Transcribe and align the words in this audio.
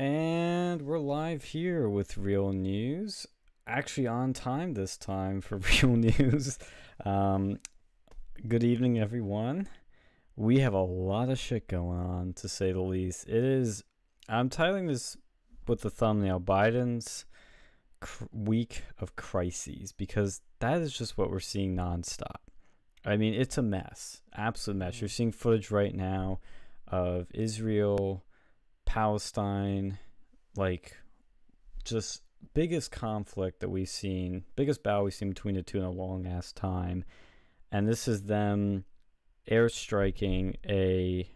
And 0.00 0.80
we're 0.80 0.98
live 0.98 1.44
here 1.44 1.86
with 1.86 2.16
real 2.16 2.54
news. 2.54 3.26
Actually, 3.66 4.06
on 4.06 4.32
time 4.32 4.72
this 4.72 4.96
time 4.96 5.42
for 5.42 5.58
real 5.82 5.94
news. 5.94 6.58
Um, 7.04 7.58
good 8.48 8.64
evening, 8.64 8.98
everyone. 8.98 9.68
We 10.36 10.60
have 10.60 10.72
a 10.72 10.80
lot 10.80 11.28
of 11.28 11.38
shit 11.38 11.68
going 11.68 11.98
on, 11.98 12.32
to 12.36 12.48
say 12.48 12.72
the 12.72 12.80
least. 12.80 13.28
It 13.28 13.44
is. 13.44 13.84
I'm 14.26 14.48
titling 14.48 14.88
this 14.88 15.18
with 15.68 15.82
the 15.82 15.90
thumbnail 15.90 16.40
Biden's 16.40 17.26
cr- 18.00 18.24
week 18.32 18.84
of 19.00 19.16
crises 19.16 19.92
because 19.92 20.40
that 20.60 20.80
is 20.80 20.96
just 20.96 21.18
what 21.18 21.30
we're 21.30 21.40
seeing 21.40 21.76
nonstop. 21.76 22.40
I 23.04 23.18
mean, 23.18 23.34
it's 23.34 23.58
a 23.58 23.62
mess, 23.62 24.22
absolute 24.34 24.78
mess. 24.78 25.02
You're 25.02 25.08
seeing 25.08 25.30
footage 25.30 25.70
right 25.70 25.94
now 25.94 26.40
of 26.88 27.26
Israel, 27.34 28.24
Palestine, 28.90 29.98
like 30.56 30.96
just 31.84 32.22
biggest 32.54 32.90
conflict 32.90 33.60
that 33.60 33.68
we've 33.68 33.88
seen, 33.88 34.42
biggest 34.56 34.82
battle 34.82 35.04
we've 35.04 35.14
seen 35.14 35.28
between 35.28 35.54
the 35.54 35.62
two 35.62 35.78
in 35.78 35.84
a 35.84 35.90
long 35.92 36.26
ass 36.26 36.50
time. 36.50 37.04
And 37.70 37.86
this 37.86 38.08
is 38.08 38.24
them 38.24 38.84
airstriking 39.48 40.56
a 40.68 41.30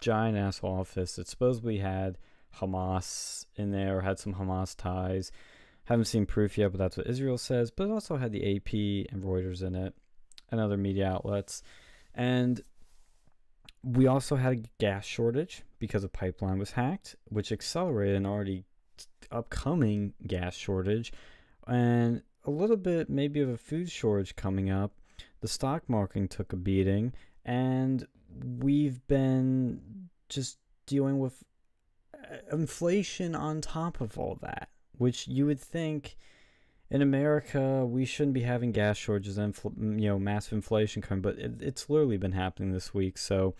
giant 0.00 0.38
ass 0.38 0.60
office 0.62 1.16
that 1.16 1.28
supposedly 1.28 1.76
had 1.76 2.16
Hamas 2.56 3.44
in 3.54 3.70
there 3.70 3.98
or 3.98 4.00
had 4.00 4.18
some 4.18 4.32
Hamas 4.32 4.74
ties. 4.74 5.30
Haven't 5.84 6.06
seen 6.06 6.24
proof 6.24 6.56
yet, 6.56 6.72
but 6.72 6.78
that's 6.78 6.96
what 6.96 7.06
Israel 7.06 7.36
says. 7.36 7.70
But 7.70 7.88
it 7.88 7.92
also 7.92 8.16
had 8.16 8.32
the 8.32 8.56
AP 8.56 9.12
and 9.12 9.22
Reuters 9.22 9.62
in 9.62 9.74
it 9.74 9.92
and 10.50 10.58
other 10.58 10.78
media 10.78 11.10
outlets. 11.10 11.62
And 12.14 12.62
we 13.82 14.06
also 14.06 14.36
had 14.36 14.52
a 14.52 14.62
gas 14.78 15.04
shortage 15.04 15.62
because 15.78 16.04
a 16.04 16.08
pipeline 16.08 16.58
was 16.58 16.72
hacked, 16.72 17.16
which 17.28 17.50
accelerated 17.50 18.16
an 18.16 18.26
already 18.26 18.64
upcoming 19.30 20.12
gas 20.26 20.54
shortage 20.54 21.12
and 21.66 22.22
a 22.44 22.50
little 22.50 22.76
bit 22.76 23.08
maybe 23.08 23.40
of 23.40 23.48
a 23.48 23.56
food 23.56 23.90
shortage 23.90 24.36
coming 24.36 24.70
up. 24.70 24.92
The 25.40 25.48
stock 25.48 25.88
market 25.88 26.30
took 26.30 26.52
a 26.52 26.56
beating, 26.56 27.12
and 27.44 28.06
we've 28.58 29.04
been 29.08 30.08
just 30.28 30.58
dealing 30.86 31.18
with 31.18 31.42
uh, 32.14 32.36
inflation 32.52 33.34
on 33.34 33.60
top 33.60 34.00
of 34.00 34.18
all 34.18 34.38
that, 34.42 34.68
which 34.96 35.26
you 35.26 35.46
would 35.46 35.60
think 35.60 36.16
in 36.92 37.00
America 37.00 37.86
we 37.86 38.04
shouldn't 38.04 38.34
be 38.34 38.42
having 38.42 38.70
gas 38.70 38.98
shortages 38.98 39.38
and 39.38 39.56
mm, 39.56 40.00
you 40.00 40.08
know 40.08 40.18
massive 40.18 40.52
inflation 40.52 41.00
coming, 41.00 41.22
but 41.22 41.38
it, 41.38 41.60
it's 41.60 41.88
literally 41.88 42.18
been 42.18 42.32
happening 42.32 42.70
this 42.70 42.92
week. 42.92 43.16
So 43.16 43.54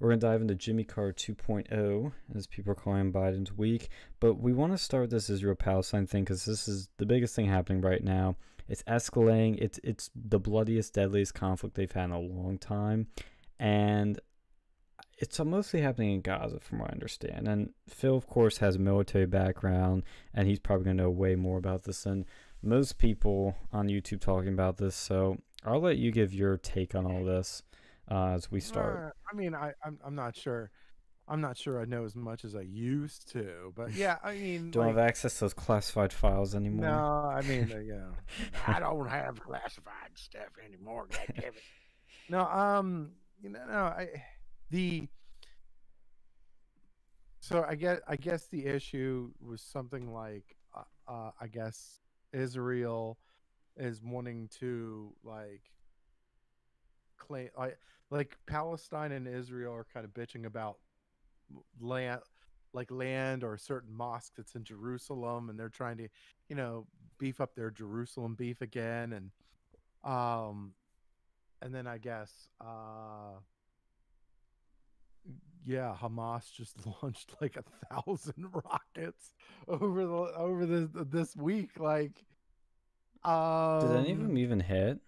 we're 0.00 0.10
to 0.12 0.16
dive 0.16 0.40
into 0.40 0.54
Jimmy 0.54 0.84
Carter 0.84 1.12
2.0, 1.12 2.12
as 2.34 2.46
people 2.46 2.72
are 2.72 2.76
calling 2.76 3.12
Biden's 3.12 3.52
week. 3.52 3.90
But 4.20 4.34
we 4.34 4.54
want 4.54 4.72
to 4.72 4.78
start 4.78 5.10
this 5.10 5.28
Israel 5.28 5.54
Palestine 5.54 6.06
thing 6.06 6.24
because 6.24 6.46
this 6.46 6.66
is 6.66 6.88
the 6.96 7.06
biggest 7.06 7.36
thing 7.36 7.46
happening 7.46 7.82
right 7.82 8.02
now. 8.02 8.36
It's 8.68 8.82
escalating, 8.84 9.58
it's, 9.58 9.80
it's 9.82 10.10
the 10.14 10.38
bloodiest, 10.38 10.94
deadliest 10.94 11.34
conflict 11.34 11.74
they've 11.74 11.90
had 11.90 12.04
in 12.04 12.12
a 12.12 12.20
long 12.20 12.58
time. 12.58 13.08
And 13.58 14.20
it's 15.18 15.40
mostly 15.40 15.80
happening 15.80 16.12
in 16.12 16.20
Gaza, 16.20 16.60
from 16.60 16.78
what 16.78 16.90
I 16.90 16.92
understand. 16.92 17.48
And 17.48 17.70
Phil, 17.88 18.16
of 18.16 18.28
course, 18.28 18.58
has 18.58 18.76
a 18.76 18.78
military 18.78 19.26
background, 19.26 20.04
and 20.32 20.46
he's 20.46 20.60
probably 20.60 20.84
going 20.84 20.96
to 20.96 21.02
know 21.02 21.10
way 21.10 21.34
more 21.34 21.58
about 21.58 21.82
this 21.84 22.04
than 22.04 22.24
most 22.62 22.98
people 22.98 23.56
on 23.72 23.88
YouTube 23.88 24.20
talking 24.20 24.52
about 24.52 24.76
this. 24.76 24.94
So 24.94 25.38
I'll 25.64 25.80
let 25.80 25.98
you 25.98 26.10
give 26.10 26.34
your 26.34 26.56
take 26.56 26.94
on 26.94 27.06
all 27.06 27.24
this 27.24 27.62
uh, 28.10 28.28
as 28.28 28.50
we 28.50 28.60
start. 28.60 29.14
I 29.30 29.36
mean, 29.36 29.54
I 29.54 29.72
I'm, 29.84 29.98
I'm 30.04 30.14
not 30.14 30.36
sure. 30.36 30.70
I'm 31.30 31.42
not 31.42 31.58
sure 31.58 31.78
I 31.78 31.84
know 31.84 32.06
as 32.06 32.16
much 32.16 32.42
as 32.46 32.56
I 32.56 32.62
used 32.62 33.30
to, 33.32 33.74
but 33.76 33.92
yeah, 33.92 34.16
I 34.24 34.32
mean, 34.34 34.70
don't 34.72 34.86
like, 34.86 34.96
have 34.96 35.06
access 35.06 35.34
to 35.34 35.40
those 35.40 35.54
classified 35.54 36.10
files 36.10 36.54
anymore. 36.54 36.86
No, 36.86 37.30
I 37.30 37.42
mean, 37.42 37.70
uh, 37.70 37.76
know, 37.76 38.12
I 38.66 38.80
don't 38.80 39.08
have 39.08 39.38
classified 39.38 40.12
stuff 40.14 40.48
anymore. 40.64 41.06
God 41.10 41.26
damn 41.36 41.52
it. 41.52 41.62
No, 42.30 42.46
um, 42.46 43.10
you 43.42 43.50
know, 43.50 43.60
no, 43.68 43.74
I 43.74 44.08
the 44.70 45.08
so 47.40 47.64
I 47.68 47.74
guess 47.74 48.00
I 48.08 48.16
guess 48.16 48.46
the 48.46 48.66
issue 48.66 49.30
was 49.40 49.62
something 49.62 50.12
like 50.12 50.56
uh, 50.74 51.10
uh 51.10 51.30
I 51.40 51.46
guess 51.46 52.00
Israel 52.32 53.18
is 53.76 54.02
wanting 54.02 54.48
to 54.60 55.12
like 55.24 55.62
claim 57.16 57.48
I 57.58 57.72
like 58.10 58.36
Palestine 58.46 59.12
and 59.12 59.28
Israel 59.28 59.74
are 59.74 59.86
kind 59.92 60.04
of 60.04 60.12
bitching 60.14 60.46
about 60.46 60.78
land 61.80 62.20
like 62.72 62.90
land 62.90 63.44
or 63.44 63.54
a 63.54 63.58
certain 63.58 63.92
mosque 63.94 64.32
that's 64.36 64.54
in 64.54 64.64
Jerusalem 64.64 65.48
and 65.48 65.58
they're 65.58 65.68
trying 65.68 65.96
to, 65.96 66.08
you 66.48 66.56
know, 66.56 66.86
beef 67.18 67.40
up 67.40 67.54
their 67.54 67.70
Jerusalem 67.70 68.34
beef 68.34 68.60
again 68.60 69.12
and 69.12 69.30
um 70.04 70.72
and 71.60 71.74
then 71.74 71.86
I 71.86 71.98
guess 71.98 72.30
uh 72.60 73.40
yeah, 75.64 75.94
Hamas 76.00 76.52
just 76.52 76.76
launched 77.02 77.34
like 77.40 77.56
a 77.56 77.64
thousand 77.90 78.46
rockets 78.52 79.34
over 79.66 80.06
the 80.06 80.14
over 80.36 80.66
this 80.66 80.88
this 80.94 81.36
week. 81.36 81.78
Like, 81.78 82.24
um, 83.24 83.80
did 83.80 83.96
any 83.96 84.12
of 84.12 84.18
them 84.18 84.38
even 84.38 84.60
hit? 84.60 84.98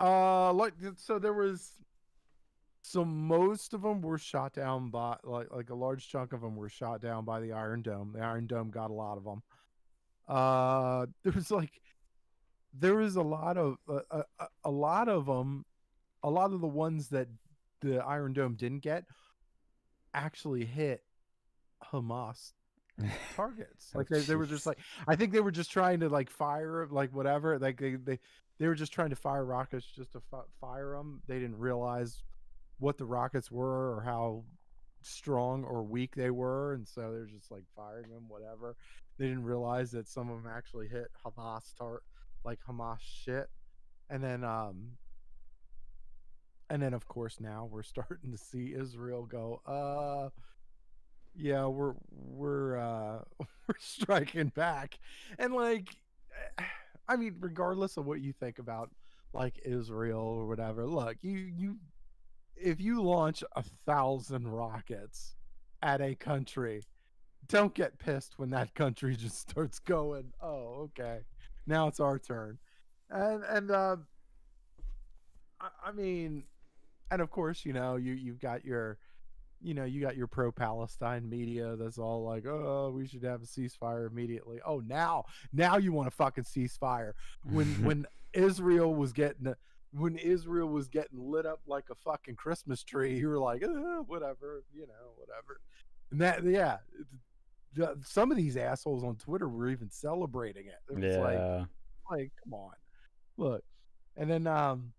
Uh, 0.00 0.52
like 0.52 0.74
so 0.96 1.18
there 1.18 1.32
was 1.32 1.72
so 2.82 3.04
most 3.04 3.72
of 3.74 3.82
them 3.82 4.02
were 4.02 4.18
shot 4.18 4.52
down 4.52 4.90
by 4.90 5.16
like 5.22 5.52
like 5.52 5.70
a 5.70 5.74
large 5.74 6.08
chunk 6.08 6.32
of 6.32 6.40
them 6.40 6.56
were 6.56 6.68
shot 6.68 7.00
down 7.00 7.24
by 7.24 7.40
the 7.40 7.52
Iron 7.52 7.82
Dome. 7.82 8.12
The 8.14 8.20
Iron 8.20 8.46
Dome 8.46 8.70
got 8.70 8.90
a 8.90 8.94
lot 8.94 9.16
of 9.16 9.24
them. 9.24 9.42
Uh, 10.28 11.06
there 11.22 11.32
was 11.32 11.50
like 11.50 11.80
there 12.74 12.96
was 12.96 13.16
a 13.16 13.22
lot 13.22 13.56
of 13.56 13.76
uh, 13.88 14.00
a, 14.10 14.24
a, 14.40 14.46
a 14.64 14.70
lot 14.70 15.08
of 15.08 15.26
them. 15.26 15.64
A 16.24 16.30
lot 16.30 16.52
of 16.52 16.60
the 16.60 16.68
ones 16.68 17.08
that 17.08 17.26
the 17.82 17.98
Iron 18.04 18.32
Dome 18.32 18.54
didn't 18.54 18.80
get 18.80 19.04
actually 20.14 20.64
hit 20.64 21.02
Hamas 21.92 22.52
targets. 23.36 23.90
like 23.94 24.08
they, 24.08 24.20
they 24.20 24.34
were 24.34 24.46
just 24.46 24.66
like 24.66 24.78
I 25.08 25.16
think 25.16 25.32
they 25.32 25.40
were 25.40 25.50
just 25.50 25.70
trying 25.70 26.00
to 26.00 26.08
like 26.08 26.30
fire 26.30 26.86
like 26.90 27.12
whatever. 27.14 27.58
Like 27.58 27.78
they 27.78 27.96
they 27.96 28.18
they 28.58 28.66
were 28.68 28.74
just 28.74 28.92
trying 28.92 29.10
to 29.10 29.16
fire 29.16 29.44
rockets 29.44 29.86
just 29.86 30.12
to 30.12 30.22
f- 30.32 30.44
fire 30.60 30.94
them. 30.96 31.20
They 31.26 31.38
didn't 31.38 31.58
realize 31.58 32.22
what 32.78 32.98
the 32.98 33.04
rockets 33.04 33.50
were 33.50 33.96
or 33.96 34.02
how 34.02 34.44
strong 35.02 35.64
or 35.64 35.82
weak 35.82 36.14
they 36.14 36.30
were, 36.30 36.74
and 36.74 36.86
so 36.86 37.12
they're 37.12 37.26
just 37.26 37.50
like 37.50 37.64
firing 37.74 38.08
them, 38.10 38.28
whatever. 38.28 38.76
They 39.18 39.26
didn't 39.26 39.44
realize 39.44 39.90
that 39.92 40.08
some 40.08 40.30
of 40.30 40.42
them 40.42 40.52
actually 40.54 40.88
hit 40.88 41.08
Hamas 41.24 41.74
tar- 41.76 42.02
like 42.44 42.60
Hamas 42.68 42.98
shit, 43.00 43.48
and 44.10 44.22
then 44.22 44.44
um, 44.44 44.92
and 46.72 46.82
then 46.82 46.94
of 46.94 47.06
course 47.06 47.38
now 47.38 47.68
we're 47.70 47.82
starting 47.94 48.32
to 48.32 48.38
see 48.38 48.74
Israel 48.74 49.26
go, 49.26 49.60
uh, 49.66 50.30
yeah, 51.34 51.66
we're 51.66 51.94
we're 52.10 52.78
uh 52.78 53.18
we're 53.38 53.74
striking 53.78 54.48
back, 54.48 54.98
and 55.38 55.54
like. 55.54 55.88
I 57.08 57.16
mean, 57.16 57.36
regardless 57.40 57.98
of 57.98 58.06
what 58.06 58.20
you 58.20 58.32
think 58.32 58.58
about 58.58 58.90
like 59.34 59.60
Israel 59.64 60.20
or 60.20 60.46
whatever, 60.46 60.86
look, 60.86 61.16
you 61.20 61.36
you 61.36 61.76
if 62.56 62.80
you 62.80 63.02
launch 63.02 63.42
a 63.54 63.62
thousand 63.86 64.48
rockets 64.48 65.34
at 65.82 66.00
a 66.00 66.14
country, 66.14 66.82
don't 67.48 67.74
get 67.74 67.98
pissed 67.98 68.38
when 68.38 68.50
that 68.50 68.74
country 68.76 69.16
just 69.16 69.38
starts 69.38 69.78
going, 69.78 70.32
oh, 70.40 70.88
okay, 70.98 71.20
now 71.66 71.88
it's 71.88 72.00
our 72.00 72.18
turn. 72.18 72.58
And 73.10 73.42
and 73.44 73.70
uh, 73.70 73.96
I, 75.60 75.68
I 75.86 75.92
mean, 75.92 76.44
and 77.12 77.22
of 77.22 77.30
course, 77.30 77.64
you 77.64 77.72
know, 77.72 77.96
you 77.96 78.14
you've 78.14 78.40
got 78.40 78.64
your 78.64 78.98
you 79.62 79.74
know, 79.74 79.84
you 79.84 80.00
got 80.00 80.16
your 80.16 80.26
pro 80.26 80.50
Palestine 80.50 81.28
media 81.28 81.76
that's 81.76 81.98
all 81.98 82.24
like, 82.24 82.44
oh, 82.46 82.92
we 82.94 83.06
should 83.06 83.22
have 83.22 83.42
a 83.42 83.46
ceasefire 83.46 84.10
immediately. 84.10 84.58
Oh, 84.66 84.80
now, 84.80 85.24
now 85.52 85.76
you 85.76 85.92
want 85.92 86.08
a 86.08 86.10
fucking 86.10 86.44
ceasefire. 86.44 87.12
When 87.44 87.66
when 87.84 88.06
Israel 88.32 88.94
was 88.94 89.12
getting 89.12 89.54
when 89.92 90.16
Israel 90.16 90.68
was 90.68 90.88
getting 90.88 91.18
lit 91.18 91.46
up 91.46 91.60
like 91.66 91.84
a 91.90 91.94
fucking 91.94 92.36
Christmas 92.36 92.82
tree, 92.82 93.18
you 93.18 93.28
were 93.28 93.38
like, 93.38 93.62
oh, 93.64 94.04
whatever, 94.06 94.64
you 94.74 94.86
know, 94.86 95.12
whatever. 95.16 95.60
And 96.10 96.20
that, 96.20 96.44
yeah, 96.44 96.78
some 98.02 98.30
of 98.30 98.36
these 98.36 98.56
assholes 98.56 99.04
on 99.04 99.16
Twitter 99.16 99.48
were 99.48 99.68
even 99.68 99.90
celebrating 99.90 100.66
it. 100.66 100.78
It 100.90 100.98
was 100.98 101.14
yeah. 101.14 101.20
like, 101.20 101.66
like, 102.10 102.32
come 102.42 102.54
on, 102.54 102.72
look. 103.36 103.62
And 104.16 104.30
then, 104.30 104.46
um, 104.46 104.92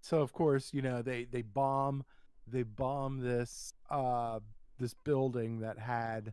so 0.00 0.20
of 0.20 0.32
course, 0.32 0.72
you 0.72 0.82
know, 0.82 1.02
they 1.02 1.24
they 1.24 1.42
bomb 1.42 2.04
they 2.46 2.62
bombed 2.62 3.22
this 3.22 3.72
uh 3.90 4.40
this 4.78 4.94
building 5.04 5.60
that 5.60 5.78
had 5.78 6.32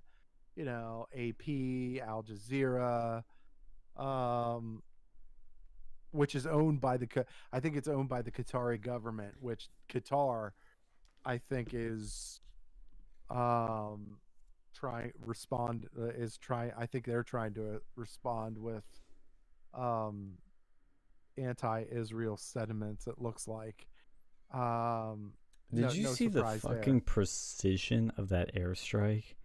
you 0.55 0.65
know 0.65 1.07
AP, 1.13 2.01
Al 2.07 2.23
Jazeera, 2.23 3.23
um, 3.97 4.81
which 6.11 6.35
is 6.35 6.45
owned 6.47 6.79
by 6.81 6.97
the 6.97 7.25
I 7.51 7.59
think 7.59 7.75
it's 7.75 7.87
owned 7.87 8.09
by 8.09 8.21
the 8.21 8.31
Qatari 8.31 8.81
government, 8.81 9.35
which 9.39 9.69
Qatar 9.89 10.51
I 11.25 11.37
think 11.37 11.69
is 11.73 12.39
um 13.29 14.17
trying 14.75 15.11
respond 15.25 15.87
uh, 15.99 16.07
is 16.07 16.37
trying. 16.37 16.71
I 16.77 16.85
think 16.85 17.05
they're 17.05 17.23
trying 17.23 17.53
to 17.55 17.81
respond 17.95 18.57
with 18.57 18.83
um, 19.73 20.37
anti-Israel 21.37 22.37
sentiments. 22.37 23.07
It 23.07 23.21
looks 23.21 23.47
like. 23.47 23.87
Um, 24.53 25.33
Did 25.73 25.81
no- 25.81 25.91
you 25.91 26.03
no 26.03 26.11
see 26.11 26.27
the 26.27 26.39
surprise 26.39 26.61
there. 26.61 26.77
fucking 26.77 27.01
precision 27.01 28.11
of 28.17 28.29
that 28.29 28.55
airstrike? 28.55 29.35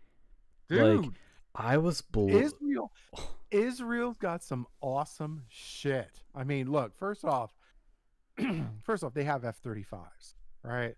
dude? 0.69 1.04
like, 1.04 1.10
I 1.54 1.76
was 1.78 2.00
blown. 2.00 2.31
Israel 2.31 2.92
Israel's 3.50 4.16
got 4.16 4.42
some 4.42 4.66
awesome 4.81 5.44
shit. 5.48 6.22
I 6.34 6.44
mean, 6.44 6.70
look, 6.70 6.96
first 6.96 7.25
off, 7.25 7.52
first 8.84 9.02
off, 9.02 9.12
they 9.12 9.25
have 9.25 9.44
F-35s, 9.44 10.34
right? 10.62 10.94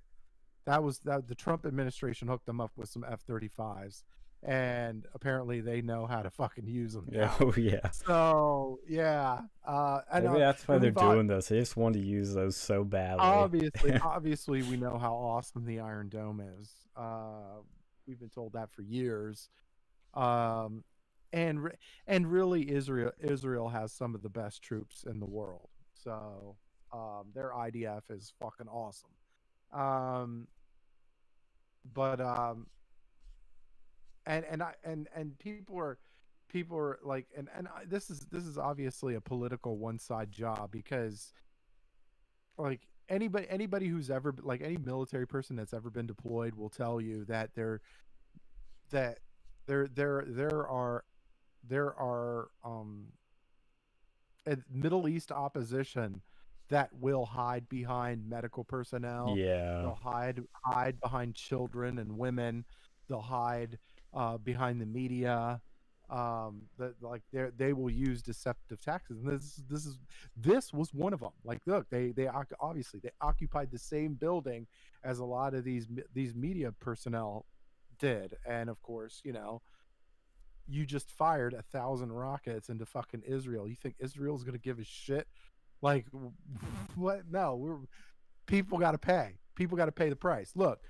That 0.67 0.83
was 0.83 0.99
that 1.00 1.29
the 1.29 1.35
Trump 1.35 1.65
administration 1.65 2.29
hooked 2.29 2.47
them 2.47 2.61
up 2.61 2.73
with 2.77 2.89
some 2.89 3.05
F-35s 3.09 4.03
and 4.43 5.06
apparently 5.15 5.61
they 5.61 5.83
know 5.83 6.06
how 6.06 6.23
to 6.23 6.31
fucking 6.31 6.67
use 6.67 6.94
them. 6.94 7.09
Yeah, 7.12 7.33
oh 7.41 7.55
yeah. 7.56 7.91
So, 7.91 8.81
yeah. 8.89 9.41
Uh 9.67 10.00
and 10.12 10.25
Maybe 10.25 10.39
that's 10.41 10.67
why 10.67 10.79
they're 10.79 10.91
we've 10.91 10.94
doing 10.97 11.27
this. 11.29 11.49
They 11.49 11.61
just 11.61 11.77
want 11.77 11.94
to 11.94 12.00
use 12.00 12.35
those 12.35 12.56
so 12.56 12.83
badly. 12.85 13.25
obviously 13.25 13.93
obviously 14.05 14.62
we 14.62 14.77
know 14.77 14.99
how 14.99 15.15
awesome 15.15 15.65
the 15.65 15.79
iron 15.81 16.09
dome 16.09 16.43
is 16.61 16.71
uh 16.97 17.61
we've 18.06 18.19
been 18.19 18.29
told 18.29 18.53
that 18.53 18.71
for 18.73 18.83
years 18.83 19.49
um 20.15 20.83
and 21.33 21.71
and 22.06 22.31
really 22.31 22.71
israel 22.71 23.12
israel 23.21 23.69
has 23.69 23.93
some 23.93 24.15
of 24.15 24.23
the 24.23 24.29
best 24.29 24.62
troops 24.62 25.05
in 25.09 25.21
the 25.21 25.27
world 25.27 25.69
so 25.94 26.56
um 26.93 27.25
their 27.35 27.50
idf 27.50 28.03
is 28.11 28.33
fucking 28.41 28.69
awesome 28.69 29.11
um 29.73 30.47
but 31.94 32.21
um 32.21 32.67
and 34.27 34.45
and 34.45 34.63
i 34.63 34.73
and 34.85 35.09
and 35.15 35.39
people 35.39 35.79
are 35.79 35.99
people 36.49 36.77
are 36.77 36.99
like 37.03 37.27
and 37.37 37.49
and 37.57 37.67
I, 37.69 37.85
this 37.87 38.11
is 38.11 38.21
this 38.31 38.45
is 38.45 38.59
obviously 38.59 39.15
a 39.15 39.21
political 39.21 39.79
one 39.79 39.99
side 39.99 40.31
job 40.31 40.71
because 40.71 41.33
like 42.59 42.87
anybody 43.09 43.47
anybody 43.49 43.89
who's 43.89 44.11
ever 44.11 44.35
like 44.43 44.61
any 44.61 44.77
military 44.77 45.27
person 45.27 45.57
that's 45.57 45.73
ever 45.73 45.91
been 45.91 46.07
deployed 46.07 46.55
will 46.55 46.69
tell 46.71 47.01
you 47.01 47.25
that 47.25 47.51
there 47.55 47.81
that 48.91 49.19
there 49.67 49.89
there 49.89 50.25
there 50.27 50.69
are 50.69 51.05
there 51.67 51.95
are 51.99 52.49
um 52.65 53.07
Middle 54.71 55.09
East 55.09 55.31
opposition 55.31 56.21
that 56.69 56.91
will 56.99 57.25
hide 57.25 57.69
behind 57.69 58.29
medical 58.29 58.65
personnel 58.65 59.35
yeah. 59.37 59.83
They'll 59.83 59.99
hide 60.03 60.43
hide 60.65 61.01
behind 61.01 61.35
children 61.35 61.99
and 61.99 62.19
women. 62.19 62.65
They'll 63.09 63.21
hide 63.21 63.79
uh, 64.14 64.38
behind 64.38 64.81
the 64.81 64.87
media. 64.87 65.61
Um, 66.11 66.64
that 66.79 66.94
like 67.00 67.23
they 67.32 67.49
they 67.56 67.73
will 67.73 67.91
use 67.91 68.20
deceptive 68.20 68.82
taxes, 68.82 69.19
and 69.19 69.32
this 69.32 69.62
this 69.69 69.87
is 69.87 69.99
this 70.37 70.70
was 70.73 70.93
one 70.93 71.14
of 71.14 71.20
them. 71.20 71.31
Like, 71.43 71.61
look, 71.64 71.88
they 71.88 72.12
they 72.12 72.29
obviously 72.61 73.00
they 73.00 73.12
occupied 73.23 73.70
the 73.70 73.79
same 73.79 74.14
building 74.14 74.67
as 75.03 75.20
a 75.20 75.25
lot 75.25 75.55
of 75.55 75.64
these 75.64 75.87
these 76.12 76.35
media 76.35 76.73
personnel 76.73 77.47
did, 77.99 78.37
and 78.47 78.69
of 78.69 78.82
course, 78.82 79.23
you 79.25 79.32
know, 79.32 79.62
you 80.69 80.85
just 80.85 81.11
fired 81.11 81.55
a 81.55 81.62
thousand 81.62 82.12
rockets 82.12 82.69
into 82.69 82.85
fucking 82.85 83.23
Israel. 83.26 83.67
You 83.67 83.76
think 83.76 83.94
Israel's 83.99 84.44
gonna 84.44 84.58
give 84.58 84.81
a 84.81 84.85
shit? 84.85 85.29
Like, 85.81 86.06
what? 86.94 87.23
No, 87.31 87.56
we're 87.56 87.79
people 88.47 88.79
got 88.79 88.93
to 88.93 88.99
pay. 88.99 89.38
People 89.55 89.76
got 89.76 89.87
to 89.87 89.93
pay 89.93 90.08
the 90.08 90.17
price. 90.17 90.53
Look, 90.55 90.81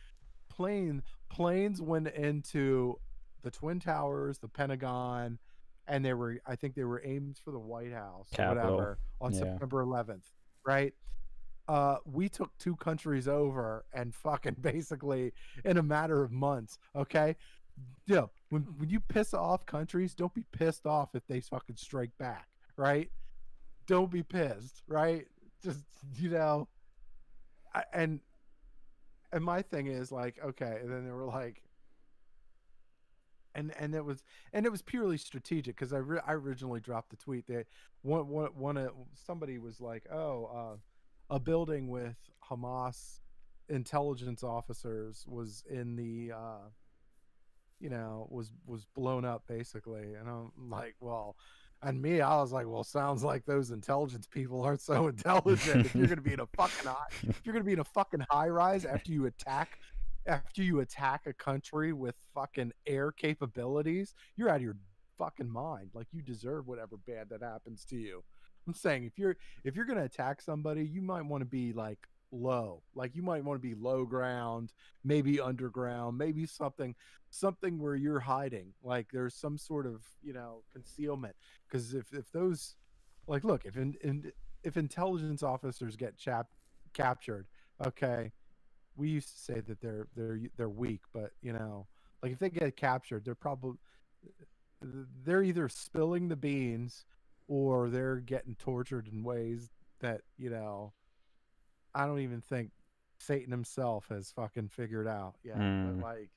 plane 0.48 1.02
planes 1.30 1.80
went 1.80 2.08
into 2.08 2.98
the 3.42 3.50
twin 3.50 3.80
towers, 3.80 4.38
the 4.38 4.48
Pentagon, 4.48 5.38
and 5.88 6.04
they 6.04 6.14
were 6.14 6.40
I 6.46 6.56
think 6.56 6.74
they 6.74 6.84
were 6.84 7.02
aimed 7.04 7.38
for 7.44 7.50
the 7.50 7.58
White 7.58 7.92
House 7.92 8.28
or 8.38 8.54
whatever 8.54 8.98
on 9.20 9.32
Yeah. 9.32 9.38
September 9.40 9.84
11th, 9.84 10.30
right? 10.64 10.94
Uh, 11.68 11.96
we 12.04 12.28
took 12.28 12.56
two 12.58 12.74
countries 12.76 13.28
over 13.28 13.84
and 13.92 14.14
fucking 14.14 14.56
basically 14.60 15.32
in 15.64 15.76
a 15.76 15.82
matter 15.82 16.22
of 16.22 16.30
months. 16.32 16.78
Okay, 16.94 17.36
you 18.06 18.14
know, 18.16 18.30
when 18.50 18.62
when 18.78 18.88
you 18.90 19.00
piss 19.00 19.32
off 19.34 19.64
countries, 19.66 20.14
don't 20.14 20.34
be 20.34 20.44
pissed 20.52 20.86
off 20.86 21.14
if 21.14 21.26
they 21.26 21.40
fucking 21.40 21.76
strike 21.76 22.10
back, 22.18 22.48
right? 22.76 23.10
Don't 23.86 24.10
be 24.10 24.22
pissed, 24.22 24.82
right? 24.86 25.26
Just 25.64 25.84
you 26.16 26.30
know, 26.30 26.68
I, 27.74 27.84
and 27.92 28.20
and 29.32 29.42
my 29.44 29.62
thing 29.62 29.86
is 29.86 30.12
like, 30.12 30.38
okay, 30.44 30.78
and 30.82 30.92
then 30.92 31.04
they 31.06 31.12
were 31.12 31.24
like, 31.24 31.62
and 33.54 33.72
and 33.78 33.94
it 33.94 34.04
was 34.04 34.22
and 34.52 34.66
it 34.66 34.72
was 34.72 34.82
purely 34.82 35.16
strategic 35.16 35.76
because 35.76 35.92
I 35.92 35.98
re- 35.98 36.20
I 36.26 36.32
originally 36.32 36.80
dropped 36.80 37.10
the 37.10 37.16
tweet 37.16 37.46
that 37.48 37.66
one 38.02 38.28
one 38.28 38.50
one 38.54 38.78
uh, 38.78 38.88
somebody 39.14 39.58
was 39.58 39.80
like, 39.80 40.04
oh, 40.12 40.78
uh, 41.30 41.34
a 41.34 41.38
building 41.40 41.88
with 41.88 42.16
Hamas 42.50 43.20
intelligence 43.68 44.42
officers 44.42 45.24
was 45.26 45.64
in 45.70 45.96
the 45.96 46.32
uh 46.34 46.68
you 47.80 47.88
know 47.88 48.26
was 48.30 48.52
was 48.66 48.84
blown 48.94 49.24
up 49.24 49.44
basically. 49.48 50.14
And 50.14 50.28
i'm 50.28 50.50
like 50.70 50.94
well 51.00 51.36
and 51.82 52.00
me 52.00 52.20
i 52.20 52.36
was 52.36 52.52
like 52.52 52.66
well 52.68 52.84
sounds 52.84 53.24
like 53.24 53.44
those 53.44 53.70
intelligence 53.70 54.26
people 54.26 54.62
aren't 54.62 54.80
so 54.80 55.08
intelligent. 55.08 55.86
If 55.86 55.94
you're 55.94 56.06
gonna 56.06 56.20
be 56.20 56.32
in 56.34 56.40
a 56.40 56.46
fucking 56.46 56.88
high 56.88 57.06
if 57.22 57.40
you're 57.44 57.52
gonna 57.52 57.64
be 57.64 57.72
in 57.72 57.80
a 57.80 57.84
fucking 57.84 58.24
high 58.30 58.48
rise 58.48 58.84
after 58.84 59.10
you 59.12 59.26
attack 59.26 59.78
after 60.26 60.62
you 60.62 60.80
attack 60.80 61.22
a 61.26 61.32
country 61.32 61.92
with 61.92 62.14
fucking 62.34 62.72
air 62.86 63.12
capabilities 63.12 64.14
you're 64.36 64.48
out 64.48 64.56
of 64.56 64.62
your 64.62 64.76
fucking 65.18 65.50
mind 65.50 65.90
like 65.94 66.06
you 66.12 66.22
deserve 66.22 66.66
whatever 66.66 66.96
bad 67.06 67.28
that 67.30 67.42
happens 67.42 67.84
to 67.84 67.96
you. 67.96 68.22
I'm 68.66 68.74
saying 68.74 69.04
if 69.04 69.18
you're 69.18 69.36
if 69.64 69.76
you're 69.76 69.84
gonna 69.84 70.04
attack 70.04 70.40
somebody 70.40 70.84
you 70.84 71.02
might 71.02 71.24
want 71.26 71.42
to 71.42 71.46
be 71.46 71.72
like 71.72 71.98
low 72.30 72.82
like 72.94 73.14
you 73.14 73.22
might 73.22 73.44
want 73.44 73.60
to 73.60 73.68
be 73.68 73.74
low 73.74 74.06
ground 74.06 74.72
maybe 75.04 75.38
underground 75.38 76.16
maybe 76.16 76.46
something 76.46 76.94
something 77.30 77.78
where 77.78 77.94
you're 77.94 78.20
hiding 78.20 78.72
like 78.82 79.08
there's 79.12 79.34
some 79.34 79.58
sort 79.58 79.86
of 79.86 80.02
you 80.22 80.32
know 80.32 80.62
concealment. 80.72 81.34
Because 81.66 81.94
if 81.94 82.12
if 82.12 82.30
those 82.32 82.76
like 83.26 83.44
look 83.44 83.64
if 83.64 83.76
in, 83.76 83.94
in 84.02 84.32
if 84.62 84.76
intelligence 84.76 85.42
officers 85.42 85.96
get 85.96 86.16
chap 86.16 86.48
captured 86.92 87.46
okay 87.84 88.30
we 88.96 89.08
used 89.08 89.28
to 89.30 89.38
say 89.40 89.60
that 89.60 89.80
they're 89.80 90.06
they're 90.16 90.38
they're 90.56 90.68
weak 90.68 91.00
but 91.12 91.30
you 91.40 91.52
know 91.52 91.86
like 92.22 92.32
if 92.32 92.38
they 92.38 92.50
get 92.50 92.76
captured 92.76 93.24
they're 93.24 93.34
probably 93.34 93.76
they're 95.24 95.42
either 95.42 95.68
spilling 95.68 96.28
the 96.28 96.36
beans 96.36 97.04
or 97.48 97.88
they're 97.88 98.16
getting 98.16 98.54
tortured 98.56 99.08
in 99.12 99.22
ways 99.22 99.70
that 100.00 100.20
you 100.38 100.50
know 100.50 100.92
i 101.94 102.06
don't 102.06 102.20
even 102.20 102.40
think 102.40 102.70
satan 103.18 103.50
himself 103.50 104.06
has 104.08 104.32
fucking 104.32 104.68
figured 104.68 105.06
out 105.08 105.34
yet 105.44 105.56
Mm. 105.56 106.02
like 106.02 106.30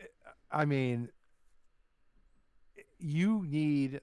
eh, 0.00 0.04
i 0.50 0.64
mean 0.64 1.08
eh, 2.78 2.82
you 2.98 3.44
need 3.48 4.00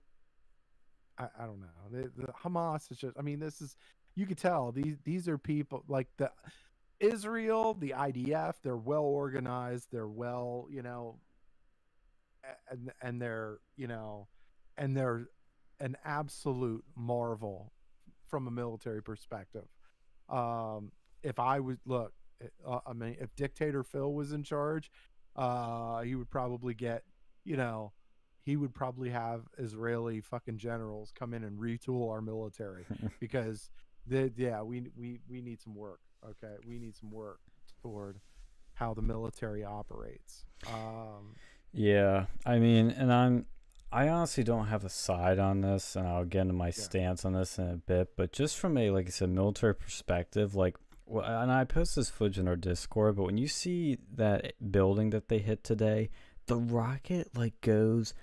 i, 1.17 1.27
I 1.39 1.45
don't 1.45 1.59
know 1.61 1.67
the, 1.91 2.09
the 2.17 2.31
hamas 2.31 2.91
is 2.91 2.97
just 2.97 3.17
i 3.17 3.21
mean 3.21 3.39
this 3.39 3.61
is 3.61 3.75
you 4.15 4.25
could 4.25 4.37
tell 4.37 4.71
these 4.71 4.97
these 5.03 5.27
are 5.27 5.37
people 5.37 5.83
like 5.87 6.07
the 6.17 6.31
israel 6.99 7.73
the 7.73 7.93
idf 7.97 8.55
they're 8.63 8.75
well 8.75 9.03
organized 9.03 9.87
they're 9.91 10.07
well 10.07 10.67
you 10.69 10.81
know 10.81 11.17
and 12.69 12.91
and 13.01 13.21
they're 13.21 13.59
you 13.75 13.87
know 13.87 14.27
and 14.77 14.95
they're 14.95 15.27
an 15.79 15.95
absolute 16.03 16.83
marvel 16.95 17.71
from 18.27 18.47
a 18.47 18.51
military 18.51 19.01
perspective. 19.01 19.65
Um 20.29 20.91
if 21.21 21.37
i 21.39 21.59
was 21.59 21.77
look 21.85 22.13
uh, 22.65 22.79
i 22.87 22.93
mean 22.93 23.15
if 23.19 23.35
dictator 23.35 23.83
phil 23.83 24.13
was 24.13 24.31
in 24.31 24.41
charge 24.41 24.89
uh 25.35 25.99
he 26.01 26.15
would 26.15 26.29
probably 26.29 26.73
get 26.73 27.03
you 27.43 27.57
know 27.57 27.91
he 28.45 28.55
would 28.55 28.73
probably 28.73 29.09
have 29.09 29.41
israeli 29.57 30.21
fucking 30.21 30.57
generals 30.57 31.11
come 31.13 31.33
in 31.33 31.43
and 31.43 31.59
retool 31.59 32.09
our 32.09 32.21
military 32.21 32.85
because 33.19 33.69
the 34.07 34.31
yeah 34.37 34.61
we 34.61 34.89
we 34.97 35.19
we 35.29 35.41
need 35.41 35.59
some 35.59 35.75
work 35.75 35.99
okay 36.27 36.55
we 36.67 36.79
need 36.79 36.95
some 36.95 37.11
work 37.11 37.39
toward 37.81 38.19
how 38.73 38.93
the 38.93 39.01
military 39.01 39.63
operates 39.63 40.45
um 40.67 41.35
Yeah, 41.71 42.25
I 42.45 42.57
mean, 42.59 42.89
and 42.89 43.13
I'm, 43.13 43.45
I 43.91 44.07
honestly 44.09 44.43
don't 44.43 44.67
have 44.67 44.83
a 44.83 44.89
side 44.89 45.37
on 45.39 45.61
this, 45.61 45.95
and 45.95 46.07
I'll 46.07 46.25
get 46.25 46.41
into 46.41 46.53
my 46.53 46.71
stance 46.71 47.25
on 47.25 47.33
this 47.33 47.57
in 47.59 47.69
a 47.69 47.77
bit. 47.77 48.15
But 48.17 48.31
just 48.31 48.57
from 48.57 48.75
a, 48.77 48.89
like 48.89 49.07
I 49.07 49.09
said, 49.11 49.29
military 49.29 49.75
perspective, 49.75 50.55
like, 50.55 50.77
well, 51.05 51.23
and 51.23 51.51
I 51.51 51.63
post 51.65 51.95
this 51.95 52.09
footage 52.09 52.39
in 52.39 52.47
our 52.47 52.55
Discord, 52.55 53.15
but 53.15 53.23
when 53.23 53.37
you 53.37 53.47
see 53.47 53.97
that 54.15 54.53
building 54.71 55.11
that 55.11 55.27
they 55.27 55.39
hit 55.39 55.63
today, 55.63 56.09
the 56.47 56.55
rocket 56.57 57.29
like 57.35 57.59
goes 57.61 58.13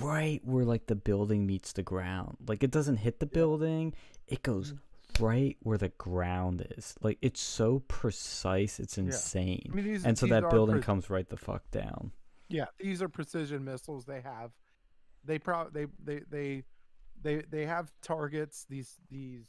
right 0.00 0.40
where 0.44 0.64
like 0.64 0.86
the 0.86 0.94
building 0.96 1.46
meets 1.46 1.72
the 1.72 1.82
ground. 1.82 2.36
Like 2.46 2.62
it 2.62 2.70
doesn't 2.70 2.96
hit 2.98 3.20
the 3.20 3.26
building, 3.26 3.94
it 4.26 4.42
goes 4.42 4.74
right 5.20 5.56
where 5.60 5.78
the 5.78 5.90
ground 5.90 6.66
is. 6.76 6.94
Like 7.02 7.18
it's 7.22 7.40
so 7.40 7.80
precise, 7.88 8.80
it's 8.80 8.98
insane. 8.98 9.68
I 9.72 9.74
mean, 9.74 9.84
these, 9.84 10.04
and 10.04 10.16
so 10.16 10.26
that 10.26 10.50
building 10.50 10.76
pres- 10.76 10.84
comes 10.84 11.10
right 11.10 11.28
the 11.28 11.36
fuck 11.36 11.70
down. 11.70 12.12
Yeah, 12.48 12.66
these 12.78 13.02
are 13.02 13.08
precision 13.08 13.64
missiles. 13.64 14.06
They 14.06 14.20
have, 14.20 14.52
they 15.24 15.38
pro 15.38 15.68
they 15.70 15.86
they 16.02 16.20
they 16.30 16.62
they 17.22 17.42
they 17.50 17.66
have 17.66 17.92
targets. 18.02 18.66
These 18.68 18.96
these 19.10 19.46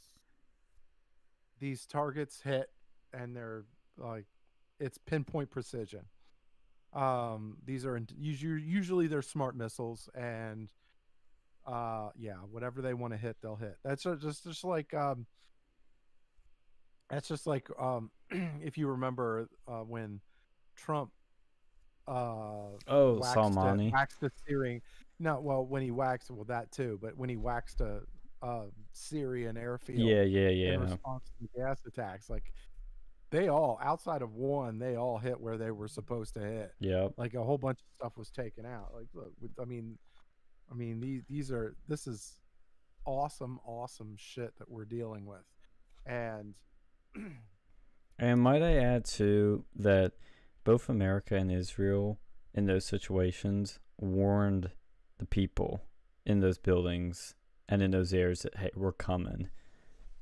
these 1.58 1.86
targets 1.86 2.40
hit, 2.40 2.70
and 3.12 3.36
they're 3.36 3.64
like, 3.96 4.26
it's 4.78 4.98
pinpoint 4.98 5.50
precision. 5.50 6.06
Um, 6.92 7.58
these 7.64 7.86
are 7.86 8.00
usually 8.18 8.62
usually 8.62 9.06
they're 9.06 9.22
smart 9.22 9.56
missiles, 9.56 10.08
and 10.14 10.68
uh, 11.66 12.10
yeah, 12.18 12.36
whatever 12.50 12.82
they 12.82 12.94
want 12.94 13.12
to 13.12 13.18
hit, 13.18 13.36
they'll 13.40 13.56
hit. 13.56 13.76
That's 13.84 14.02
just 14.02 14.44
just 14.44 14.64
like 14.64 14.92
um, 14.94 15.26
that's 17.10 17.28
just 17.28 17.46
like 17.46 17.68
um, 17.78 18.10
if 18.62 18.78
you 18.78 18.88
remember 18.88 19.48
uh, 19.68 19.80
when 19.80 20.20
Trump 20.76 21.10
uh 22.08 22.70
Oh, 22.88 23.18
waxed 23.20 23.36
Soleimani. 23.36 23.88
A, 23.88 23.92
waxed 23.92 24.22
a 24.22 24.30
Syrian 24.46 24.80
no 25.18 25.38
well 25.40 25.64
when 25.66 25.82
he 25.82 25.90
waxed 25.90 26.30
well 26.30 26.44
that 26.44 26.72
too 26.72 26.98
but 27.02 27.16
when 27.16 27.28
he 27.28 27.36
waxed 27.36 27.80
a, 27.82 28.00
a 28.42 28.64
Syrian 28.92 29.56
airfield 29.56 30.00
Yeah, 30.00 30.22
yeah, 30.22 30.48
yeah. 30.48 30.74
in 30.74 30.80
response 30.80 31.24
to 31.26 31.32
the 31.42 31.60
gas 31.60 31.78
attacks 31.86 32.30
like 32.30 32.52
they 33.30 33.48
all 33.48 33.78
outside 33.82 34.22
of 34.22 34.32
one 34.34 34.78
they 34.78 34.96
all 34.96 35.18
hit 35.18 35.38
where 35.38 35.58
they 35.58 35.70
were 35.70 35.88
supposed 35.88 36.34
to 36.34 36.40
hit 36.40 36.72
Yeah, 36.80 37.08
like 37.18 37.34
a 37.34 37.44
whole 37.44 37.58
bunch 37.58 37.80
of 37.80 37.86
stuff 37.98 38.16
was 38.16 38.30
taken 38.30 38.64
out 38.64 38.92
like 38.94 39.06
look 39.14 39.32
with- 39.40 39.52
I 39.60 39.64
mean 39.66 39.98
I 40.70 40.74
mean 40.74 41.00
these 41.00 41.22
these 41.28 41.52
are 41.52 41.76
this 41.86 42.06
is 42.06 42.38
awesome 43.04 43.60
awesome 43.66 44.14
shit 44.16 44.56
that 44.58 44.70
we're 44.70 44.84
dealing 44.86 45.26
with 45.26 45.44
and 46.06 46.54
And 48.20 48.42
might 48.42 48.62
I 48.62 48.74
add 48.74 49.06
too 49.06 49.64
that 49.74 50.12
both 50.62 50.90
America 50.90 51.36
and 51.36 51.50
Israel 51.50 52.18
in 52.52 52.66
those 52.66 52.84
situations 52.84 53.78
warned 53.98 54.70
the 55.18 55.24
people 55.24 55.84
in 56.26 56.40
those 56.40 56.58
buildings 56.58 57.34
and 57.66 57.80
in 57.80 57.92
those 57.92 58.12
areas 58.12 58.42
that 58.42 58.56
hey, 58.58 58.70
we're 58.76 58.92
coming. 58.92 59.48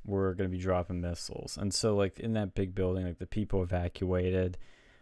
We're 0.05 0.35
gonna 0.35 0.49
be 0.49 0.59
dropping 0.59 1.01
missiles. 1.01 1.59
And 1.59 1.75
so 1.75 1.97
like 1.97 2.21
in 2.21 2.35
that 2.35 2.55
big 2.55 2.73
building, 2.73 3.05
like 3.05 3.19
the 3.19 3.27
people 3.27 3.65
evacuated. 3.65 4.59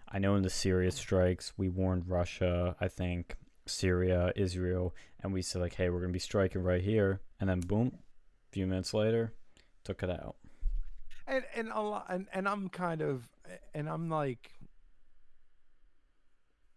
I 0.09 0.19
know 0.19 0.35
in 0.35 0.43
the 0.43 0.49
Syria 0.49 0.91
strikes 0.91 1.53
we 1.59 1.69
warned 1.69 2.09
Russia, 2.09 2.77
I 2.81 2.89
think, 2.89 3.37
Syria, 3.67 4.33
Israel, 4.37 4.95
and 5.21 5.35
we 5.35 5.43
said 5.43 5.61
like, 5.61 5.75
hey, 5.75 5.91
we're 5.91 6.01
gonna 6.01 6.15
be 6.15 6.19
striking 6.19 6.63
right 6.63 6.83
here 6.83 7.21
and 7.39 7.51
then 7.51 7.61
boom, 7.61 7.93
a 7.95 8.53
few 8.53 8.67
minutes 8.67 8.95
later, 8.95 9.35
took 9.85 10.03
it 10.03 10.09
out. 10.09 10.37
And 11.27 11.45
and 11.55 11.71
a 11.73 11.81
lot 11.81 12.07
and, 12.09 12.27
and 12.33 12.49
i'm 12.49 12.69
kind 12.69 13.03
of 13.03 13.29
and 13.75 13.89
i'm 13.89 14.09
like 14.09 14.53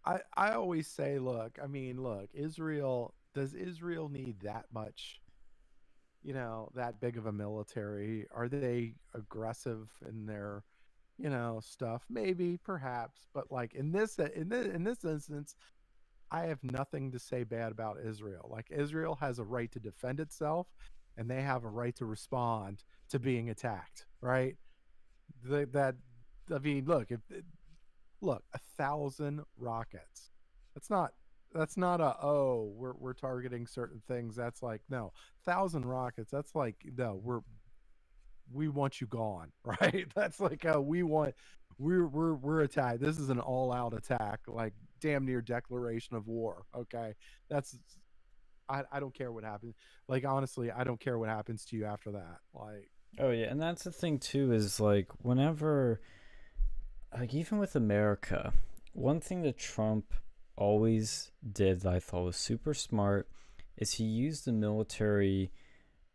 i 0.06 0.20
i 0.36 0.52
always 0.52 0.88
say 0.88 1.20
look 1.20 1.60
i 1.64 1.68
mean 1.68 2.02
look 2.02 2.30
israel 2.34 3.14
does 3.34 3.54
israel 3.54 4.10
need 4.10 4.40
that 4.42 4.66
much 4.74 5.22
you 6.24 6.34
know 6.34 6.70
that 6.76 7.00
big 7.00 7.18
of 7.18 7.26
a 7.26 7.32
military? 7.32 8.28
Are 8.32 8.48
they 8.50 8.96
aggressive 9.14 9.90
in 10.08 10.26
their 10.26 10.64
you 11.18 11.30
know 11.30 11.62
stuff? 11.64 12.04
Maybe 12.10 12.58
perhaps 12.58 13.28
but 13.34 13.52
like 13.52 13.74
in 13.74 13.92
this 13.92 14.18
in 14.20 14.50
this 14.50 14.68
in 14.68 14.84
this 14.84 15.04
instance 15.04 15.56
i 16.32 16.42
have 16.42 16.64
nothing 16.64 17.12
to 17.12 17.20
say 17.20 17.44
bad 17.44 17.72
about 17.72 17.98
israel. 18.06 18.50
Like 18.52 18.68
israel 18.72 19.16
has 19.16 19.40
a 19.40 19.44
right 19.44 19.72
to 19.72 19.80
defend 19.80 20.20
itself 20.20 20.68
and 21.20 21.30
they 21.30 21.42
have 21.42 21.66
a 21.66 21.70
right 21.70 21.96
to 21.98 22.06
respond 22.06 22.84
to 23.10 23.20
being 23.20 23.50
attacked 23.50 24.06
right? 24.22 24.56
The, 25.44 25.68
that 25.72 25.96
i 26.54 26.58
mean 26.58 26.86
look 26.86 27.12
if 27.12 27.20
look 28.22 28.44
a 28.54 28.60
thousand 28.78 29.42
rockets. 29.58 30.32
That's 30.74 30.90
not 30.90 31.14
that's 31.54 31.78
not 31.78 32.00
a 32.02 32.16
oh 32.22 32.72
we're, 32.76 32.94
we're 32.94 33.14
targeting 33.14 33.68
certain 33.68 34.02
things. 34.08 34.36
That's 34.36 34.62
like 34.62 34.82
no 34.90 35.14
thousand 35.46 35.86
rockets 35.86 36.32
that's 36.32 36.56
like 36.56 36.76
no 36.98 37.20
we're 37.24 37.42
we 38.52 38.68
want 38.68 39.00
you 39.00 39.08
gone 39.08 39.52
right? 39.64 40.08
That's 40.16 40.40
like 40.40 40.66
we 40.80 41.04
want 41.04 41.36
we're 41.78 42.08
we're 42.08 42.34
we're 42.34 42.62
attacked 42.62 43.00
this 43.00 43.18
is 43.18 43.30
an 43.30 43.40
all-out 43.40 43.94
attack 43.94 44.42
like 44.48 44.74
damn 45.00 45.26
near 45.26 45.42
declaration 45.42 46.16
of 46.16 46.28
war 46.28 46.64
okay? 46.76 47.16
That's 47.50 47.78
i 48.70 48.84
i 48.92 49.00
don't 49.00 49.14
care 49.14 49.32
what 49.32 49.44
happens 49.44 49.76
like 50.08 50.24
honestly 50.26 50.72
i 50.72 50.84
don't 50.84 51.00
care 51.00 51.18
what 51.18 51.28
happens 51.30 51.66
to 51.66 51.76
you 51.76 51.86
after 51.86 52.12
that 52.12 52.38
like 52.54 52.90
Oh 53.18 53.32
yeah, 53.32 53.48
and 53.48 53.60
that's 53.60 53.84
the 53.84 53.92
thing 53.92 54.20
too 54.20 54.52
is 54.54 54.80
like 54.80 55.08
whenever 55.24 56.00
like 57.18 57.34
even 57.34 57.58
with 57.58 57.76
America, 57.76 58.54
one 58.94 59.20
thing 59.20 59.42
that 59.42 59.58
Trump 59.58 60.14
always 60.56 61.32
did 61.52 61.82
that 61.82 61.92
I 61.94 62.00
thought 62.00 62.26
was 62.26 62.36
super 62.38 62.74
smart 62.76 63.28
is 63.78 63.94
he 63.94 64.04
used 64.04 64.46
the 64.46 64.52
military 64.52 65.52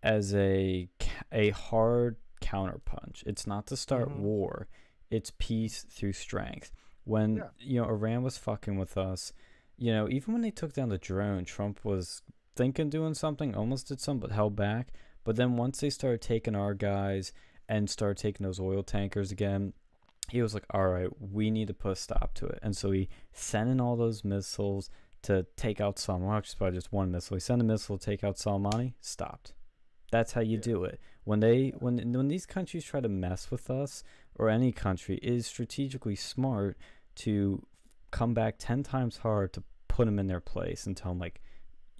as 0.04 0.32
a 0.34 0.88
a 1.32 1.50
hard 1.50 2.16
counterpunch. 2.40 3.24
It's 3.26 3.44
not 3.46 3.66
to 3.66 3.76
start 3.76 4.08
Mhm. 4.08 4.18
war. 4.18 4.68
It's 5.10 5.32
peace 5.36 5.82
through 5.82 6.12
strength. 6.12 6.72
When 7.02 7.36
Yeah. 7.38 7.48
you 7.58 7.80
know 7.82 7.88
Iran 7.88 8.22
was 8.22 8.38
fucking 8.38 8.78
with 8.78 8.96
us, 8.96 9.32
you 9.76 9.92
know, 9.92 10.08
even 10.08 10.32
when 10.32 10.42
they 10.42 10.52
took 10.52 10.72
down 10.72 10.90
the 10.90 10.98
drone, 10.98 11.44
Trump 11.44 11.84
was 11.84 12.22
thinking 12.56 12.90
doing 12.90 13.14
something, 13.14 13.54
almost 13.54 13.88
did 13.88 14.00
some, 14.00 14.18
but 14.18 14.32
held 14.32 14.56
back. 14.56 14.88
But 15.24 15.36
then 15.36 15.56
once 15.56 15.80
they 15.80 15.90
started 15.90 16.20
taking 16.20 16.54
our 16.54 16.74
guys 16.74 17.32
and 17.68 17.88
started 17.88 18.18
taking 18.18 18.44
those 18.44 18.60
oil 18.60 18.82
tankers 18.82 19.32
again, 19.32 19.72
he 20.30 20.42
was 20.42 20.54
like, 20.54 20.64
all 20.70 20.88
right, 20.88 21.08
we 21.20 21.50
need 21.50 21.68
to 21.68 21.74
put 21.74 21.92
a 21.92 21.96
stop 21.96 22.34
to 22.34 22.46
it. 22.46 22.58
And 22.62 22.76
so 22.76 22.90
he 22.90 23.08
sent 23.32 23.70
in 23.70 23.80
all 23.80 23.96
those 23.96 24.24
missiles 24.24 24.90
to 25.22 25.46
take 25.56 25.80
out 25.80 25.96
Soleimani. 25.96 26.36
Actually, 26.36 26.58
probably 26.58 26.76
just 26.78 26.92
one 26.92 27.10
missile. 27.10 27.36
He 27.36 27.40
sent 27.40 27.60
a 27.60 27.64
missile 27.64 27.98
to 27.98 28.04
take 28.04 28.24
out 28.24 28.36
Soleimani, 28.36 28.94
stopped. 29.00 29.52
That's 30.10 30.32
how 30.32 30.42
you 30.42 30.56
Yeah. 30.58 30.62
do 30.62 30.84
it. 30.84 31.00
When 31.24 31.40
they 31.40 31.70
when 31.70 32.12
when 32.12 32.28
these 32.28 32.46
countries 32.46 32.84
try 32.84 33.00
to 33.00 33.08
mess 33.08 33.50
with 33.50 33.70
us 33.70 34.04
or 34.36 34.48
any 34.48 34.70
country, 34.72 35.16
it 35.16 35.24
is 35.32 35.46
strategically 35.46 36.14
smart 36.16 36.76
to 37.16 37.66
come 38.10 38.34
back 38.34 38.56
ten 38.58 38.82
times 38.82 39.18
hard 39.18 39.52
to 39.54 39.62
put 39.88 40.04
them 40.04 40.18
in 40.18 40.26
their 40.26 40.40
place 40.40 40.86
and 40.86 40.96
tell 40.96 41.12
them 41.12 41.18
like, 41.18 41.40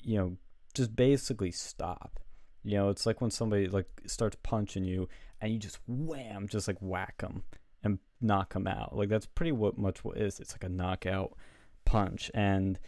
you 0.03 0.19
know, 0.19 0.37
just 0.75 0.95
basically 0.95 1.51
stop. 1.51 2.21
You 2.63 2.79
know, 2.79 2.89
it's 2.89 3.07
like 3.07 3.21
when 3.21 3.31
somebody 3.31 3.69
like 3.69 3.87
starts 4.07 4.37
punching 4.43 4.85
you 4.85 5.09
and 5.41 5.53
you 5.53 5.59
just 5.59 5.79
wham, 5.87 6.49
just 6.49 6.67
like 6.67 6.79
whack 6.81 7.19
them 7.19 7.45
and 7.83 7.99
knock 8.21 8.55
them 8.55 8.67
out. 8.67 8.97
Like 8.97 9.09
that's 9.09 9.27
pretty 9.27 9.53
what 9.53 9.79
much 9.79 10.05
what 10.05 10.17
is. 10.17 10.41
It's 10.41 10.53
like 10.53 10.65
a 10.65 10.69
knockout 10.69 11.37
punch. 11.85 12.31
And 12.35 12.79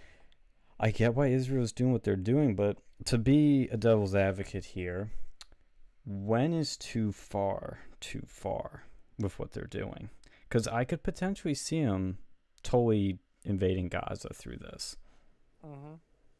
I 0.80 0.90
get 0.90 1.14
why 1.14 1.28
Israel's 1.28 1.72
doing 1.72 1.92
what 1.92 2.04
they're 2.04 2.16
doing, 2.16 2.54
but 2.54 2.78
to 3.04 3.18
be 3.18 3.68
a 3.70 3.76
devil's 3.76 4.14
advocate 4.14 4.64
here, 4.64 5.10
when 6.04 6.52
is 6.52 6.76
too 6.76 7.12
far 7.12 7.80
too 8.00 8.22
far 8.26 8.84
with 9.18 9.38
what 9.38 9.52
they're 9.52 9.64
doing? 9.64 10.10
Because 10.48 10.68
I 10.68 10.84
could 10.84 11.02
potentially 11.02 11.54
see 11.54 11.82
them 11.82 12.18
totally 12.62 13.18
invading 13.44 13.88
Gaza 13.88 14.30
through 14.32 14.58
this. 14.58 14.96
Mm-hmm. 15.64 15.94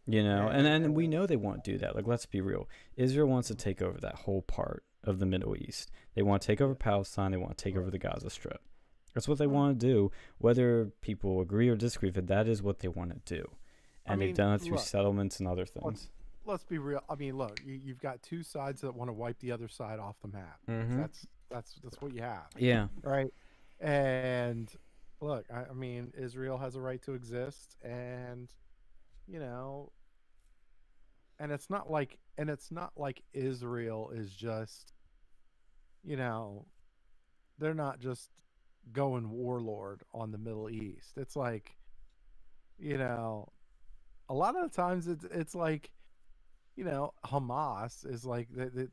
You 0.07 0.23
know, 0.23 0.47
and 0.49 0.67
and 0.67 0.95
we 0.95 1.09
know 1.09 1.27
they 1.27 1.37
won't 1.37 1.65
do 1.65 1.79
that. 1.79 1.97
Like, 1.97 2.07
let's 2.07 2.27
be 2.27 2.41
real. 2.41 2.69
Israel 2.97 3.27
wants 3.29 3.49
to 3.49 3.55
take 3.55 3.83
over 3.83 3.99
that 4.01 4.15
whole 4.21 4.43
part 4.43 4.85
of 5.03 5.19
the 5.19 5.27
Middle 5.27 5.57
East. 5.57 5.91
They 6.15 6.23
want 6.23 6.43
to 6.43 6.47
take 6.47 6.61
over 6.61 6.75
Palestine. 6.75 7.33
They 7.33 7.37
want 7.37 7.57
to 7.59 7.65
take 7.65 7.77
over 7.77 7.91
the 7.91 7.99
Gaza 7.99 8.31
Strip. 8.31 8.61
That's 9.15 9.27
what 9.27 9.39
they 9.39 9.47
want 9.47 9.81
to 9.81 9.87
do. 9.87 10.11
Whether 10.39 10.93
people 11.01 11.41
agree 11.41 11.69
or 11.69 11.75
disagree 11.77 12.11
with 12.11 12.19
it, 12.19 12.27
that 12.29 12.47
is 12.47 12.63
what 12.63 12.81
they 12.81 12.89
want 12.89 13.11
to 13.27 13.35
do. 13.35 13.51
I 14.07 14.13
And 14.13 14.21
they've 14.23 14.35
done 14.35 14.55
it 14.55 14.61
through 14.61 14.77
look, 14.77 14.87
settlements 14.87 15.41
and 15.41 15.49
other 15.49 15.67
things. 15.67 16.11
let's 16.45 16.63
be 16.63 16.79
real 16.79 17.03
i 17.11 17.17
mean 17.17 17.37
look 17.37 17.61
you, 17.65 17.75
you've 17.75 17.99
got 18.01 18.23
two 18.23 18.45
sides 18.45 18.81
that 18.83 18.95
want 18.95 19.09
to 19.09 19.13
wipe 19.13 19.37
the 19.41 19.51
other 19.51 19.67
side 19.67 19.99
off 19.99 20.15
the 20.23 20.29
map 20.29 20.61
Mhm. 20.69 20.97
that's 20.97 21.27
that's 21.51 21.75
that's 21.83 22.01
what 22.01 22.15
you 22.15 22.23
have 22.23 22.47
Yeah. 22.57 22.87
right 23.03 23.33
and 23.81 24.71
look 25.21 25.45
I, 25.53 25.65
I 25.71 25.73
mean 25.73 26.13
israel 26.17 26.59
has 26.59 26.77
a 26.77 26.81
right 26.81 27.03
to 27.03 27.15
exist 27.15 27.75
and 27.83 28.49
you 29.27 29.39
know 29.39 29.91
and 31.39 31.53
it's 31.53 31.69
not 31.69 31.91
like 31.91 32.19
and 32.39 32.49
it's 32.49 32.71
not 32.71 32.93
like 32.97 33.23
israel 33.33 34.11
is 34.15 34.31
just 34.31 34.93
you 36.05 36.17
know 36.17 36.67
they're 37.59 37.75
not 37.75 37.99
just 37.99 38.31
going 38.93 39.31
warlord 39.31 40.03
on 40.15 40.31
the 40.31 40.39
middle 40.39 40.71
east. 40.71 41.13
It's 41.17 41.37
like 41.37 41.77
you 42.79 42.99
know 42.99 43.49
a 44.29 44.35
lot 44.35 44.57
of 44.57 44.71
the 44.71 44.77
times 44.77 45.09
it's 45.09 45.25
it's 45.25 45.55
like 45.55 45.91
you 46.77 46.85
know 46.85 47.15
hamas 47.25 48.09
is 48.09 48.25
like 48.25 48.49
they, 48.55 48.67
they, 48.67 48.87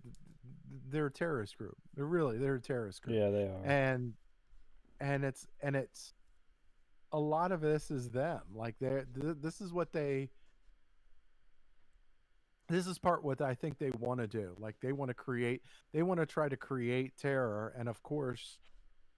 they're 0.90 1.08
a 1.08 1.12
terrorist 1.12 1.58
group. 1.58 1.78
They're 1.96 2.06
really 2.06 2.38
they're 2.38 2.56
a 2.56 2.62
terrorist 2.62 3.02
group. 3.02 3.18
Yeah, 3.18 3.30
they 3.30 3.44
are. 3.44 3.62
and 3.66 4.14
and 5.00 5.24
it's 5.24 5.46
and 5.62 5.76
it's 5.76 6.14
a 7.14 7.20
lot 7.20 7.52
of 7.52 7.62
this 7.62 7.90
is 7.92 8.10
them 8.10 8.42
like 8.54 8.76
they're 8.80 9.06
th- 9.20 9.38
this 9.42 9.62
is 9.62 9.72
what 9.72 9.94
they 9.94 10.30
this 12.70 12.88
is 12.88 12.98
part 12.98 13.24
what 13.24 13.42
i 13.42 13.54
think 13.54 13.78
they 13.78 13.92
want 14.00 14.20
to 14.20 14.28
do 14.28 14.56
like 14.60 14.76
they 14.82 14.92
want 14.92 15.10
to 15.10 15.14
create 15.14 15.62
they 15.94 16.04
want 16.04 16.20
to 16.20 16.26
try 16.26 16.50
to 16.50 16.58
create 16.58 17.16
terror 17.18 17.74
and 17.78 17.88
of 17.88 18.02
course 18.04 18.58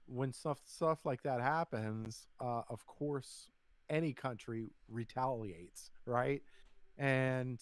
when 0.08 0.32
stuff 0.32 0.60
stuff 0.66 1.00
like 1.06 1.24
that 1.24 1.42
happens 1.42 2.28
uh 2.42 2.62
of 2.70 2.86
course 2.86 3.50
any 3.90 4.14
country 4.14 4.70
retaliates, 4.90 5.92
right? 6.06 6.42
And 6.98 7.60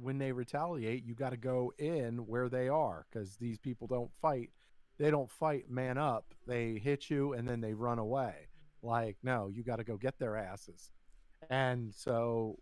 when 0.00 0.18
they 0.18 0.32
retaliate, 0.32 1.04
you 1.04 1.14
got 1.14 1.30
to 1.30 1.36
go 1.36 1.72
in 1.78 2.18
where 2.26 2.48
they 2.48 2.68
are 2.68 3.06
because 3.10 3.36
these 3.36 3.58
people 3.58 3.86
don't 3.86 4.10
fight. 4.20 4.50
They 4.98 5.10
don't 5.10 5.30
fight 5.30 5.70
man 5.70 5.98
up. 5.98 6.34
They 6.46 6.80
hit 6.82 7.10
you 7.10 7.32
and 7.32 7.48
then 7.48 7.60
they 7.60 7.74
run 7.74 7.98
away. 7.98 8.48
Like, 8.84 9.16
no, 9.22 9.48
you 9.48 9.62
got 9.62 9.76
to 9.76 9.84
go 9.84 9.96
get 9.96 10.18
their 10.18 10.36
asses. 10.36 10.90
And 11.50 11.92
so, 11.94 12.58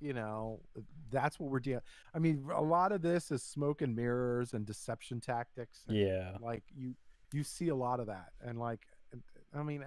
you 0.00 0.12
know, 0.12 0.60
uh, 0.76 0.82
that's 1.10 1.40
what 1.40 1.50
we're 1.50 1.60
dealing. 1.60 1.82
I 2.14 2.18
mean, 2.18 2.46
a 2.54 2.62
lot 2.62 2.92
of 2.92 3.02
this 3.02 3.30
is 3.30 3.42
smoke 3.42 3.82
and 3.82 3.94
mirrors 3.94 4.52
and 4.52 4.66
deception 4.66 5.20
tactics. 5.20 5.84
and, 5.88 5.96
Yeah. 5.96 6.32
Like 6.40 6.64
you, 6.76 6.94
you 7.32 7.42
see 7.42 7.68
a 7.68 7.74
lot 7.74 8.00
of 8.00 8.06
that, 8.06 8.28
and 8.40 8.58
like, 8.58 8.80
I 9.54 9.62
mean, 9.62 9.84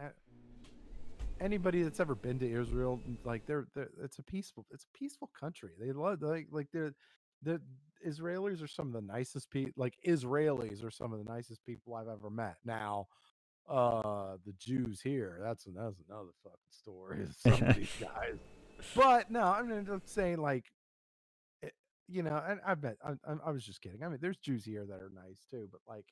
anybody 1.40 1.84
that's 1.84 2.00
ever 2.00 2.16
been 2.16 2.40
to 2.40 2.52
Israel, 2.52 3.00
like 3.24 3.46
they're, 3.46 3.68
they're 3.76 3.90
it's 4.04 4.20
a 4.20 4.24
peaceful, 4.24 4.66
it's 4.72 4.86
a 4.86 4.98
peaceful 4.98 5.30
country. 5.40 5.72
They 5.80 5.92
love 5.92 6.22
like 6.22 6.48
like 6.52 6.68
they're 6.74 6.94
the 7.42 7.62
Israelis 8.06 8.64
are 8.64 8.68
some 8.68 8.88
of 8.88 8.94
the 8.94 9.02
nicest 9.02 9.50
people. 9.50 9.74
Like 9.78 9.96
Israelis 10.06 10.84
are 10.84 10.92
some 10.92 11.14
of 11.14 11.24
the 11.24 11.32
nicest 11.32 11.66
people 11.66 11.96
I've 11.96 12.08
ever 12.08 12.30
met. 12.30 12.58
Now, 12.66 13.08
uh, 13.68 14.38
the 14.46 14.54
Jews 14.60 15.02
here, 15.02 15.40
that's 15.42 15.66
that's 15.66 15.96
another 16.10 16.30
fucking 16.44 16.58
story. 16.70 17.28
Some 17.38 17.68
of 17.68 17.76
these 17.76 17.92
guys, 18.00 18.38
but 18.96 19.30
no, 19.32 19.42
I 19.42 19.62
mean, 19.64 19.88
I'm 19.92 20.02
saying 20.06 20.38
like. 20.38 20.66
it- 21.62 21.74
You 22.08 22.24
know, 22.24 22.42
and 22.48 22.60
I 22.66 22.74
bet 22.76 22.98
I, 23.06 23.12
I, 23.30 23.36
I 23.48 23.52
was 23.52 23.64
just 23.66 23.82
kidding. 23.82 24.04
I 24.04 24.08
mean, 24.10 24.20
there's 24.22 24.38
Jews 24.38 24.64
here 24.66 24.86
that 24.86 25.00
are 25.02 25.12
nice 25.14 25.46
too, 25.52 25.68
but 25.72 25.82
like, 25.88 26.06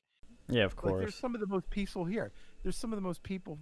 Yeah, 0.48 0.64
of 0.66 0.74
like 0.82 0.96
there's 0.98 1.14
some 1.16 1.34
of 1.34 1.40
the 1.40 1.46
most 1.48 1.68
peaceful 1.70 2.04
here. 2.04 2.32
There's 2.62 2.76
some 2.76 2.92
of 2.92 2.96
the 2.96 3.02
most 3.02 3.22
people. 3.22 3.58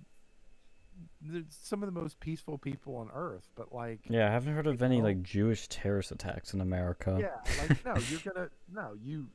There's 1.20 1.44
some 1.50 1.82
of 1.82 1.92
the 1.92 1.98
most 2.00 2.18
peaceful 2.20 2.56
people 2.58 2.96
on 2.96 3.10
earth, 3.14 3.48
but 3.54 3.72
like, 3.72 4.00
Yeah, 4.08 4.28
I 4.28 4.30
haven't 4.32 4.54
heard 4.54 4.66
of 4.66 4.82
any 4.82 4.98
know? 4.98 5.04
like 5.04 5.22
Jewish 5.22 5.68
terrorist 5.68 6.10
attacks 6.10 6.54
in 6.54 6.60
America. 6.60 7.16
yeah, 7.20 7.36
like 7.60 7.84
no, 7.84 7.94
you're 8.10 8.20
gonna 8.34 8.48
no, 8.72 8.94
you, 9.02 9.28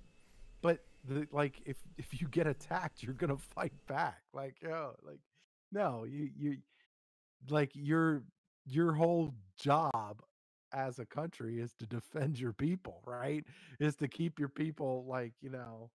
but 0.62 0.80
the 1.08 1.28
like 1.32 1.62
if 1.66 1.78
if 1.98 2.22
you 2.22 2.28
get 2.28 2.48
attacked, 2.48 3.04
you're 3.04 3.14
gonna 3.14 3.38
fight 3.56 3.74
back. 3.88 4.22
Like 4.34 4.56
yo, 4.62 4.96
like 5.04 5.20
no, 5.72 6.06
you 6.06 6.30
you 6.36 6.58
like 7.50 7.72
your 7.74 8.24
your 8.66 8.94
whole 8.94 9.34
job 9.60 10.22
as 10.74 11.00
a 11.00 11.06
country 11.06 11.60
is 11.60 11.74
to 11.76 11.86
defend 11.86 12.40
your 12.40 12.54
people, 12.54 13.02
right? 13.06 13.44
Is 13.80 13.96
to 13.98 14.08
keep 14.08 14.40
your 14.40 14.50
people 14.50 15.06
like 15.08 15.34
you 15.42 15.50
know 15.50 15.90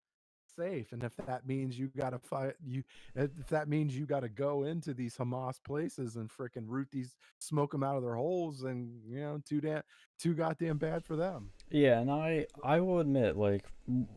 safe 0.55 0.91
and 0.91 1.03
if 1.03 1.15
that 1.17 1.47
means 1.47 1.77
you 1.77 1.89
got 1.97 2.11
to 2.11 2.19
fight 2.19 2.53
you 2.65 2.83
if 3.15 3.47
that 3.47 3.67
means 3.67 3.97
you 3.97 4.05
got 4.05 4.21
to 4.21 4.29
go 4.29 4.63
into 4.63 4.93
these 4.93 5.15
hamas 5.17 5.61
places 5.63 6.15
and 6.15 6.29
frickin' 6.29 6.65
root 6.67 6.87
these 6.91 7.15
smoke 7.39 7.71
them 7.71 7.83
out 7.83 7.97
of 7.97 8.03
their 8.03 8.15
holes 8.15 8.63
and 8.63 9.01
you 9.07 9.19
know 9.19 9.41
too 9.47 9.61
damn 9.61 9.81
too 10.17 10.33
goddamn 10.33 10.77
bad 10.77 11.03
for 11.03 11.15
them 11.15 11.49
Yeah, 11.69 11.99
and 11.99 12.09
I 12.11 12.45
I 12.63 12.79
will 12.79 12.99
admit, 12.99 13.35
like, 13.35 13.65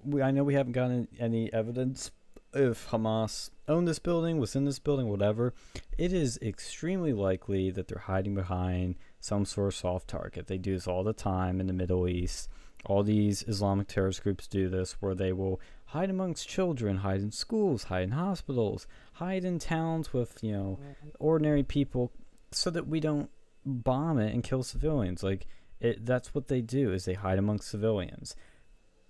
we, 0.04 0.22
I 0.22 0.30
know 0.30 0.44
we 0.44 0.54
haven't 0.54 0.72
gotten 0.72 1.08
any 1.18 1.52
evidence 1.52 2.10
if 2.54 2.88
Hamas 2.90 3.50
owned 3.66 3.86
this 3.86 3.98
building, 3.98 4.38
was 4.38 4.56
in 4.56 4.64
this 4.64 4.78
building, 4.78 5.08
whatever. 5.08 5.52
It 5.98 6.12
is 6.12 6.38
extremely 6.40 7.12
likely 7.12 7.70
that 7.70 7.88
they're 7.88 7.98
hiding 7.98 8.34
behind 8.34 8.94
some 9.20 9.44
sort 9.44 9.68
of 9.68 9.74
soft 9.74 10.08
target. 10.08 10.46
They 10.46 10.56
do 10.58 10.74
this 10.74 10.86
all 10.86 11.04
the 11.04 11.12
time 11.12 11.60
in 11.60 11.66
the 11.66 11.72
Middle 11.72 12.08
East. 12.08 12.48
All 12.86 13.02
these 13.02 13.42
Islamic 13.46 13.88
terrorist 13.88 14.22
groups 14.22 14.46
do 14.46 14.68
this, 14.68 14.92
where 15.00 15.14
they 15.14 15.32
will 15.32 15.60
hide 15.88 16.10
amongst 16.10 16.48
children, 16.48 16.98
hide 16.98 17.20
in 17.20 17.30
schools, 17.30 17.84
hide 17.84 18.04
in 18.04 18.10
hospitals, 18.12 18.86
hide 19.14 19.44
in 19.44 19.58
towns 19.58 20.12
with 20.12 20.38
you 20.42 20.52
know 20.52 20.78
ordinary 21.18 21.62
people, 21.62 22.12
so 22.50 22.70
that 22.70 22.86
we 22.86 23.00
don't 23.00 23.30
bomb 23.64 24.18
it 24.18 24.32
and 24.32 24.42
kill 24.42 24.62
civilians. 24.62 25.22
Like 25.22 25.46
it, 25.80 26.04
that's 26.04 26.34
what 26.34 26.48
they 26.48 26.60
do 26.60 26.92
is 26.92 27.04
they 27.04 27.14
hide 27.14 27.38
amongst 27.38 27.68
civilians 27.68 28.34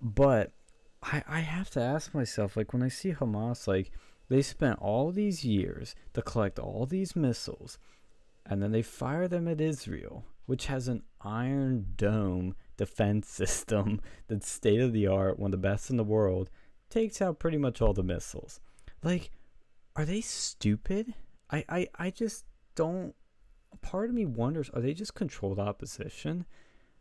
but 0.00 0.52
I, 1.02 1.22
I 1.28 1.40
have 1.40 1.70
to 1.70 1.80
ask 1.80 2.14
myself 2.14 2.56
like 2.56 2.72
when 2.72 2.82
i 2.82 2.88
see 2.88 3.12
hamas 3.12 3.66
like 3.66 3.90
they 4.28 4.42
spent 4.42 4.78
all 4.80 5.10
these 5.10 5.44
years 5.44 5.94
to 6.14 6.22
collect 6.22 6.58
all 6.58 6.86
these 6.86 7.16
missiles 7.16 7.78
and 8.44 8.62
then 8.62 8.72
they 8.72 8.82
fire 8.82 9.28
them 9.28 9.48
at 9.48 9.60
israel 9.60 10.24
which 10.46 10.66
has 10.66 10.88
an 10.88 11.02
iron 11.20 11.86
dome 11.96 12.54
defense 12.76 13.28
system 13.32 14.00
that's 14.28 14.48
state 14.48 14.80
of 14.80 14.92
the 14.92 15.06
art 15.06 15.38
one 15.38 15.48
of 15.48 15.52
the 15.52 15.68
best 15.68 15.90
in 15.90 15.96
the 15.96 16.04
world 16.04 16.50
takes 16.90 17.20
out 17.22 17.38
pretty 17.38 17.58
much 17.58 17.80
all 17.80 17.92
the 17.92 18.02
missiles 18.02 18.60
like 19.02 19.30
are 19.96 20.04
they 20.04 20.20
stupid 20.20 21.14
i 21.50 21.64
i, 21.68 21.88
I 21.98 22.10
just 22.10 22.44
don't 22.74 23.14
part 23.82 24.08
of 24.08 24.14
me 24.14 24.24
wonders 24.26 24.70
are 24.70 24.80
they 24.80 24.94
just 24.94 25.14
controlled 25.14 25.58
opposition 25.58 26.46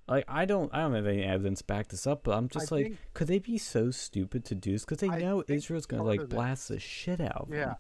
like 0.10 0.24
I 0.28 0.46
don't, 0.46 0.74
I 0.74 0.80
don't 0.80 0.94
have 0.94 1.06
any 1.06 1.24
evidence 1.24 1.60
to 1.60 1.66
back 1.66 1.90
this 1.90 2.08
up, 2.08 2.24
but 2.24 2.32
I'm 2.32 2.48
just 2.48 2.72
like, 2.72 2.86
think- 2.86 2.98
could 3.14 3.28
they 3.28 3.40
be 3.40 3.58
so 3.58 3.92
stupid 3.92 4.46
to 4.46 4.56
do 4.56 4.72
this? 4.72 4.86
Because 4.86 5.00
they 5.00 5.10
I 5.10 5.20
know 5.20 5.44
Israel's 5.50 5.86
gonna 5.86 6.04
like 6.04 6.30
blast 6.30 6.70
the 6.70 6.80
shit 6.80 7.20
out 7.20 7.48
of 7.48 7.50
Yeah. 7.50 7.66
them. 7.66 7.76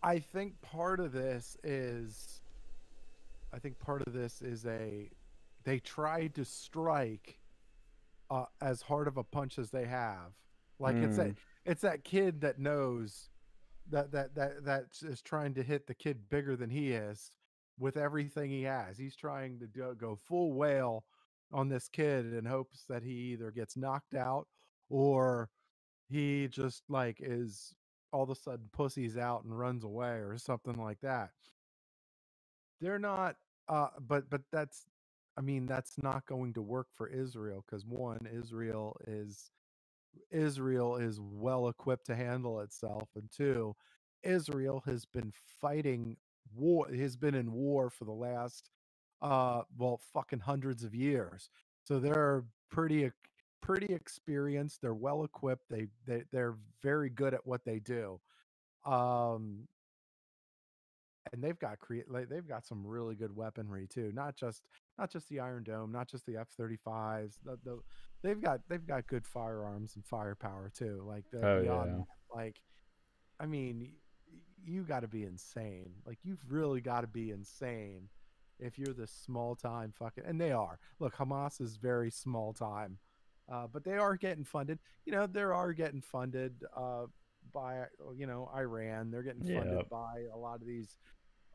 I 0.00 0.18
think 0.20 0.60
part 0.60 1.00
of 1.00 1.10
this 1.12 1.56
is 1.64 2.40
I 3.52 3.58
think 3.58 3.78
part 3.80 4.06
of 4.06 4.12
this 4.12 4.42
is 4.42 4.64
a 4.64 5.10
they 5.64 5.80
tried 5.80 6.34
to 6.36 6.44
strike 6.44 7.40
uh, 8.30 8.44
as 8.60 8.82
hard 8.82 9.08
of 9.08 9.16
a 9.16 9.24
punch 9.24 9.58
as 9.58 9.70
they 9.70 9.86
have. 9.86 10.34
Like 10.78 10.96
it's 10.96 11.16
that 11.16 11.34
it's 11.64 11.82
that 11.82 12.04
kid 12.04 12.40
that 12.42 12.58
knows 12.58 13.30
that 13.90 14.12
that 14.12 14.34
that 14.34 14.64
that 14.64 14.84
is 15.02 15.22
trying 15.22 15.54
to 15.54 15.62
hit 15.62 15.86
the 15.86 15.94
kid 15.94 16.28
bigger 16.28 16.56
than 16.56 16.70
he 16.70 16.92
is 16.92 17.32
with 17.78 17.96
everything 17.96 18.50
he 18.50 18.62
has. 18.62 18.98
He's 18.98 19.16
trying 19.16 19.58
to 19.60 19.66
do, 19.66 19.94
go 19.98 20.16
full 20.16 20.52
whale 20.54 21.04
on 21.52 21.68
this 21.68 21.88
kid 21.88 22.32
in 22.32 22.44
hopes 22.44 22.84
that 22.88 23.02
he 23.02 23.32
either 23.32 23.50
gets 23.50 23.76
knocked 23.76 24.14
out 24.14 24.46
or 24.88 25.50
he 26.08 26.48
just 26.48 26.82
like 26.88 27.18
is 27.20 27.74
all 28.12 28.24
of 28.24 28.30
a 28.30 28.34
sudden 28.34 28.68
pussies 28.72 29.16
out 29.16 29.44
and 29.44 29.58
runs 29.58 29.84
away 29.84 30.16
or 30.18 30.36
something 30.38 30.76
like 30.76 31.00
that. 31.00 31.30
They're 32.80 32.98
not 32.98 33.36
uh 33.68 33.88
but 34.00 34.28
but 34.30 34.42
that's 34.52 34.86
I 35.36 35.40
mean 35.40 35.66
that's 35.66 35.98
not 36.02 36.26
going 36.26 36.54
to 36.54 36.62
work 36.62 36.88
for 36.94 37.08
Israel 37.08 37.64
cuz 37.68 37.84
one 37.86 38.26
Israel 38.32 38.96
is 39.06 39.50
Israel 40.30 40.96
is 40.96 41.20
well 41.20 41.68
equipped 41.68 42.06
to 42.06 42.16
handle 42.16 42.60
itself 42.60 43.10
and 43.16 43.30
two 43.30 43.74
Israel 44.22 44.82
has 44.86 45.04
been 45.04 45.32
fighting 45.60 46.16
war 46.54 46.88
has 46.92 47.16
been 47.16 47.34
in 47.34 47.52
war 47.52 47.90
for 47.90 48.04
the 48.04 48.12
last 48.12 48.70
uh 49.22 49.62
well 49.78 50.00
fucking 50.12 50.40
hundreds 50.40 50.84
of 50.84 50.94
years. 50.94 51.50
So 51.84 52.00
they're 52.00 52.44
pretty 52.70 53.10
pretty 53.62 53.94
experienced, 53.94 54.80
they're 54.82 54.94
well 54.94 55.24
equipped, 55.24 55.68
they 55.70 55.88
they 56.06 56.24
they're 56.32 56.56
very 56.82 57.10
good 57.10 57.34
at 57.34 57.46
what 57.46 57.64
they 57.64 57.78
do. 57.78 58.20
Um 58.84 59.68
and 61.32 61.42
they've 61.42 61.58
got 61.58 61.78
create 61.80 62.10
like 62.10 62.28
they've 62.28 62.46
got 62.48 62.66
some 62.66 62.86
really 62.86 63.14
good 63.14 63.34
weaponry 63.34 63.86
too. 63.88 64.12
Not 64.14 64.36
just 64.36 64.62
not 64.98 65.10
just 65.10 65.28
the 65.28 65.40
Iron 65.40 65.64
Dome, 65.64 65.90
not 65.92 66.08
just 66.08 66.26
the 66.26 66.36
F-35s. 66.36 67.38
The, 67.44 67.58
the 67.64 67.80
they've 68.22 68.40
got 68.40 68.60
they've 68.68 68.86
got 68.86 69.06
good 69.06 69.26
firearms 69.26 69.94
and 69.96 70.04
firepower 70.04 70.70
too. 70.76 71.02
Like 71.06 71.24
the 71.32 71.46
Oh, 71.46 71.62
beyond 71.62 71.90
yeah. 71.98 72.36
like 72.36 72.56
I 73.40 73.46
mean 73.46 73.92
you 74.66 74.82
got 74.82 75.00
to 75.00 75.08
be 75.08 75.24
insane. 75.24 75.90
Like 76.06 76.18
you've 76.22 76.42
really 76.48 76.80
got 76.80 77.02
to 77.02 77.06
be 77.06 77.30
insane 77.30 78.08
if 78.58 78.78
you're 78.78 78.94
this 78.94 79.10
small 79.10 79.54
time 79.56 79.92
fucking 79.98 80.24
and 80.26 80.40
they 80.40 80.52
are. 80.52 80.78
Look, 81.00 81.16
Hamas 81.16 81.60
is 81.60 81.76
very 81.76 82.10
small 82.10 82.52
time. 82.52 82.98
Uh, 83.52 83.66
but 83.70 83.84
they 83.84 83.98
are 83.98 84.16
getting 84.16 84.44
funded. 84.44 84.78
You 85.04 85.12
know, 85.12 85.26
they 85.26 85.42
are 85.42 85.72
getting 85.74 86.00
funded 86.00 86.62
uh, 86.74 87.04
by 87.52 87.80
uh, 87.80 88.12
you 88.16 88.26
know 88.26 88.48
Iran. 88.56 89.10
They're 89.10 89.22
getting 89.22 89.42
funded 89.58 89.88
by 89.90 90.24
a 90.32 90.36
lot 90.38 90.62
of 90.62 90.66
these 90.66 90.96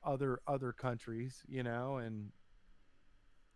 other 0.04 0.40
other 0.46 0.72
countries. 0.72 1.42
You 1.48 1.64
know, 1.64 1.98
and 1.98 2.30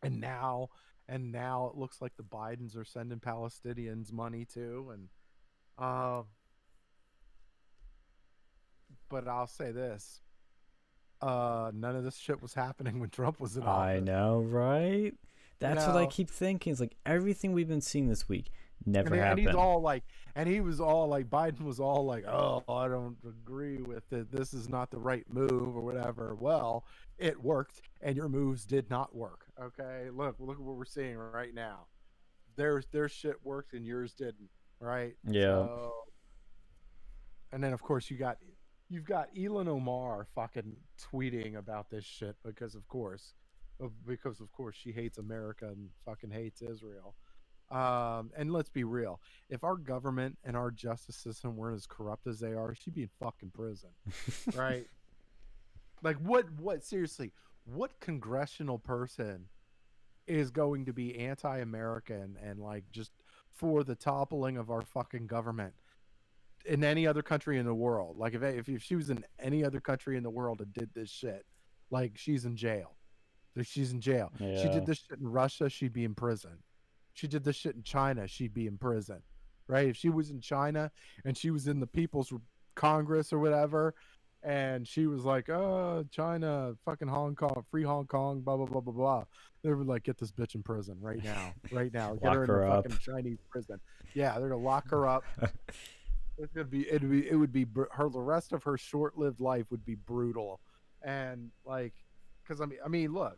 and 0.04 0.20
now 0.20 0.70
and 1.08 1.32
now 1.32 1.70
it 1.74 1.78
looks 1.78 2.02
like 2.02 2.16
the 2.16 2.24
Bidens 2.24 2.78
are 2.78 2.86
sending 2.86 3.20
Palestinians 3.20 4.12
money 4.12 4.46
too. 4.46 4.92
And 4.94 5.10
uh, 5.78 6.24
but 9.10 9.28
I'll 9.28 9.48
say 9.48 9.72
this: 9.72 10.22
uh, 11.22 11.72
none 11.74 11.96
of 11.96 12.04
this 12.04 12.18
shit 12.18 12.42
was 12.42 12.54
happening 12.54 13.00
when 13.02 13.10
Trump 13.10 13.40
was 13.40 13.58
in 13.58 13.64
office. 13.64 13.98
I 13.98 14.00
know, 14.00 14.40
right? 14.40 15.14
That's 15.60 15.88
what 15.88 15.96
I 15.96 16.08
keep 16.08 16.30
thinking. 16.30 16.72
It's 16.72 16.82
like 16.82 16.98
everything 17.06 17.54
we've 17.54 17.70
been 17.70 17.80
seeing 17.80 18.10
this 18.10 18.28
week 18.28 18.52
never 18.86 19.08
and, 19.08 19.16
he- 19.16 19.22
and 19.22 19.40
he's 19.40 19.56
all 19.56 19.82
like, 19.82 20.04
and 20.36 20.50
he 20.50 20.62
was 20.62 20.80
all 20.80 21.08
like, 21.08 21.30
Biden 21.30 21.62
was 21.62 21.80
all 21.80 22.06
like, 22.06 22.26
oh, 22.26 22.64
I 22.68 22.88
don't 22.88 23.18
agree 23.28 23.78
with 23.78 24.12
it. 24.14 24.32
This 24.32 24.54
is 24.54 24.68
not 24.70 24.90
the 24.92 24.98
right 25.00 25.26
move 25.32 25.76
or 25.76 25.82
whatever. 25.82 26.36
Well, 26.36 26.86
it 27.18 27.42
worked, 27.42 27.82
and 28.02 28.16
your 28.18 28.30
moves 28.30 28.66
did 28.66 28.90
not 28.90 29.16
work. 29.16 29.46
Okay, 29.62 30.10
look, 30.12 30.36
look 30.40 30.58
at 30.58 30.64
what 30.64 30.76
we're 30.76 30.86
seeing 30.86 31.18
right 31.18 31.54
now. 31.54 31.86
Their 32.56 32.84
their 32.92 33.08
shit 33.10 33.36
worked, 33.44 33.74
and 33.74 33.86
yours 33.86 34.14
didn't. 34.14 34.50
Right? 34.80 35.16
Yeah. 35.28 35.66
So, 35.66 35.94
and 37.52 37.64
then 37.64 37.74
of 37.74 37.82
course 37.82 38.10
you 38.10 38.18
got 38.18 38.38
you've 38.90 39.06
got 39.06 39.34
Ilhan 39.36 39.68
Omar 39.68 40.28
fucking 40.36 40.76
tweeting 41.00 41.56
about 41.58 41.90
this 41.90 42.04
shit 42.04 42.36
because 42.44 42.76
of 42.76 42.88
course, 42.88 43.34
because 44.06 44.40
of 44.40 44.52
course 44.52 44.76
she 44.76 44.92
hates 44.92 45.18
America 45.20 45.68
and 45.68 45.90
fucking 46.06 46.32
hates 46.32 46.62
Israel. 46.62 47.16
Um, 47.72 48.32
and 48.38 48.52
let's 48.52 48.70
be 48.70 48.84
real, 48.84 49.20
if 49.50 49.64
our 49.64 49.76
government 49.76 50.38
and 50.44 50.56
our 50.56 50.70
justice 50.70 51.16
system 51.16 51.56
weren't 51.56 51.76
as 51.76 51.88
corrupt 51.88 52.28
as 52.28 52.40
they 52.40 52.54
are, 52.54 52.76
she'd 52.76 52.94
be 52.94 53.04
in 53.04 53.10
fucking 53.20 53.52
prison, 53.52 53.90
right? 54.56 54.86
like 56.04 56.18
what? 56.18 56.46
What 56.60 56.84
seriously? 56.84 57.32
What 57.66 58.00
congressional 58.00 58.78
person 58.78 59.46
is 60.28 60.52
going 60.52 60.86
to 60.86 60.94
be 60.94 61.18
anti-American 61.18 62.38
and 62.44 62.60
like 62.60 62.84
just 62.92 63.12
for 63.52 63.84
the 63.84 63.96
toppling 63.96 64.58
of 64.58 64.70
our 64.70 64.82
fucking 64.82 65.28
government 65.28 65.74
in 66.66 66.84
any 66.84 67.06
other 67.06 67.22
country 67.22 67.58
in 67.58 67.66
the 67.66 67.74
world. 67.74 68.18
Like 68.18 68.34
if 68.34 68.44
if, 68.44 68.70
if 68.70 68.84
she 68.84 68.96
was 68.96 69.10
in 69.10 69.24
any 69.40 69.64
other 69.64 69.80
country 69.82 70.16
in 70.18 70.24
the 70.24 70.30
world 70.30 70.62
and 70.62 70.74
did 70.74 70.90
this 70.94 71.10
shit, 71.10 71.46
like 71.92 72.14
she's 72.16 72.46
in 72.46 72.56
jail. 72.56 72.96
She's 73.64 73.92
in 73.92 74.02
jail. 74.02 74.32
She 74.62 74.70
did 74.70 74.86
this 74.86 75.00
shit 75.08 75.20
in 75.20 75.28
Russia, 75.28 75.70
she'd 75.70 75.94
be 75.94 76.06
in 76.06 76.16
prison. 76.16 76.58
She 77.14 77.28
did 77.28 77.44
this 77.44 77.56
shit 77.56 77.76
in 77.76 77.84
China, 77.84 78.28
she'd 78.28 78.54
be 78.54 78.68
in 78.68 78.78
prison. 78.78 79.22
Right? 79.68 79.88
If 79.88 79.96
she 79.96 80.10
was 80.10 80.30
in 80.30 80.42
China 80.42 80.92
and 81.24 81.38
she 81.38 81.50
was 81.50 81.68
in 81.68 81.80
the 81.80 81.88
People's 81.88 82.34
Congress 82.76 83.32
or 83.32 83.40
whatever, 83.40 83.96
and 84.44 84.86
she 84.86 85.08
was 85.08 85.24
like, 85.24 85.50
"Oh, 85.50 86.04
China, 86.12 86.76
fucking 86.84 87.08
Hong 87.08 87.34
Kong, 87.36 87.64
free 87.72 87.84
Hong 87.84 88.06
Kong, 88.06 88.42
blah 88.42 88.58
blah 88.58 88.66
blah 88.66 88.82
blah 88.82 88.94
blah," 88.94 89.24
they 89.64 89.74
would 89.74 89.88
like 89.88 90.04
get 90.04 90.18
this 90.18 90.32
bitch 90.32 90.56
in 90.56 90.64
prison 90.64 90.98
right 91.00 91.24
now, 91.24 91.54
right 91.72 91.94
now, 91.94 92.16
get 92.16 92.34
her 92.34 92.44
in 92.44 92.50
her 92.50 92.68
fucking 92.68 92.98
Chinese 92.98 93.40
prison. 93.50 93.80
Yeah, 94.14 94.38
they're 94.38 94.50
gonna 94.50 94.62
lock 94.62 94.90
her 94.90 95.08
up. 95.08 95.24
It's 96.36 96.52
gonna 96.52 96.66
be 96.66 96.90
it'd 96.90 97.10
be 97.10 97.30
it 97.30 97.36
would 97.36 97.54
be 97.54 97.64
br- 97.64 97.84
her 97.92 98.10
the 98.10 98.20
rest 98.20 98.54
of 98.54 98.64
her 98.64 98.76
short-lived 98.76 99.40
life 99.40 99.66
would 99.70 99.86
be 99.86 99.94
brutal, 99.94 100.60
and 101.04 101.52
like, 101.64 101.94
because 102.42 102.60
I 102.60 102.66
mean 102.66 102.80
I 102.84 102.88
mean 102.88 103.14
look, 103.14 103.38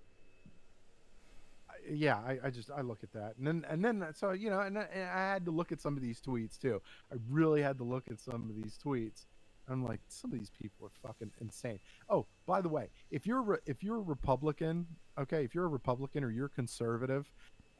yeah 1.89 2.17
I, 2.17 2.39
I 2.45 2.49
just 2.49 2.69
I 2.71 2.81
look 2.81 3.03
at 3.03 3.11
that 3.13 3.35
and 3.37 3.45
then 3.47 3.65
and 3.69 3.83
then 3.83 4.05
so 4.13 4.31
you 4.31 4.49
know 4.49 4.59
and, 4.61 4.77
I- 4.77 4.89
and 4.93 5.03
I 5.09 5.31
had 5.33 5.45
to 5.45 5.51
look 5.51 5.71
at 5.71 5.79
some 5.81 5.95
of 5.95 6.01
these 6.01 6.19
tweets 6.21 6.59
too. 6.59 6.81
I 7.11 7.15
really 7.29 7.61
had 7.61 7.77
to 7.79 7.83
look 7.83 8.05
at 8.09 8.19
some 8.19 8.49
of 8.49 8.55
these 8.55 8.77
tweets. 8.83 9.25
I'm 9.67 9.83
like 9.83 9.99
some 10.07 10.31
of 10.31 10.37
these 10.37 10.51
people 10.61 10.87
are 10.87 11.07
fucking 11.07 11.31
insane. 11.41 11.79
Oh, 12.09 12.27
by 12.45 12.61
the 12.61 12.69
way, 12.69 12.89
if 13.09 13.25
you're 13.25 13.41
re- 13.41 13.57
if 13.65 13.83
you're 13.83 13.97
a 13.97 14.01
Republican, 14.01 14.85
okay, 15.19 15.43
if 15.43 15.55
you're 15.55 15.65
a 15.65 15.69
Republican 15.69 16.23
or 16.23 16.29
you're 16.29 16.49
conservative, 16.49 17.31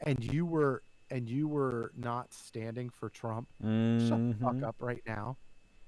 and 0.01 0.23
you 0.33 0.45
were 0.45 0.81
and 1.11 1.29
you 1.29 1.47
were 1.47 1.91
not 1.95 2.33
standing 2.33 2.89
for 2.89 3.09
Trump, 3.09 3.47
Shut 3.61 3.69
the 3.69 4.35
fuck 4.41 4.55
Mhm. 4.55 4.63
up 4.63 4.75
right 4.79 5.03
now. 5.05 5.37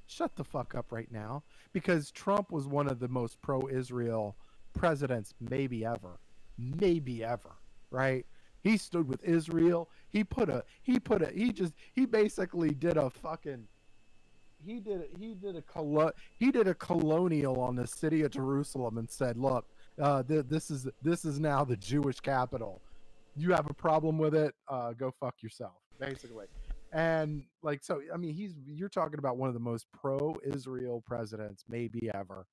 Shut 0.06 0.36
the 0.36 0.44
fuck 0.44 0.76
up 0.76 0.92
right 0.92 1.12
now. 1.12 1.44
Because 1.74 2.12
Trump 2.12 2.52
was 2.52 2.68
one 2.68 2.88
of 2.88 3.00
the 3.00 3.08
most 3.08 3.42
pro 3.42 3.68
Israel 3.68 4.38
presidents, 4.74 5.34
maybe 5.40 5.84
ever. 5.84 6.20
Maybe 6.60 7.24
ever. 7.24 7.52
Right? 7.92 8.26
He 8.62 8.78
stood 8.78 9.08
with 9.08 9.24
Israel. 9.24 9.90
He 10.10 10.24
put 10.24 10.50
a 10.50 10.64
he 10.84 11.00
put 11.00 11.22
a 11.22 11.30
he 11.32 11.52
just 11.52 11.74
he 11.94 12.06
basically 12.06 12.72
did 12.72 12.98
a 12.98 13.10
fucking 13.10 13.68
he 14.66 14.80
did 14.80 15.08
he 15.20 15.34
did 15.34 15.56
a 15.56 15.62
colo- 15.62 16.12
he 16.38 16.52
did 16.52 16.68
a 16.68 16.74
colonial 16.74 17.60
on 17.60 17.76
the 17.76 17.88
city 17.88 18.24
of 18.24 18.32
Jerusalem 18.32 18.98
and 18.98 19.10
said, 19.10 19.38
"Look, 19.38 19.66
uh, 20.02 20.24
th- 20.24 20.46
this 20.48 20.72
is 20.72 20.88
this 21.02 21.26
is 21.26 21.40
now 21.40 21.64
the 21.64 21.78
Jewish 21.78 22.20
capital. 22.20 22.82
You 23.36 23.52
have 23.52 23.70
a 23.70 23.74
problem 23.74 24.18
with 24.18 24.34
it? 24.34 24.56
Uh, 24.68 24.94
go 24.94 25.12
fuck 25.20 25.36
yourself." 25.42 25.74
Basically, 26.00 26.48
and 26.92 27.44
like 27.62 27.84
so, 27.84 28.02
I 28.14 28.18
mean, 28.18 28.34
he's 28.34 28.56
you're 28.66 28.90
talking 28.90 29.20
about 29.20 29.38
one 29.38 29.48
of 29.48 29.54
the 29.54 29.60
most 29.60 29.86
pro-Israel 29.92 31.04
presidents 31.06 31.64
maybe 31.70 32.10
ever, 32.14 32.46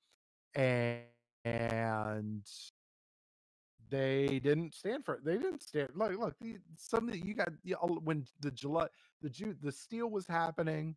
and 0.55 1.01
and 1.45 2.43
they 3.95 4.39
didn't 4.41 4.75
stand 4.75 5.05
for 5.05 5.15
it. 5.15 5.25
They 5.25 5.37
didn't 5.37 5.63
stand. 5.63 5.91
Look, 5.95 6.19
look, 6.19 6.35
the, 6.41 6.59
some 6.77 7.09
of 7.09 7.13
the- 7.15 7.25
you 7.25 7.35
got 7.35 7.49
you 7.63 7.75
know, 7.75 8.01
when 8.05 8.27
the 8.41 8.51
July 8.51 8.89
the 9.23 9.31
Jew 9.31 9.55
the 9.63 9.73
steal 9.73 10.11
was 10.11 10.27
happening 10.27 10.97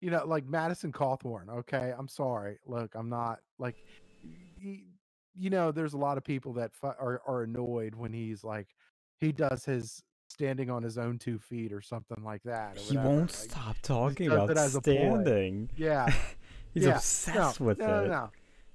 you 0.00 0.10
know, 0.10 0.24
like 0.26 0.46
Madison 0.46 0.92
Cawthorn. 0.92 1.48
Okay, 1.48 1.92
I'm 1.96 2.06
sorry. 2.08 2.58
Look, 2.66 2.94
I'm 2.94 3.08
not 3.08 3.40
like, 3.58 3.76
he, 4.60 4.84
you 5.34 5.48
know, 5.50 5.72
there's 5.72 5.94
a 5.94 5.98
lot 5.98 6.18
of 6.18 6.24
people 6.24 6.52
that 6.54 6.74
fu- 6.74 6.88
are 6.88 7.22
are 7.26 7.42
annoyed 7.42 7.94
when 7.94 8.12
he's 8.12 8.44
like, 8.44 8.68
he 9.18 9.32
does 9.32 9.64
his 9.64 10.02
standing 10.28 10.68
on 10.70 10.82
his 10.82 10.98
own 10.98 11.18
two 11.18 11.38
feet 11.38 11.72
or 11.72 11.80
something 11.80 12.22
like 12.22 12.42
that. 12.42 12.76
He 12.76 12.96
whatever, 12.96 13.08
won't 13.16 13.30
like, 13.40 13.50
stop 13.50 13.76
talking 13.82 14.26
about 14.30 14.50
it 14.50 14.58
as 14.58 14.74
a 14.74 14.82
ploy. 14.82 14.94
standing. 14.96 15.70
Yeah, 15.76 16.12
He's 16.74 16.84
yeah, 16.84 16.96
obsessed 16.96 17.60
no, 17.60 17.66
with 17.66 17.78
no, 17.78 17.86
it. 17.86 17.88
No, 17.88 18.06
no. 18.06 18.30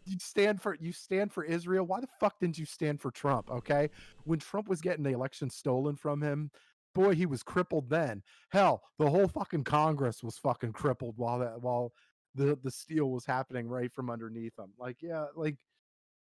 You 0.06 0.18
stand 0.20 0.62
for 0.62 0.76
you 0.80 0.92
stand 0.92 1.32
for 1.32 1.44
Israel. 1.44 1.86
Why 1.86 2.00
the 2.02 2.08
fuck 2.20 2.40
didn't 2.40 2.58
you 2.58 2.66
stand 2.66 3.00
for 3.02 3.12
Trump? 3.12 3.50
Okay, 3.52 3.90
when 4.24 4.40
Trump 4.40 4.68
was 4.68 4.82
getting 4.82 5.04
the 5.04 5.12
election 5.12 5.50
stolen 5.50 5.96
from 5.96 6.22
him, 6.22 6.52
boy, 6.96 7.14
he 7.16 7.26
was 7.26 7.44
crippled 7.44 7.90
then. 7.90 8.24
Hell, 8.50 8.82
the 8.98 9.10
whole 9.10 9.28
fucking 9.28 9.64
Congress 9.64 10.24
was 10.24 10.38
fucking 10.38 10.74
crippled 10.74 11.16
while 11.18 11.40
that 11.40 11.62
while 11.62 11.94
the 12.36 12.58
the 12.64 12.72
steal 12.72 13.12
was 13.12 13.26
happening 13.26 13.68
right 13.68 13.94
from 13.94 14.10
underneath 14.10 14.56
them. 14.56 14.72
Like, 14.80 14.98
yeah, 15.02 15.26
like 15.36 15.58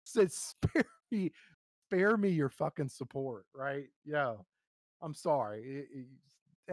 said, 0.04 0.32
spare 0.34 0.86
me, 1.12 1.32
spare 1.88 2.18
me 2.18 2.30
your 2.30 2.50
fucking 2.50 2.90
support, 2.90 3.46
right? 3.56 3.86
Yeah, 4.06 4.34
I'm 5.02 5.14
sorry. 5.14 5.62
It- 5.64 5.88
it- 6.00 6.08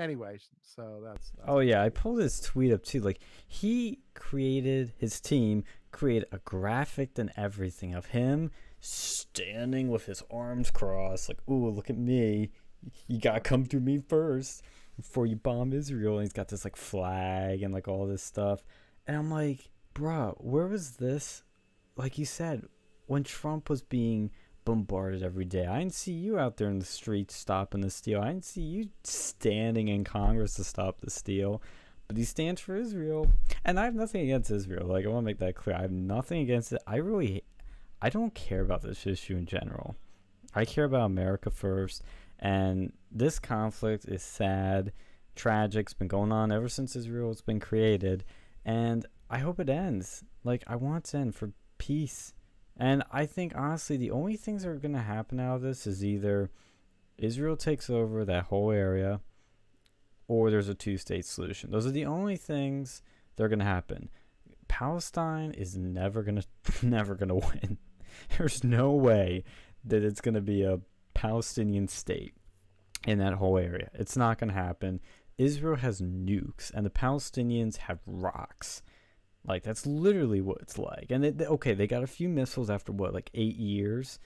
anyway, 0.00 0.38
so 0.62 1.00
that's, 1.04 1.30
that's 1.30 1.48
Oh 1.48 1.58
yeah, 1.60 1.82
I 1.82 1.88
pulled 1.88 2.20
his 2.20 2.40
tweet 2.40 2.72
up 2.72 2.82
too. 2.82 3.00
Like 3.00 3.20
he 3.46 4.00
created 4.14 4.92
his 4.98 5.20
team, 5.20 5.64
created 5.90 6.28
a 6.32 6.38
graphic 6.38 7.18
and 7.18 7.32
everything 7.36 7.94
of 7.94 8.06
him 8.06 8.50
standing 8.80 9.88
with 9.88 10.06
his 10.06 10.22
arms 10.30 10.70
crossed, 10.70 11.28
like, 11.28 11.40
"Ooh, 11.48 11.70
look 11.70 11.90
at 11.90 11.98
me! 11.98 12.50
You 13.06 13.18
gotta 13.18 13.40
come 13.40 13.64
through 13.64 13.80
me 13.80 13.98
first 13.98 14.62
before 14.96 15.26
you 15.26 15.36
bomb 15.36 15.72
Israel." 15.72 16.18
And 16.18 16.24
he's 16.24 16.32
got 16.32 16.48
this 16.48 16.64
like 16.64 16.76
flag 16.76 17.62
and 17.62 17.74
like 17.74 17.88
all 17.88 18.06
this 18.06 18.22
stuff, 18.22 18.64
and 19.06 19.16
I'm 19.16 19.30
like, 19.30 19.70
"Bruh, 19.94 20.34
where 20.42 20.66
was 20.66 20.96
this?" 20.96 21.42
Like 21.96 22.18
you 22.18 22.24
said, 22.24 22.66
when 23.06 23.24
Trump 23.24 23.68
was 23.68 23.82
being 23.82 24.30
bombarded 24.64 25.22
every 25.22 25.44
day. 25.44 25.66
I 25.66 25.80
didn't 25.80 25.94
see 25.94 26.12
you 26.12 26.38
out 26.38 26.56
there 26.56 26.68
in 26.68 26.78
the 26.78 26.84
streets 26.84 27.34
stopping 27.34 27.80
the 27.80 27.90
steal. 27.90 28.20
I 28.20 28.28
didn't 28.28 28.44
see 28.44 28.62
you 28.62 28.88
standing 29.02 29.88
in 29.88 30.04
Congress 30.04 30.54
to 30.54 30.64
stop 30.64 31.00
the 31.00 31.10
steal. 31.10 31.62
But 32.10 32.16
he 32.16 32.24
stands 32.24 32.60
for 32.60 32.74
Israel, 32.74 33.30
and 33.64 33.78
I 33.78 33.84
have 33.84 33.94
nothing 33.94 34.22
against 34.22 34.50
Israel. 34.50 34.88
Like 34.88 35.06
I 35.06 35.08
want 35.08 35.22
to 35.22 35.26
make 35.26 35.38
that 35.38 35.54
clear. 35.54 35.76
I 35.76 35.82
have 35.82 35.92
nothing 35.92 36.42
against 36.42 36.72
it. 36.72 36.82
I 36.84 36.96
really, 36.96 37.44
I 38.02 38.10
don't 38.10 38.34
care 38.34 38.62
about 38.62 38.82
this 38.82 39.06
issue 39.06 39.36
in 39.36 39.46
general. 39.46 39.94
I 40.52 40.64
care 40.64 40.86
about 40.86 41.04
America 41.04 41.50
first, 41.50 42.02
and 42.40 42.92
this 43.12 43.38
conflict 43.38 44.06
is 44.06 44.24
sad, 44.24 44.92
tragic. 45.36 45.86
It's 45.86 45.94
been 45.94 46.08
going 46.08 46.32
on 46.32 46.50
ever 46.50 46.68
since 46.68 46.96
Israel's 46.96 47.42
been 47.42 47.60
created, 47.60 48.24
and 48.64 49.06
I 49.30 49.38
hope 49.38 49.60
it 49.60 49.68
ends. 49.68 50.24
Like 50.42 50.64
I 50.66 50.74
want 50.74 51.04
to 51.04 51.16
end 51.16 51.36
for 51.36 51.52
peace. 51.78 52.34
And 52.76 53.04
I 53.12 53.24
think 53.24 53.52
honestly, 53.54 53.96
the 53.96 54.10
only 54.10 54.36
things 54.36 54.64
that 54.64 54.70
are 54.70 54.74
going 54.74 54.94
to 54.94 54.98
happen 54.98 55.38
out 55.38 55.54
of 55.54 55.62
this 55.62 55.86
is 55.86 56.04
either 56.04 56.50
Israel 57.18 57.56
takes 57.56 57.88
over 57.88 58.24
that 58.24 58.46
whole 58.46 58.72
area, 58.72 59.20
or 60.30 60.48
there's 60.48 60.68
a 60.68 60.74
two-state 60.74 61.24
solution. 61.24 61.72
Those 61.72 61.88
are 61.88 61.90
the 61.90 62.04
only 62.04 62.36
things 62.36 63.02
that 63.34 63.42
are 63.42 63.48
going 63.48 63.58
to 63.58 63.64
happen. 63.64 64.08
Palestine 64.68 65.50
is 65.50 65.76
never 65.76 66.22
going 66.22 66.40
to, 66.64 66.86
never 66.86 67.16
going 67.16 67.30
to 67.30 67.34
win. 67.34 67.78
There's 68.38 68.62
no 68.62 68.92
way 68.92 69.42
that 69.84 70.04
it's 70.04 70.20
going 70.20 70.34
to 70.36 70.40
be 70.40 70.62
a 70.62 70.78
Palestinian 71.14 71.88
state 71.88 72.34
in 73.04 73.18
that 73.18 73.34
whole 73.34 73.58
area. 73.58 73.90
It's 73.94 74.16
not 74.16 74.38
going 74.38 74.50
to 74.50 74.54
happen. 74.54 75.00
Israel 75.36 75.74
has 75.76 76.00
nukes, 76.00 76.72
and 76.72 76.86
the 76.86 76.90
Palestinians 76.90 77.78
have 77.78 77.98
rocks. 78.06 78.82
Like 79.44 79.64
that's 79.64 79.84
literally 79.84 80.40
what 80.40 80.58
it's 80.60 80.78
like. 80.78 81.06
And 81.10 81.24
they, 81.24 81.30
they- 81.30 81.46
okay, 81.46 81.74
they 81.74 81.88
got 81.88 82.04
a 82.04 82.06
few 82.08 82.28
missiles 82.28 82.70
after 82.70 82.92
what, 82.92 83.12
like 83.14 83.30
eight 83.34 83.56
years, 83.56 84.20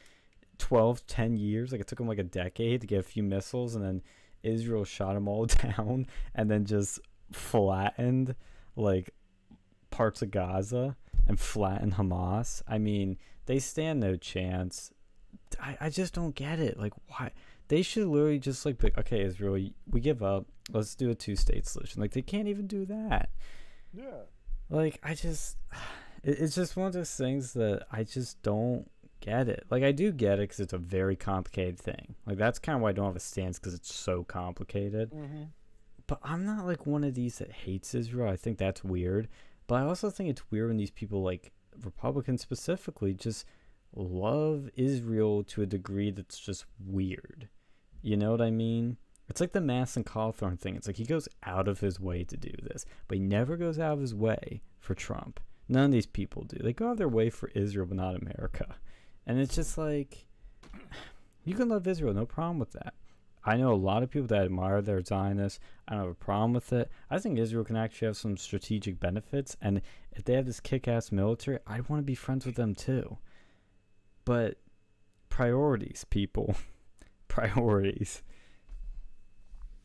12, 0.58 1.06
10 1.06 1.36
years. 1.38 1.72
Like 1.72 1.80
it 1.80 1.86
took 1.86 1.98
them 1.98 2.08
like 2.08 2.18
a 2.18 2.24
decade 2.24 2.82
to 2.82 2.86
get 2.86 3.00
a 3.00 3.02
few 3.02 3.22
missiles, 3.22 3.74
and 3.74 3.82
then 3.82 4.02
Israel 4.44 4.84
shot 4.84 5.14
them 5.14 5.28
all 5.28 5.46
down, 5.76 6.06
and 6.34 6.50
then 6.50 6.64
just 6.64 7.00
flattened 7.32 8.34
like 8.76 9.10
parts 9.90 10.22
of 10.22 10.30
Gaza 10.30 10.96
and 11.26 11.38
flattened 11.38 11.94
Hamas. 11.94 12.62
I 12.68 12.78
mean, 12.78 13.16
they 13.46 13.58
stand 13.58 14.00
no 14.00 14.16
chance. 14.16 14.92
I, 15.60 15.76
I 15.80 15.90
just 15.90 16.14
don't 16.14 16.34
get 16.34 16.58
it. 16.58 16.78
Like 16.78 16.92
why? 17.08 17.32
They 17.68 17.80
should 17.80 18.06
literally 18.06 18.38
just 18.38 18.66
like, 18.66 18.82
like, 18.82 18.98
okay, 18.98 19.22
Israel, 19.22 19.58
we 19.90 20.00
give 20.00 20.22
up. 20.22 20.46
Let's 20.70 20.94
do 20.94 21.10
a 21.10 21.14
two-state 21.14 21.66
solution. 21.66 22.00
Like 22.00 22.12
they 22.12 22.22
can't 22.22 22.48
even 22.48 22.66
do 22.66 22.84
that 22.86 23.30
yeah. 23.96 24.22
like 24.68 24.98
i 25.02 25.14
just 25.14 25.56
it, 26.22 26.38
it's 26.40 26.54
just 26.54 26.76
one 26.76 26.86
of 26.86 26.92
those 26.92 27.14
things 27.14 27.52
that 27.52 27.86
i 27.92 28.02
just 28.02 28.42
don't 28.42 28.90
get 29.24 29.48
it 29.48 29.64
like 29.70 29.82
i 29.82 29.92
do 29.92 30.12
get 30.12 30.34
it 30.38 30.42
because 30.42 30.60
it's 30.60 30.72
a 30.72 30.78
very 30.78 31.16
complicated 31.16 31.78
thing 31.78 32.14
like 32.26 32.36
that's 32.38 32.58
kind 32.58 32.76
of 32.76 32.82
why 32.82 32.90
i 32.90 32.92
don't 32.92 33.06
have 33.06 33.16
a 33.16 33.20
stance 33.20 33.58
because 33.58 33.74
it's 33.74 33.94
so 33.94 34.22
complicated 34.24 35.10
Mm-hmm. 35.10 35.44
but 36.06 36.18
i'm 36.22 36.44
not 36.44 36.66
like 36.66 36.86
one 36.86 37.04
of 37.04 37.14
these 37.14 37.38
that 37.38 37.52
hates 37.64 37.94
israel 37.94 38.28
i 38.30 38.36
think 38.36 38.58
that's 38.58 38.84
weird 38.84 39.28
But 39.66 39.76
I 39.76 39.82
also 39.86 40.10
think 40.10 40.28
it's 40.28 40.50
weird 40.50 40.68
when 40.68 40.76
these 40.76 40.90
people, 41.00 41.22
like 41.22 41.50
Republicans 41.82 42.42
specifically, 42.42 43.14
just 43.14 43.46
love 43.96 44.68
Israel 44.76 45.42
to 45.44 45.62
a 45.62 45.66
degree 45.66 46.10
that's 46.10 46.38
just 46.38 46.66
weird. 46.96 47.48
You 48.02 48.16
know 48.18 48.30
what 48.32 48.42
I 48.42 48.50
mean? 48.50 48.98
It's 49.28 49.40
like 49.40 49.52
the 49.52 49.62
Madison 49.62 50.04
Cawthorn 50.04 50.58
thing. 50.60 50.76
It's 50.76 50.86
like 50.86 50.98
he 50.98 51.06
goes 51.14 51.28
out 51.44 51.66
of 51.66 51.80
his 51.80 51.98
way 51.98 52.24
to 52.24 52.36
do 52.36 52.52
this, 52.68 52.84
but 53.08 53.16
he 53.16 53.24
never 53.24 53.56
goes 53.56 53.78
out 53.78 53.94
of 53.94 54.00
his 54.00 54.14
way 54.14 54.60
for 54.78 54.94
Trump. 54.94 55.40
None 55.66 55.86
of 55.86 55.92
these 55.92 56.06
people 56.20 56.42
do. 56.44 56.58
They 56.62 56.74
go 56.74 56.88
out 56.88 56.92
of 56.92 56.98
their 56.98 57.08
way 57.08 57.30
for 57.30 57.48
Israel, 57.54 57.86
but 57.86 57.96
not 57.96 58.20
America. 58.20 58.76
And 59.26 59.38
it's 59.38 59.54
just 59.54 59.78
like, 59.78 60.26
you 61.44 61.54
can 61.54 61.68
love 61.68 61.86
Israel, 61.86 62.14
no 62.14 62.26
problem 62.26 62.58
with 62.58 62.72
that. 62.72 62.94
I 63.46 63.56
know 63.56 63.72
a 63.72 63.76
lot 63.76 64.02
of 64.02 64.10
people 64.10 64.28
that 64.28 64.44
admire 64.44 64.80
their 64.80 65.02
Zionists. 65.02 65.60
I 65.86 65.92
don't 65.92 66.02
have 66.02 66.10
a 66.10 66.14
problem 66.14 66.54
with 66.54 66.72
it. 66.72 66.90
I 67.10 67.18
think 67.18 67.38
Israel 67.38 67.64
can 67.64 67.76
actually 67.76 68.06
have 68.06 68.16
some 68.16 68.38
strategic 68.38 68.98
benefits. 68.98 69.54
And 69.60 69.82
if 70.12 70.24
they 70.24 70.32
have 70.34 70.46
this 70.46 70.60
kick 70.60 70.88
ass 70.88 71.12
military, 71.12 71.58
I 71.66 71.80
want 71.80 72.00
to 72.00 72.06
be 72.06 72.14
friends 72.14 72.46
with 72.46 72.54
them 72.54 72.74
too. 72.74 73.18
But 74.24 74.56
priorities, 75.28 76.06
people. 76.08 76.56
priorities. 77.28 78.22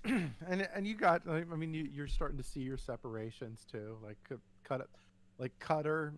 and 0.05 0.67
and 0.73 0.87
you 0.87 0.95
got 0.95 1.23
I 1.27 1.43
mean 1.43 1.73
you, 1.73 1.87
you're 1.93 2.07
starting 2.07 2.37
to 2.37 2.43
see 2.43 2.61
your 2.61 2.77
separations 2.77 3.65
too 3.69 3.97
like 4.01 4.17
cut 4.63 4.87
like 5.37 5.51
Qatar 5.59 6.13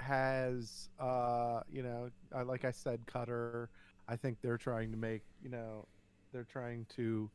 has 0.00 0.88
uh 0.98 1.60
you 1.70 1.82
know 1.82 2.08
like 2.44 2.64
I 2.64 2.70
said 2.70 3.00
Qatar 3.06 3.68
I 4.08 4.16
think 4.16 4.38
they're 4.42 4.58
trying 4.58 4.90
to 4.90 4.96
make 4.96 5.22
you 5.42 5.48
know 5.48 5.86
they're 6.32 6.44
trying 6.44 6.86
to 6.96 7.30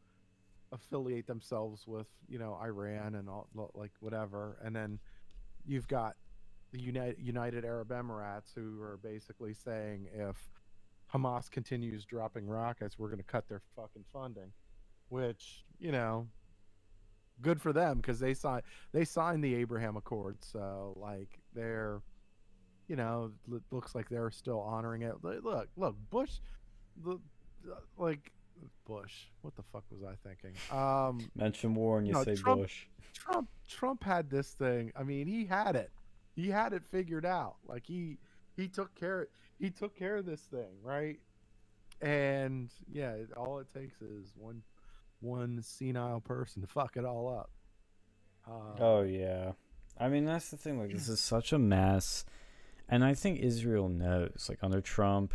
affiliate 0.71 1.27
themselves 1.27 1.87
with 1.87 2.07
you 2.27 2.39
know 2.39 2.57
Iran 2.61 3.15
and 3.15 3.29
all 3.29 3.47
like 3.73 3.91
whatever 3.99 4.57
and 4.63 4.75
then 4.75 4.99
you've 5.65 5.87
got 5.87 6.15
the 6.73 6.79
United 6.79 7.17
United 7.19 7.63
Arab 7.63 7.89
Emirates 7.89 8.53
who 8.53 8.81
are 8.81 8.99
basically 9.01 9.53
saying 9.53 10.07
if 10.13 10.49
Hamas 11.13 11.49
continues 11.49 12.03
dropping 12.03 12.45
rockets 12.45 12.99
we're 12.99 13.07
going 13.07 13.17
to 13.19 13.23
cut 13.23 13.47
their 13.47 13.61
fucking 13.75 14.03
funding 14.11 14.51
which 15.09 15.63
you 15.79 15.91
know, 15.91 16.27
good 17.41 17.61
for 17.61 17.71
them 17.71 17.97
because 17.97 18.19
they 18.19 18.33
signed 18.33 18.63
they 18.93 19.05
signed 19.05 19.43
the 19.43 19.55
Abraham 19.55 19.97
Accords. 19.97 20.47
So 20.51 20.97
like 20.99 21.39
they're, 21.53 22.01
you 22.87 22.95
know, 22.95 23.31
it 23.51 23.61
looks 23.71 23.95
like 23.95 24.09
they're 24.09 24.31
still 24.31 24.59
honoring 24.59 25.01
it. 25.01 25.15
Look, 25.21 25.67
look, 25.75 25.95
Bush, 26.09 26.31
the 27.03 27.19
like 27.97 28.31
Bush. 28.85 29.13
What 29.41 29.55
the 29.55 29.63
fuck 29.73 29.83
was 29.91 30.03
I 30.03 30.15
thinking? 30.27 30.53
Um, 30.71 31.29
Mention 31.35 31.75
war 31.75 31.97
and 31.99 32.07
you 32.07 32.13
no, 32.13 32.23
say 32.23 32.35
Trump, 32.35 32.61
Bush. 32.61 32.85
Trump 33.13 33.49
Trump 33.67 34.03
had 34.03 34.29
this 34.29 34.51
thing. 34.51 34.91
I 34.95 35.03
mean, 35.03 35.27
he 35.27 35.45
had 35.45 35.75
it. 35.75 35.91
He 36.35 36.49
had 36.49 36.73
it 36.73 36.83
figured 36.89 37.25
out. 37.25 37.55
Like 37.67 37.85
he 37.85 38.17
he 38.55 38.67
took 38.67 38.95
care 38.95 39.27
he 39.59 39.69
took 39.69 39.97
care 39.97 40.17
of 40.17 40.25
this 40.25 40.41
thing, 40.41 40.77
right? 40.83 41.19
And 42.01 42.69
yeah, 42.91 43.15
all 43.35 43.59
it 43.59 43.67
takes 43.73 44.01
is 44.01 44.33
one 44.37 44.61
one 45.19 45.61
senile 45.61 46.21
person 46.21 46.61
to 46.61 46.67
fuck 46.67 46.95
it 46.95 47.05
all 47.05 47.27
up. 47.27 47.49
Uh, 48.47 48.83
oh 48.83 49.01
yeah, 49.03 49.51
I 49.99 50.07
mean 50.07 50.25
that's 50.25 50.49
the 50.49 50.57
thing. 50.57 50.79
Like 50.79 50.91
this 50.91 51.09
is 51.09 51.19
such 51.19 51.51
a 51.51 51.59
mess, 51.59 52.23
and 52.89 53.03
I 53.03 53.13
think 53.13 53.39
Israel 53.39 53.89
knows. 53.89 54.47
Like 54.49 54.59
under 54.61 54.81
Trump, 54.81 55.33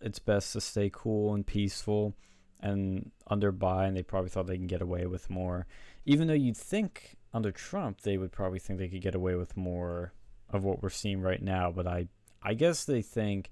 it's 0.00 0.18
best 0.18 0.52
to 0.52 0.60
stay 0.60 0.90
cool 0.92 1.34
and 1.34 1.46
peaceful, 1.46 2.14
and 2.60 3.10
under 3.26 3.52
Biden, 3.52 3.94
they 3.94 4.02
probably 4.02 4.30
thought 4.30 4.46
they 4.46 4.56
can 4.56 4.66
get 4.66 4.82
away 4.82 5.06
with 5.06 5.30
more. 5.30 5.66
Even 6.04 6.28
though 6.28 6.34
you'd 6.34 6.56
think 6.56 7.16
under 7.32 7.52
Trump, 7.52 8.00
they 8.00 8.16
would 8.16 8.32
probably 8.32 8.58
think 8.58 8.78
they 8.78 8.88
could 8.88 9.02
get 9.02 9.14
away 9.14 9.34
with 9.34 9.56
more 9.56 10.12
of 10.50 10.64
what 10.64 10.82
we're 10.82 10.88
seeing 10.88 11.20
right 11.20 11.42
now. 11.42 11.70
But 11.70 11.86
I, 11.86 12.08
I 12.42 12.54
guess 12.54 12.84
they 12.84 13.02
think. 13.02 13.50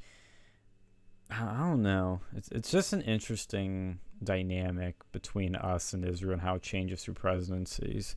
I 1.29 1.59
don't 1.59 1.83
know. 1.83 2.21
It's 2.37 2.49
it's 2.51 2.71
just 2.71 2.92
an 2.92 3.03
interesting 3.03 3.99
dynamic 4.23 4.97
between 5.12 5.57
us 5.57 5.92
and 5.92 6.05
Israel 6.05 6.35
and 6.35 6.42
how 6.42 6.55
it 6.55 6.62
changes 6.62 7.03
through 7.03 7.14
presidencies. 7.14 8.16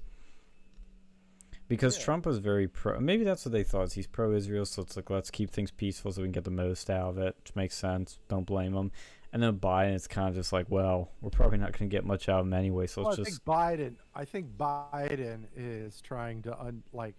Because 1.69 1.97
yeah. 1.97 2.03
Trump 2.03 2.25
was 2.25 2.39
very 2.39 2.67
pro. 2.67 2.99
Maybe 2.99 3.23
that's 3.23 3.45
what 3.45 3.53
they 3.53 3.63
thought. 3.63 3.93
He's 3.93 4.07
pro-Israel, 4.07 4.65
so 4.65 4.81
it's 4.81 4.97
like 4.97 5.09
let's 5.09 5.31
keep 5.31 5.51
things 5.51 5.71
peaceful 5.71 6.11
so 6.11 6.21
we 6.21 6.25
can 6.25 6.33
get 6.33 6.43
the 6.43 6.51
most 6.51 6.89
out 6.89 7.11
of 7.11 7.17
it, 7.19 7.35
which 7.37 7.55
makes 7.55 7.75
sense. 7.75 8.19
Don't 8.27 8.45
blame 8.45 8.73
him. 8.73 8.91
And 9.31 9.41
then 9.43 9.59
Biden, 9.59 9.93
it's 9.93 10.07
kind 10.07 10.27
of 10.27 10.33
just 10.33 10.51
like, 10.51 10.65
well, 10.69 11.11
we're 11.21 11.29
probably 11.29 11.59
not 11.59 11.71
going 11.71 11.89
to 11.89 11.95
get 11.95 12.03
much 12.03 12.27
out 12.27 12.39
of 12.39 12.47
him 12.47 12.53
anyway. 12.53 12.87
So 12.87 13.03
well, 13.03 13.11
it's 13.11 13.19
I 13.19 13.23
just. 13.23 13.43
Think 13.43 13.43
Biden. 13.43 13.95
I 14.15 14.25
think 14.25 14.47
Biden 14.57 15.45
is 15.55 16.01
trying 16.01 16.41
to 16.43 16.59
un 16.59 16.83
like, 16.91 17.15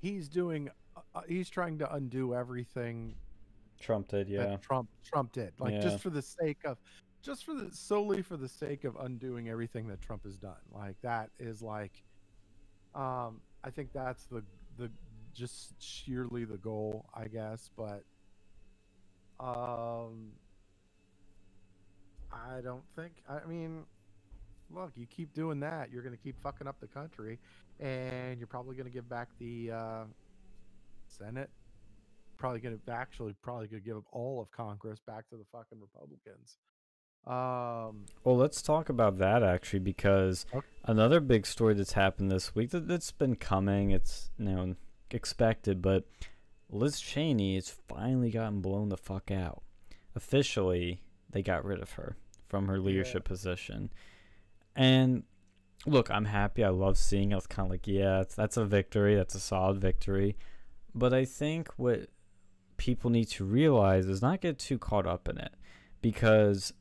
he's 0.00 0.28
doing, 0.28 0.70
uh, 0.96 1.00
uh 1.14 1.20
he's 1.28 1.50
trying 1.50 1.78
to 1.78 1.94
undo 1.94 2.34
everything. 2.34 3.14
Trump 3.78 4.08
did, 4.08 4.28
yeah. 4.28 4.56
Trump 4.56 4.88
Trump 5.04 5.32
did, 5.32 5.52
like 5.58 5.74
yeah. 5.74 5.80
just 5.80 6.00
for 6.00 6.10
the 6.10 6.22
sake 6.22 6.58
of 6.64 6.78
just 7.22 7.44
for 7.44 7.54
the 7.54 7.70
solely 7.72 8.22
for 8.22 8.36
the 8.36 8.48
sake 8.48 8.84
of 8.84 8.96
undoing 8.96 9.48
everything 9.48 9.88
that 9.88 10.00
Trump 10.00 10.24
has 10.24 10.36
done. 10.36 10.52
Like 10.72 10.96
that 11.02 11.30
is 11.38 11.62
like 11.62 12.02
um 12.94 13.40
I 13.62 13.70
think 13.70 13.92
that's 13.92 14.24
the 14.26 14.42
the 14.78 14.90
just 15.34 15.74
sheerly 15.80 16.44
the 16.44 16.56
goal, 16.56 17.06
I 17.14 17.28
guess, 17.28 17.70
but 17.76 18.04
um 19.38 20.32
I 22.32 22.60
don't 22.62 22.84
think 22.96 23.12
I 23.28 23.46
mean 23.46 23.84
look, 24.72 24.92
you 24.94 25.06
keep 25.06 25.34
doing 25.34 25.60
that, 25.60 25.90
you're 25.90 26.02
going 26.02 26.16
to 26.16 26.22
keep 26.22 26.40
fucking 26.42 26.68
up 26.68 26.76
the 26.80 26.86
country 26.86 27.38
and 27.80 28.38
you're 28.38 28.46
probably 28.46 28.76
going 28.76 28.86
to 28.86 28.92
give 28.92 29.08
back 29.08 29.28
the 29.38 29.70
uh 29.72 30.04
Senate 31.08 31.50
probably 32.40 32.60
going 32.60 32.78
to 32.86 32.92
actually 32.92 33.34
probably 33.42 33.66
going 33.66 33.82
to 33.82 33.86
give 33.86 33.98
up 33.98 34.04
all 34.12 34.40
of 34.40 34.50
Congress 34.50 34.98
back 35.06 35.28
to 35.28 35.36
the 35.36 35.44
fucking 35.52 35.78
Republicans. 35.78 36.56
Um, 37.26 38.06
well, 38.24 38.36
let's 38.36 38.62
talk 38.62 38.88
about 38.88 39.18
that 39.18 39.42
actually, 39.42 39.80
because 39.80 40.46
okay. 40.54 40.66
another 40.84 41.20
big 41.20 41.46
story 41.46 41.74
that's 41.74 41.92
happened 41.92 42.30
this 42.30 42.54
week 42.54 42.70
that, 42.70 42.88
that's 42.88 43.12
been 43.12 43.36
coming. 43.36 43.90
It's 43.90 44.30
you 44.38 44.46
know 44.46 44.74
expected, 45.10 45.82
but 45.82 46.04
Liz 46.70 47.00
Cheney 47.00 47.56
has 47.56 47.68
finally 47.88 48.30
gotten 48.30 48.60
blown 48.60 48.88
the 48.88 48.96
fuck 48.96 49.30
out. 49.30 49.62
Officially, 50.16 51.02
they 51.30 51.42
got 51.42 51.64
rid 51.64 51.80
of 51.80 51.92
her 51.92 52.16
from 52.48 52.66
her 52.68 52.80
leadership 52.80 53.22
yeah. 53.26 53.28
position, 53.28 53.90
and 54.74 55.22
look, 55.86 56.10
I'm 56.10 56.24
happy. 56.24 56.64
I 56.64 56.70
love 56.70 56.98
seeing 56.98 57.32
it. 57.32 57.36
It's 57.36 57.46
kind 57.46 57.66
of 57.66 57.70
like, 57.70 57.86
yeah, 57.86 58.24
that's 58.34 58.56
a 58.56 58.64
victory. 58.64 59.14
That's 59.14 59.34
a 59.34 59.40
solid 59.40 59.80
victory. 59.80 60.36
But 60.94 61.14
I 61.14 61.24
think 61.24 61.68
what 61.76 62.08
people 62.76 63.10
need 63.10 63.26
to 63.26 63.44
realize 63.44 64.06
is 64.06 64.22
not 64.22 64.40
get 64.40 64.58
too 64.58 64.78
caught 64.78 65.06
up 65.06 65.28
in 65.28 65.38
it 65.38 65.52
because 66.00 66.72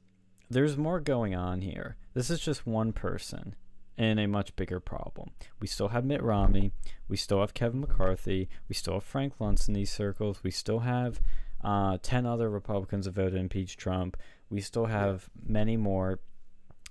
there's 0.50 0.78
more 0.78 1.00
going 1.00 1.36
on 1.36 1.62
here. 1.62 1.96
This 2.14 2.30
is 2.30 2.40
just 2.40 2.66
one 2.66 2.92
person 2.92 3.56
in 3.98 4.18
a 4.18 4.28
much 4.28 4.56
bigger 4.56 4.80
problem. 4.80 5.32
We 5.60 5.68
still 5.68 5.90
have 5.90 6.06
Mitt 6.06 6.24
Romney. 6.24 6.72
We 7.08 7.18
still 7.18 7.42
have 7.42 7.54
Kevin 7.54 7.82
McCarthy. 7.82 8.50
We 8.68 8.74
still 8.74 8.96
have 8.96 9.04
Frank 9.04 9.34
Luntz 9.40 9.68
in 9.68 9.74
these 9.74 9.92
circles. 9.92 10.42
We 10.42 10.52
still 10.52 10.80
have 10.80 11.22
uh, 11.64 11.98
10 12.02 12.26
other 12.26 12.50
Republicans 12.50 13.06
that 13.06 13.12
voted 13.12 13.34
to 13.34 13.40
impeach 13.40 13.78
Trump. 13.78 14.18
We 14.50 14.62
still 14.62 14.86
have 14.86 15.30
many 15.46 15.78
more. 15.78 16.20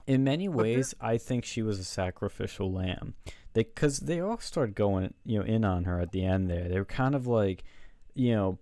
In 0.07 0.23
many 0.25 0.49
ways, 0.49 0.95
I 1.01 1.19
think 1.19 1.45
she 1.45 1.63
was 1.63 1.79
a 1.79 1.85
sacrificial 1.85 2.73
lamb. 2.73 3.15
They 3.55 3.65
because 3.65 4.01
they 4.01 4.21
all 4.21 4.39
started 4.39 4.75
going 4.75 5.13
you 5.25 5.39
know 5.39 5.45
in 5.45 5.65
on 5.65 5.85
her 5.85 6.01
at 6.01 6.13
the 6.13 6.25
end 6.25 6.49
there. 6.49 6.69
They 6.69 6.79
were 6.79 6.85
kind 6.85 7.15
of 7.15 7.27
like, 7.27 7.65
you 8.15 8.35
know, 8.35 8.59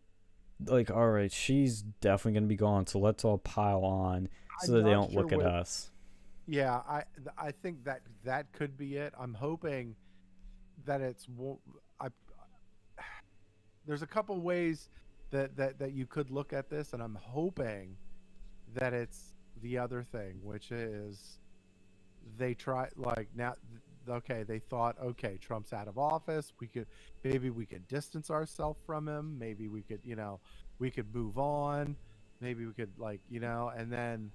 like 0.65 0.91
all 0.91 1.09
right, 1.09 1.31
she's 1.31 1.83
definitely 1.83 2.41
gonna 2.41 2.47
be 2.47 2.57
gone, 2.57 2.87
so 2.87 2.99
let's 2.99 3.25
all 3.25 3.39
pile 3.39 3.85
on 3.85 4.29
so 4.61 4.73
that 4.73 4.85
they 4.85 4.90
don't 4.90 5.12
sure 5.12 5.23
look 5.23 5.33
at 5.33 5.40
us. 5.40 5.90
Yeah, 6.47 6.81
I 6.88 7.03
I 7.37 7.51
think 7.51 7.85
that 7.85 8.03
that 8.25 8.53
could 8.53 8.77
be 8.77 8.97
it. 8.97 9.12
I'm 9.19 9.35
hoping 9.35 9.97
that 10.85 11.01
it's 11.01 11.27
I. 12.01 12.09
There's 13.87 14.03
a 14.03 14.07
couple 14.07 14.40
ways 14.40 14.88
that 15.31 15.57
that 15.57 15.79
that 15.79 15.92
you 15.92 16.07
could 16.07 16.31
look 16.31 16.53
at 16.53 16.71
this, 16.71 16.92
and 16.92 17.03
I'm 17.03 17.19
hoping 17.21 17.97
that 18.75 18.92
it's 18.92 19.35
the 19.62 19.79
other 19.79 20.03
thing, 20.03 20.38
which 20.42 20.71
is 20.71 21.38
they 22.38 22.55
try 22.55 22.88
like 22.97 23.29
now. 23.35 23.55
Okay, 24.09 24.45
they 24.45 24.61
thought, 24.61 24.97
okay, 25.03 25.37
Trump's 25.40 25.73
out 25.73 25.88
of 25.88 25.99
office. 25.99 26.53
We 26.61 26.69
could 26.69 26.87
maybe 27.25 27.51
we 27.51 27.66
could 27.66 27.88
distance 27.88 28.31
ourselves 28.31 28.79
from 28.87 29.09
him. 29.09 29.37
Maybe 29.37 29.66
we 29.66 29.83
could, 29.83 30.01
you 30.05 30.14
know, 30.14 30.38
we 30.79 30.92
could 30.92 31.12
move 31.12 31.38
on. 31.38 31.97
Maybe 32.40 32.66
we 32.66 32.73
could 32.73 32.92
like, 32.99 33.21
you 33.29 33.40
know, 33.40 33.73
and 33.77 33.92
then 33.92 34.31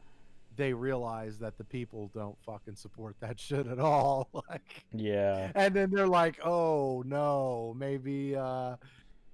they 0.57 0.73
realize 0.73 1.37
that 1.39 1.57
the 1.57 1.63
people 1.63 2.11
don't 2.13 2.37
fucking 2.45 2.75
support 2.75 3.15
that 3.19 3.39
shit 3.39 3.67
at 3.67 3.79
all. 3.79 4.29
like 4.49 4.85
Yeah. 4.93 5.51
And 5.55 5.73
then 5.73 5.91
they're 5.91 6.07
like, 6.07 6.39
"Oh, 6.43 7.03
no, 7.05 7.75
maybe 7.77 8.35
uh 8.35 8.75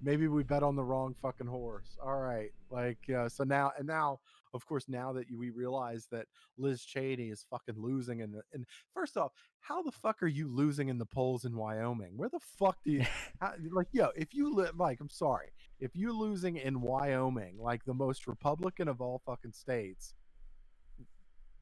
maybe 0.02 0.28
we 0.28 0.44
bet 0.44 0.64
on 0.64 0.76
the 0.76 0.84
wrong 0.84 1.16
fucking 1.22 1.48
horse. 1.48 1.98
All 2.04 2.20
right, 2.20 2.52
like 2.70 3.10
uh, 3.10 3.30
so 3.30 3.44
now 3.44 3.72
and 3.78 3.88
now, 3.88 4.20
of 4.54 4.66
course, 4.66 4.86
now 4.88 5.14
that 5.14 5.30
you, 5.30 5.38
we 5.38 5.50
realize 5.50 6.08
that 6.12 6.28
Liz 6.58 6.84
Cheney 6.84 7.30
is 7.30 7.46
fucking 7.50 7.76
losing, 7.78 8.22
and 8.22 8.36
and 8.54 8.66
first 8.94 9.18
off, 9.18 9.32
how 9.60 9.82
the 9.82 9.92
fuck 9.92 10.22
are 10.22 10.28
you 10.28 10.48
losing 10.48 10.90
in 10.90 10.98
the 10.98 11.06
polls 11.06 11.46
in 11.46 11.56
Wyoming? 11.56 12.14
Where 12.16 12.30
the 12.30 12.40
fuck 12.40 12.78
do 12.84 12.92
you 12.92 13.06
how, 13.42 13.54
like 13.72 13.88
yo? 13.92 14.10
If 14.16 14.34
you 14.34 14.54
live 14.54 14.78
like, 14.78 15.00
I'm 15.00 15.10
sorry, 15.10 15.50
if 15.80 15.96
you're 15.96 16.14
losing 16.14 16.58
in 16.58 16.82
Wyoming, 16.82 17.58
like 17.60 17.86
the 17.86 17.94
most 17.94 18.28
Republican 18.28 18.88
of 18.88 19.02
all 19.02 19.22
fucking 19.26 19.54
states, 19.54 20.14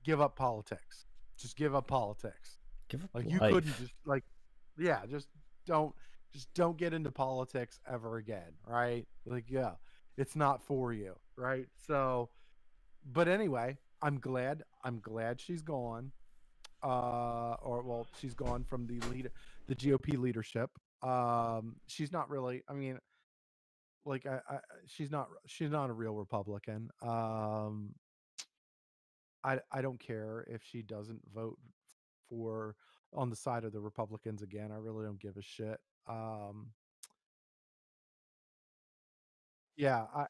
give 0.05 0.21
up 0.21 0.35
politics. 0.35 1.05
Just 1.37 1.57
give 1.57 1.75
up 1.75 1.87
politics. 1.87 2.57
Give 2.87 3.03
up 3.03 3.09
Like 3.13 3.29
you 3.29 3.39
couldn't 3.39 3.77
just 3.77 3.93
like, 4.05 4.23
yeah, 4.77 5.01
just 5.09 5.27
don't, 5.65 5.93
just 6.31 6.53
don't 6.53 6.77
get 6.77 6.93
into 6.93 7.11
politics 7.11 7.79
ever 7.91 8.17
again, 8.17 8.53
right? 8.65 9.05
Like, 9.25 9.45
yeah, 9.49 9.71
it's 10.17 10.35
not 10.35 10.63
for 10.63 10.93
you, 10.93 11.15
right? 11.35 11.65
So, 11.87 12.29
but 13.11 13.27
anyway, 13.27 13.77
I'm 14.01 14.19
glad. 14.19 14.63
I'm 14.83 14.99
glad 14.99 15.41
she's 15.41 15.61
gone. 15.61 16.11
Uh, 16.83 17.55
or 17.63 17.81
well, 17.81 18.05
she's 18.19 18.35
gone 18.35 18.63
from 18.63 18.85
the 18.85 18.99
lead, 19.07 19.31
the 19.67 19.75
GOP 19.75 20.17
leadership. 20.19 20.69
Um, 21.01 21.77
she's 21.87 22.11
not 22.11 22.29
really. 22.29 22.63
I 22.69 22.73
mean, 22.73 22.99
like, 24.05 24.25
I, 24.27 24.39
I 24.47 24.57
she's 24.85 25.11
not. 25.11 25.27
She's 25.47 25.71
not 25.71 25.89
a 25.89 25.93
real 25.93 26.13
Republican. 26.13 26.89
Um, 27.01 27.95
I 29.45 29.60
I 29.71 29.81
don't 29.81 29.99
care 29.99 30.45
if 30.49 30.63
she 30.63 30.81
doesn't 30.81 31.21
vote 31.34 31.60
for 32.27 32.75
on 33.13 33.29
the 33.29 33.36
side 33.36 33.63
of 33.63 33.71
the 33.71 33.79
Republicans 33.79 34.41
again. 34.41 34.71
I 34.71 34.77
really 34.77 35.05
don't 35.05 35.19
give 35.19 35.38
a 35.38 35.41
shit. 35.41 35.79
Um 36.08 36.71
yeah, 39.77 40.05
I 40.13 40.25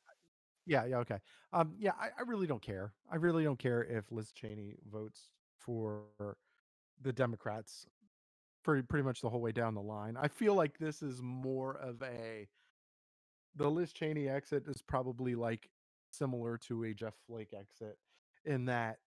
yeah, 0.65 0.85
yeah, 0.85 0.97
okay. 0.97 1.19
Um 1.53 1.75
yeah, 1.79 1.93
I, 1.99 2.09
I 2.19 2.21
really 2.27 2.47
don't 2.47 2.61
care. 2.61 2.93
I 3.09 3.15
really 3.15 3.43
don't 3.43 3.59
care 3.59 3.83
if 3.83 4.11
Liz 4.11 4.31
Cheney 4.31 4.75
votes 4.91 5.29
for 5.57 6.03
the 7.01 7.13
Democrats 7.13 7.87
pretty 8.63 8.83
pretty 8.83 9.03
much 9.03 9.21
the 9.21 9.29
whole 9.29 9.41
way 9.41 9.51
down 9.51 9.75
the 9.75 9.81
line. 9.81 10.17
I 10.17 10.27
feel 10.27 10.55
like 10.55 10.77
this 10.77 11.01
is 11.01 11.21
more 11.21 11.77
of 11.77 12.01
a 12.03 12.47
the 13.55 13.69
Liz 13.69 13.93
Cheney 13.93 14.27
exit 14.27 14.63
is 14.67 14.81
probably 14.81 15.35
like 15.35 15.69
similar 16.11 16.57
to 16.57 16.83
a 16.85 16.93
Jeff 16.93 17.15
Flake 17.27 17.53
exit 17.53 17.97
in 18.43 18.65
that 18.65 18.97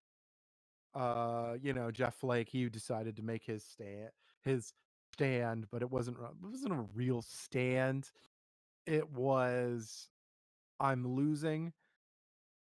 uh 0.95 1.57
you 1.61 1.73
know 1.73 1.91
jeff 1.91 2.17
flake 2.17 2.49
he 2.51 2.69
decided 2.69 3.17
to 3.17 3.23
make 3.23 3.45
his 3.45 3.65
stand 3.65 4.11
his 4.43 4.75
stand 5.13 5.67
but 5.71 5.83
it 5.83 5.91
wasn't 5.91 6.17
it 6.19 6.31
wasn't 6.43 6.73
a 6.73 6.87
real 6.95 7.23
stand. 7.23 8.11
It 8.87 9.11
was 9.11 10.11
i'm 10.81 11.07
losing. 11.17 11.75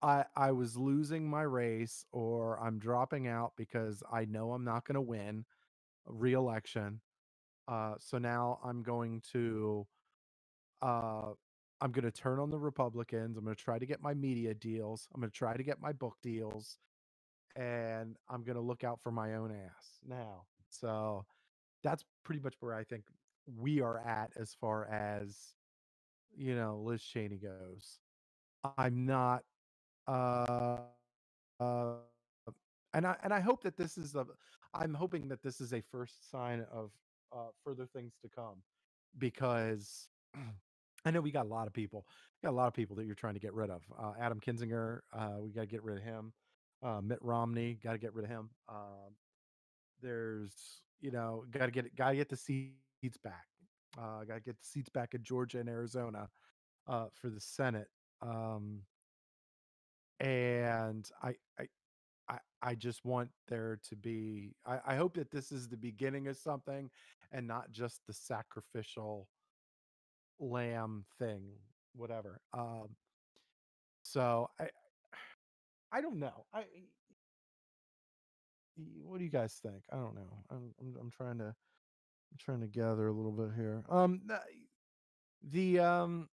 I 0.02 0.26
i 0.36 0.52
was 0.54 0.78
losing 0.78 1.30
my 1.30 1.44
race 1.44 2.06
or 2.12 2.60
i'm 2.62 2.80
dropping 2.80 3.28
out 3.28 3.54
because 3.58 4.04
i 4.12 4.26
know 4.26 4.54
i'm 4.54 4.64
not 4.66 4.86
going 4.86 4.96
to 4.96 5.02
win 5.02 5.46
re-election 6.06 7.02
uh 7.68 7.96
so 8.00 8.18
now 8.20 8.60
i'm 8.64 8.84
going 8.84 9.22
to 9.34 9.88
uh 10.82 11.34
i'm 11.82 11.92
going 11.92 12.06
to 12.06 12.12
turn 12.12 12.40
on 12.40 12.52
the 12.52 12.60
republicans. 12.60 13.38
I'm 13.38 13.46
going 13.46 13.56
to 13.56 13.64
try 13.64 13.80
to 13.80 13.86
get 13.88 14.02
my 14.02 14.14
media 14.16 14.54
deals. 14.56 15.08
I'm 15.14 15.22
going 15.22 15.32
to 15.32 15.38
try 15.38 15.58
to 15.58 15.64
get 15.64 15.82
my 15.82 15.94
book 15.94 16.18
deals 16.24 16.80
and 17.56 18.16
I'm 18.30 18.44
gonna 18.44 18.62
look 18.62 18.84
out 18.84 19.00
for 19.02 19.12
my 19.12 19.36
own 19.36 19.52
ass 19.52 20.00
now. 20.08 20.44
So 20.70 21.26
that's 21.84 22.04
pretty 22.24 22.42
much 22.42 22.56
where 22.60 22.74
I 22.76 22.84
think 22.84 23.04
we 23.58 23.82
are 23.82 24.00
at 24.00 24.32
as 24.36 24.54
far 24.60 24.86
as 24.88 25.56
you 26.36 26.56
know 26.56 26.82
Liz 26.84 27.02
Cheney 27.02 27.38
goes. 27.38 28.00
I'm 28.78 29.06
not 29.06 29.44
uh 30.08 30.78
uh 31.60 31.94
and 32.94 33.06
I 33.08 33.16
and 33.24 33.34
I 33.34 33.40
hope 33.40 33.64
that 33.64 33.78
this 33.78 33.98
is 33.98 34.16
a 34.16 34.26
I'm 34.74 34.94
hoping 34.94 35.28
that 35.30 35.42
this 35.42 35.62
is 35.62 35.74
a 35.74 35.82
first 35.92 36.30
sign 36.30 36.66
of 36.72 36.92
uh 37.32 37.50
further 37.64 37.86
things 37.86 38.14
to 38.22 38.30
come 38.30 38.62
because 39.18 40.10
I 41.06 41.12
know 41.12 41.22
we 41.22 41.32
got 41.32 41.46
a 41.46 41.50
lot 41.50 41.68
of 41.68 41.74
people. 41.74 42.06
we 42.42 42.48
Got 42.48 42.54
a 42.54 42.58
lot 42.58 42.68
of 42.68 42.74
people 42.74 42.96
that 42.98 43.06
you're 43.06 43.16
trying 43.16 43.36
to 43.36 43.40
get 43.40 43.54
rid 43.54 43.70
of. 43.70 43.82
Uh, 43.98 44.12
Adam 44.20 44.40
Kinzinger, 44.40 45.00
uh, 45.14 45.36
we 45.40 45.52
got 45.52 45.62
to 45.62 45.68
get 45.68 45.84
rid 45.84 45.98
of 45.98 46.04
him. 46.04 46.34
Uh, 46.84 47.02
Mitt 47.02 47.20
Romney, 47.22 47.80
got 47.84 47.94
to 47.94 47.98
get 47.98 48.14
rid 48.14 48.26
of 48.26 48.32
him. 48.32 48.50
Um, 48.70 49.16
there's, 50.02 50.54
you 51.02 51.12
know, 51.12 51.44
got 51.52 51.66
to 51.66 51.72
get 51.72 51.96
got 51.96 52.12
to 52.12 52.16
get 52.16 52.30
the 52.30 52.38
seats 52.38 53.18
back. 53.24 53.46
Uh, 53.98 54.24
got 54.24 54.36
to 54.36 54.42
get 54.42 54.60
the 54.60 54.66
seats 54.66 54.90
back 54.90 55.14
in 55.14 55.24
Georgia 55.24 55.60
and 55.60 55.70
Arizona 55.70 56.30
uh, 56.88 57.08
for 57.14 57.30
the 57.30 57.40
Senate. 57.40 57.88
Um, 58.22 58.82
and 60.20 61.10
I, 61.22 61.36
I, 61.60 61.68
I, 62.30 62.38
I 62.62 62.76
just 62.76 63.06
want 63.06 63.30
there 63.48 63.80
to 63.90 63.96
be. 63.96 64.56
I, 64.66 64.80
I 64.86 64.96
hope 64.96 65.16
that 65.16 65.32
this 65.32 65.52
is 65.52 65.68
the 65.68 65.78
beginning 65.78 66.28
of 66.28 66.38
something, 66.38 66.90
and 67.32 67.48
not 67.48 67.72
just 67.72 68.02
the 68.08 68.14
sacrificial 68.14 69.28
lamb 70.40 71.06
thing, 71.18 71.44
whatever. 71.96 72.42
Um, 72.54 72.90
so 74.04 74.50
I, 74.60 74.70
I 75.92 76.02
don't 76.02 76.20
know. 76.20 76.46
I 76.54 76.64
what 79.04 79.18
do 79.18 79.24
you 79.24 79.32
guys 79.32 79.60
think? 79.62 79.84
I 79.92 79.96
don't 79.96 80.16
know. 80.16 80.44
I'm 80.50 80.74
I'm, 80.80 80.96
I'm 81.00 81.12
trying 81.12 81.38
to 81.40 81.46
I'm 81.46 82.38
trying 82.40 82.62
to 82.62 82.68
gather 82.68 83.08
a 83.08 83.14
little 83.14 83.32
bit 83.32 83.50
here. 83.56 83.84
Um, 83.90 84.22
the 85.50 85.80
um, 85.80 86.30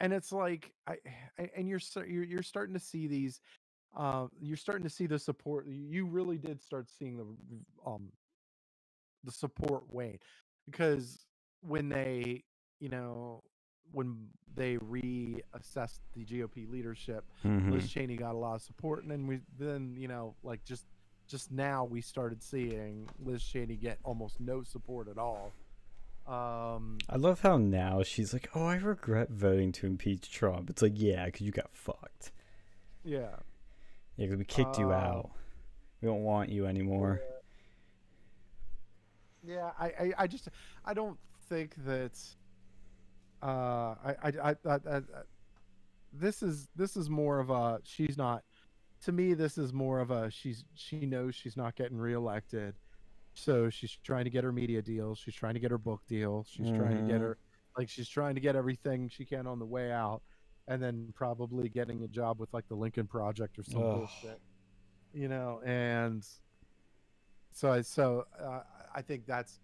and 0.00 0.12
it's 0.12 0.32
like 0.32 0.72
I, 0.86 0.96
I 1.38 1.50
and 1.56 1.68
you're 1.68 1.80
you're 2.06 2.24
you're 2.24 2.42
starting 2.42 2.74
to 2.74 2.80
see 2.80 3.06
these. 3.06 3.40
Uh, 3.96 4.26
you're 4.38 4.56
starting 4.56 4.84
to 4.84 4.90
see 4.90 5.06
the 5.06 5.18
support. 5.18 5.66
You 5.66 6.06
really 6.06 6.36
did 6.36 6.62
start 6.62 6.88
seeing 6.90 7.16
the 7.16 7.90
um 7.90 8.12
the 9.24 9.32
support 9.32 9.84
wane 9.88 10.18
because 10.66 11.24
when 11.62 11.88
they 11.88 12.44
you 12.80 12.88
know 12.88 13.42
when 13.92 14.28
they 14.54 14.76
reassessed 14.78 16.00
the 16.14 16.24
GOP 16.24 16.66
leadership, 16.70 17.24
Mhm. 17.44 17.70
Liz 17.70 17.88
Cheney 17.90 18.16
got 18.16 18.34
a 18.34 18.38
lot 18.38 18.56
of 18.56 18.62
support, 18.62 19.02
and 19.02 19.10
then 19.10 19.26
we 19.26 19.40
then 19.58 19.96
you 19.96 20.08
know 20.08 20.34
like 20.42 20.64
just 20.64 20.86
just 21.26 21.50
now 21.52 21.84
we 21.84 22.00
started 22.00 22.42
seeing 22.42 23.08
Liz 23.18 23.42
Cheney 23.44 23.76
get 23.76 23.98
almost 24.02 24.40
no 24.40 24.62
support 24.62 25.08
at 25.08 25.18
all. 25.18 25.52
Um, 26.26 26.98
I 27.08 27.16
love 27.16 27.40
how 27.40 27.56
now 27.56 28.02
she's 28.02 28.32
like, 28.32 28.50
"Oh, 28.54 28.64
I 28.66 28.76
regret 28.76 29.30
voting 29.30 29.72
to 29.72 29.86
impeach 29.86 30.30
Trump." 30.30 30.68
It's 30.70 30.82
like, 30.82 30.92
yeah, 30.96 31.26
because 31.26 31.40
you 31.42 31.52
got 31.52 31.74
fucked. 31.74 32.32
yeah, 33.04 33.36
Yeah, 34.16 34.26
because 34.26 34.36
we 34.38 34.44
kicked 34.44 34.78
you 34.78 34.90
Uh, 34.90 34.96
out. 34.96 35.30
We 36.02 36.06
don't 36.08 36.24
want 36.24 36.50
you 36.50 36.66
anymore. 36.66 37.20
yeah. 39.42 39.70
I, 39.78 39.86
I 39.86 40.12
I 40.18 40.26
just 40.26 40.48
I 40.84 40.94
don't 40.94 41.18
think 41.48 41.74
that. 41.84 42.18
Uh, 43.42 43.94
I 44.04 44.14
I 44.42 44.50
I, 44.50 44.56
I, 44.90 45.00
this 46.12 46.42
is 46.42 46.68
this 46.74 46.96
is 46.96 47.08
more 47.10 47.38
of 47.38 47.50
a 47.50 47.80
she's 47.84 48.16
not. 48.16 48.42
To 49.04 49.12
me, 49.12 49.34
this 49.34 49.58
is 49.58 49.72
more 49.72 50.00
of 50.00 50.10
a 50.10 50.28
she's 50.30 50.64
she 50.74 51.06
knows 51.06 51.34
she's 51.36 51.56
not 51.56 51.76
getting 51.76 51.96
reelected, 51.98 52.74
so 53.34 53.70
she's 53.70 53.96
trying 54.02 54.24
to 54.24 54.30
get 54.30 54.42
her 54.42 54.50
media 54.52 54.82
deals. 54.82 55.18
She's 55.18 55.34
trying 55.36 55.54
to 55.54 55.60
get 55.60 55.70
her 55.70 55.78
book 55.78 56.02
deal. 56.08 56.44
She's 56.48 56.68
trying 56.70 56.96
to 56.96 57.02
get 57.12 57.20
Mhm. 57.20 57.20
her 57.20 57.38
like 57.76 57.88
she's 57.88 58.08
trying 58.08 58.34
to 58.34 58.40
get 58.40 58.56
everything 58.56 59.08
she 59.08 59.24
can 59.24 59.46
on 59.46 59.60
the 59.60 59.66
way 59.66 59.92
out, 59.92 60.22
and 60.66 60.82
then 60.82 61.12
probably 61.14 61.68
getting 61.68 62.02
a 62.02 62.08
job 62.08 62.40
with 62.40 62.52
like 62.52 62.66
the 62.66 62.74
Lincoln 62.74 63.06
Project 63.06 63.56
or 63.56 63.62
some 63.62 63.82
Ugh. 63.82 63.98
bullshit, 63.98 64.40
you 65.14 65.28
know. 65.28 65.60
And 65.64 66.26
so 67.52 67.70
I 67.72 67.82
so 67.82 68.26
uh, 68.40 68.62
I 68.92 69.02
think 69.02 69.26
that's 69.26 69.60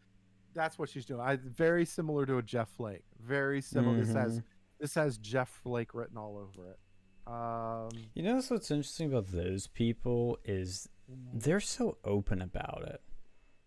that's 0.54 0.78
what 0.78 0.88
she's 0.88 1.04
doing. 1.04 1.20
I 1.20 1.36
very 1.36 1.84
similar 1.84 2.24
to 2.26 2.38
a 2.38 2.42
Jeff 2.42 2.68
Flake. 2.70 3.04
Very 3.20 3.60
similar. 3.60 3.96
This 3.98 4.14
has 4.14 4.38
Mhm. 4.40 4.44
this 4.78 4.94
has 4.94 5.18
Jeff 5.18 5.48
Flake 5.48 5.94
written 5.94 6.16
all 6.16 6.36
over 6.36 6.70
it. 6.70 6.78
Um, 7.26 7.90
You 8.14 8.22
know 8.22 8.34
what's 8.36 8.70
interesting 8.70 9.08
about 9.12 9.28
those 9.28 9.66
people 9.66 10.38
is 10.44 10.88
they're 11.32 11.60
so 11.60 11.96
open 12.04 12.40
about 12.42 12.82
it. 12.86 13.00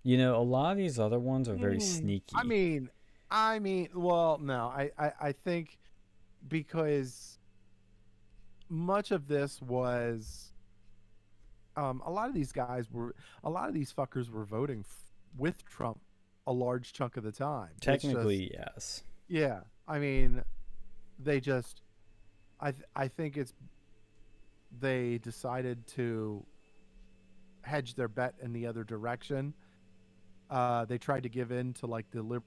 You 0.03 0.17
know, 0.17 0.39
a 0.39 0.43
lot 0.43 0.71
of 0.71 0.77
these 0.77 0.99
other 0.99 1.19
ones 1.19 1.49
are 1.49 1.55
very 1.55 1.77
Mm, 1.77 1.81
sneaky. 1.81 2.35
I 2.35 2.43
mean, 2.43 2.89
I 3.31 3.59
mean, 3.59 3.89
well, 3.93 4.37
no, 4.37 4.67
I, 4.67 4.91
I, 4.97 5.11
I 5.19 5.31
think 5.31 5.79
because 6.47 7.39
much 8.69 9.11
of 9.11 9.27
this 9.27 9.61
was, 9.61 10.53
um, 11.75 12.01
a 12.05 12.11
lot 12.11 12.27
of 12.29 12.33
these 12.35 12.51
guys 12.51 12.91
were, 12.91 13.15
a 13.43 13.49
lot 13.49 13.67
of 13.67 13.73
these 13.73 13.91
fuckers 13.93 14.29
were 14.29 14.45
voting 14.45 14.79
f- 14.81 15.13
with 15.37 15.63
Trump 15.65 15.99
a 16.47 16.51
large 16.53 16.93
chunk 16.93 17.17
of 17.17 17.23
the 17.23 17.31
time. 17.31 17.69
It's 17.77 17.85
just- 17.85 18.01
technically, 18.03 18.51
yes. 18.53 19.03
yeah. 19.27 19.59
I 19.87 19.99
mean, 19.99 20.41
they 21.19 21.39
just, 21.39 21.81
I, 22.59 22.71
th- 22.71 22.83
I 22.95 23.07
think 23.07 23.37
it's, 23.37 23.53
they 24.79 25.17
decided 25.19 25.85
to 25.87 26.43
hedge 27.61 27.93
their 27.95 28.07
bet 28.07 28.33
in 28.41 28.51
the 28.53 28.65
other 28.67 28.83
direction. 28.83 29.53
Uh, 30.49 30.85
they 30.85 30.97
tried 30.97 31.23
to 31.23 31.29
give 31.29 31.51
in 31.51 31.73
to 31.73 31.85
like 31.85 32.09
the 32.11 32.21
lib- 32.21 32.43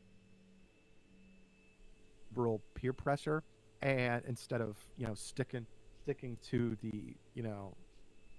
liberal 2.31 2.61
peer 2.75 2.93
pressure, 2.93 3.43
and 3.83 4.23
instead 4.27 4.61
of 4.61 4.77
you 4.97 5.07
know 5.07 5.15
sticking 5.15 5.67
sticking 6.03 6.37
to 6.51 6.77
the 6.83 7.15
you 7.35 7.43
know 7.43 7.75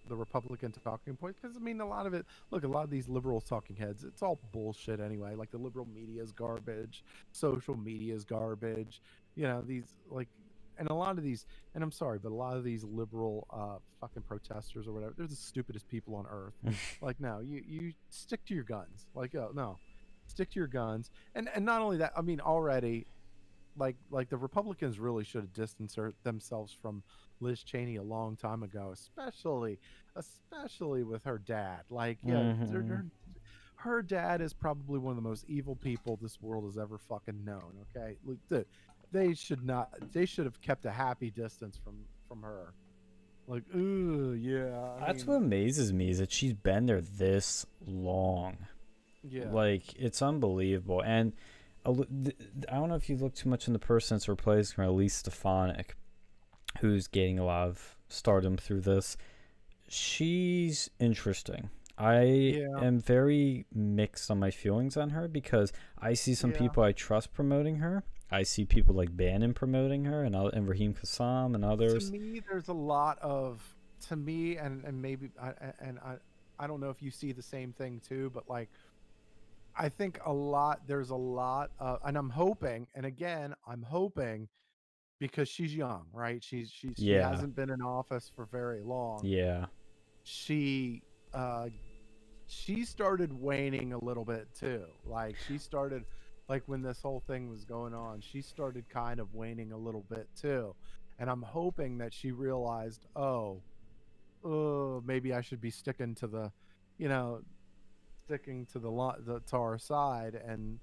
the 0.07 0.15
Republican 0.15 0.71
talking 0.83 1.15
point 1.15 1.35
because 1.41 1.55
I 1.55 1.59
mean 1.59 1.81
a 1.81 1.87
lot 1.87 2.05
of 2.05 2.13
it. 2.13 2.25
Look, 2.49 2.63
a 2.63 2.67
lot 2.67 2.83
of 2.83 2.89
these 2.89 3.07
liberal 3.07 3.41
talking 3.41 3.75
heads, 3.75 4.03
it's 4.03 4.21
all 4.21 4.39
bullshit 4.51 4.99
anyway. 4.99 5.35
Like 5.35 5.51
the 5.51 5.57
liberal 5.57 5.87
media 5.93 6.21
is 6.21 6.31
garbage, 6.31 7.03
social 7.31 7.75
media 7.75 8.15
is 8.15 8.25
garbage. 8.25 9.01
You 9.35 9.43
know 9.47 9.61
these 9.61 9.95
like, 10.09 10.27
and 10.77 10.89
a 10.89 10.93
lot 10.93 11.17
of 11.17 11.23
these, 11.23 11.45
and 11.75 11.83
I'm 11.83 11.91
sorry, 11.91 12.19
but 12.19 12.31
a 12.31 12.35
lot 12.35 12.57
of 12.57 12.63
these 12.63 12.83
liberal 12.83 13.47
uh, 13.51 13.77
fucking 13.99 14.23
protesters 14.23 14.87
or 14.87 14.93
whatever, 14.93 15.13
they're 15.17 15.27
the 15.27 15.35
stupidest 15.35 15.87
people 15.87 16.15
on 16.15 16.25
earth. 16.29 16.55
like 17.01 17.19
no, 17.19 17.39
you 17.39 17.63
you 17.67 17.93
stick 18.09 18.43
to 18.45 18.53
your 18.53 18.63
guns. 18.63 19.07
Like 19.15 19.35
oh 19.35 19.51
no, 19.53 19.77
stick 20.27 20.49
to 20.51 20.59
your 20.59 20.67
guns. 20.67 21.11
And 21.35 21.49
and 21.53 21.65
not 21.65 21.81
only 21.81 21.97
that, 21.97 22.13
I 22.15 22.21
mean 22.21 22.39
already. 22.39 23.05
Like, 23.77 23.95
like 24.09 24.29
the 24.29 24.37
Republicans 24.37 24.99
really 24.99 25.23
should 25.23 25.41
have 25.41 25.53
distanced 25.53 25.97
themselves 26.23 26.75
from 26.81 27.03
Liz 27.39 27.63
Cheney 27.63 27.95
a 27.95 28.03
long 28.03 28.35
time 28.35 28.63
ago, 28.63 28.91
especially 28.93 29.79
especially 30.15 31.03
with 31.03 31.23
her 31.23 31.37
dad. 31.37 31.81
Like, 31.89 32.19
yeah, 32.23 32.53
her- 32.53 32.83
Mhm. 32.83 32.87
her, 32.89 33.05
her 33.75 34.01
dad 34.01 34.41
is 34.41 34.53
probably 34.53 34.99
one 34.99 35.11
of 35.11 35.15
the 35.23 35.27
most 35.27 35.45
evil 35.47 35.75
people 35.75 36.17
this 36.21 36.41
world 36.41 36.65
has 36.65 36.77
ever 36.77 36.97
fucking 36.97 37.43
known. 37.45 37.85
Okay, 37.95 38.17
like 38.25 38.37
the, 38.49 38.65
they 39.11 39.33
should 39.33 39.63
not. 39.65 39.89
They 40.11 40.25
should 40.25 40.45
have 40.45 40.61
kept 40.61 40.85
a 40.85 40.91
happy 40.91 41.31
distance 41.31 41.77
from 41.77 42.05
from 42.27 42.43
her. 42.43 42.73
Like, 43.47 43.63
ooh, 43.75 44.33
yeah. 44.33 44.95
I 45.01 45.07
That's 45.07 45.25
mean, 45.25 45.35
what 45.35 45.43
amazes 45.43 45.91
me 45.91 46.09
is 46.09 46.19
that 46.19 46.31
she's 46.31 46.53
been 46.53 46.85
there 46.85 47.01
this 47.01 47.65
long. 47.85 48.57
Yeah. 49.23 49.49
Like 49.51 49.93
it's 49.95 50.21
unbelievable. 50.21 51.01
And 51.03 51.33
a 51.33 51.33
li- 51.33 51.33
th- 51.33 51.35
I 51.85 51.91
don't 52.75 52.89
know 52.89 52.95
if 52.95 53.09
you 53.09 53.17
look 53.17 53.33
too 53.35 53.49
much 53.49 53.67
in 53.67 53.73
the 53.73 53.79
person 53.79 54.15
that's 54.15 54.27
replacing 54.29 54.75
her, 54.77 54.83
Elise 54.83 55.15
Stefanik, 55.15 55.95
who's 56.79 57.07
getting 57.07 57.39
a 57.39 57.45
lot 57.45 57.67
of 57.69 57.95
stardom 58.07 58.57
through 58.57 58.81
this. 58.81 59.17
She's 59.87 60.89
interesting. 60.99 61.69
I 61.97 62.23
Yeah. 62.23 62.67
am 62.81 62.99
very 62.99 63.65
mixed 63.73 64.31
on 64.31 64.39
my 64.39 64.49
feelings 64.51 64.95
on 64.97 65.09
her 65.11 65.27
because 65.27 65.71
I 65.97 66.13
see 66.13 66.33
some 66.33 66.51
Yeah. 66.51 66.59
people 66.59 66.83
I 66.83 66.93
trust 66.93 67.33
promoting 67.33 67.75
her. 67.77 68.03
I 68.31 68.43
see 68.43 68.63
people 68.65 68.95
like 68.95 69.15
Bannon 69.15 69.53
promoting 69.53 70.05
her 70.05 70.23
and, 70.23 70.35
oth- 70.35 70.53
and 70.53 70.67
Raheem 70.67 70.93
Kassam 70.93 71.53
and 71.53 71.65
others. 71.65 72.09
To 72.09 72.17
me, 72.17 72.39
there's 72.39 72.69
a 72.69 72.73
lot 72.73 73.19
of 73.19 73.75
to 74.07 74.15
me, 74.15 74.57
and 74.57 74.83
and 74.85 74.99
maybe 75.01 75.29
I- 75.39 75.73
and 75.79 75.99
I 75.99 76.17
I 76.57 76.67
don't 76.67 76.79
know 76.79 76.89
if 76.89 77.01
you 77.03 77.11
see 77.11 77.31
the 77.33 77.41
same 77.41 77.73
thing 77.73 77.99
too, 77.99 78.29
but 78.33 78.47
like 78.49 78.69
I 79.75 79.89
think 79.89 80.19
a 80.25 80.33
lot 80.33 80.81
there's 80.87 81.09
a 81.09 81.15
lot 81.15 81.71
of, 81.79 81.99
and 82.05 82.17
I'm 82.17 82.29
hoping, 82.29 82.87
and 82.95 83.05
again 83.05 83.53
I'm 83.67 83.83
hoping 83.83 84.47
because 85.19 85.47
she's 85.47 85.75
young, 85.75 86.05
right? 86.11 86.43
She's 86.43 86.71
she's 86.71 86.95
she 86.97 87.09
hasn't 87.11 87.55
been 87.55 87.69
in 87.69 87.81
office 87.81 88.31
for 88.35 88.47
very 88.47 88.81
long. 88.81 89.21
Yeah. 89.23 89.67
She 90.23 91.03
uh 91.33 91.69
she 92.47 92.83
started 92.83 93.31
waning 93.31 93.93
a 93.93 94.03
little 94.03 94.25
bit 94.25 94.47
too. 94.53 94.83
Like 95.05 95.35
she 95.47 95.57
started 95.57 96.05
like 96.49 96.63
when 96.65 96.81
this 96.81 97.01
whole 97.01 97.23
thing 97.27 97.49
was 97.49 97.63
going 97.63 97.93
on, 97.93 98.19
she 98.19 98.41
started 98.41 98.89
kind 98.89 99.19
of 99.19 99.33
waning 99.33 99.71
a 99.71 99.77
little 99.77 100.05
bit 100.09 100.27
too. 100.35 100.75
And 101.17 101.29
I'm 101.29 101.43
hoping 101.43 101.99
that 101.99 102.13
she 102.13 102.31
realized, 102.31 103.05
oh, 103.15 103.61
oh, 104.43 105.01
maybe 105.05 105.33
I 105.33 105.41
should 105.41 105.61
be 105.61 105.69
sticking 105.69 106.15
to 106.15 106.27
the, 106.27 106.51
you 106.97 107.07
know, 107.07 107.41
sticking 108.31 108.65
to 108.67 108.79
the 108.79 108.89
lo- 108.89 109.15
the 109.25 109.39
to 109.41 109.57
our 109.57 109.77
side 109.77 110.35
and 110.47 110.79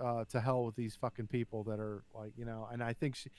uh, 0.00 0.24
to 0.30 0.40
hell 0.40 0.64
with 0.64 0.76
these 0.76 0.94
fucking 0.96 1.26
people 1.26 1.62
that 1.64 1.80
are 1.80 2.02
like, 2.14 2.32
you 2.36 2.44
know. 2.44 2.68
And 2.70 2.82
I 2.82 2.92
think 2.92 3.16
she, 3.16 3.30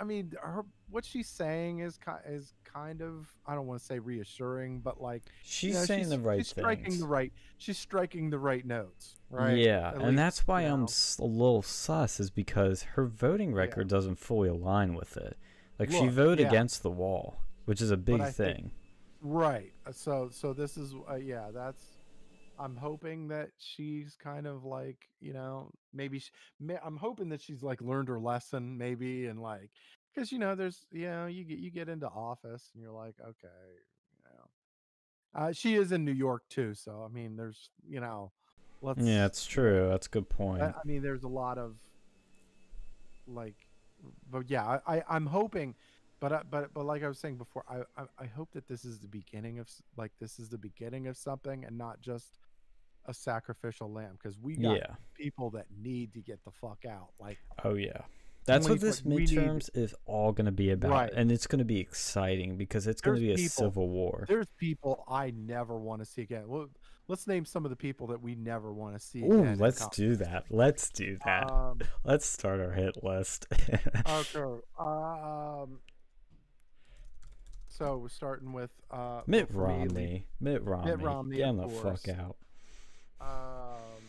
I 0.00 0.04
mean, 0.04 0.32
her 0.40 0.64
what 0.90 1.04
she's 1.04 1.28
saying 1.28 1.80
is 1.80 1.98
ki- 1.98 2.26
is 2.30 2.54
kind 2.64 3.02
of 3.02 3.28
I 3.46 3.54
don't 3.54 3.66
want 3.66 3.80
to 3.80 3.86
say 3.86 3.98
reassuring, 3.98 4.80
but 4.80 5.00
like 5.00 5.22
She's 5.42 5.74
you 5.74 5.80
know, 5.80 5.84
saying 5.84 6.00
she's, 6.04 6.10
the 6.10 6.18
right 6.20 6.38
she's 6.38 6.48
striking 6.48 6.84
things. 6.84 7.00
the 7.00 7.06
right 7.06 7.32
she's 7.58 7.78
striking 7.78 8.30
the 8.30 8.38
right 8.38 8.64
notes, 8.66 9.16
right? 9.30 9.56
Yeah, 9.58 9.88
At 9.88 9.94
and 9.96 10.02
least, 10.04 10.16
that's 10.16 10.46
why 10.46 10.62
I'm 10.62 10.82
know. 10.82 10.88
a 11.18 11.24
little 11.26 11.62
sus 11.62 12.18
is 12.20 12.30
because 12.30 12.82
her 12.94 13.04
voting 13.06 13.52
record 13.52 13.88
doesn't 13.88 14.16
fully 14.18 14.48
align 14.48 14.94
with 14.94 15.16
it. 15.18 15.36
Like 15.78 15.90
she 15.90 16.08
voted 16.08 16.40
yeah. 16.40 16.48
against 16.48 16.82
the 16.82 16.90
wall, 16.90 17.36
which 17.66 17.80
is 17.82 17.90
a 17.90 17.96
big 17.98 18.20
I 18.20 18.30
think- 18.30 18.56
thing. 18.56 18.70
Right. 19.24 19.72
So 19.92 20.30
so 20.32 20.52
this 20.52 20.76
is 20.76 20.94
uh, 21.10 21.14
yeah, 21.14 21.50
that's 21.54 21.82
I'm 22.58 22.76
hoping 22.76 23.28
that 23.28 23.50
she's 23.58 24.16
kind 24.22 24.46
of 24.46 24.64
like, 24.64 25.08
you 25.20 25.32
know, 25.32 25.70
maybe 25.92 26.18
she, 26.18 26.30
may, 26.60 26.78
I'm 26.84 26.96
hoping 26.96 27.28
that 27.30 27.40
she's 27.40 27.62
like 27.62 27.80
learned 27.80 28.08
her 28.08 28.20
lesson 28.20 28.76
maybe 28.78 29.26
and 29.26 29.40
like 29.40 29.70
cuz 30.14 30.30
you 30.30 30.38
know 30.38 30.54
there's 30.54 30.86
you 30.92 31.06
know 31.06 31.26
you 31.26 31.44
get 31.44 31.58
you 31.58 31.70
get 31.70 31.88
into 31.88 32.06
office 32.08 32.70
and 32.74 32.82
you're 32.82 32.92
like, 32.92 33.14
okay, 33.20 33.48
you 34.12 34.24
know. 34.24 34.50
Uh 35.34 35.52
she 35.52 35.74
is 35.74 35.92
in 35.92 36.04
New 36.04 36.12
York 36.12 36.42
too, 36.48 36.74
so 36.74 37.02
I 37.04 37.12
mean 37.12 37.36
there's, 37.36 37.70
you 37.88 38.00
know, 38.00 38.32
let's 38.82 39.00
Yeah, 39.00 39.26
it's 39.26 39.46
true. 39.46 39.88
That's 39.88 40.06
a 40.06 40.10
good 40.10 40.28
point. 40.28 40.62
I, 40.62 40.66
I 40.66 40.82
mean, 40.84 41.02
there's 41.02 41.24
a 41.24 41.28
lot 41.28 41.58
of 41.58 41.76
like, 43.26 43.56
but 44.30 44.50
yeah, 44.50 44.78
I, 44.86 44.96
I 44.98 45.04
I'm 45.08 45.26
hoping, 45.26 45.74
but 46.22 46.32
I, 46.32 46.40
but 46.48 46.72
but 46.72 46.86
like 46.86 47.02
I 47.02 47.08
was 47.08 47.18
saying 47.18 47.36
before, 47.36 47.64
I, 47.68 47.78
I 48.00 48.04
I 48.20 48.26
hope 48.26 48.52
that 48.52 48.68
this 48.68 48.84
is 48.84 49.00
the 49.00 49.08
beginning 49.08 49.58
of 49.58 49.68
like 49.96 50.12
this 50.20 50.38
is 50.38 50.48
the 50.48 50.56
beginning 50.56 51.08
of 51.08 51.16
something 51.16 51.64
and 51.64 51.76
not 51.76 52.00
just 52.00 52.38
a 53.06 53.12
sacrificial 53.12 53.92
lamb 53.92 54.12
because 54.12 54.38
we 54.38 54.54
got 54.54 54.76
yeah. 54.76 54.94
people 55.14 55.50
that 55.50 55.66
need 55.82 56.14
to 56.14 56.20
get 56.20 56.38
the 56.44 56.52
fuck 56.52 56.84
out. 56.88 57.08
Like, 57.18 57.38
Oh 57.64 57.74
yeah. 57.74 58.02
That's 58.44 58.68
what 58.68 58.80
this 58.80 59.04
we 59.04 59.16
need- 59.16 59.30
midterms 59.30 59.68
is 59.74 59.94
all 60.06 60.30
going 60.32 60.46
to 60.46 60.52
be 60.52 60.70
about, 60.70 60.90
Right. 60.90 61.12
and 61.12 61.30
it's 61.32 61.46
going 61.48 61.58
to 61.60 61.64
be 61.64 61.80
exciting 61.80 62.56
because 62.56 62.86
it's 62.86 63.00
going 63.00 63.16
to 63.16 63.20
be 63.20 63.32
a 63.32 63.36
people- 63.36 63.48
civil 63.50 63.88
war. 63.88 64.24
there's 64.28 64.46
people 64.58 65.04
I 65.08 65.32
never 65.32 65.76
want 65.78 66.02
to 66.02 66.04
see 66.04 66.22
again. 66.22 66.44
Well, 66.46 66.68
let's 67.08 67.26
name 67.26 67.44
some 67.44 67.64
of 67.64 67.70
the 67.70 67.76
people 67.76 68.06
that 68.08 68.22
we 68.22 68.36
never 68.36 68.72
want 68.72 68.94
to 68.94 69.00
see. 69.00 69.22
Ooh, 69.24 69.40
again 69.42 69.58
let's 69.58 69.88
do 69.88 70.14
that. 70.16 70.44
Let's 70.50 70.88
do 70.90 71.18
that. 71.24 71.50
Um, 71.50 71.80
let's 72.04 72.26
start 72.26 72.60
our 72.60 72.72
hit 72.72 73.02
list. 73.02 73.46
okay. 74.08 74.60
Um. 74.78 75.78
So 77.78 77.96
we're 77.96 78.08
starting 78.10 78.52
with 78.52 78.70
uh, 78.90 79.22
Mitt 79.26 79.50
me, 79.50 79.56
Lee- 79.58 79.64
Romney. 79.64 80.26
Mitt 80.40 80.62
Romney. 80.62 80.92
Romney, 80.92 81.36
Get 81.38 81.56
the 81.56 81.68
fuck 81.68 82.08
out. 82.10 82.36
Um, 83.20 84.02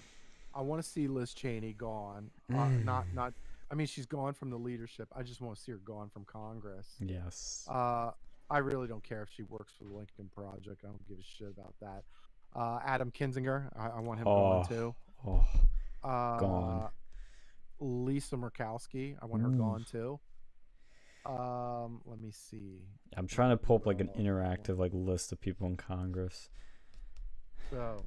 I 0.54 0.62
want 0.62 0.84
to 0.84 0.88
see 0.88 1.08
Liz 1.08 1.34
Cheney 1.34 1.74
gone. 1.74 2.30
Uh, 2.52 2.68
not 2.68 3.06
Mm. 3.06 3.14
not. 3.14 3.34
I 3.72 3.76
mean, 3.76 3.88
she's 3.88 4.06
gone 4.06 4.34
from 4.34 4.50
the 4.50 4.58
leadership. 4.58 5.08
I 5.16 5.24
just 5.24 5.40
want 5.42 5.56
to 5.58 5.64
see 5.64 5.72
her 5.72 5.78
gone 5.80 6.10
from 6.10 6.26
Congress. 6.26 6.88
Yes. 7.00 7.66
Uh, 7.72 8.12
I 8.50 8.58
really 8.60 8.88
don't 8.88 9.04
care 9.04 9.24
if 9.24 9.30
she 9.36 9.44
works 9.44 9.72
for 9.78 9.86
the 9.86 9.94
Lincoln 9.96 10.30
Project. 10.36 10.82
I 10.84 10.88
don't 10.88 11.08
give 11.08 11.18
a 11.18 11.24
shit 11.24 11.48
about 11.48 11.74
that. 11.80 12.04
Uh, 12.56 12.80
Adam 12.86 13.12
Kinzinger, 13.12 13.70
I, 13.76 13.88
I 13.98 14.00
want 14.02 14.20
him 14.20 14.26
gone 14.26 14.66
Oh. 14.66 14.70
too. 14.70 14.96
oh, 15.26 15.46
Uh, 16.04 16.38
Gone. 16.38 16.90
Lisa 17.80 18.36
Murkowski, 18.36 19.16
I 19.22 19.26
want 19.26 19.42
her 19.42 19.50
Ooh. 19.50 19.58
gone 19.58 19.86
too. 19.90 20.20
Um, 21.26 22.02
let 22.06 22.20
me 22.20 22.32
see. 22.32 22.82
I'm 23.16 23.28
trying 23.28 23.52
to 23.52 23.58
pull 23.58 23.78
up 23.78 23.86
like 23.86 24.02
an 24.02 24.10
Uh, 24.10 24.18
interactive 24.20 24.78
like 24.78 24.92
list 24.94 25.32
of 25.32 25.40
people 25.40 25.68
in 25.68 25.78
Congress. 25.78 26.50
So, 27.70 28.06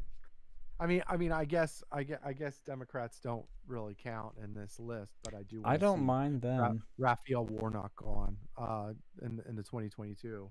I 0.79 0.87
mean, 0.87 1.03
I 1.07 1.17
mean, 1.17 1.33
I 1.33 1.47
guess, 1.47 1.83
I 1.91 2.03
guess, 2.03 2.21
I 2.25 2.35
guess 2.35 2.59
Democrats 2.61 3.19
don't 3.21 3.47
really 3.67 3.95
count 3.95 4.35
in 4.43 4.53
this 4.53 4.79
list, 4.79 5.17
but 5.25 5.35
I 5.35 5.43
do. 5.45 5.62
I 5.64 5.77
don't 5.79 6.03
mind 6.03 6.45
Ra- 6.45 6.69
them. 6.69 6.83
Raphael 6.99 7.47
Warnock 7.47 7.93
on 8.05 8.37
uh, 8.59 8.93
in 9.23 9.43
in 9.49 9.57
the 9.57 9.62
2022 9.62 10.51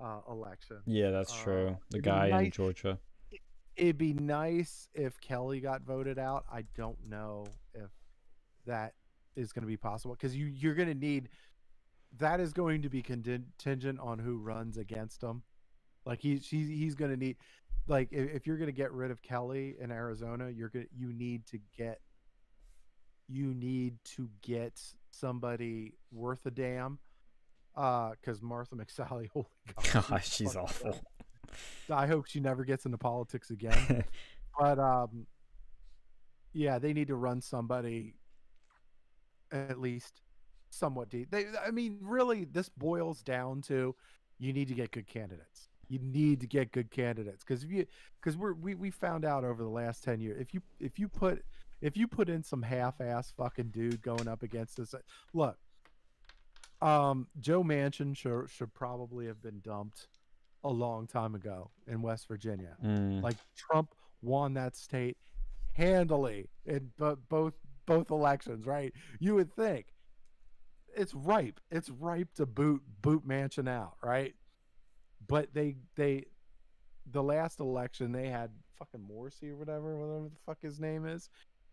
uh, 0.00 0.20
election. 0.28 0.78
Yeah, 0.86 1.10
that's 1.10 1.32
uh, 1.32 1.42
true. 1.42 1.76
The 1.90 2.00
guy 2.00 2.42
in 2.42 2.50
Georgia. 2.50 2.98
It'd 3.76 3.96
be 3.96 4.12
nice 4.12 4.88
if 4.92 5.20
Kelly 5.20 5.60
got 5.60 5.82
voted 5.82 6.18
out. 6.18 6.44
I 6.52 6.64
don't 6.76 6.98
know 7.08 7.46
if 7.74 7.90
that 8.66 8.94
is 9.36 9.52
going 9.52 9.62
to 9.62 9.68
be 9.68 9.76
possible 9.76 10.14
because 10.14 10.36
you 10.36 10.46
you're 10.46 10.74
going 10.74 10.88
to 10.88 10.94
need 10.94 11.28
that 12.16 12.40
is 12.40 12.52
going 12.52 12.82
to 12.82 12.88
be 12.88 13.02
contingent 13.02 14.00
on 14.00 14.18
who 14.18 14.38
runs 14.38 14.76
against 14.76 15.22
him. 15.22 15.42
Like 16.04 16.20
he's 16.20 16.46
he's 16.46 16.68
he's 16.68 16.94
going 16.94 17.10
to 17.10 17.16
need 17.16 17.36
like 17.86 18.08
if, 18.12 18.30
if 18.30 18.46
you're 18.46 18.56
going 18.56 18.70
to 18.70 18.76
get 18.76 18.92
rid 18.92 19.10
of 19.10 19.22
Kelly 19.22 19.76
in 19.78 19.90
Arizona, 19.90 20.48
you're 20.50 20.68
going 20.70 20.86
to 20.86 20.90
you 20.96 21.12
need 21.12 21.46
to 21.46 21.58
get 21.76 22.00
you 23.28 23.54
need 23.54 23.98
to 24.16 24.30
get 24.42 24.80
somebody 25.10 25.94
worth 26.10 26.46
a 26.46 26.50
damn. 26.50 26.98
Uh, 27.76 28.10
because 28.10 28.42
Martha 28.42 28.74
McSally, 28.74 29.28
holy 29.32 29.46
God, 29.92 30.04
Gosh, 30.08 30.32
she's 30.32 30.56
awful. 30.56 30.98
I 31.90 32.06
hope 32.06 32.26
she 32.26 32.40
never 32.40 32.64
gets 32.64 32.86
into 32.86 32.98
politics 32.98 33.50
again. 33.50 34.04
but 34.58 34.78
um, 34.78 35.26
yeah, 36.52 36.78
they 36.78 36.92
need 36.92 37.08
to 37.08 37.14
run 37.14 37.40
somebody 37.40 38.14
at 39.52 39.78
least 39.80 40.22
somewhat 40.70 41.08
deep. 41.08 41.30
They, 41.30 41.46
I 41.64 41.70
mean, 41.70 41.98
really, 42.02 42.44
this 42.44 42.68
boils 42.68 43.22
down 43.22 43.62
to 43.62 43.94
you 44.38 44.52
need 44.52 44.68
to 44.68 44.74
get 44.74 44.90
good 44.90 45.06
candidates. 45.06 45.68
You 45.88 45.98
need 46.00 46.40
to 46.40 46.46
get 46.46 46.72
good 46.72 46.90
candidates 46.90 47.42
because 47.42 47.64
if 47.64 47.70
you 47.70 47.86
because 48.20 48.36
we're 48.36 48.52
we, 48.52 48.74
we 48.74 48.90
found 48.90 49.24
out 49.24 49.44
over 49.44 49.62
the 49.62 49.70
last 49.70 50.04
ten 50.04 50.20
years 50.20 50.38
if 50.40 50.52
you 50.52 50.60
if 50.78 50.98
you 50.98 51.08
put 51.08 51.42
if 51.80 51.96
you 51.96 52.06
put 52.06 52.28
in 52.28 52.42
some 52.42 52.62
half-ass 52.62 53.32
fucking 53.36 53.68
dude 53.68 54.02
going 54.02 54.28
up 54.28 54.42
against 54.42 54.76
this, 54.76 54.94
look, 55.32 55.56
um, 56.82 57.28
Joe 57.40 57.62
Manchin 57.62 58.16
should 58.16 58.50
should 58.50 58.74
probably 58.74 59.26
have 59.26 59.42
been 59.42 59.60
dumped 59.60 60.08
a 60.64 60.68
long 60.68 61.06
time 61.06 61.34
ago 61.34 61.70
in 61.86 62.02
West 62.02 62.28
Virginia. 62.28 62.76
Mm. 62.84 63.22
Like 63.22 63.36
Trump 63.56 63.94
won 64.22 64.54
that 64.54 64.76
state 64.76 65.16
handily 65.72 66.50
in 66.66 66.90
bo- 66.98 67.18
both 67.28 67.54
both 67.86 68.10
elections, 68.10 68.66
right? 68.66 68.92
You 69.18 69.36
would 69.36 69.54
think 69.54 69.86
it's 70.96 71.14
ripe. 71.14 71.60
It's 71.70 71.90
ripe 71.90 72.34
to 72.34 72.46
boot 72.46 72.82
boot 73.02 73.26
Manchin 73.26 73.68
out, 73.68 73.96
right? 74.02 74.34
But 75.26 75.54
they 75.54 75.76
they 75.96 76.26
the 77.10 77.22
last 77.22 77.60
election 77.60 78.12
they 78.12 78.28
had 78.28 78.50
fucking 78.78 79.00
Morrisey 79.00 79.50
or 79.50 79.56
whatever, 79.56 79.96
whatever 79.96 80.28
the 80.28 80.40
fuck 80.46 80.60
his 80.62 80.78
name 80.80 81.06
is. 81.06 81.28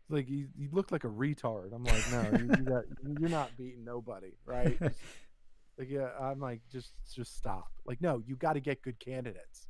Like 0.10 0.28
he, 0.28 0.46
he 0.58 0.68
looked 0.72 0.92
like 0.92 1.04
a 1.04 1.10
retard. 1.10 1.74
I'm 1.74 1.84
like, 1.84 2.12
no, 2.12 2.38
you, 2.38 2.46
you 2.46 2.64
got, 2.64 2.84
you're 3.20 3.30
not 3.30 3.58
beating 3.58 3.84
nobody, 3.84 4.34
right? 4.46 4.78
Just- 4.80 5.00
like 5.78 5.90
yeah, 5.90 6.10
I'm 6.20 6.40
like, 6.40 6.62
just 6.72 6.94
just 7.14 7.36
stop. 7.36 7.72
Like, 7.86 8.02
no, 8.02 8.22
you 8.26 8.36
got 8.36 8.54
to 8.54 8.60
get 8.60 8.82
good 8.82 9.00
candidates. 9.00 9.68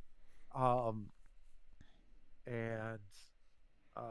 Um, 0.54 1.06
and 2.46 3.00
um, 3.96 4.04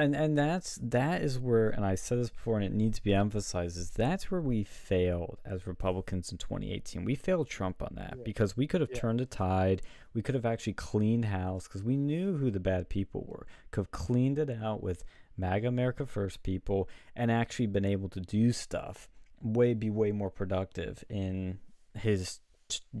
and 0.00 0.14
and 0.16 0.36
that's 0.36 0.78
that 0.82 1.22
is 1.22 1.38
where 1.38 1.70
and 1.70 1.84
I 1.84 1.94
said 1.94 2.18
this 2.18 2.30
before 2.30 2.56
and 2.56 2.64
it 2.64 2.72
needs 2.72 2.98
to 2.98 3.04
be 3.04 3.14
emphasized 3.14 3.76
is 3.76 3.90
that's 3.90 4.30
where 4.30 4.40
we 4.40 4.64
failed 4.64 5.38
as 5.44 5.66
Republicans 5.66 6.32
in 6.32 6.38
2018. 6.38 7.04
We 7.04 7.14
failed 7.14 7.48
Trump 7.48 7.82
on 7.82 7.92
that 7.96 8.14
Yeah. 8.16 8.22
because 8.24 8.56
we 8.56 8.66
could 8.66 8.80
have 8.80 8.90
Yeah. 8.90 8.98
turned 9.00 9.20
the 9.20 9.26
tide. 9.26 9.82
We 10.14 10.22
could 10.22 10.34
have 10.34 10.46
actually 10.46 10.72
cleaned 10.74 11.26
house 11.26 11.68
because 11.68 11.82
we 11.84 11.96
knew 11.96 12.36
who 12.36 12.50
the 12.50 12.60
bad 12.60 12.88
people 12.88 13.24
were. 13.28 13.46
Could 13.70 13.82
have 13.82 13.90
cleaned 13.92 14.38
it 14.38 14.50
out 14.50 14.82
with 14.82 15.04
MAGA 15.36 15.68
America 15.68 16.04
First 16.06 16.42
people 16.42 16.88
and 17.14 17.30
actually 17.30 17.66
been 17.66 17.84
able 17.84 18.08
to 18.10 18.20
do 18.20 18.52
stuff 18.52 19.08
way 19.42 19.72
be 19.74 19.88
way 19.90 20.12
more 20.12 20.30
productive 20.30 21.02
in 21.08 21.58
his 21.94 22.40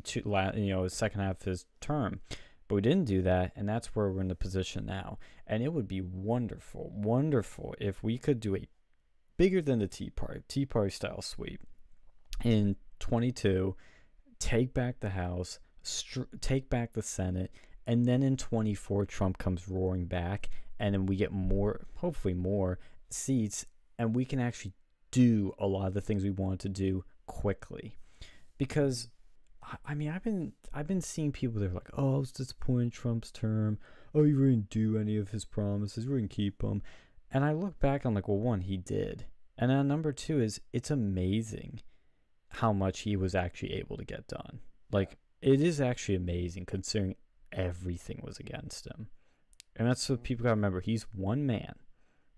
t- 0.04 0.22
you 0.24 0.68
know 0.72 0.84
his 0.84 0.94
second 0.94 1.20
half 1.20 1.38
of 1.40 1.44
his 1.44 1.66
term. 1.80 2.20
But 2.66 2.76
we 2.76 2.80
didn't 2.82 3.06
do 3.06 3.20
that, 3.22 3.50
and 3.56 3.68
that's 3.68 3.96
where 3.96 4.08
we're 4.10 4.20
in 4.20 4.28
the 4.28 4.36
position 4.36 4.86
now. 4.86 5.18
And 5.50 5.64
it 5.64 5.72
would 5.72 5.88
be 5.88 6.00
wonderful, 6.00 6.92
wonderful 6.94 7.74
if 7.80 8.04
we 8.04 8.18
could 8.18 8.38
do 8.38 8.54
a 8.54 8.68
bigger 9.36 9.60
than 9.60 9.80
the 9.80 9.88
Tea 9.88 10.10
Party, 10.10 10.42
Tea 10.46 10.64
Party 10.64 10.90
style 10.90 11.22
sweep 11.22 11.60
in 12.44 12.76
22, 13.00 13.74
take 14.38 14.72
back 14.72 15.00
the 15.00 15.10
House, 15.10 15.58
str- 15.82 16.22
take 16.40 16.70
back 16.70 16.92
the 16.92 17.02
Senate, 17.02 17.50
and 17.84 18.06
then 18.06 18.22
in 18.22 18.36
24, 18.36 19.06
Trump 19.06 19.38
comes 19.38 19.68
roaring 19.68 20.06
back, 20.06 20.50
and 20.78 20.94
then 20.94 21.04
we 21.04 21.16
get 21.16 21.32
more, 21.32 21.80
hopefully 21.96 22.34
more 22.34 22.78
seats, 23.10 23.66
and 23.98 24.14
we 24.14 24.24
can 24.24 24.38
actually 24.38 24.72
do 25.10 25.52
a 25.58 25.66
lot 25.66 25.88
of 25.88 25.94
the 25.94 26.00
things 26.00 26.22
we 26.22 26.30
want 26.30 26.60
to 26.60 26.68
do 26.68 27.04
quickly. 27.26 27.96
Because 28.56 29.08
I- 29.84 29.94
mean, 29.94 30.10
I've 30.10 30.22
been 30.22 30.52
I've 30.72 30.86
been 30.86 31.00
seeing 31.00 31.32
people 31.32 31.60
that 31.60 31.70
are 31.70 31.74
like, 31.74 31.90
"Oh, 31.94 32.16
I 32.16 32.18
was 32.18 32.32
disappointed 32.32 32.84
in 32.84 32.90
Trump's 32.90 33.32
term. 33.32 33.78
Oh, 34.14 34.24
he 34.24 34.32
didn't 34.32 34.70
do 34.70 34.98
any 34.98 35.16
of 35.16 35.30
his 35.30 35.44
promises. 35.44 36.04
Didn't 36.04 36.28
keep 36.28 36.58
them." 36.62 36.82
And 37.30 37.44
I 37.44 37.52
look 37.52 37.78
back, 37.78 38.04
I'm 38.04 38.14
like, 38.14 38.28
"Well, 38.28 38.38
one, 38.38 38.62
he 38.62 38.76
did, 38.76 39.26
and 39.56 39.70
then 39.70 39.88
number 39.88 40.12
two 40.12 40.40
is 40.40 40.60
it's 40.72 40.90
amazing 40.90 41.80
how 42.48 42.72
much 42.72 43.00
he 43.00 43.16
was 43.16 43.34
actually 43.34 43.74
able 43.74 43.96
to 43.96 44.04
get 44.04 44.26
done. 44.26 44.60
Like, 44.90 45.18
it 45.40 45.60
is 45.60 45.80
actually 45.80 46.16
amazing 46.16 46.66
considering 46.66 47.14
everything 47.52 48.20
was 48.22 48.38
against 48.38 48.86
him. 48.86 49.08
And 49.76 49.88
that's 49.88 50.08
what 50.08 50.22
people 50.22 50.42
gotta 50.42 50.56
remember. 50.56 50.80
He's 50.80 51.06
one 51.14 51.46
man. 51.46 51.74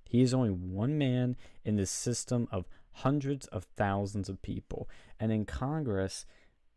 He 0.05 0.21
is 0.21 0.35
only 0.35 0.51
one 0.51 0.99
man 0.99 1.37
in 1.65 1.77
this 1.77 1.91
system 1.91 2.47
of 2.53 2.67
hundreds 2.91 3.47
of 3.47 3.65
thousands 3.77 4.29
of 4.29 4.43
people. 4.43 4.89
And 5.19 5.33
in 5.33 5.47
Congress, 5.47 6.27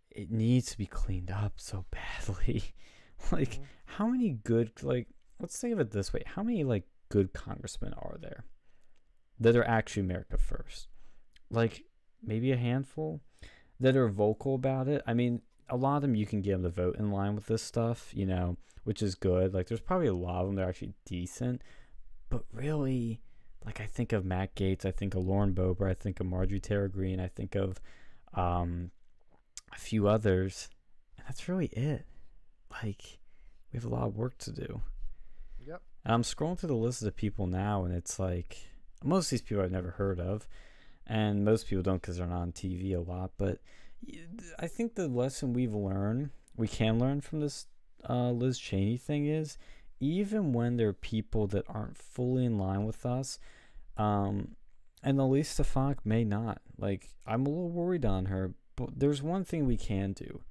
it 0.09 0.31
needs 0.31 0.71
to 0.71 0.77
be 0.77 0.85
cleaned 0.85 1.31
up 1.31 1.53
so 1.57 1.85
badly. 1.91 2.63
like, 3.31 3.55
Mhm. 3.55 3.63
how 3.85 4.07
many 4.07 4.29
good 4.43 4.71
like 4.83 5.07
let's 5.39 5.59
think 5.59 5.73
of 5.73 5.79
it 5.79 5.91
this 5.91 6.13
way. 6.13 6.23
How 6.25 6.43
many 6.43 6.63
like 6.63 6.83
good 7.09 7.33
congressmen 7.33 7.93
are 7.93 8.17
there 8.21 8.45
that 9.39 9.55
are 9.55 9.67
actually 9.67 10.01
America 10.03 10.37
first? 10.37 10.87
Like 11.49 11.83
maybe 12.23 12.51
a 12.51 12.57
handful 12.57 13.21
that 13.79 13.95
are 13.95 14.07
vocal 14.07 14.55
about 14.55 14.87
it. 14.87 15.01
I 15.05 15.13
mean, 15.13 15.41
a 15.69 15.75
lot 15.75 15.97
of 15.97 16.01
them 16.03 16.15
you 16.15 16.25
can 16.25 16.41
get 16.41 16.53
them 16.53 16.63
to 16.63 16.69
vote 16.69 16.97
in 16.97 17.11
line 17.11 17.35
with 17.35 17.47
this 17.47 17.61
stuff, 17.61 18.11
you 18.13 18.25
know, 18.25 18.57
which 18.83 19.01
is 19.01 19.15
good. 19.15 19.53
Like 19.53 19.67
there's 19.67 19.81
probably 19.81 20.07
a 20.07 20.13
lot 20.13 20.41
of 20.41 20.47
them 20.47 20.55
that 20.55 20.63
are 20.65 20.69
actually 20.69 20.93
decent, 21.05 21.61
but 22.29 22.43
really, 22.53 23.21
like 23.65 23.81
I 23.81 23.85
think 23.85 24.13
of 24.13 24.23
Matt 24.25 24.55
Gaetz, 24.55 24.85
I 24.85 24.91
think 24.91 25.15
of 25.15 25.25
Lauren 25.25 25.53
Boebert, 25.53 25.89
I 25.89 25.93
think 25.95 26.19
of 26.19 26.27
Marjorie 26.27 26.59
Taylor 26.59 26.87
Greene, 26.87 27.19
I 27.19 27.27
think 27.27 27.55
of 27.55 27.79
um, 28.33 28.91
a 29.73 29.77
few 29.77 30.07
others, 30.07 30.69
and 31.17 31.25
that's 31.27 31.47
really 31.49 31.67
it. 31.67 32.05
Like 32.71 33.19
we 33.71 33.77
have 33.77 33.85
a 33.85 33.89
lot 33.89 34.07
of 34.07 34.15
work 34.15 34.37
to 34.39 34.51
do. 34.51 34.81
Yep. 35.65 35.81
And 36.03 36.13
I'm 36.13 36.23
scrolling 36.23 36.59
through 36.59 36.67
the 36.67 36.75
list 36.75 37.03
of 37.03 37.15
people 37.15 37.47
now, 37.47 37.83
and 37.83 37.93
it's 37.93 38.19
like 38.19 38.57
most 39.03 39.27
of 39.27 39.31
these 39.31 39.41
people 39.41 39.63
I've 39.63 39.71
never 39.71 39.91
heard 39.91 40.19
of, 40.19 40.47
and 41.07 41.45
most 41.45 41.67
people 41.67 41.83
don't 41.83 42.01
because 42.01 42.17
they're 42.17 42.27
not 42.27 42.41
on 42.41 42.51
TV 42.51 42.95
a 42.95 42.99
lot. 42.99 43.31
But 43.37 43.59
I 44.59 44.67
think 44.67 44.95
the 44.95 45.07
lesson 45.07 45.53
we've 45.53 45.73
learned, 45.73 46.29
we 46.55 46.67
can 46.67 46.99
learn 46.99 47.21
from 47.21 47.39
this 47.39 47.67
uh, 48.09 48.31
Liz 48.31 48.59
Cheney 48.59 48.97
thing 48.97 49.27
is, 49.27 49.57
even 49.99 50.53
when 50.53 50.77
there 50.77 50.89
are 50.89 50.93
people 50.93 51.47
that 51.47 51.65
aren't 51.67 51.97
fully 51.97 52.45
in 52.45 52.57
line 52.57 52.85
with 52.85 53.05
us, 53.05 53.39
um, 53.97 54.55
and 55.03 55.19
Elise 55.19 55.49
Stefanik 55.49 56.05
may 56.05 56.23
not. 56.23 56.61
Like 56.77 57.09
I'm 57.25 57.45
a 57.45 57.49
little 57.49 57.69
worried 57.69 58.05
on 58.05 58.25
her, 58.25 58.53
but 58.75 58.99
there's 58.99 59.21
one 59.21 59.43
thing 59.43 59.65
we 59.65 59.77
can 59.77 60.13
do, 60.13 60.41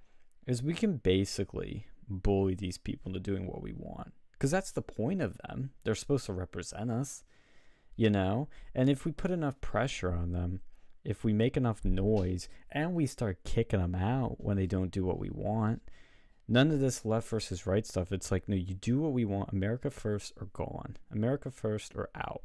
is 0.46 0.62
we 0.62 0.74
can 0.74 0.96
basically 0.96 1.86
bully 2.08 2.54
these 2.54 2.78
people 2.78 3.10
into 3.10 3.20
doing 3.20 3.46
what 3.46 3.62
we 3.62 3.72
want 3.72 4.12
because 4.44 4.50
that's 4.50 4.72
the 4.72 4.82
point 4.82 5.22
of 5.22 5.38
them. 5.38 5.70
They're 5.84 5.94
supposed 5.94 6.26
to 6.26 6.32
represent 6.32 6.90
us, 6.90 7.24
you 7.96 8.10
know? 8.10 8.48
And 8.74 8.90
if 8.90 9.04
we 9.04 9.12
put 9.12 9.30
enough 9.30 9.60
pressure 9.62 10.12
on 10.12 10.32
them, 10.32 10.60
if 11.04 11.24
we 11.24 11.32
make 11.32 11.56
enough 11.56 11.82
noise 11.82 12.48
and 12.70 12.94
we 12.94 13.06
start 13.06 13.44
kicking 13.44 13.80
them 13.80 13.94
out 13.94 14.36
when 14.44 14.56
they 14.56 14.66
don't 14.66 14.90
do 14.90 15.04
what 15.04 15.18
we 15.18 15.30
want, 15.30 15.82
none 16.48 16.70
of 16.70 16.80
this 16.80 17.06
left 17.06 17.28
versus 17.28 17.66
right 17.66 17.86
stuff. 17.86 18.12
It's 18.12 18.30
like, 18.30 18.48
no, 18.48 18.54
you 18.54 18.74
do 18.74 18.98
what 18.98 19.12
we 19.12 19.24
want. 19.24 19.52
America 19.52 19.90
first 19.90 20.32
or 20.38 20.48
gone. 20.52 20.96
America 21.10 21.50
first 21.50 21.94
or 21.94 22.10
out. 22.14 22.42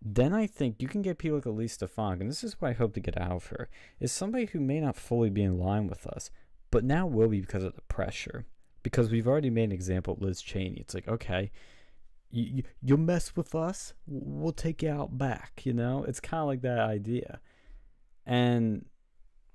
Then 0.00 0.34
I 0.34 0.46
think 0.46 0.82
you 0.82 0.88
can 0.88 1.00
get 1.00 1.18
people 1.18 1.38
like 1.38 1.46
Elise 1.46 1.72
Stefanik, 1.72 2.20
and 2.20 2.30
this 2.30 2.44
is 2.44 2.60
what 2.60 2.68
I 2.68 2.74
hope 2.74 2.94
to 2.94 3.00
get 3.00 3.18
out 3.18 3.32
of 3.32 3.46
her, 3.46 3.68
is 3.98 4.12
somebody 4.12 4.44
who 4.44 4.60
may 4.60 4.78
not 4.78 4.94
fully 4.94 5.30
be 5.30 5.42
in 5.42 5.58
line 5.58 5.88
with 5.88 6.06
us, 6.06 6.30
but 6.70 6.84
now 6.84 7.06
will 7.06 7.28
be 7.28 7.40
because 7.40 7.64
of 7.64 7.74
the 7.74 7.80
pressure 7.82 8.44
because 8.82 9.10
we've 9.10 9.26
already 9.26 9.50
made 9.50 9.64
an 9.64 9.72
example 9.72 10.16
Liz 10.20 10.40
Cheney. 10.40 10.78
It's 10.80 10.94
like, 10.94 11.08
okay, 11.08 11.50
you, 12.30 12.62
you 12.82 12.96
mess 12.96 13.34
with 13.36 13.54
us, 13.54 13.94
we'll 14.06 14.52
take 14.52 14.82
you 14.82 14.90
out 14.90 15.16
back. 15.16 15.62
You 15.64 15.72
know, 15.72 16.04
it's 16.04 16.20
kind 16.20 16.40
of 16.40 16.46
like 16.46 16.62
that 16.62 16.78
idea, 16.78 17.40
and 18.26 18.84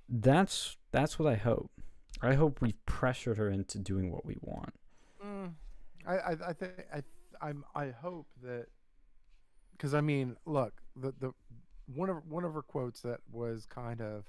that's 0.10 0.78
that's 0.92 1.18
what 1.18 1.32
I 1.32 1.36
hope. 1.36 1.72
I 2.22 2.36
hope 2.36 2.62
we've 2.62 2.86
pressured 2.86 3.38
her 3.38 3.50
into 3.50 3.80
doing 3.80 4.12
what 4.12 4.26
we 4.26 4.38
want. 4.42 4.74
Mm, 5.26 5.54
I, 6.08 6.16
I, 6.16 6.32
I 6.50 6.54
think 6.54 6.72
I, 6.94 7.04
I'm, 7.42 7.66
I 7.76 7.90
hope 7.90 8.28
that, 8.42 8.68
because 9.74 9.94
I 9.94 10.02
mean, 10.02 10.38
look, 10.46 10.74
the 10.96 11.14
the 11.20 11.34
one 11.88 12.10
of 12.10 12.26
one 12.28 12.46
of 12.46 12.54
her 12.54 12.62
quotes 12.62 13.02
that 13.02 13.20
was 13.32 13.66
kind 13.66 14.02
of, 14.02 14.26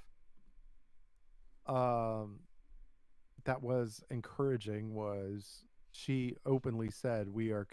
um, 1.66 2.40
that 3.44 3.62
was 3.62 4.02
encouraging 4.10 4.94
was 4.94 5.64
she 5.92 6.36
openly 6.44 6.90
said 6.90 7.28
we 7.28 7.50
are 7.52 7.66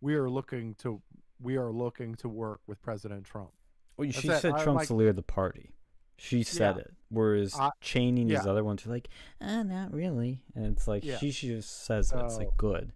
we 0.00 0.14
are 0.14 0.28
looking 0.28 0.74
to 0.76 1.00
we 1.40 1.56
are 1.56 1.70
looking 1.70 2.14
to 2.16 2.28
work 2.28 2.60
with 2.66 2.80
President 2.82 3.24
Trump. 3.24 3.50
Well, 3.96 4.10
she 4.10 4.28
it. 4.28 4.40
said 4.40 4.52
I'm 4.52 4.62
Trump's 4.62 4.80
like- 4.82 4.88
the 4.88 4.94
leader 4.94 5.10
of 5.10 5.16
the 5.16 5.22
party. 5.22 5.70
She 6.18 6.44
said 6.44 6.76
Yeah. 6.76 6.82
it, 6.82 6.94
whereas 7.08 7.58
I- 7.58 7.70
Cheney 7.80 8.22
and 8.22 8.30
these 8.30 8.46
other 8.46 8.62
ones 8.62 8.86
are 8.86 8.90
like, 8.90 9.08
ah, 9.40 9.62
not 9.64 9.92
really. 9.92 10.44
And 10.54 10.66
it's 10.66 10.86
like 10.86 11.04
Yeah. 11.04 11.18
she, 11.18 11.32
she 11.32 11.48
just 11.48 11.84
says 11.84 12.12
it. 12.12 12.18
It's 12.20 12.36
like 12.36 12.56
good. 12.56 12.92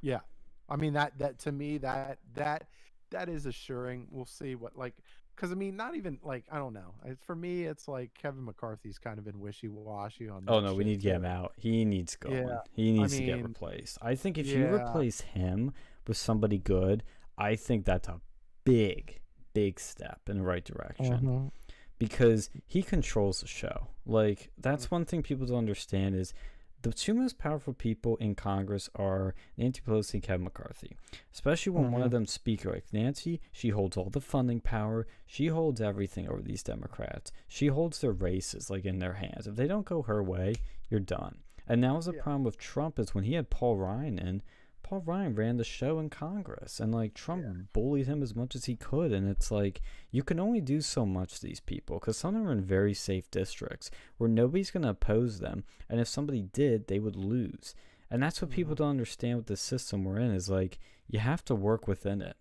Yeah, 0.00 0.20
I 0.68 0.76
mean 0.76 0.92
that 0.92 1.18
that 1.18 1.38
to 1.40 1.52
me 1.52 1.78
that 1.78 2.18
that 2.34 2.68
that 3.10 3.28
is 3.28 3.46
assuring. 3.46 4.06
We'll 4.10 4.26
see 4.26 4.54
what 4.54 4.76
like 4.76 4.94
because 5.38 5.52
I 5.52 5.54
mean 5.54 5.76
not 5.76 5.94
even 5.94 6.18
like 6.24 6.44
I 6.50 6.58
don't 6.58 6.72
know. 6.72 6.94
It's, 7.04 7.22
for 7.24 7.36
me, 7.36 7.64
it's 7.64 7.86
like 7.86 8.12
Kevin 8.14 8.44
McCarthy's 8.44 8.98
kind 8.98 9.18
of 9.18 9.24
been 9.24 9.38
wishy 9.38 9.68
washy 9.68 10.28
on. 10.28 10.44
Oh 10.48 10.58
no, 10.60 10.74
we 10.74 10.82
need 10.84 10.96
to 10.96 11.02
get 11.02 11.14
him 11.16 11.24
out. 11.24 11.52
He 11.56 11.84
needs 11.84 12.16
going. 12.16 12.48
Yeah, 12.48 12.58
he 12.72 12.90
needs 12.92 13.16
to 13.16 13.24
get 13.24 13.42
replaced. 13.42 13.98
I 14.02 14.14
think 14.16 14.36
if 14.38 14.46
you 14.48 14.66
replace 14.66 15.20
him 15.20 15.72
with 16.06 16.16
somebody 16.16 16.58
good, 16.58 17.04
I 17.36 17.54
think 17.54 17.84
that's 17.84 18.08
a 18.08 18.20
big, 18.64 19.20
big 19.54 19.78
step 19.78 20.20
in 20.28 20.38
the 20.38 20.44
right 20.44 20.64
direction 20.64 21.18
Mhm. 21.20 21.50
because 21.98 22.50
he 22.66 22.82
controls 22.82 23.40
the 23.40 23.46
show. 23.46 23.88
Like 24.06 24.50
that's 24.58 24.86
Mm. 24.86 24.90
one 24.90 25.04
thing 25.04 25.22
people 25.22 25.46
don't 25.46 25.58
understand 25.58 26.14
is 26.16 26.34
the 26.82 26.92
two 26.92 27.12
most 27.14 27.38
powerful 27.38 27.72
people 27.74 28.16
in 28.18 28.34
Congress 28.34 28.88
are 28.94 29.34
Nancy 29.56 29.80
Pelosi 29.84 30.14
and 30.14 30.22
Kevin 30.22 30.44
McCarthy. 30.44 30.96
Especially 31.32 31.72
when 31.72 31.90
one 31.90 32.02
of 32.02 32.08
Mhm. 32.08 32.12
them 32.12 32.26
speaker 32.26 32.70
like 32.72 32.92
Nancy, 32.92 33.40
she 33.52 33.70
holds 33.70 33.96
all 33.96 34.10
the 34.10 34.20
funding 34.20 34.60
power. 34.60 35.06
She 35.26 35.48
holds 35.48 35.80
everything 35.80 36.28
over 36.28 36.40
these 36.40 36.62
Democrats. 36.62 37.32
She 37.48 37.66
holds 37.66 38.00
their 38.00 38.12
races 38.12 38.70
like 38.70 38.84
in 38.84 38.98
their 39.00 39.14
hands. 39.14 39.46
If 39.46 39.56
they 39.56 39.66
don't 39.66 39.86
go 39.86 40.02
her 40.02 40.22
way, 40.22 40.54
you're 40.88 41.00
done. 41.00 41.42
And 41.66 41.82
that 41.84 41.94
was 41.94 42.06
the 42.06 42.14
Yeah. 42.14 42.22
problem 42.22 42.44
with 42.44 42.56
Trump 42.58 42.98
is 42.98 43.14
when 43.14 43.24
he 43.24 43.34
had 43.34 43.50
Paul 43.50 43.76
Ryan 43.76 44.18
in, 44.18 44.42
Paul 44.82 45.02
Ryan 45.04 45.34
ran 45.34 45.56
the 45.58 45.64
show 45.64 45.98
in 45.98 46.08
Congress 46.10 46.80
and 46.80 46.92
like 46.92 47.12
Trump 47.14 47.44
Yeah. 47.44 47.62
bullied 47.72 48.06
him 48.06 48.22
as 48.22 48.34
much 48.34 48.54
as 48.54 48.64
he 48.66 48.74
could 48.76 49.12
and 49.12 49.28
it's 49.28 49.50
like 49.50 49.82
you 50.10 50.22
can 50.22 50.40
only 50.40 50.60
do 50.60 50.80
so 50.80 51.04
much 51.04 51.34
to 51.40 51.42
these 51.46 51.60
people 51.60 52.00
cuz 52.00 52.16
some 52.16 52.34
of 52.34 52.40
them 52.42 52.48
are 52.48 52.52
in 52.52 52.62
very 52.64 52.94
safe 52.94 53.30
districts 53.30 53.90
where 54.16 54.30
nobody's 54.30 54.70
going 54.70 54.84
to 54.84 54.88
oppose 54.90 55.40
them 55.40 55.64
and 55.88 56.00
if 56.00 56.08
somebody 56.08 56.42
did 56.42 56.86
they 56.86 56.98
would 56.98 57.16
lose. 57.16 57.74
And 58.10 58.22
that's 58.22 58.40
what 58.40 58.50
people 58.50 58.72
Mhm. 58.74 58.78
don't 58.78 58.90
understand 58.90 59.36
with 59.36 59.46
the 59.46 59.56
system 59.56 60.04
we're 60.04 60.18
in 60.18 60.30
is 60.30 60.48
like 60.48 60.78
you 61.06 61.18
have 61.18 61.44
to 61.46 61.54
work 61.54 61.86
within 61.86 62.22
it. 62.22 62.36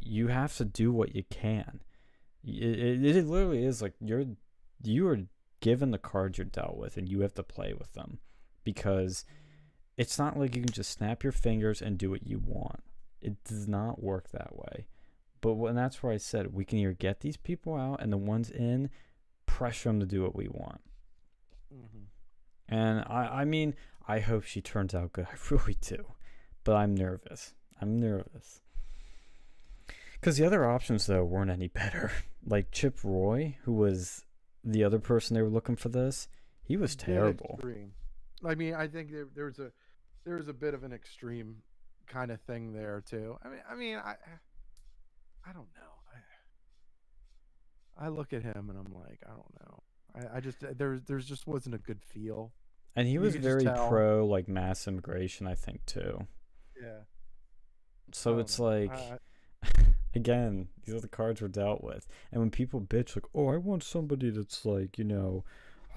You 0.00 0.28
have 0.28 0.56
to 0.58 0.64
do 0.64 0.92
what 0.92 1.14
you 1.14 1.24
can. 1.24 1.80
It, 2.44 2.78
it, 2.78 3.16
it 3.16 3.26
literally 3.26 3.64
is 3.64 3.82
like 3.82 3.94
you're 4.00 4.24
you 4.82 5.08
are 5.08 5.26
given 5.60 5.90
the 5.90 5.98
cards 5.98 6.38
you're 6.38 6.44
dealt 6.44 6.76
with 6.76 6.96
and 6.96 7.08
you 7.08 7.20
have 7.22 7.34
to 7.34 7.42
play 7.42 7.74
with 7.74 7.92
them 7.94 8.20
because 8.62 9.24
it's 9.98 10.18
not 10.18 10.38
like 10.38 10.56
you 10.56 10.62
can 10.62 10.72
just 10.72 10.92
snap 10.92 11.22
your 11.22 11.32
fingers 11.32 11.82
and 11.82 11.98
do 11.98 12.10
what 12.10 12.26
you 12.26 12.38
want. 12.38 12.82
It 13.20 13.42
does 13.44 13.68
not 13.68 14.02
work 14.02 14.30
that 14.30 14.56
way. 14.56 14.86
But 15.40 15.54
when 15.54 15.74
that's 15.74 16.02
where 16.02 16.12
I 16.12 16.16
said 16.16 16.54
we 16.54 16.64
can 16.64 16.78
either 16.78 16.92
get 16.92 17.20
these 17.20 17.36
people 17.36 17.74
out 17.76 18.00
and 18.00 18.12
the 18.12 18.16
ones 18.16 18.50
in 18.50 18.90
pressure 19.44 19.88
them 19.88 20.00
to 20.00 20.06
do 20.06 20.22
what 20.22 20.34
we 20.36 20.48
want. 20.48 20.80
Mhm. 21.74 22.06
And 22.68 23.00
I, 23.00 23.40
I 23.40 23.44
mean, 23.44 23.74
I 24.06 24.20
hope 24.20 24.44
she 24.44 24.60
turns 24.60 24.94
out 24.94 25.12
good. 25.12 25.26
I 25.32 25.36
really 25.50 25.76
do. 25.80 26.12
But 26.64 26.76
I'm 26.76 26.94
nervous. 26.94 27.54
I'm 27.80 27.98
nervous. 27.98 28.62
Because 30.14 30.36
the 30.36 30.44
other 30.46 30.68
options, 30.68 31.06
though, 31.06 31.24
weren't 31.24 31.50
any 31.50 31.68
better. 31.68 32.10
Like 32.46 32.70
Chip 32.70 33.00
Roy, 33.04 33.58
who 33.64 33.74
was 33.74 34.24
the 34.64 34.82
other 34.82 34.98
person 35.00 35.34
they 35.34 35.42
were 35.42 35.50
looking 35.50 35.76
for 35.76 35.90
this, 35.90 36.28
he 36.62 36.78
was 36.78 36.96
terrible. 36.96 37.58
I 38.42 38.54
mean, 38.54 38.74
I 38.74 38.86
think 38.86 39.10
there, 39.10 39.26
there's 39.34 39.58
a 39.58 39.70
there's 40.28 40.48
a 40.48 40.52
bit 40.52 40.74
of 40.74 40.84
an 40.84 40.92
extreme 40.92 41.56
kind 42.06 42.30
of 42.30 42.40
thing 42.42 42.72
there 42.72 43.02
too. 43.08 43.36
I 43.44 43.48
mean, 43.48 43.60
I 43.70 43.74
mean, 43.74 43.96
I 43.96 44.14
I 45.44 45.52
don't 45.52 45.68
know. 45.76 46.14
I 47.98 48.06
I 48.06 48.08
look 48.08 48.32
at 48.32 48.42
him 48.42 48.70
and 48.70 48.78
I'm 48.78 48.92
like, 48.94 49.20
I 49.26 49.30
don't 49.30 49.54
know. 49.60 49.82
I, 50.14 50.36
I 50.36 50.40
just 50.40 50.62
uh, 50.62 50.68
there 50.76 50.98
there's 50.98 51.26
just 51.26 51.46
wasn't 51.46 51.74
a 51.74 51.78
good 51.78 52.02
feel. 52.02 52.52
And 52.96 53.06
he 53.06 53.18
was 53.18 53.36
very 53.36 53.64
pro, 53.64 54.26
like, 54.26 54.48
mass 54.48 54.88
immigration, 54.88 55.46
I 55.46 55.54
think, 55.54 55.86
too. 55.86 56.26
Yeah. 56.82 57.02
So 58.12 58.34
oh, 58.34 58.38
it's 58.38 58.58
like. 58.58 58.92
again, 60.14 60.68
these 60.84 60.94
are 60.94 61.00
the 61.00 61.06
cards 61.08 61.40
we're 61.40 61.48
dealt 61.48 61.84
with. 61.84 62.08
And 62.32 62.40
when 62.40 62.50
people 62.50 62.80
bitch 62.80 63.14
like, 63.14 63.26
"Oh, 63.34 63.48
I 63.48 63.56
want 63.56 63.84
somebody 63.84 64.30
that's 64.30 64.64
like, 64.64 64.98
you 64.98 65.04
know, 65.04 65.44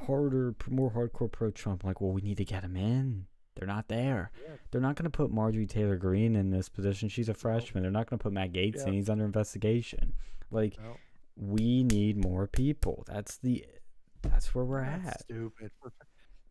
harder, 0.05 0.53
more 0.69 0.91
hardcore 0.91 1.31
pro 1.31 1.49
Trump," 1.49 1.83
like, 1.83 2.01
well, 2.01 2.11
we 2.11 2.21
need 2.21 2.37
to 2.37 2.45
get 2.45 2.63
him 2.63 2.75
in. 2.75 3.25
They're 3.55 3.67
not 3.67 3.87
there. 3.87 4.31
Yeah. 4.43 4.55
They're 4.71 4.81
not 4.81 4.95
going 4.95 5.03
to 5.03 5.09
put 5.15 5.31
Marjorie 5.31 5.65
Taylor 5.67 5.97
Greene 5.97 6.35
in 6.35 6.49
this 6.51 6.69
position. 6.69 7.09
She's 7.09 7.29
a 7.29 7.33
freshman. 7.33 7.83
They're 7.83 7.91
not 7.91 8.09
going 8.09 8.17
to 8.17 8.23
put 8.23 8.33
Matt 8.33 8.53
Gaetz 8.53 8.85
in. 8.87 8.93
He's 8.93 9.09
under 9.09 9.25
investigation. 9.25 10.13
Like, 10.49 10.77
No, 10.81 10.95
we 11.35 11.83
need 11.83 12.17
more 12.17 12.47
people. 12.47 13.03
That's 13.07 13.37
the. 13.37 13.65
That's 14.21 14.53
where 14.53 14.63
we're 14.63 14.85
that's 14.85 15.07
at. 15.07 15.21
stupid. 15.21 15.71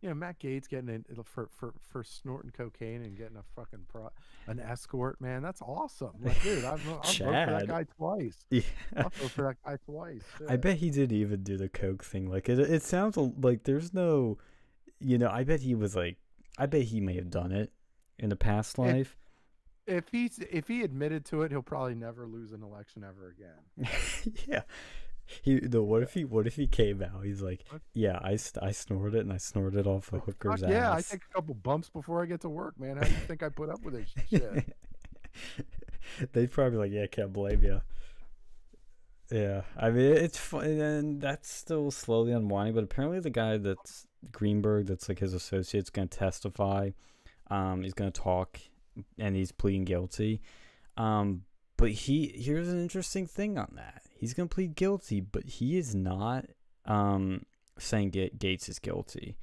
You 0.02 0.08
know, 0.08 0.14
Matt 0.14 0.40
Gaetz 0.40 0.66
getting 0.68 0.88
in 0.88 1.04
for 1.24 1.48
for 1.50 1.74
for 1.78 2.02
snorting 2.02 2.50
cocaine 2.52 3.02
and 3.02 3.16
getting 3.16 3.36
a 3.36 3.42
fucking 3.54 3.84
pro, 3.86 4.08
an 4.46 4.58
escort, 4.58 5.20
man. 5.20 5.42
That's 5.42 5.60
awesome. 5.60 6.12
Like, 6.22 6.42
dude, 6.42 6.64
I've 6.64 6.80
I've 6.88 7.04
voted 7.04 7.16
for 7.18 7.32
that 7.32 7.66
guy 7.68 7.84
twice. 7.96 8.46
Yeah. 8.50 8.62
I'll 8.96 9.10
vote 9.10 9.30
for 9.30 9.42
that 9.42 9.56
guy 9.64 9.76
twice. 9.84 10.22
I 10.48 10.56
bet 10.56 10.78
he 10.78 10.90
didn't 10.90 11.16
even 11.16 11.42
do 11.42 11.58
the 11.58 11.68
coke 11.68 12.02
thing. 12.02 12.30
Like 12.30 12.48
it, 12.48 12.58
it 12.58 12.82
sounds 12.82 13.16
like 13.16 13.64
there's 13.64 13.92
no, 13.92 14.38
you 15.00 15.18
know. 15.18 15.28
I 15.28 15.44
bet 15.44 15.60
he 15.60 15.74
was 15.74 15.94
like, 15.94 16.16
I 16.60 16.66
bet 16.66 16.82
he 16.82 17.00
may 17.00 17.14
have 17.14 17.30
done 17.30 17.52
it 17.52 17.72
in 18.18 18.30
a 18.30 18.36
past 18.36 18.78
life. 18.78 19.16
if 19.86 20.04
he's 20.12 20.38
if 20.38 20.68
he 20.68 20.82
admitted 20.82 21.24
to 21.26 21.40
it, 21.42 21.50
he'll 21.50 21.62
probably 21.62 21.94
never 21.94 22.26
lose 22.26 22.52
an 22.52 22.62
election 22.62 23.02
ever 23.02 23.34
again. 23.34 23.88
yeah. 24.46 24.62
He 25.42 25.54
no. 25.54 25.82
What 25.82 26.02
if 26.02 26.12
he? 26.12 26.24
What 26.24 26.46
if 26.46 26.56
he 26.56 26.66
came 26.66 27.02
out? 27.02 27.24
He's 27.24 27.40
like, 27.40 27.64
What? 27.70 27.80
yeah, 27.94 28.18
I, 28.22 28.36
I 28.60 28.72
snorted 28.72 29.14
it 29.16 29.20
and 29.20 29.32
I 29.32 29.38
snorted 29.38 29.86
off 29.86 30.12
a 30.12 30.18
hooker's 30.18 30.60
fuck 30.60 30.68
yeah, 30.68 30.92
I 30.92 31.00
take 31.00 31.22
a 31.30 31.34
couple 31.34 31.54
bumps 31.54 31.88
before 31.88 32.22
I 32.22 32.26
get 32.26 32.42
to 32.42 32.48
work, 32.50 32.78
man. 32.78 32.96
How 32.98 33.04
do 33.04 33.10
you 33.10 33.16
think 33.16 33.42
I 33.42 33.48
put 33.48 33.70
up 33.70 33.82
with 33.82 33.94
this 33.94 34.12
shit? 34.28 34.76
They'd 36.32 36.50
probably 36.50 36.72
be 36.72 36.76
like, 36.76 36.92
yeah, 36.92 37.06
can't 37.06 37.32
blame 37.32 37.62
you. 37.62 37.80
Yeah, 39.30 39.62
I 39.78 39.90
mean 39.90 40.12
it's 40.12 40.36
fun, 40.36 40.64
and 40.66 41.20
that's 41.20 41.48
still 41.50 41.90
slowly 41.90 42.32
unwinding. 42.32 42.74
But 42.74 42.84
apparently, 42.84 43.20
the 43.20 43.30
guy 43.30 43.56
that's 43.56 44.08
Greenberg, 44.32 44.86
that's 44.86 45.08
like 45.08 45.18
his 45.20 45.34
associate's 45.34 45.90
going 45.90 46.08
to 46.08 46.18
testify. 46.18 46.90
Um, 47.50 47.82
he's 47.82 47.94
going 47.94 48.12
to 48.12 48.20
talk, 48.20 48.58
and 49.18 49.34
he's 49.34 49.52
pleading 49.52 49.84
guilty. 49.84 50.40
Um, 50.96 51.42
but 51.76 51.90
he 51.90 52.32
here's 52.36 52.68
an 52.68 52.80
interesting 52.80 53.26
thing 53.26 53.56
on 53.58 53.72
that. 53.76 54.02
He's 54.14 54.34
going 54.34 54.48
to 54.48 54.54
plead 54.54 54.74
guilty, 54.76 55.20
but 55.20 55.44
he 55.44 55.78
is 55.78 55.94
not 55.94 56.44
um 56.84 57.44
saying 57.78 58.10
Ga- 58.10 58.30
Gaetz 58.36 58.68
is 58.68 58.78
guilty. 58.78 59.36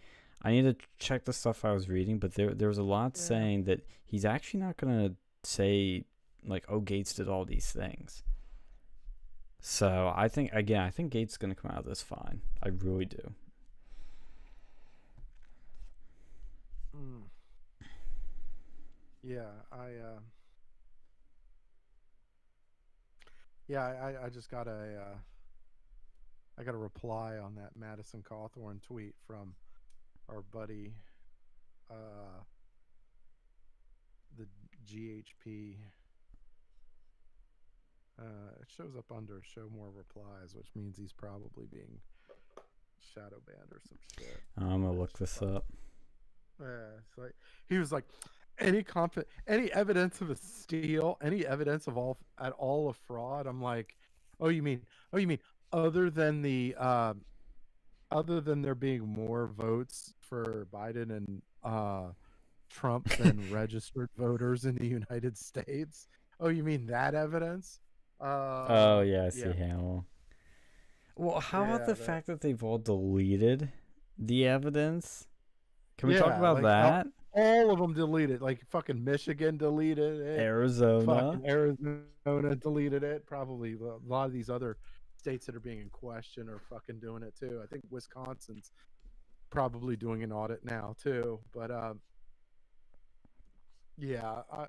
I 0.44 0.52
need 0.52 0.64
to 0.64 0.76
check 1.00 1.26
the 1.26 1.34
stuff 1.34 1.66
I 1.66 1.72
was 1.72 1.90
reading, 1.90 2.20
but 2.20 2.36
there 2.36 2.54
there 2.54 2.68
was 2.68 2.78
a 2.78 2.84
lot 2.84 3.14
Yeah. 3.16 3.22
saying 3.22 3.64
that 3.64 3.82
he's 4.06 4.24
actually 4.26 4.60
not 4.60 4.78
going 4.78 5.10
to 5.10 5.16
say 5.44 6.06
like, 6.46 6.64
"Oh, 6.70 6.80
Gaetz 6.80 7.16
did 7.16 7.28
all 7.28 7.44
these 7.46 7.72
things." 7.72 8.22
So 9.60 10.14
I 10.16 10.28
think 10.28 10.52
again, 10.54 10.82
I 10.82 10.92
think 10.92 11.12
Gaetz 11.12 11.30
is 11.32 11.38
going 11.38 11.54
to 11.54 11.60
come 11.60 11.72
out 11.72 11.80
of 11.80 11.86
this 11.86 12.02
fine. 12.04 12.42
I 12.62 12.70
really 12.70 13.06
do. 13.06 13.34
Mm. 16.98 17.22
Yeah, 19.24 19.52
I 19.72 19.78
uh 19.86 20.20
Yeah, 23.68 23.82
I, 23.86 24.26
I- 24.26 24.30
just 24.30 24.50
got 24.50 24.68
a 24.68 24.72
uh 25.02 25.18
I 26.60 26.64
got 26.64 26.74
a 26.74 26.78
reply 26.78 27.38
on 27.38 27.56
that 27.56 27.72
Madison 27.76 28.24
Cawthorn 28.28 28.82
tweet 28.82 29.14
from 29.26 29.54
our 30.30 30.42
buddy 30.42 30.94
uh 31.92 32.42
the 34.38 34.46
GHP 34.92 35.76
uh 38.20 38.24
it 38.62 38.68
shows 38.76 38.96
up 38.98 39.06
under 39.16 39.42
show 39.44 39.70
more 39.76 39.90
replies, 39.96 40.56
which 40.56 40.68
means 40.76 40.98
he's 40.98 41.14
probably 41.14 41.66
being 41.72 42.00
shadow 43.14 43.42
banned 43.46 43.72
or 43.72 43.80
some 43.88 43.98
shit. 44.18 44.40
I'm 44.58 44.82
gonna 44.84 44.92
look 44.94 45.18
this 45.18 45.42
up. 45.42 45.66
Yeah, 46.60 46.98
it's 47.00 47.18
like 47.18 47.34
he 47.68 47.78
was 47.78 47.92
like, 47.92 48.06
any 48.60 48.82
confi- 48.84 49.26
any 49.48 49.72
evidence 49.74 50.20
of 50.22 50.30
a 50.32 50.36
steal, 50.36 51.18
any 51.22 51.46
evidence 51.46 51.88
of 51.88 51.98
all 51.98 52.18
at 52.40 52.54
all 52.54 52.90
of 52.90 52.98
fraud. 52.98 53.46
I'm 53.48 53.62
like, 53.62 53.96
oh, 54.40 54.50
you 54.50 54.64
mean, 54.64 54.82
oh, 55.14 55.18
you 55.18 55.28
mean 55.28 55.40
other 55.72 56.10
than 56.10 56.42
the, 56.42 56.74
um, 56.76 57.22
other 58.12 58.42
than 58.42 58.62
there 58.62 58.74
being 58.76 59.06
more 59.08 59.48
votes 59.48 60.14
for 60.22 60.66
Biden 60.74 61.12
and 61.16 61.42
uh, 61.64 62.08
Trump 62.70 63.10
than 63.18 63.48
registered 63.52 64.10
voters 64.18 64.66
in 64.66 64.76
the 64.76 64.88
United 64.88 65.38
States? 65.38 66.08
Oh, 66.40 66.48
you 66.50 66.64
mean 66.64 66.86
that 66.88 67.14
evidence? 67.14 67.80
Uh, 68.20 68.66
oh 68.70 69.02
yeah, 69.02 69.26
I 69.26 69.30
see 69.30 69.42
yeah. 69.42 69.54
Hamill. 69.54 70.06
Well, 71.16 71.40
how 71.40 71.62
Yeah, 71.64 71.76
about 71.76 71.88
the 71.88 71.94
that- 71.94 72.04
fact 72.04 72.28
that 72.28 72.42
they've 72.42 72.64
all 72.64 72.78
deleted 72.80 73.72
the 74.18 74.48
evidence? 74.48 75.28
Can 75.98 76.10
we 76.10 76.16
talk 76.16 76.38
about 76.38 76.56
like, 76.56 76.64
that? 76.64 77.08
all 77.38 77.72
of 77.72 77.80
them 77.80 77.94
deleted. 77.94 78.42
Like 78.42 78.66
fucking 78.70 79.04
Michigan 79.04 79.58
deleted 79.58 80.22
it. 80.22 80.40
Arizona. 80.40 81.40
Arizona 81.46 82.56
deleted 82.56 83.04
it. 83.04 83.26
Probably 83.26 83.74
a 83.74 84.08
lot 84.08 84.26
of 84.26 84.34
these 84.34 84.50
other 84.50 84.78
states 85.18 85.46
that 85.46 85.56
are 85.56 85.60
being 85.60 85.80
in 85.80 85.90
question 85.90 86.50
are 86.50 86.62
fucking 86.70 87.00
doing 87.00 87.24
it 87.24 87.36
too. 87.40 87.62
I 87.64 87.68
think 87.68 87.84
Wisconsin's 87.90 88.72
probably 89.50 89.96
doing 89.96 90.24
an 90.24 90.32
audit 90.32 90.66
now 90.66 90.96
too. 91.02 91.40
But 91.54 91.72
um, 91.72 92.00
yeah, 93.98 94.42
I, 94.52 94.66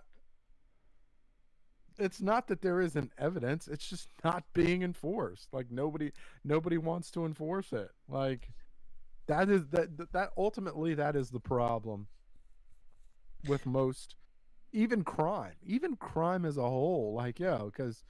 it's 1.98 2.20
not 2.20 2.48
that 2.48 2.62
there 2.62 2.80
isn't 2.80 3.12
evidence; 3.18 3.68
it's 3.68 3.88
just 3.88 4.08
not 4.24 4.44
being 4.52 4.82
enforced. 4.82 5.48
Like 5.52 5.70
nobody, 5.70 6.12
nobody 6.44 6.78
wants 6.78 7.10
to 7.12 7.24
enforce 7.24 7.72
it. 7.72 7.90
Like 8.08 8.50
that 9.28 9.48
is 9.48 9.68
that 9.68 10.12
that- 10.12 10.32
ultimately 10.36 10.94
that 10.94 11.16
is 11.16 11.30
the 11.30 11.40
problem 11.40 12.08
with 13.48 13.64
most 13.66 14.16
even 14.72 15.04
crime 15.04 15.54
even 15.64 15.96
crime 15.96 16.44
as 16.44 16.56
a 16.56 16.62
whole 16.62 17.14
like 17.14 17.38
yeah 17.38 17.58
because 17.64 18.02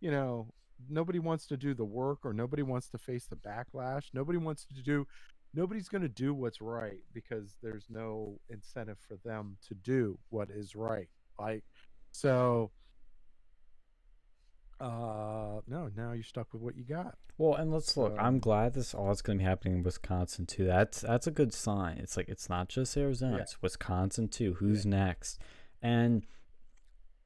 you 0.00 0.10
know 0.10 0.48
nobody 0.88 1.18
wants 1.18 1.46
to 1.46 1.56
do 1.56 1.74
the 1.74 1.84
work 1.84 2.20
or 2.24 2.32
nobody 2.32 2.62
wants 2.62 2.88
to 2.88 2.98
face 2.98 3.26
the 3.26 3.36
backlash 3.36 4.04
nobody 4.14 4.38
wants 4.38 4.64
to 4.64 4.82
do 4.82 5.06
nobody's 5.56 5.88
going 5.88 6.02
to 6.02 6.08
do 6.08 6.34
what's 6.34 6.60
right 6.60 7.00
because 7.14 7.56
there's 7.62 7.86
no 7.88 8.38
incentive 8.50 8.98
for 9.08 9.16
them 9.24 9.56
to 9.66 9.74
do 9.74 10.18
what 10.28 10.50
is 10.50 10.76
right. 10.76 11.08
Like 11.38 11.64
so 12.12 12.70
uh 14.80 15.60
no, 15.66 15.90
now 15.96 16.12
you're 16.12 16.22
stuck 16.22 16.52
with 16.52 16.62
what 16.62 16.76
you 16.76 16.84
got. 16.84 17.16
Well, 17.38 17.54
and 17.54 17.70
let's 17.72 17.96
look. 17.96 18.14
I'm 18.18 18.38
glad 18.38 18.74
this 18.74 18.94
all 18.94 19.10
is 19.10 19.22
going 19.22 19.38
to 19.38 19.42
be 19.42 19.48
happening 19.48 19.76
in 19.78 19.82
Wisconsin 19.82 20.46
too. 20.46 20.64
That's 20.66 21.00
that's 21.00 21.26
a 21.26 21.30
good 21.30 21.52
sign. 21.52 21.98
It's 21.98 22.16
like 22.16 22.28
it's 22.28 22.48
not 22.48 22.68
just 22.68 22.96
Arizona; 22.96 23.36
Yeah. 23.36 23.42
it's 23.42 23.60
Wisconsin 23.62 24.28
too. 24.28 24.54
Who's 24.54 24.84
next? 24.86 25.38
And 25.82 26.24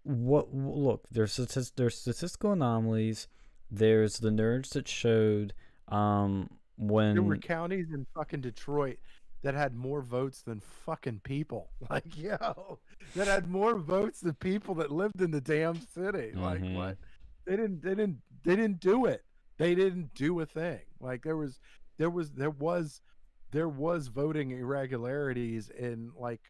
what? 0.03 0.55
Look, 0.55 1.05
there's 1.11 1.37
there's 1.77 1.97
statistical 1.99 2.53
anomalies. 2.53 3.29
There's 3.71 4.19
the 4.19 4.31
nerds 4.31 4.71
that 4.71 4.89
showed 4.89 5.55
um 5.89 6.51
when 6.77 7.15
There 7.15 7.23
were 7.23 7.37
counties 7.37 7.93
in 7.93 8.07
fucking 8.15 8.41
Detroit 8.41 8.99
that 9.43 9.55
had 9.55 9.75
more 9.75 10.03
votes 10.03 10.43
than 10.43 10.61
fucking 10.61 11.21
people. 11.25 11.71
Like, 11.91 12.17
yo, 12.17 12.79
that 13.17 13.27
had 13.27 13.49
more 13.49 13.77
votes 13.79 14.21
than 14.21 14.35
people 14.35 14.75
that 14.77 14.91
lived 14.91 15.21
in 15.21 15.31
the 15.31 15.41
damn 15.41 15.81
city. 15.81 16.33
Like, 16.35 16.61
Mhm. 16.63 16.75
what? 16.77 16.99
They 17.47 17.57
didn't. 17.57 17.83
They 17.83 17.95
didn't. 17.95 18.19
They 18.45 18.57
didn't 18.57 18.81
do 18.81 19.07
it. 19.07 19.25
They 19.59 19.75
didn't 19.75 20.15
do 20.15 20.41
a 20.41 20.47
thing. 20.47 20.81
Like 21.01 21.23
there 21.23 21.37
was, 21.37 21.61
there 21.99 22.09
was, 22.09 22.31
there 22.33 22.51
was, 22.51 23.03
there 23.51 23.69
was 23.69 24.09
voting 24.09 24.53
irregularities 24.53 25.69
in 25.69 26.13
like 26.17 26.41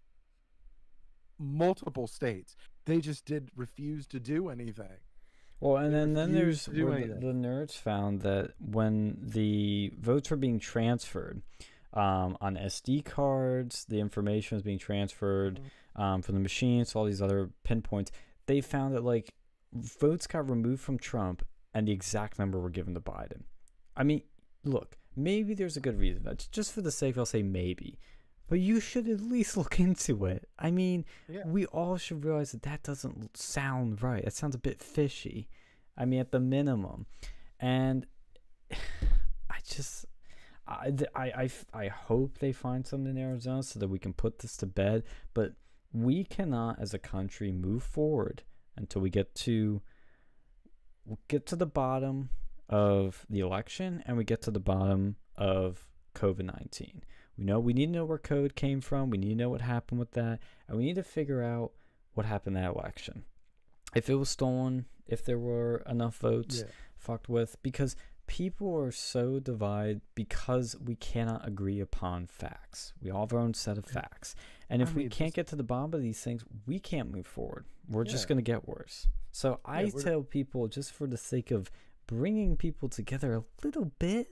multiple 1.39 2.07
states. 2.07 2.57
They 2.85 3.01
just 3.01 3.25
did 3.25 3.51
refuse 3.57 4.07
to 4.09 4.21
do 4.21 4.49
anything. 4.49 4.99
Well, 5.61 5.77
and 5.77 5.93
They 5.93 5.99
then, 5.99 6.15
then 6.15 6.33
there's 6.35 6.67
the, 6.67 6.73
the 7.21 7.33
nerds 7.35 7.73
found 7.73 8.23
that 8.23 8.53
when 8.59 9.19
the 9.21 9.93
votes 9.99 10.31
were 10.31 10.37
being 10.37 10.59
transferred 10.59 11.43
um, 11.93 12.39
on 12.41 12.57
SD 12.57 13.05
cards, 13.05 13.85
the 13.89 14.01
information 14.01 14.57
was 14.57 14.63
being 14.63 14.79
transferred 14.79 15.61
Mm-hmm. 15.97 16.03
um, 16.03 16.23
from 16.23 16.37
the 16.37 16.41
machines 16.41 16.93
to 16.93 16.99
all 16.99 17.05
these 17.05 17.21
other 17.21 17.51
pinpoints. 17.65 18.13
They 18.47 18.61
found 18.61 18.95
that 18.95 19.03
like 19.05 19.35
votes 19.73 20.27
got 20.27 20.49
removed 20.51 20.81
from 20.83 20.99
Trump 20.99 21.45
and 21.75 21.87
the 21.87 21.93
exact 21.93 22.39
number 22.39 22.59
were 22.59 22.71
given 22.71 22.95
to 22.95 23.01
Biden. 23.01 23.43
I 23.97 24.03
mean, 24.03 24.23
look, 24.65 24.97
maybe 25.17 25.55
there's 25.55 25.77
a 25.77 25.81
good 25.81 25.99
reason. 25.99 26.27
Just 26.51 26.73
for 26.73 26.81
the 26.81 26.91
sake. 26.91 27.17
I'll 27.17 27.27
say 27.27 27.43
maybe. 27.43 27.99
But 28.49 28.59
you 28.61 28.81
should 28.81 29.09
at 29.09 29.21
least 29.21 29.57
look 29.57 29.79
into 29.79 30.25
it. 30.27 30.49
I 30.59 30.71
mean, 30.71 31.05
Yeah. 31.29 31.47
we 31.47 31.67
all 31.67 31.97
should 31.97 32.25
realize 32.25 32.53
that 32.53 32.63
that 32.63 32.83
doesn't 32.83 33.37
sound 33.37 34.03
right. 34.03 34.25
It 34.25 34.33
sounds 34.35 34.55
a 34.55 34.59
bit 34.59 34.83
fishy. 34.83 35.49
I 35.97 36.05
mean, 36.05 36.21
at 36.21 36.33
the 36.33 36.41
minimum. 36.41 37.07
And 37.61 38.07
I 38.73 39.59
just, 39.67 40.07
I, 40.67 40.93
I, 41.15 41.25
I, 41.25 41.51
I 41.75 41.89
hope 41.89 42.39
they 42.39 42.53
find 42.53 42.87
something 42.87 43.11
in 43.17 43.19
Arizona 43.23 43.63
so 43.63 43.79
that 43.79 43.89
we 43.89 43.99
can 43.99 44.13
put 44.13 44.41
this 44.41 44.57
to 44.59 44.67
bed. 44.67 45.05
But 45.35 45.53
we 45.93 46.25
cannot, 46.25 46.81
as 46.81 46.95
a 46.95 46.99
country, 46.99 47.53
move 47.53 47.83
forward 47.83 48.43
until 48.77 49.03
we 49.03 49.11
get 49.11 49.35
to 49.35 49.83
get 51.29 51.47
to 51.47 51.57
the 51.57 51.67
bottom 51.67 52.31
of 52.69 53.27
the 53.29 53.41
election 53.41 54.03
and 54.07 54.17
we 54.17 54.25
get 54.25 54.43
to 54.43 54.51
the 54.51 54.61
bottom 54.61 55.17
of 55.37 55.87
COVID 56.15 56.45
19. 56.45 57.03
We 57.37 57.45
know 57.45 57.59
we 57.59 57.73
need 57.73 57.87
to 57.87 57.93
know 57.93 58.05
where 58.05 58.19
code 58.19 58.55
came 58.55 58.81
from. 58.81 59.11
We 59.11 59.19
need 59.19 59.31
to 59.31 59.35
know 59.35 59.49
what 59.51 59.63
happened 59.63 59.99
with 59.99 60.13
that. 60.13 60.41
And 60.69 60.77
we 60.77 60.85
need 60.85 60.97
to 60.97 61.03
figure 61.03 61.43
out 61.43 61.73
what 62.15 62.27
happened 62.27 62.57
in 62.57 62.63
that 62.63 62.75
election. 62.75 63.25
If 63.95 64.09
it 64.09 64.15
was 64.17 64.29
stolen, 64.29 64.87
if 65.07 65.25
there 65.25 65.39
were 65.39 65.83
enough 65.89 66.19
votes 66.19 66.59
Yeah. 66.61 66.71
fucked 66.97 67.29
with, 67.29 67.57
because 67.63 67.97
people 68.31 68.79
are 68.79 68.93
so 68.93 69.41
divided 69.41 70.01
because 70.15 70.77
we 70.79 70.95
cannot 70.95 71.47
agree 71.47 71.81
upon 71.81 72.29
facts. 72.29 72.93
We 73.03 73.11
all 73.11 73.23
have 73.23 73.33
our 73.33 73.41
own 73.41 73.55
set 73.55 73.77
of 73.77 73.85
facts. 73.85 74.37
And 74.71 74.81
I 74.81 74.85
if 74.85 74.95
we 74.95 75.09
can't 75.09 75.35
get 75.35 75.49
to 75.49 75.57
the 75.57 75.65
bottom 75.65 75.95
of 75.95 76.01
these 76.01 76.21
things, 76.23 76.45
we 76.65 76.79
can't 76.79 77.11
move 77.11 77.27
forward. 77.27 77.65
We're 77.89 78.05
just 78.05 78.29
going 78.29 78.39
to 78.39 78.43
get 78.43 78.69
worse. 78.69 79.09
So 79.33 79.59
I 79.65 79.87
we're- 79.87 80.05
tell 80.05 80.23
people, 80.23 80.69
just 80.69 80.93
for 80.93 81.09
the 81.09 81.17
sake 81.17 81.51
of 81.51 81.73
bringing 82.07 82.57
people 82.57 82.89
together 82.89 83.35
a 83.35 83.45
little 83.67 83.91
bit, 83.99 84.29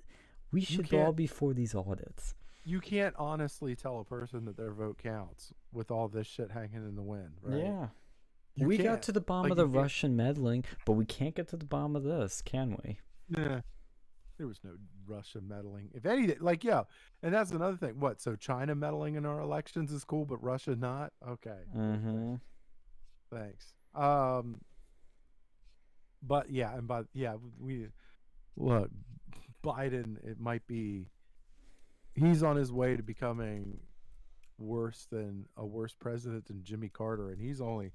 we 0.53 0.61
should 0.61 0.94
all 0.94 1.12
be 1.12 1.26
for 1.26 1.53
these 1.53 1.74
audits. 1.74 2.36
You 2.62 2.80
can't 2.80 3.16
honestly 3.18 3.74
tell 3.74 3.99
a 3.99 4.05
person 4.05 4.44
that 4.44 4.57
their 4.57 4.70
vote 4.70 4.99
counts 4.99 5.53
with 5.72 5.90
all 5.90 6.07
this 6.07 6.28
shit 6.28 6.53
hanging 6.53 6.86
in 6.86 6.94
the 6.94 7.03
wind, 7.03 7.32
right? 7.42 7.64
Yeah. 7.64 7.88
You 8.55 8.68
we 8.68 8.76
got 8.76 8.84
can't. 8.84 9.03
to 9.03 9.12
the 9.12 9.20
bottom 9.20 9.51
Like, 9.51 9.53
of 9.53 9.57
the 9.57 9.66
Russian 9.66 10.14
meddling, 10.14 10.64
but 10.86 10.92
we 10.92 11.05
can't 11.05 11.34
get 11.34 11.49
to 11.49 11.57
the 11.57 11.66
bottom 11.66 11.96
of 11.96 12.05
this, 12.05 12.42
can 12.42 12.76
we? 12.84 12.99
Nah. 13.28 13.61
There 14.39 14.47
was 14.47 14.61
no 14.62 14.70
Russia 15.07 15.41
meddling. 15.41 15.91
If 15.93 16.07
anything, 16.07 16.36
like 16.41 16.62
yeah, 16.64 16.84
and 17.22 17.34
that's 17.34 17.51
another 17.51 17.76
thing. 17.76 17.99
What? 17.99 18.20
So 18.20 18.36
China 18.36 18.74
meddling 18.74 19.16
in 19.16 19.26
our 19.26 19.41
elections 19.41 19.93
is 19.93 20.05
cool, 20.05 20.24
but 20.24 20.43
Russia 20.43 20.76
not? 20.76 21.12
Okay. 21.28 21.59
Mm-hmm. 21.76 22.34
Thanks. 23.32 23.74
Um 23.95 24.61
but 26.22 26.51
yeah, 26.51 26.74
and 26.76 26.86
but 26.86 27.07
yeah, 27.12 27.34
we 27.61 27.89
look 28.57 28.91
Biden 29.64 30.24
it 30.24 30.39
might 30.41 30.66
be 30.66 31.09
he's 32.14 32.43
on 32.43 32.57
his 32.57 32.72
way 32.72 32.97
to 32.97 33.03
becoming 33.03 33.78
worse 34.59 35.07
than 35.11 35.47
a 35.57 35.64
worse 35.66 35.95
president 35.95 36.47
than 36.47 36.62
Jimmy 36.64 36.89
Carter 36.89 37.30
and 37.30 37.41
he's 37.41 37.61
only 37.61 37.93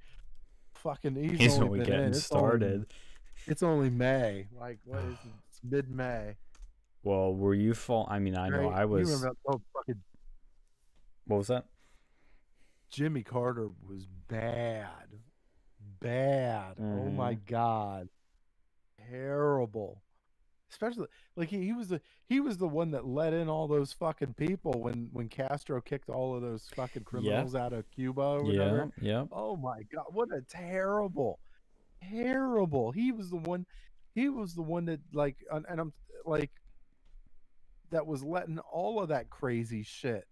fucking 0.73 1.15
he's, 1.15 1.39
He's 1.39 1.53
only 1.55 1.65
only 1.67 1.79
been 1.79 1.87
getting 1.87 2.05
in. 2.05 2.11
It's 2.11 2.31
only- 2.31 2.41
started. 2.41 2.93
It's 3.47 3.63
only 3.63 3.89
May. 3.89 4.47
Like 4.57 4.79
what 4.85 4.99
is 4.99 5.17
mid 5.63 5.89
May. 5.89 6.35
Well, 7.03 7.33
were 7.33 7.53
you 7.53 7.73
fall? 7.73 8.07
I 8.09 8.19
mean, 8.19 8.37
I 8.37 8.49
know 8.49 8.69
I 8.69 8.81
You 8.81 8.87
was. 8.87 9.11
remember 9.11 9.37
oh 9.47 9.61
fucking 9.75 10.01
What 11.25 11.37
was 11.37 11.47
that? 11.47 11.65
Jimmy 12.89 13.23
Carter 13.23 13.69
was 13.87 14.07
bad. 14.27 15.19
Bad. 15.99 16.75
Oh 16.79 16.83
mm-hmm. 16.83 17.17
my 17.17 17.33
god. 17.33 18.09
Terrible. 19.09 20.01
Especially 20.71 21.07
like 21.35 21.49
he, 21.49 21.61
he 21.65 21.73
was 21.73 21.89
the 21.89 22.01
he 22.25 22.39
was 22.39 22.57
the 22.57 22.67
one 22.67 22.91
that 22.91 23.05
let 23.05 23.33
in 23.33 23.49
all 23.49 23.67
those 23.67 23.93
fucking 23.93 24.33
people 24.33 24.81
when 24.81 25.09
when 25.11 25.27
Castro 25.29 25.81
kicked 25.81 26.09
all 26.09 26.35
of 26.35 26.41
those 26.41 26.67
fucking 26.75 27.03
criminals 27.03 27.53
out 27.53 27.73
of 27.73 27.89
Cuba 27.91 28.21
or 28.21 28.43
whatever. 28.43 28.91
Yeah, 28.99 29.11
yeah. 29.19 29.25
Oh 29.31 29.55
my 29.55 29.81
god, 29.93 30.05
what 30.11 30.29
a 30.31 30.41
terrible 30.41 31.39
terrible. 32.11 32.91
He 32.91 33.11
was 33.11 33.29
the 33.29 33.37
one 33.37 33.65
he 34.13 34.29
was 34.29 34.53
the 34.55 34.61
one 34.61 34.85
that 34.85 34.99
like 35.13 35.37
and, 35.51 35.65
and 35.69 35.79
I'm 35.79 35.93
like 36.25 36.51
that 37.91 38.07
was 38.07 38.23
letting 38.23 38.59
all 38.59 39.01
of 39.01 39.09
that 39.09 39.29
crazy 39.29 39.83
shit 39.83 40.25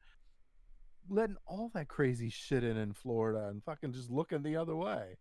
letting 1.10 1.38
all 1.46 1.70
that 1.74 1.88
crazy 1.88 2.30
shit 2.30 2.64
in 2.64 2.78
in 2.78 2.94
Florida 2.94 3.48
and 3.50 3.64
fucking 3.64 3.94
just 3.94 4.10
looking 4.10 4.44
the 4.44 4.56
other 4.56 4.76
way. 4.76 5.18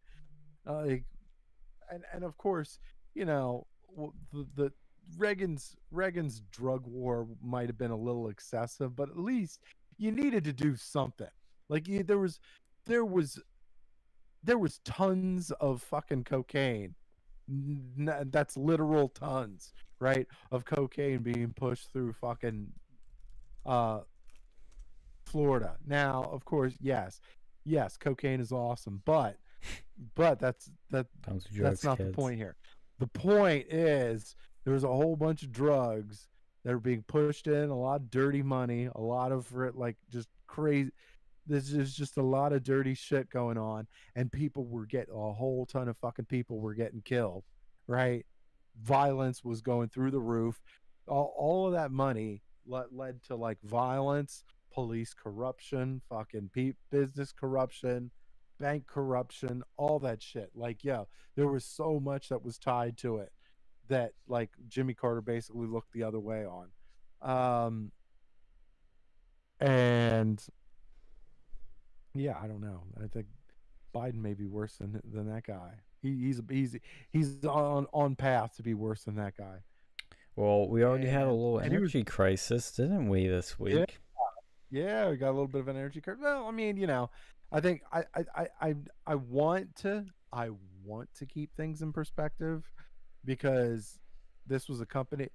Like, 0.66 1.04
and 1.90 2.04
and 2.12 2.24
of 2.24 2.36
course, 2.36 2.78
you 3.14 3.24
know, 3.24 3.66
the, 4.32 4.46
the 4.56 4.72
Reagan's 5.16 5.76
Reagan's 5.90 6.42
drug 6.52 6.86
war 6.86 7.26
might 7.42 7.68
have 7.68 7.78
been 7.78 7.90
a 7.90 7.96
little 7.96 8.28
excessive, 8.28 8.94
but 8.94 9.08
at 9.08 9.18
least 9.18 9.60
you 9.98 10.12
needed 10.12 10.44
to 10.44 10.52
do 10.52 10.76
something. 10.76 11.26
Like 11.68 11.88
you, 11.88 12.02
there 12.02 12.18
was 12.18 12.38
there 12.86 13.04
was 13.04 13.40
there 14.42 14.58
was 14.58 14.80
tons 14.84 15.50
of 15.60 15.82
fucking 15.82 16.24
cocaine. 16.24 16.94
That's 17.96 18.56
literal 18.56 19.08
tons, 19.08 19.72
right? 19.98 20.26
Of 20.50 20.64
cocaine 20.64 21.18
being 21.18 21.52
pushed 21.56 21.92
through 21.92 22.12
fucking 22.14 22.68
uh 23.66 24.00
Florida. 25.24 25.76
Now, 25.86 26.28
of 26.32 26.44
course, 26.44 26.74
yes. 26.80 27.20
Yes, 27.64 27.96
cocaine 27.96 28.40
is 28.40 28.52
awesome, 28.52 29.02
but 29.04 29.36
but 30.14 30.38
that's 30.38 30.70
that 30.90 31.06
Comes 31.24 31.44
with 31.44 31.52
drugs, 31.54 31.70
that's 31.70 31.84
not 31.84 31.98
kids. 31.98 32.10
the 32.10 32.16
point 32.16 32.36
here. 32.36 32.56
The 32.98 33.06
point 33.06 33.66
is 33.70 34.34
there 34.64 34.72
was 34.72 34.84
a 34.84 34.88
whole 34.88 35.16
bunch 35.16 35.42
of 35.42 35.52
drugs 35.52 36.28
that 36.64 36.72
are 36.72 36.78
being 36.78 37.04
pushed 37.06 37.46
in, 37.46 37.70
a 37.70 37.78
lot 37.78 38.00
of 38.00 38.10
dirty 38.10 38.42
money, 38.42 38.88
a 38.94 39.00
lot 39.00 39.32
of 39.32 39.52
like 39.74 39.96
just 40.10 40.28
crazy. 40.46 40.90
There's 41.50 41.70
just, 41.70 41.96
just 41.96 42.16
a 42.16 42.22
lot 42.22 42.52
of 42.52 42.62
dirty 42.62 42.94
shit 42.94 43.30
going 43.30 43.58
on, 43.58 43.86
and 44.16 44.32
people 44.32 44.66
were 44.66 44.86
getting 44.86 45.14
a 45.14 45.32
whole 45.32 45.66
ton 45.66 45.88
of 45.88 45.98
fucking 45.98 46.26
people 46.26 46.60
were 46.60 46.74
getting 46.74 47.02
killed, 47.02 47.44
right? 47.86 48.24
Violence 48.82 49.44
was 49.44 49.60
going 49.60 49.88
through 49.88 50.12
the 50.12 50.20
roof. 50.20 50.60
All, 51.08 51.34
all 51.36 51.66
of 51.66 51.72
that 51.74 51.90
money 51.90 52.42
led, 52.66 52.86
led 52.92 53.22
to 53.24 53.36
like 53.36 53.58
violence, 53.64 54.44
police 54.72 55.14
corruption, 55.14 56.00
fucking 56.08 56.50
pe- 56.54 56.74
business 56.90 57.32
corruption, 57.32 58.12
bank 58.60 58.86
corruption, 58.86 59.62
all 59.76 59.98
that 60.00 60.22
shit. 60.22 60.50
Like, 60.54 60.84
yeah, 60.84 61.04
there 61.36 61.48
was 61.48 61.64
so 61.64 62.00
much 62.00 62.28
that 62.28 62.44
was 62.44 62.58
tied 62.58 62.96
to 62.98 63.18
it 63.18 63.32
that 63.88 64.12
like 64.28 64.50
Jimmy 64.68 64.94
Carter 64.94 65.20
basically 65.20 65.66
looked 65.66 65.92
the 65.92 66.04
other 66.04 66.20
way 66.20 66.46
on. 66.46 66.68
Um 67.22 67.92
and 69.60 70.42
yeah, 72.14 72.36
I 72.42 72.46
don't 72.46 72.60
know. 72.60 72.82
I 73.02 73.06
think 73.06 73.26
Biden 73.94 74.14
may 74.16 74.34
be 74.34 74.46
worse 74.46 74.76
than 74.76 75.00
than 75.12 75.28
that 75.32 75.44
guy. 75.46 75.72
He, 76.02 76.16
he's 76.16 76.40
he's 76.48 76.76
he's 77.10 77.44
on 77.44 77.86
on 77.92 78.16
path 78.16 78.56
to 78.56 78.62
be 78.62 78.74
worse 78.74 79.04
than 79.04 79.16
that 79.16 79.36
guy. 79.36 79.58
Well, 80.36 80.68
we 80.68 80.84
already 80.84 81.08
had 81.08 81.24
a 81.24 81.32
little 81.32 81.58
and 81.58 81.72
he 81.72 81.78
was- 81.78 81.94
energy 81.94 82.04
crisis, 82.04 82.70
didn't 82.72 83.08
we, 83.08 83.26
this 83.26 83.58
week? 83.58 83.98
Yeah, 84.70 85.10
we 85.10 85.16
got 85.16 85.30
a 85.30 85.32
little 85.32 85.48
bit 85.48 85.60
of 85.60 85.68
an 85.68 85.76
energy 85.76 86.00
crisis. 86.00 86.22
Well, 86.22 86.46
I 86.46 86.52
mean, 86.52 86.76
you 86.76 86.86
know, 86.86 87.10
I 87.52 87.60
think 87.60 87.82
I 87.92 88.04
I 88.14 88.24
I 88.36 88.46
I, 88.60 88.74
I 89.06 89.14
want 89.16 89.74
to 89.76 90.06
I 90.32 90.50
want 90.84 91.12
to 91.16 91.26
keep 91.26 91.54
things 91.56 91.82
in 91.82 91.92
perspective 91.92 92.70
because 93.24 93.98
this 94.46 94.68
was 94.68 94.80
a 94.80 94.86
company. 94.86 95.28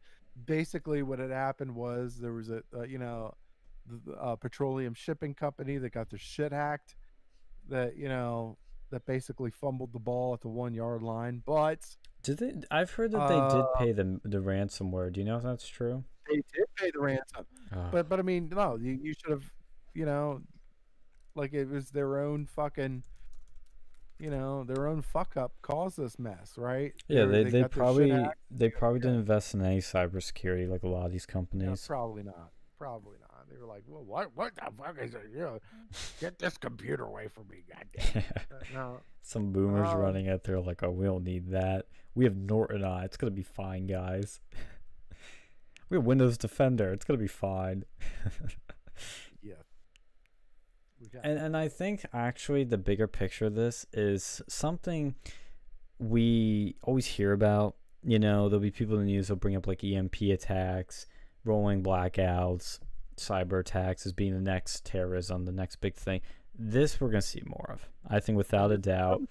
Basically, 0.45 1.03
what 1.03 1.19
had 1.19 1.31
happened 1.31 1.75
was 1.75 2.17
there 2.17 2.33
was 2.33 2.49
a, 2.49 2.63
uh 2.75 2.83
you 2.83 2.97
know, 2.97 3.33
the, 3.87 4.11
the, 4.11 4.17
uh, 4.17 4.35
petroleum 4.35 4.93
shipping 4.93 5.33
company 5.33 5.77
that 5.77 5.89
got 5.91 6.09
their 6.09 6.19
shit 6.19 6.51
hacked. 6.51 6.95
That 7.69 7.97
you 7.97 8.07
know 8.09 8.57
that 8.91 9.05
basically 9.05 9.49
fumbled 9.51 9.91
the 9.93 9.99
ball 9.99 10.33
at 10.33 10.41
the 10.41 10.47
one 10.49 10.73
yard 10.73 11.01
line, 11.01 11.41
but 11.45 11.79
Did 12.21 12.37
they? 12.37 12.53
I've 12.69 12.91
heard 12.91 13.11
that 13.11 13.27
they 13.27 13.35
did 13.35 13.65
Uh, 13.65 13.67
pay 13.77 13.91
the 13.91 14.19
the 14.23 14.37
ransomware. 14.37 15.11
Do 15.11 15.19
you 15.19 15.25
know 15.25 15.37
if 15.37 15.43
that's 15.43 15.67
true? 15.67 16.03
they 16.29 16.35
did 16.35 16.65
pay 16.75 16.91
the 16.91 16.99
ransom. 16.99 17.45
Oh, 17.75 17.89
But 17.91 18.07
but 18.09 18.19
I 18.19 18.21
mean, 18.23 18.49
no, 18.49 18.75
you, 18.77 18.93
you 19.01 19.13
should 19.13 19.31
have, 19.31 19.51
you 19.93 20.05
know, 20.05 20.41
like 21.35 21.53
it 21.53 21.67
was 21.69 21.89
their 21.91 22.19
own 22.19 22.45
fucking, 22.45 23.03
you 24.19 24.29
know, 24.29 24.63
their 24.63 24.87
own 24.87 25.01
fuck 25.01 25.35
up 25.37 25.53
caused 25.61 25.97
this 25.97 26.17
mess, 26.19 26.53
right? 26.57 26.93
yeah, 27.07 27.25
They- 27.25 27.43
they, 27.43 27.43
they, 27.43 27.43
got 27.43 27.51
their 27.51 27.63
shit 27.63 27.71
probably 27.71 28.25
they 28.51 28.69
probably 28.69 28.99
didn't 28.99 29.17
invest 29.19 29.53
in 29.55 29.61
any 29.63 29.79
cybersecurity 29.79 30.67
like 30.69 30.83
a 30.83 30.87
lot 30.87 31.05
of 31.07 31.11
these 31.11 31.27
No, 31.27 31.33
companies. 31.33 31.85
probably 31.87 32.23
not. 32.23 32.51
Probably 32.77 33.17
not. 33.21 33.24
They 33.49 33.57
were 33.57 33.67
like, 33.67 33.83
well, 33.87 34.03
what 34.03 34.31
what 34.35 34.55
the 34.55 34.71
fuck 34.77 34.97
is 35.01 35.13
it? 35.13 35.23
You 35.33 35.39
know, 35.39 35.59
get 36.19 36.39
this 36.39 36.57
computer 36.57 37.03
away 37.05 37.27
from 37.27 37.47
me, 37.49 37.63
goddamn. 37.69 38.23
Uh, 38.51 38.55
no, 38.73 38.99
Some 39.21 39.51
boomers 39.51 39.89
Um, 39.89 39.97
running 39.97 40.25
it. 40.27 40.43
They're 40.43 40.59
like, 40.59 40.83
"Oh, 40.83 40.91
we 40.91 41.05
don't 41.05 41.23
need 41.23 41.49
that. 41.51 41.87
We 42.13 42.25
have 42.25 42.35
Norton 42.35 42.83
on. 42.83 43.03
It's 43.03 43.17
gonna 43.17 43.31
be 43.31 43.43
fine, 43.43 43.85
guys. 43.87 44.39
we 45.89 45.97
have 45.97 46.05
Windows 46.05 46.37
Defender. 46.37 46.91
It's 46.93 47.05
gonna 47.05 47.19
be 47.19 47.27
fine." 47.27 47.85
yeah. 49.41 49.53
And 51.23 51.37
and 51.39 51.57
I 51.57 51.67
think 51.67 52.05
actually 52.13 52.63
the 52.63 52.77
bigger 52.77 53.07
picture 53.07 53.45
of 53.45 53.55
this 53.55 53.85
is 53.93 54.41
something 54.47 55.15
we 55.99 56.75
always 56.83 57.05
hear 57.05 57.31
about. 57.31 57.75
You 58.03 58.19
know, 58.19 58.49
there'll 58.49 58.61
be 58.61 58.71
people 58.71 58.95
in 58.95 59.05
the 59.05 59.11
news 59.11 59.27
that'll 59.27 59.39
bring 59.39 59.55
up 59.55 59.67
like 59.67 59.83
EMP 59.83 60.21
attacks, 60.21 61.07
rolling 61.43 61.81
blackouts, 61.83 62.79
cyber 63.17 63.59
attacks 63.59 64.05
as 64.05 64.13
being 64.13 64.33
the 64.33 64.41
next 64.41 64.85
terrorism, 64.85 65.45
the 65.45 65.51
next 65.51 65.77
big 65.77 65.95
thing. 65.95 66.21
This 66.57 66.99
we're 67.01 67.09
gonna 67.09 67.21
see 67.21 67.43
more 67.45 67.71
of. 67.71 67.87
I 68.07 68.19
think 68.19 68.37
without 68.37 68.71
a 68.71 68.77
doubt. 68.77 69.21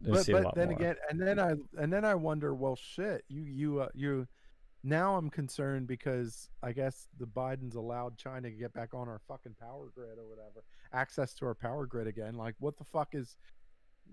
We'll 0.00 0.14
but 0.14 0.28
a 0.28 0.32
but 0.32 0.44
lot 0.44 0.54
then 0.54 0.68
more. 0.68 0.78
again, 0.78 0.96
and 1.10 1.20
then 1.20 1.40
I 1.40 1.54
and 1.76 1.92
then 1.92 2.04
I 2.04 2.14
wonder, 2.14 2.54
well, 2.54 2.76
shit, 2.76 3.24
you 3.28 3.42
you 3.42 3.80
uh, 3.80 3.88
you. 3.94 4.26
Now 4.84 5.16
I'm 5.16 5.28
concerned 5.28 5.88
because 5.88 6.48
I 6.62 6.70
guess 6.70 7.08
the 7.18 7.26
Bidens 7.26 7.74
allowed 7.74 8.16
China 8.16 8.42
to 8.42 8.50
get 8.50 8.72
back 8.72 8.94
on 8.94 9.08
our 9.08 9.20
fucking 9.26 9.56
power 9.60 9.90
grid 9.92 10.18
or 10.18 10.28
whatever, 10.28 10.62
access 10.92 11.34
to 11.34 11.46
our 11.46 11.54
power 11.54 11.84
grid 11.84 12.06
again. 12.06 12.34
Like, 12.36 12.54
what 12.60 12.78
the 12.78 12.84
fuck 12.84 13.08
is, 13.12 13.36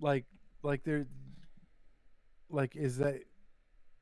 like, 0.02 0.26
like 0.64 0.84
they're, 0.84 1.06
like, 2.50 2.76
is 2.76 2.98
that, 2.98 3.20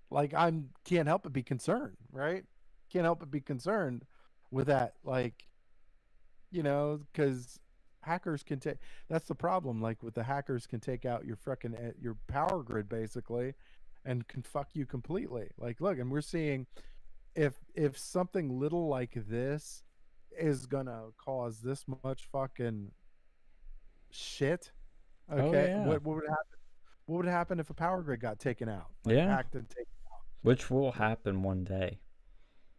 like, 0.10 0.34
I'm 0.34 0.70
can't 0.86 1.08
help 1.08 1.24
but 1.24 1.34
be 1.34 1.44
concerned, 1.44 1.98
right? 2.14 2.46
Can't 2.90 3.04
help 3.04 3.20
but 3.20 3.30
be 3.30 3.42
concerned 3.42 4.06
with 4.54 4.68
that, 4.68 4.94
like, 5.04 5.46
you 6.52 6.64
know, 6.64 7.00
because 7.12 7.60
hackers 8.02 8.44
can 8.44 8.60
take 8.60 8.76
that's 9.10 9.30
the 9.30 9.36
problem 9.36 9.82
like 9.82 10.04
with 10.04 10.14
the 10.14 10.24
hackers 10.24 10.68
can 10.68 10.82
take 10.82 11.06
out 11.06 11.24
your 11.24 11.38
freaking 11.38 11.74
uh, 11.74 11.94
your 12.02 12.18
power 12.28 12.62
grid 12.62 12.90
basically 12.90 13.54
and 14.04 14.28
can 14.28 14.42
fuck 14.44 14.68
you 14.74 14.86
completely 14.86 15.48
like 15.58 15.80
look 15.80 15.98
and 15.98 16.12
we're 16.12 16.20
seeing 16.20 16.68
if 17.34 17.54
if 17.76 17.98
something 17.98 18.60
little 18.60 18.90
like 18.90 19.14
this 19.16 19.84
is 20.38 20.66
gonna 20.66 21.04
cause 21.18 21.62
this 21.62 21.86
much 22.04 22.28
fucking 22.30 22.92
shit 24.12 24.72
Oh, 25.32 25.38
okay 25.38 25.68
yeah. 25.70 25.86
what, 25.88 26.04
what 26.04 26.16
would 26.16 26.28
happen 26.28 26.58
what 27.06 27.18
would 27.18 27.26
happen 27.26 27.58
if 27.62 27.70
a 27.70 27.74
power 27.74 28.02
grid 28.02 28.20
got 28.20 28.38
taken 28.38 28.68
out 28.68 28.88
like 29.06 29.16
Yeah. 29.16 29.28
hacked 29.28 29.56
and 29.56 29.70
taken 29.70 29.86
which 30.42 30.70
will 30.70 30.92
happen 30.92 31.42
one 31.42 31.64
day. 31.64 32.00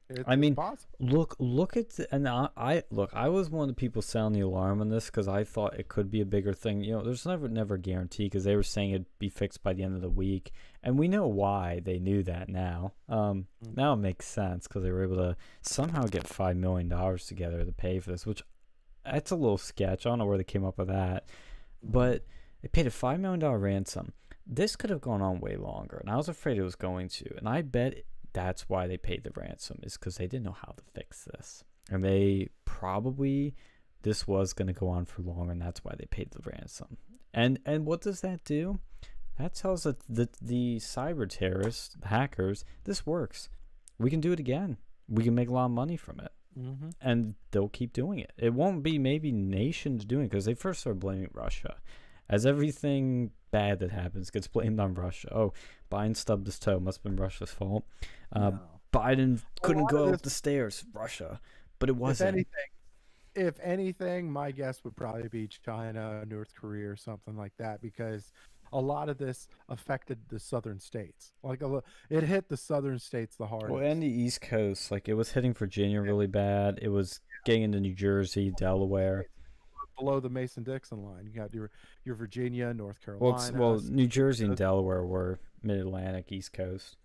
It's, 0.09 0.23
I 0.27 0.37
mean, 0.37 0.55
possible. 0.55 0.95
Look, 1.01 1.37
look 1.39 1.77
at 1.77 1.91
the, 1.91 2.15
and 2.15 2.29
I, 2.29 2.49
I 2.57 2.83
look. 2.91 3.11
I 3.15 3.29
was 3.29 3.49
one 3.51 3.63
of 3.63 3.69
the 3.69 3.79
people 3.81 4.03
sounding 4.03 4.41
the 4.41 4.47
alarm 4.47 4.81
on 4.81 4.89
this 4.91 5.07
because 5.07 5.29
I 5.29 5.45
thought 5.45 5.79
it 5.79 5.89
could 5.89 6.11
be 6.11 6.21
a 6.21 6.27
bigger 6.27 6.53
thing. 6.53 6.83
You 6.83 6.93
know, 6.93 7.03
there's 7.05 7.25
never 7.25 7.49
never 7.49 7.77
a 7.77 7.79
guarantee 7.81 8.25
because 8.25 8.45
they 8.45 8.55
were 8.57 8.63
saying 8.63 8.91
it'd 8.91 9.07
be 9.19 9.29
fixed 9.29 9.63
by 9.63 9.73
the 9.73 9.83
end 9.83 9.95
of 9.97 10.03
the 10.03 10.11
week, 10.11 10.53
and 10.83 10.99
we 10.99 11.09
know 11.09 11.27
why 11.27 11.81
they 11.85 11.99
knew 11.99 12.23
that 12.25 12.49
now. 12.49 12.93
Um, 13.09 13.47
Mm. 13.65 13.77
now 13.77 13.93
it 13.95 13.97
makes 13.97 14.27
sense 14.27 14.69
because 14.69 14.83
they 14.83 14.91
were 14.91 15.05
able 15.05 15.17
to 15.17 15.37
somehow 15.63 16.05
get 16.07 16.27
five 16.27 16.57
million 16.57 16.89
dollars 16.89 17.27
together 17.27 17.65
to 17.65 17.73
pay 17.73 17.99
for 17.99 18.11
this, 18.11 18.27
which 18.27 18.43
that's 19.05 19.31
a 19.31 19.37
little 19.37 19.59
sketch. 19.59 20.05
I 20.05 20.11
don't 20.11 20.19
know 20.19 20.27
where 20.27 20.39
they 20.39 20.45
came 20.45 20.65
up 20.65 20.77
with 20.79 20.89
that, 20.89 21.25
but 21.83 22.25
they 22.61 22.69
paid 22.69 22.87
a 22.87 22.91
five 22.91 23.21
million 23.21 23.41
dollar 23.41 23.59
ransom. 23.59 24.13
This 24.47 24.77
could 24.77 24.91
have 24.91 25.01
gone 25.01 25.23
on 25.23 25.41
way 25.41 25.57
longer, 25.57 25.97
and 25.97 26.11
I 26.11 26.17
was 26.17 26.29
afraid 26.29 26.59
it 26.59 26.63
was 26.63 26.75
going 26.77 27.09
to. 27.09 27.37
And 27.39 27.49
I 27.49 27.63
bet 27.63 28.05
that's 28.35 28.69
why 28.69 28.87
they 28.87 28.99
paid 28.99 29.25
the 29.25 29.33
ransom 29.35 29.79
is 29.83 29.97
because 29.97 30.17
they 30.17 30.27
didn't 30.27 30.45
know 30.45 30.57
how 30.61 30.73
to 30.77 30.83
fix 30.95 31.25
this, 31.25 31.65
and 31.91 32.05
they 32.05 32.51
probably 32.67 33.55
this 34.03 34.27
was 34.29 34.53
going 34.53 34.67
to 34.67 34.75
go 34.75 34.89
on 34.89 35.07
for 35.07 35.23
long 35.23 35.51
and 35.51 35.63
that's 35.63 35.83
why 35.83 35.95
they 35.99 36.05
paid 36.05 36.31
the 36.31 36.51
ransom. 36.51 36.99
And 37.33 37.59
and 37.65 37.87
what 37.87 38.03
does 38.03 38.21
that 38.21 38.45
do? 38.45 38.79
That 39.39 39.55
tells 39.55 39.87
us 39.87 39.97
that 40.11 40.35
the 40.35 40.77
cyber 40.77 41.29
terrorists, 41.29 41.97
the 42.01 42.09
hackers, 42.09 42.65
this 42.85 43.07
works. 43.07 43.49
We 43.99 44.11
can 44.11 44.21
do 44.21 44.33
it 44.33 44.39
again. 44.39 44.77
We 45.09 45.25
can 45.25 45.35
make 45.35 45.49
a 45.49 45.53
lot 45.53 45.65
of 45.65 45.71
money 45.71 45.97
from 45.97 46.21
it 46.21 46.33
mm-hmm. 46.59 46.91
and 47.01 47.35
they'll 47.51 47.69
keep 47.69 47.93
doing 47.93 48.21
it. 48.21 48.33
It 48.37 48.55
won't 48.55 48.83
be 48.83 48.99
maybe 48.99 49.33
nations 49.33 50.05
doing 50.05 50.27
it 50.27 50.31
because 50.31 50.45
they 50.45 50.55
first 50.55 50.81
started 50.81 51.01
blaming 51.01 51.31
Russia. 51.33 51.77
As 52.29 52.47
everything 52.47 53.33
bad 53.55 53.79
that 53.79 53.93
happens 53.93 54.31
gets 54.31 54.49
blamed 54.49 54.81
on 54.81 54.95
Russia. 54.95 55.29
Oh, 55.33 55.53
Biden 55.93 56.17
stubbed 56.17 56.47
his 56.47 56.59
toe. 56.59 56.81
Must 56.81 56.99
have 56.99 57.05
been 57.05 57.17
Russia's 57.17 57.53
fault. 57.53 57.85
Uh, 58.33 58.51
Biden 58.93 59.43
couldn't 59.63 59.89
go 59.89 60.13
up 60.13 60.23
the 60.23 60.31
stairs. 60.31 60.85
Russia. 60.93 61.41
But 61.79 61.89
it 61.89 61.97
wasn't. 61.97 62.35
anything 62.35 62.71
if 63.37 63.55
anything 63.63 64.31
my 64.31 64.51
guess 64.53 64.85
would 64.85 64.95
probably 64.95 65.29
be 65.29 65.49
china 65.49 66.25
north 66.29 66.55
korea 66.55 66.89
or 66.89 66.95
something 66.95 67.37
like 67.37 67.53
that 67.59 67.83
because 67.83 68.31
a 68.73 68.81
lot 68.81 69.09
of 69.09 69.19
this 69.19 69.49
affected 69.69 70.19
the 70.29 70.39
southern 70.39 70.79
states 70.79 71.33
like 71.43 71.61
a, 71.61 71.83
it 72.11 72.23
hit 72.23 72.49
the 72.49 72.57
southern 72.57 72.97
states 72.99 73.35
the 73.35 73.47
hardest 73.47 73.73
well, 73.73 73.85
and 73.85 74.01
the 74.01 74.07
East 74.07 74.41
Coast, 74.41 74.93
like 74.93 75.09
it 75.09 75.15
was 75.15 75.33
hitting 75.33 75.53
Virginia 75.53 76.01
really 76.01 76.27
bad. 76.27 76.79
It 76.81 76.89
was 76.89 77.21
getting 77.45 77.63
into 77.63 77.81
New 77.81 77.95
Jersey, 77.95 78.53
Delaware. 78.57 79.27
Below 79.97 80.21
the 80.21 80.29
mason-dixon 80.29 81.03
line 81.05 81.25
you 81.25 81.33
got 81.33 81.55
your 81.55 81.71
your 82.05 82.15
virginia 82.15 82.75
north 82.75 83.01
carolina 83.05 83.37
it's, 83.37 83.53
well, 83.53 83.81
New 83.81 84.07
Jersey 84.07 84.45
and 84.45 84.57
Delaware 84.57 85.05
were 85.05 85.39
Mid 85.63 85.79
Atlantic, 85.79 86.31
East 86.31 86.53
Coast. 86.53 86.97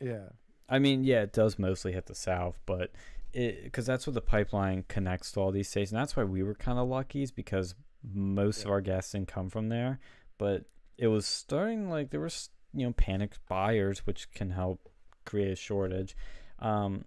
yeah 0.00 0.28
I 0.68 0.78
mean, 0.78 1.04
yeah, 1.04 1.22
it 1.22 1.32
does 1.32 1.58
mostly 1.58 1.92
hit 1.92 2.06
the 2.06 2.14
south, 2.14 2.58
but 2.66 2.92
it 3.32 3.64
because 3.64 3.86
that's 3.86 4.06
what 4.06 4.14
the 4.14 4.20
pipeline 4.20 4.84
connects 4.88 5.32
to 5.32 5.40
all 5.40 5.50
these 5.50 5.68
states, 5.68 5.90
and 5.90 5.98
that's 5.98 6.16
why 6.16 6.24
we 6.24 6.42
were 6.42 6.54
kind 6.54 6.78
of 6.78 6.88
lucky, 6.88 7.22
is 7.22 7.30
because 7.30 7.74
most 8.12 8.64
of 8.64 8.70
our 8.70 8.80
gas 8.80 9.10
didn't 9.10 9.28
come 9.28 9.48
from 9.48 9.68
there. 9.68 9.98
But 10.36 10.64
it 10.96 11.08
was 11.08 11.26
starting 11.26 11.88
like 11.88 12.10
there 12.10 12.20
was 12.20 12.50
you 12.74 12.86
know 12.86 12.92
panicked 12.92 13.38
buyers, 13.48 14.00
which 14.06 14.30
can 14.32 14.50
help 14.50 14.88
create 15.24 15.52
a 15.52 15.56
shortage. 15.56 16.16
Um, 16.58 17.04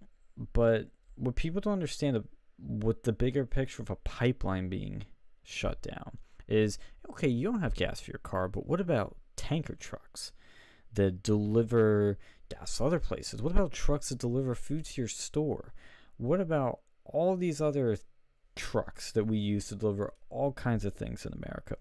but 0.52 0.88
what 1.14 1.36
people 1.36 1.60
don't 1.60 1.74
understand 1.74 2.24
with 2.58 3.04
the 3.04 3.12
bigger 3.12 3.44
picture 3.44 3.82
of 3.82 3.90
a 3.90 3.96
pipeline 3.96 4.68
being 4.68 5.04
shut 5.52 5.82
down 5.82 6.18
is 6.48 6.78
okay, 7.10 7.28
you 7.28 7.50
don't 7.50 7.60
have 7.60 7.74
gas 7.74 8.00
for 8.00 8.10
your 8.10 8.18
car, 8.18 8.48
but 8.48 8.66
what 8.66 8.80
about 8.80 9.16
tanker 9.36 9.74
trucks 9.74 10.32
that 10.94 11.22
deliver 11.22 12.18
gas 12.48 12.76
to 12.76 12.84
other 12.84 13.00
places? 13.00 13.42
What 13.42 13.52
about 13.52 13.72
trucks 13.72 14.08
that 14.08 14.18
deliver 14.18 14.54
food 14.54 14.84
to 14.86 15.00
your 15.00 15.08
store? 15.08 15.72
What 16.16 16.40
about 16.40 16.80
all 17.04 17.36
these 17.36 17.60
other 17.60 17.96
trucks 18.54 19.12
that 19.12 19.24
we 19.24 19.38
use 19.38 19.68
to 19.68 19.76
deliver 19.76 20.12
all 20.28 20.52
kinds 20.52 20.84
of 20.84 20.94
things 20.94 21.24
in 21.24 21.32
America? 21.32 21.76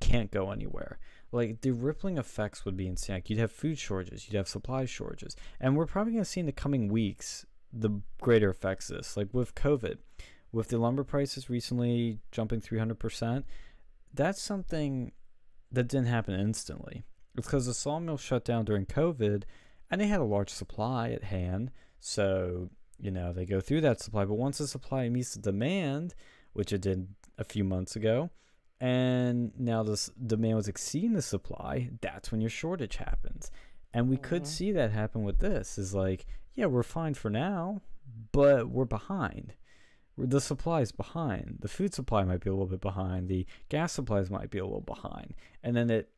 Can't 0.00 0.30
go 0.30 0.50
anywhere. 0.50 0.98
Like 1.32 1.60
the 1.60 1.72
rippling 1.72 2.18
effects 2.18 2.64
would 2.64 2.76
be 2.76 2.86
insane. 2.86 3.16
Like, 3.16 3.30
you'd 3.30 3.38
have 3.38 3.52
food 3.52 3.78
shortages, 3.78 4.26
you'd 4.26 4.36
have 4.36 4.48
supply 4.48 4.84
shortages, 4.84 5.36
and 5.60 5.76
we're 5.76 5.86
probably 5.86 6.12
going 6.12 6.24
to 6.24 6.30
see 6.30 6.40
in 6.40 6.46
the 6.46 6.52
coming 6.52 6.88
weeks 6.88 7.46
the 7.72 8.00
greater 8.20 8.50
effects 8.50 8.90
of 8.90 8.96
this. 8.96 9.16
Like 9.16 9.28
with 9.32 9.54
COVID, 9.54 9.98
with 10.52 10.68
the 10.68 10.78
lumber 10.78 11.04
prices 11.04 11.50
recently 11.50 12.20
jumping 12.30 12.60
300%, 12.60 13.44
that's 14.14 14.40
something 14.40 15.12
that 15.70 15.88
didn't 15.88 16.06
happen 16.06 16.38
instantly. 16.38 17.04
It's 17.34 17.46
because 17.46 17.66
the 17.66 17.74
sawmill 17.74 18.16
shut 18.16 18.44
down 18.44 18.64
during 18.64 18.86
COVID 18.86 19.42
and 19.90 20.00
they 20.00 20.06
had 20.06 20.20
a 20.20 20.24
large 20.24 20.50
supply 20.50 21.10
at 21.10 21.24
hand. 21.24 21.70
So, 22.00 22.70
you 22.98 23.10
know, 23.10 23.32
they 23.32 23.44
go 23.44 23.60
through 23.60 23.82
that 23.82 24.00
supply. 24.00 24.24
But 24.24 24.34
once 24.34 24.58
the 24.58 24.66
supply 24.66 25.08
meets 25.08 25.34
the 25.34 25.40
demand, 25.40 26.14
which 26.52 26.72
it 26.72 26.80
did 26.80 27.08
a 27.36 27.44
few 27.44 27.64
months 27.64 27.94
ago, 27.96 28.30
and 28.80 29.52
now 29.58 29.82
this 29.82 30.10
demand 30.26 30.56
was 30.56 30.68
exceeding 30.68 31.14
the 31.14 31.22
supply, 31.22 31.90
that's 32.00 32.30
when 32.30 32.40
your 32.40 32.50
shortage 32.50 32.96
happens. 32.96 33.50
And 33.92 34.08
we 34.08 34.16
could 34.16 34.42
Mhm. 34.42 34.46
see 34.46 34.72
that 34.72 34.90
happen 34.90 35.24
with 35.24 35.38
this 35.38 35.78
is 35.78 35.94
like, 35.94 36.26
yeah, 36.54 36.66
we're 36.66 36.82
fine 36.82 37.14
for 37.14 37.30
now, 37.30 37.82
but 38.32 38.68
we're 38.68 38.84
behind. 38.84 39.54
The 40.18 40.40
supply 40.40 40.80
is 40.80 40.92
behind. 40.92 41.58
The 41.60 41.68
food 41.68 41.92
supply 41.92 42.24
might 42.24 42.40
be 42.40 42.48
a 42.48 42.52
little 42.52 42.66
bit 42.66 42.80
behind. 42.80 43.28
The 43.28 43.46
gas 43.68 43.92
supplies 43.92 44.30
might 44.30 44.50
be 44.50 44.58
a 44.58 44.64
little 44.64 44.80
behind. 44.80 45.34
And 45.62 45.76
then 45.76 45.90
it, 45.90 46.10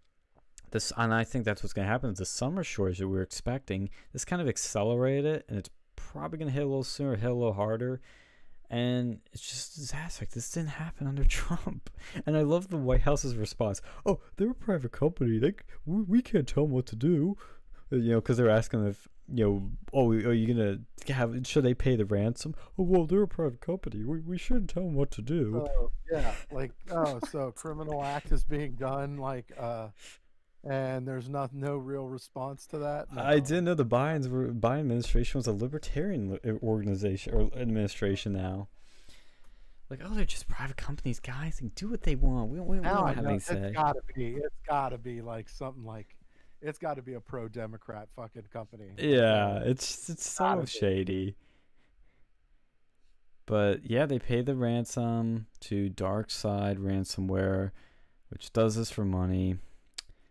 this, 0.71 0.93
and 0.97 1.13
I 1.13 1.25
think 1.25 1.45
that's 1.45 1.63
what's 1.63 1.73
going 1.73 1.87
to 1.87 1.91
happen. 1.91 2.15
The 2.15 2.25
summer 2.25 2.63
shortage 2.63 2.99
that 2.99 3.09
we 3.09 3.19
are 3.19 3.23
expecting, 3.23 3.91
this 4.13 4.25
kind 4.25 4.41
of 4.41 4.49
accelerated 4.49 5.25
it, 5.25 5.47
and 5.49 5.59
it's 5.59 5.71
probably 5.97 6.39
going 6.39 6.49
to 6.49 6.55
hit 6.55 6.63
a 6.63 6.67
little 6.67 6.85
sooner, 6.85 7.17
hit 7.17 7.31
a 7.31 7.35
little 7.35 7.55
harder. 7.55 8.01
And 8.71 9.21
it's 9.33 9.49
just 9.49 9.77
disaster. 9.77 10.23
Like, 10.23 10.31
this 10.31 10.51
didn't 10.51 10.71
happen 10.71 11.07
under 11.07 11.25
Trump. 11.29 11.91
And 12.27 12.37
I 12.37 12.43
love 12.43 12.69
the 12.69 12.77
White 12.77 13.03
House's 13.03 13.35
response. 13.35 13.81
Oh, 14.05 14.21
they're 14.37 14.51
a 14.51 14.55
private 14.55 14.93
company. 14.93 15.39
They, 15.39 15.55
we, 15.87 16.03
we 16.03 16.23
can't 16.23 16.47
tell 16.47 16.65
them 16.65 16.73
what 16.73 16.87
to 16.87 16.97
do. 16.97 17.37
Uh, 17.91 17.97
you 17.97 18.11
know, 18.13 18.21
because 18.21 18.37
they're 18.37 18.51
asking 18.51 18.87
if 18.87 19.09
you 19.33 19.45
know, 19.45 19.71
oh, 19.93 20.11
are 20.11 20.33
you 20.33 20.55
gonna 20.55 20.79
have? 21.13 21.47
Should 21.47 21.65
they 21.65 21.75
pay 21.75 21.97
the 21.97 22.05
ransom? 22.05 22.55
Oh, 22.79 22.85
well, 22.85 23.07
they're 23.07 23.23
a 23.23 23.29
private 23.29 23.61
company. 23.61 24.05
We 24.05 24.21
we 24.21 24.39
shouldn't 24.39 24.71
tell 24.71 24.85
them 24.85 24.95
what 24.95 25.11
to 25.13 25.23
do. 25.23 25.67
Oh, 25.69 25.91
yeah, 26.11 26.33
like 26.51 26.73
oh, 26.91 27.21
so 27.31 27.53
criminal 27.53 28.03
act 28.03 28.33
is 28.33 28.45
being 28.45 28.73
done, 28.73 29.19
like, 29.19 29.53
uh, 29.59 29.89
and 30.65 31.07
there's 31.07 31.29
not 31.29 31.53
no 31.53 31.77
real 31.77 32.07
response 32.09 32.67
to 32.69 32.79
that. 32.79 33.13
No. 33.13 33.23
I 33.23 33.39
didn't 33.39 33.65
know 33.65 33.75
the 33.75 33.85
Biden's 33.85 34.29
were, 34.29 34.49
Biden 34.49 34.81
administration 34.81 35.39
was 35.39 35.47
a 35.47 35.53
libertarian 35.53 36.39
uh, 36.45 36.65
organization 36.65 37.35
or 37.35 37.51
administration 37.59 38.33
now. 38.33 38.69
Like, 39.91 40.01
oh, 40.05 40.15
they're 40.15 40.27
just 40.27 40.49
private 40.49 40.77
companies, 40.77 41.19
guys. 41.19 41.59
They 41.63 41.69
do 41.69 41.89
what 41.89 42.03
they 42.03 42.15
want. 42.15 42.51
We, 42.51 42.61
we, 42.61 42.79
we 42.79 42.85
don't 42.85 43.15
have 43.15 43.25
any 43.25 43.39
say. 43.39 43.57
It's 43.57 43.77
gotta 43.77 44.01
be. 44.15 44.35
It's 44.35 44.57
gotta 44.69 44.99
be 44.99 45.23
like 45.23 45.49
something 45.49 45.85
like 45.85 46.15
it's 46.61 46.79
got 46.79 46.95
to 46.95 47.03
be 47.03 47.15
a 47.15 47.21
pro 47.21 47.49
Democrat 47.49 48.09
fucking 48.17 48.45
company. 48.53 48.91
Yeah, 48.99 49.61
it's 49.65 50.09
it's 50.09 50.29
so 50.29 50.65
shady. 50.65 51.37
But 53.47 53.89
yeah, 53.89 54.07
they 54.07 54.19
pay 54.19 54.43
the 54.43 54.55
ransom 54.55 55.47
to 55.61 55.89
DarkSide 55.91 56.77
Ransomware, 56.77 57.71
which 58.29 58.53
does 58.53 58.77
this 58.77 58.91
for 58.91 59.05
money. 59.05 59.57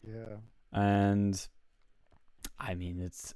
Yeah. 0.08 0.38
And 0.72 1.48
I 2.60 2.76
mean, 2.76 3.02
it's 3.02 3.34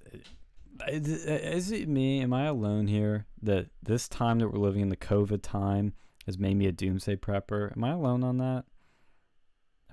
is 0.87 1.71
it 1.71 1.87
me? 1.87 2.21
Am 2.21 2.33
I 2.33 2.45
alone 2.45 2.87
here 2.87 3.25
that 3.41 3.67
this 3.81 4.07
time 4.07 4.39
that 4.39 4.49
we're 4.49 4.59
living 4.59 4.81
in 4.81 4.89
the 4.89 4.97
COVID 4.97 5.41
time 5.41 5.93
has 6.25 6.37
made 6.37 6.57
me 6.57 6.67
a 6.67 6.71
doomsday 6.71 7.15
prepper? 7.15 7.75
Am 7.75 7.83
I 7.83 7.91
alone 7.91 8.23
on 8.23 8.37
that? 8.37 8.65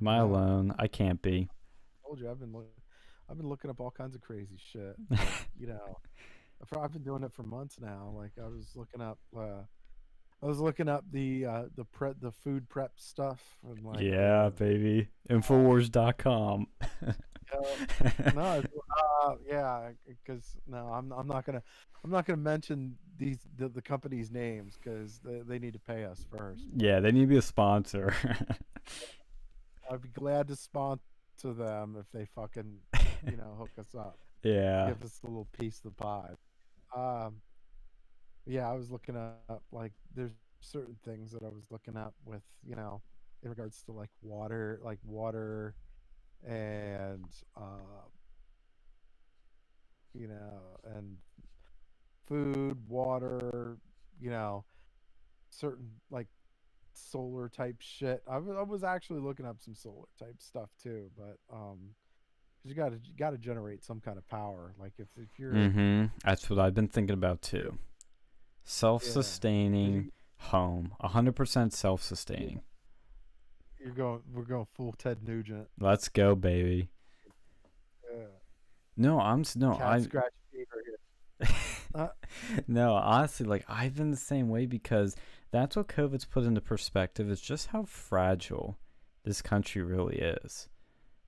Am 0.00 0.06
I 0.06 0.18
alone? 0.18 0.74
I 0.78 0.86
can't 0.86 1.20
be. 1.22 1.48
I 1.50 2.06
told 2.06 2.20
you 2.20 2.30
I've 2.30 2.38
been 2.38 2.52
looking 2.52 2.68
I've 3.30 3.36
been 3.36 3.48
looking 3.48 3.70
up 3.70 3.80
all 3.80 3.90
kinds 3.90 4.14
of 4.14 4.20
crazy 4.22 4.58
shit. 4.72 4.96
you 5.58 5.66
know, 5.66 5.98
I've 6.76 6.92
been 6.92 7.02
doing 7.02 7.22
it 7.22 7.32
for 7.32 7.42
months 7.42 7.78
now. 7.80 8.12
Like 8.16 8.32
I 8.42 8.48
was 8.48 8.72
looking 8.74 9.00
up, 9.00 9.18
uh, 9.36 9.62
I 10.42 10.46
was 10.46 10.60
looking 10.60 10.88
up 10.88 11.04
the 11.10 11.44
uh, 11.44 11.62
the 11.76 11.84
prep 11.84 12.16
the 12.20 12.32
food 12.32 12.68
prep 12.68 12.92
stuff. 12.96 13.42
And 13.68 13.84
like, 13.84 14.00
yeah, 14.00 14.44
uh, 14.44 14.50
baby, 14.50 15.08
Infowars.com. 15.28 16.66
uh, 16.82 17.12
no, 18.34 18.62
uh, 19.24 19.34
yeah, 19.46 19.90
because 20.06 20.56
no, 20.66 20.88
I'm 20.88 21.12
I'm 21.12 21.26
not 21.26 21.44
gonna 21.44 21.62
I'm 22.04 22.10
not 22.10 22.26
gonna 22.26 22.38
mention 22.38 22.96
these 23.18 23.38
the, 23.56 23.68
the 23.68 23.82
company's 23.82 24.30
names 24.30 24.78
because 24.82 25.20
they, 25.24 25.40
they 25.46 25.58
need 25.58 25.74
to 25.74 25.80
pay 25.80 26.04
us 26.04 26.24
first. 26.36 26.64
Yeah, 26.76 27.00
they 27.00 27.12
need 27.12 27.22
to 27.22 27.26
be 27.26 27.36
a 27.36 27.42
sponsor. 27.42 28.14
I'd 29.90 30.02
be 30.02 30.08
glad 30.08 30.48
to 30.48 30.56
sponsor 30.56 31.00
them 31.44 31.96
if 31.98 32.06
they 32.12 32.26
fucking 32.34 32.78
you 33.24 33.36
know, 33.36 33.56
hook 33.58 33.70
us 33.78 33.94
up. 33.94 34.18
Yeah. 34.44 34.86
Give 34.86 35.02
us 35.02 35.18
a 35.24 35.26
little 35.26 35.48
piece 35.58 35.78
of 35.78 35.96
the 35.96 36.02
pie. 36.02 36.30
Um, 36.96 37.40
yeah, 38.46 38.70
I 38.70 38.74
was 38.74 38.88
looking 38.88 39.16
up 39.16 39.64
like 39.72 39.92
there's 40.14 40.30
certain 40.60 40.96
things 41.04 41.32
that 41.32 41.42
I 41.42 41.48
was 41.48 41.64
looking 41.70 41.96
up 41.96 42.14
with, 42.24 42.42
you 42.64 42.76
know, 42.76 43.02
in 43.42 43.50
regards 43.50 43.82
to 43.86 43.92
like 43.92 44.10
water, 44.22 44.78
like 44.82 45.00
water 45.04 45.74
and 46.46 47.26
uh 47.56 48.06
you 50.14 50.28
know, 50.28 50.60
and 50.94 51.16
food, 52.26 52.78
water, 52.88 53.78
you 54.20 54.30
know, 54.30 54.64
certain 55.50 55.90
like 56.10 56.28
solar 56.94 57.48
type 57.48 57.76
shit. 57.80 58.22
I 58.30 58.38
was, 58.38 58.56
I 58.56 58.62
was 58.62 58.84
actually 58.84 59.20
looking 59.20 59.46
up 59.46 59.56
some 59.60 59.74
solar 59.74 60.06
type 60.18 60.36
stuff 60.38 60.70
too, 60.82 61.10
but 61.16 61.38
um 61.52 61.78
you 62.64 62.74
got 62.74 62.90
to 62.90 62.98
got 63.16 63.30
to 63.30 63.38
generate 63.38 63.84
some 63.84 64.00
kind 64.00 64.18
of 64.18 64.28
power. 64.28 64.74
Like 64.78 64.92
if 64.98 65.08
if 65.16 65.28
you're 65.38 65.52
mm-hmm. 65.52 66.06
that's 66.24 66.48
what 66.50 66.58
I've 66.58 66.74
been 66.74 66.88
thinking 66.88 67.14
about 67.14 67.42
too. 67.42 67.78
Self-sustaining 68.64 69.94
yeah. 69.94 70.46
home, 70.48 70.92
hundred 71.00 71.36
percent 71.36 71.72
self-sustaining. 71.72 72.60
You're 73.80 73.94
going. 73.94 74.20
We're 74.32 74.42
going 74.42 74.66
full 74.74 74.92
Ted 74.92 75.26
Nugent. 75.26 75.68
Let's 75.78 76.08
go, 76.08 76.34
baby. 76.34 76.90
Yeah. 78.12 78.24
No, 78.96 79.20
I'm 79.20 79.44
no. 79.56 79.78
I 79.78 80.00
scratch 80.00 80.32
fever 80.52 80.84
uh, 81.94 82.08
no, 82.66 82.94
honestly, 82.94 83.46
like 83.46 83.64
I've 83.68 83.94
been 83.96 84.10
the 84.10 84.16
same 84.16 84.48
way 84.48 84.66
because 84.66 85.14
that's 85.50 85.76
what 85.76 85.88
COVID's 85.88 86.24
put 86.24 86.44
into 86.44 86.60
perspective. 86.60 87.30
Is 87.30 87.40
just 87.40 87.68
how 87.68 87.84
fragile 87.84 88.76
this 89.24 89.40
country 89.40 89.82
really 89.82 90.16
is. 90.16 90.68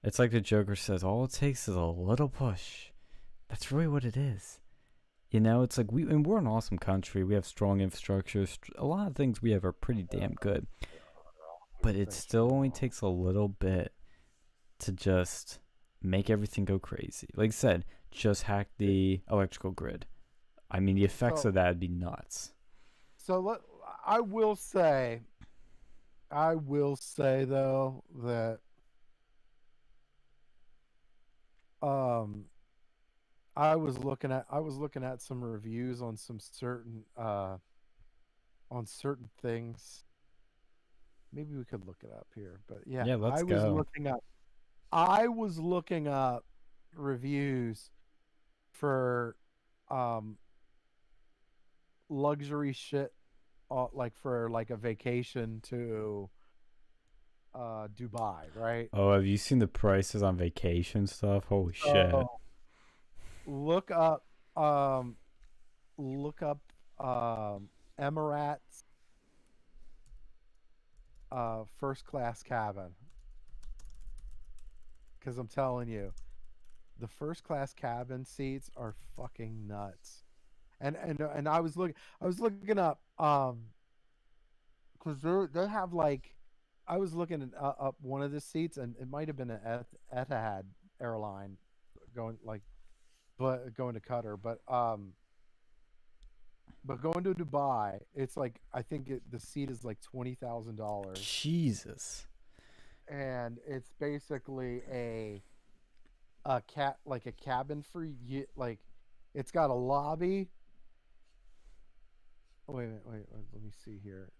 It's 0.02 0.18
like 0.18 0.30
the 0.30 0.40
Joker 0.40 0.76
says, 0.76 1.04
all 1.04 1.24
it 1.24 1.32
takes 1.32 1.68
is 1.68 1.76
a 1.76 1.82
little 1.82 2.28
push. 2.28 2.90
That's 3.48 3.70
really 3.70 3.88
what 3.88 4.04
it 4.04 4.16
is. 4.16 4.60
You 5.30 5.40
know, 5.40 5.62
it's 5.62 5.78
like 5.78 5.92
we 5.92 6.02
and 6.02 6.26
we're 6.26 6.38
an 6.38 6.46
awesome 6.46 6.78
country. 6.78 7.22
We 7.22 7.34
have 7.34 7.46
strong 7.46 7.80
infrastructure. 7.80 8.46
A 8.76 8.84
lot 8.84 9.06
of 9.06 9.14
things 9.14 9.42
we 9.42 9.52
have 9.52 9.64
are 9.64 9.72
pretty 9.72 10.02
damn 10.02 10.32
good. 10.34 10.66
But 11.82 11.94
it 11.94 12.12
still 12.12 12.52
only 12.52 12.70
takes 12.70 13.00
a 13.00 13.08
little 13.08 13.48
bit 13.48 13.92
to 14.80 14.92
just 14.92 15.60
make 16.02 16.30
everything 16.30 16.64
go 16.64 16.78
crazy. 16.78 17.28
Like 17.36 17.50
I 17.50 17.52
said, 17.52 17.84
just 18.10 18.44
hack 18.44 18.68
the 18.78 19.20
electrical 19.30 19.70
grid. 19.70 20.06
I 20.70 20.80
mean, 20.80 20.96
the 20.96 21.04
effects 21.04 21.42
so, 21.42 21.48
of 21.48 21.54
that 21.54 21.68
would 21.68 21.80
be 21.80 21.88
nuts. 21.88 22.52
So 23.16 23.38
let, 23.40 23.60
I 24.04 24.20
will 24.20 24.56
say, 24.56 25.20
I 26.30 26.54
will 26.54 26.96
say 26.96 27.44
though 27.44 28.02
that 28.24 28.58
um 31.82 32.44
I 33.56 33.76
was 33.76 33.98
looking 33.98 34.32
at 34.32 34.46
I 34.50 34.60
was 34.60 34.76
looking 34.76 35.04
at 35.04 35.20
some 35.20 35.42
reviews 35.42 36.02
on 36.02 36.16
some 36.16 36.38
certain 36.40 37.04
uh 37.16 37.56
on 38.70 38.86
certain 38.86 39.28
things. 39.42 40.04
Maybe 41.32 41.56
we 41.56 41.64
could 41.64 41.86
look 41.86 41.98
it 42.02 42.10
up 42.12 42.26
here, 42.34 42.60
but 42.68 42.78
yeah, 42.86 43.04
yeah 43.04 43.16
let's 43.16 43.42
I 43.42 43.44
go. 43.44 43.54
was 43.54 43.64
looking 43.64 44.06
up 44.06 44.24
I 44.92 45.28
was 45.28 45.58
looking 45.58 46.08
up 46.08 46.44
reviews 46.94 47.90
for 48.72 49.36
um 49.90 50.36
luxury 52.08 52.72
shit 52.72 53.12
uh, 53.70 53.86
like 53.92 54.16
for 54.16 54.48
like 54.50 54.70
a 54.70 54.76
vacation 54.76 55.60
to 55.62 56.28
uh 57.54 57.88
Dubai, 57.88 58.44
right? 58.54 58.88
Oh, 58.92 59.12
have 59.12 59.26
you 59.26 59.36
seen 59.36 59.58
the 59.58 59.66
prices 59.66 60.22
on 60.22 60.36
vacation 60.36 61.06
stuff? 61.06 61.44
Holy 61.44 61.72
shit. 61.72 62.14
Uh, 62.14 62.24
look 63.46 63.90
up 63.90 64.24
um 64.56 65.16
look 65.98 66.42
up 66.42 66.60
um 66.98 67.68
Emirates 67.98 68.84
uh 71.32 71.64
first 71.78 72.04
class 72.04 72.42
cabin. 72.42 72.94
Cuz 75.20 75.36
I'm 75.36 75.48
telling 75.48 75.88
you, 75.88 76.12
the 76.98 77.08
first 77.08 77.44
class 77.44 77.74
cabin 77.74 78.24
seats 78.24 78.70
are 78.76 78.94
fucking 79.16 79.66
nuts. 79.66 80.24
And 80.80 80.96
and 80.96 81.20
and 81.20 81.48
I 81.48 81.60
was 81.60 81.76
looking 81.76 81.96
I 82.20 82.26
was 82.26 82.40
looking 82.40 82.78
up 82.78 83.00
um 83.18 83.64
cuz 84.98 85.20
they 85.20 85.46
they 85.52 85.68
have 85.68 85.92
like 85.92 86.34
I 86.90 86.96
was 86.96 87.14
looking 87.14 87.40
at, 87.40 87.50
uh, 87.56 87.74
up 87.78 87.94
one 88.02 88.20
of 88.20 88.32
the 88.32 88.40
seats, 88.40 88.76
and 88.76 88.96
it 89.00 89.08
might 89.08 89.28
have 89.28 89.36
been 89.36 89.50
an 89.50 89.84
Etihad 90.12 90.64
airline 91.00 91.56
going 92.16 92.36
like, 92.44 92.62
but 93.38 93.76
going 93.76 93.94
to 93.94 94.00
Qatar, 94.00 94.36
but 94.42 94.58
um, 94.66 95.12
but 96.84 97.00
going 97.00 97.22
to 97.22 97.32
Dubai, 97.32 98.00
it's 98.12 98.36
like 98.36 98.60
I 98.74 98.82
think 98.82 99.08
it, 99.08 99.22
the 99.30 99.38
seat 99.38 99.70
is 99.70 99.84
like 99.84 100.00
twenty 100.00 100.34
thousand 100.34 100.76
dollars. 100.76 101.20
Jesus. 101.20 102.26
And 103.06 103.58
it's 103.64 103.92
basically 104.00 104.82
a 104.90 105.42
a 106.44 106.60
cat 106.62 106.98
like 107.04 107.26
a 107.26 107.32
cabin 107.32 107.84
for 107.84 108.04
you 108.04 108.46
like 108.56 108.80
it's 109.32 109.52
got 109.52 109.70
a 109.70 109.74
lobby. 109.74 110.48
wait, 112.66 112.88
wait, 112.88 113.00
wait, 113.04 113.26
wait, 113.30 113.44
let 113.52 113.62
me 113.62 113.70
see 113.84 114.00
here. 114.02 114.32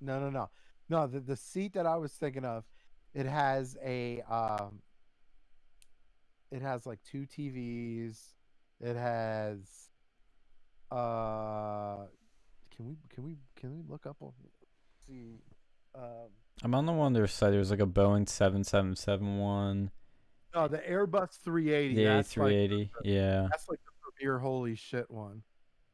No, 0.00 0.20
no, 0.20 0.30
no. 0.30 0.50
No, 0.88 1.06
the, 1.06 1.20
the 1.20 1.36
seat 1.36 1.72
that 1.74 1.86
I 1.86 1.96
was 1.96 2.12
thinking 2.12 2.44
of, 2.44 2.64
it 3.14 3.26
has 3.26 3.76
a 3.82 4.20
um, 4.22 4.80
it 6.50 6.62
has 6.62 6.86
like 6.86 7.00
two 7.02 7.26
TVs. 7.26 8.18
It 8.80 8.96
has 8.96 9.58
Uh, 10.90 12.06
can 12.76 12.86
we 12.86 12.96
can 13.08 13.24
we 13.24 13.36
can 13.56 13.72
we 13.72 13.82
look 13.88 14.06
up 14.06 14.16
on 14.20 14.32
see? 15.06 15.40
Um, 15.94 16.28
I'm 16.62 16.74
on 16.74 16.86
the 16.86 16.92
one 16.92 17.12
their 17.12 17.26
site. 17.26 17.52
There's 17.52 17.70
like 17.70 17.80
a 17.80 17.86
Boeing 17.86 18.28
777 18.28 19.38
one. 19.38 19.90
no, 20.54 20.68
the 20.68 20.78
Airbus 20.78 21.38
380. 21.40 21.94
The 21.94 22.02
A380. 22.04 22.90
yeah. 23.04 23.46
that's 23.50 23.68
like 23.68 23.80
the 23.84 24.12
premier 24.12 24.38
holy 24.38 24.74
shit 24.74 25.10
one. 25.10 25.42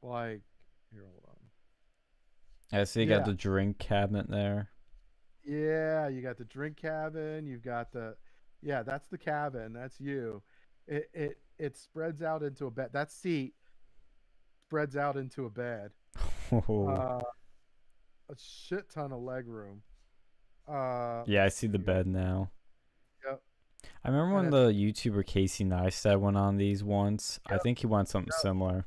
Like 0.03 0.43
here, 0.91 1.03
hold 1.03 1.25
on. 1.29 2.79
I 2.81 2.85
see 2.85 3.03
you 3.03 3.11
yeah. 3.11 3.19
got 3.19 3.27
the 3.27 3.35
drink 3.35 3.79
cabinet 3.79 4.31
there. 4.31 4.71
Yeah, 5.45 6.09
you 6.09 6.21
got 6.23 6.37
the 6.39 6.45
drink 6.45 6.77
cabin. 6.77 7.47
You've 7.47 7.63
got 7.65 7.93
the 7.93 8.17
yeah, 8.63 8.83
that's 8.83 9.09
the 9.09 9.19
cabin. 9.19 9.73
That's 9.73 9.99
you. 10.01 10.43
It 10.87 11.09
it 11.15 11.39
it 11.59 11.77
spreads 11.77 12.23
out 12.23 12.43
into 12.43 12.67
a 12.67 12.71
bed. 12.71 12.91
That 12.93 13.11
seat 13.11 13.55
spreads 14.67 14.97
out 14.97 15.17
into 15.17 15.47
a 15.47 15.51
bed. 15.51 15.91
Oh. 16.53 16.89
Uh, 16.89 17.21
a 18.29 18.35
shit 18.39 18.89
ton 18.91 19.11
of 19.13 19.21
leg 19.21 19.49
room. 19.49 19.83
Uh, 20.69 21.25
yeah, 21.27 21.45
I 21.45 21.49
see 21.49 21.67
the 21.67 21.79
bed 21.81 22.07
now. 22.07 22.51
Yep. 23.27 23.43
I 24.05 24.09
remember 24.09 24.35
when 24.37 24.51
the 24.51 24.67
YouTuber 24.73 25.27
Casey 25.27 25.65
Neistat 25.65 26.21
went 26.21 26.37
on 26.37 26.57
these 26.57 26.85
once. 26.85 27.41
I 27.47 27.59
think 27.59 27.81
he 27.81 27.87
went 27.89 28.09
something 28.09 28.31
Yep. 28.33 28.41
similar. 28.41 28.87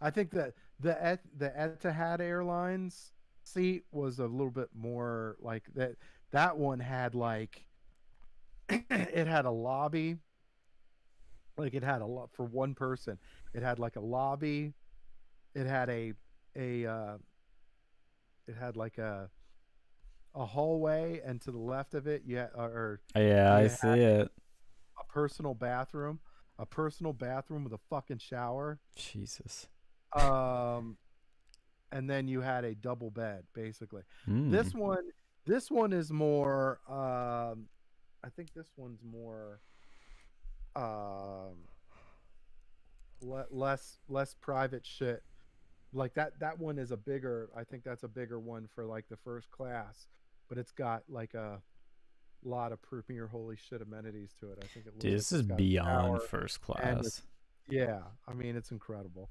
I 0.00 0.10
think 0.10 0.30
that 0.30 0.54
the 0.80 1.02
Et- 1.04 1.38
the 1.38 1.50
Etihad 1.50 2.20
Airlines 2.20 3.12
seat 3.44 3.84
was 3.90 4.18
a 4.18 4.26
little 4.26 4.50
bit 4.50 4.68
more 4.74 5.36
like 5.40 5.64
that. 5.74 5.96
That 6.30 6.56
one 6.56 6.80
had 6.80 7.14
like 7.14 7.64
it 8.68 9.26
had 9.26 9.44
a 9.44 9.50
lobby, 9.50 10.16
like 11.56 11.74
it 11.74 11.82
had 11.82 12.00
a 12.00 12.06
lot 12.06 12.30
for 12.32 12.44
one 12.44 12.74
person. 12.74 13.18
It 13.54 13.62
had 13.62 13.78
like 13.78 13.96
a 13.96 14.00
lobby. 14.00 14.72
It 15.54 15.66
had 15.66 15.90
a 15.90 16.14
a 16.56 16.86
uh, 16.86 17.16
it 18.46 18.56
had 18.56 18.76
like 18.76 18.98
a 18.98 19.30
a 20.34 20.46
hallway, 20.46 21.20
and 21.24 21.40
to 21.42 21.50
the 21.50 21.58
left 21.58 21.94
of 21.94 22.06
it, 22.06 22.22
yeah, 22.26 22.46
or 22.54 23.00
Yeah, 23.14 23.54
I 23.54 23.68
see 23.68 23.88
it. 24.00 24.30
a 24.98 25.04
personal 25.12 25.54
bathroom, 25.54 26.20
a 26.58 26.64
personal 26.64 27.12
bathroom 27.12 27.64
with 27.64 27.74
a 27.74 27.80
fucking 27.90 28.18
shower. 28.18 28.78
Jesus. 28.96 29.68
um 30.14 30.96
and 31.92 32.08
then 32.10 32.26
you 32.26 32.40
had 32.40 32.64
a 32.64 32.74
double 32.74 33.10
bed 33.10 33.44
basically 33.54 34.02
Mm. 34.28 34.50
this 34.50 34.74
one 34.74 35.04
this 35.46 35.70
one 35.70 35.92
is 35.92 36.10
more 36.10 36.80
um 36.88 37.66
i 38.24 38.28
think 38.34 38.52
this 38.54 38.70
one's 38.76 39.02
more 39.04 39.60
um 40.74 41.54
le- 43.20 43.46
less 43.50 43.98
less 44.08 44.34
private 44.40 44.84
shit 44.86 45.22
like 45.92 46.14
that 46.14 46.38
that 46.40 46.58
one 46.58 46.78
is 46.78 46.90
a 46.90 46.96
bigger 46.96 47.50
i 47.56 47.62
think 47.64 47.84
that's 47.84 48.02
a 48.02 48.08
bigger 48.08 48.38
one 48.40 48.66
for 48.74 48.84
like 48.86 49.08
the 49.08 49.16
first 49.16 49.50
class 49.50 50.06
but 50.48 50.58
it's 50.58 50.72
got 50.72 51.02
like 51.08 51.34
a 51.34 51.60
lot 52.44 52.72
of 52.72 52.80
premier 52.82 53.26
holy 53.28 53.56
shit 53.56 53.82
amenities 53.82 54.34
to 54.40 54.50
it 54.50 54.58
i 54.62 54.66
think 54.68 54.86
it 54.86 54.92
looks 54.94 55.02
Dude, 55.02 55.12
this 55.14 55.30
is 55.32 55.42
beyond 55.42 56.22
first 56.22 56.60
class. 56.60 57.22
Yeah, 57.68 58.00
I 58.26 58.32
mean 58.32 58.56
it's 58.56 58.72
incredible. 58.72 59.30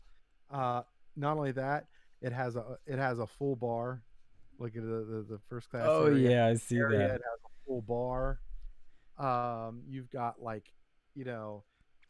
Uh, 0.50 0.84
not 1.18 1.36
only 1.36 1.52
that, 1.52 1.88
it 2.22 2.34
has 2.34 2.56
a 2.56 2.78
it 2.86 3.00
has 3.00 3.20
a 3.20 3.28
full 3.28 3.56
bar. 3.56 4.04
Look 4.60 4.76
at 4.76 4.84
the 4.84 5.06
the, 5.06 5.26
the 5.30 5.40
first 5.50 5.70
class. 5.70 5.86
Oh 5.88 6.06
area, 6.06 6.30
yeah, 6.30 6.46
I 6.48 6.56
see 6.56 6.78
area, 6.78 6.98
that. 7.00 7.06
It 7.06 7.12
has 7.12 7.40
a 7.46 7.66
full 7.66 7.82
bar. 7.82 8.40
Um, 9.18 9.84
you've 9.88 10.10
got 10.10 10.42
like, 10.42 10.72
you 11.16 11.26
know, 11.26 11.64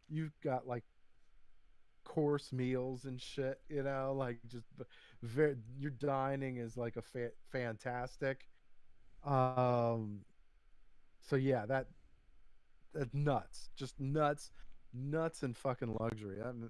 you've 0.10 0.40
got 0.44 0.68
like 0.68 0.84
course 2.04 2.52
meals 2.52 3.06
and 3.06 3.22
shit. 3.22 3.60
You 3.70 3.84
know, 3.84 4.14
like 4.18 4.40
just 4.48 4.68
very 5.24 5.56
your 5.78 5.92
dining 5.92 6.58
is 6.58 6.78
like 6.78 6.98
a 6.98 7.02
fa- 7.02 7.32
fantastic. 7.52 8.48
Um, 9.24 10.22
so 11.22 11.36
yeah, 11.36 11.66
that 11.68 11.88
that's 12.94 13.14
nuts, 13.14 13.70
just 13.76 14.00
nuts, 14.00 14.52
nuts 14.94 15.44
and 15.44 15.56
fucking 15.56 15.96
luxury. 16.00 16.38
That, 16.38 16.70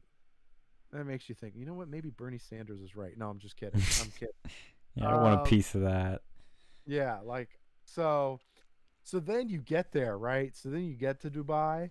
that 0.92 1.06
makes 1.06 1.30
you 1.30 1.36
think. 1.36 1.56
You 1.56 1.66
know 1.66 1.74
what? 1.74 1.90
Maybe 1.90 2.10
Bernie 2.10 2.38
Sanders 2.38 2.82
is 2.82 2.96
right. 2.96 3.18
No, 3.18 3.30
I'm 3.30 3.40
just 3.40 3.56
kidding. 3.56 3.82
I'm 4.02 4.12
kidding. 4.20 4.34
Yeah, 4.96 5.08
I 5.08 5.22
want 5.22 5.36
a 5.36 5.40
um, 5.40 5.46
piece 5.46 5.76
of 5.76 5.82
that. 5.82 6.22
Yeah, 6.86 7.20
like 7.24 7.50
so 7.86 8.40
so 9.04 9.20
then 9.20 9.50
you 9.50 9.60
get 9.60 9.92
there, 9.92 10.18
right? 10.18 10.56
So 10.56 10.70
then 10.70 10.86
you 10.86 10.96
get 10.96 11.22
to 11.22 11.30
Dubai 11.30 11.90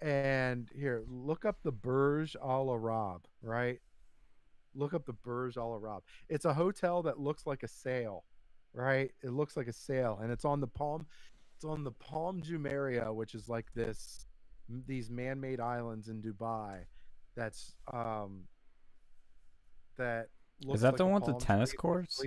and 0.00 0.68
here, 0.74 1.02
look 1.08 1.44
up 1.44 1.62
the 1.62 1.72
Burj 1.72 2.36
Al 2.42 2.70
Arab, 2.70 3.22
right? 3.42 3.80
Look 4.74 4.94
up 4.94 5.06
the 5.06 5.12
Burj 5.12 5.56
Al 5.56 5.74
Arab. 5.74 6.02
It's 6.28 6.44
a 6.44 6.54
hotel 6.54 7.02
that 7.02 7.20
looks 7.20 7.46
like 7.46 7.62
a 7.62 7.68
sail, 7.68 8.24
right? 8.74 9.12
It 9.22 9.30
looks 9.30 9.56
like 9.56 9.68
a 9.68 9.72
sail 9.72 10.18
and 10.20 10.32
it's 10.32 10.44
on 10.44 10.60
the 10.60 10.66
Palm 10.66 11.06
it's 11.54 11.64
on 11.64 11.84
the 11.84 11.92
Palm 11.92 12.42
Jumeirah, 12.42 13.14
which 13.14 13.34
is 13.34 13.48
like 13.48 13.72
this 13.74 14.26
these 14.86 15.10
man-made 15.10 15.60
islands 15.60 16.08
in 16.08 16.22
Dubai 16.22 16.84
that's 17.36 17.74
um 17.92 18.44
that 19.96 20.28
looks 20.64 20.76
Is 20.76 20.82
that 20.82 20.88
like 20.88 20.96
the 20.98 21.06
one 21.06 21.22
with 21.22 21.24
the 21.24 21.44
tennis 21.44 21.72
courts? 21.72 22.22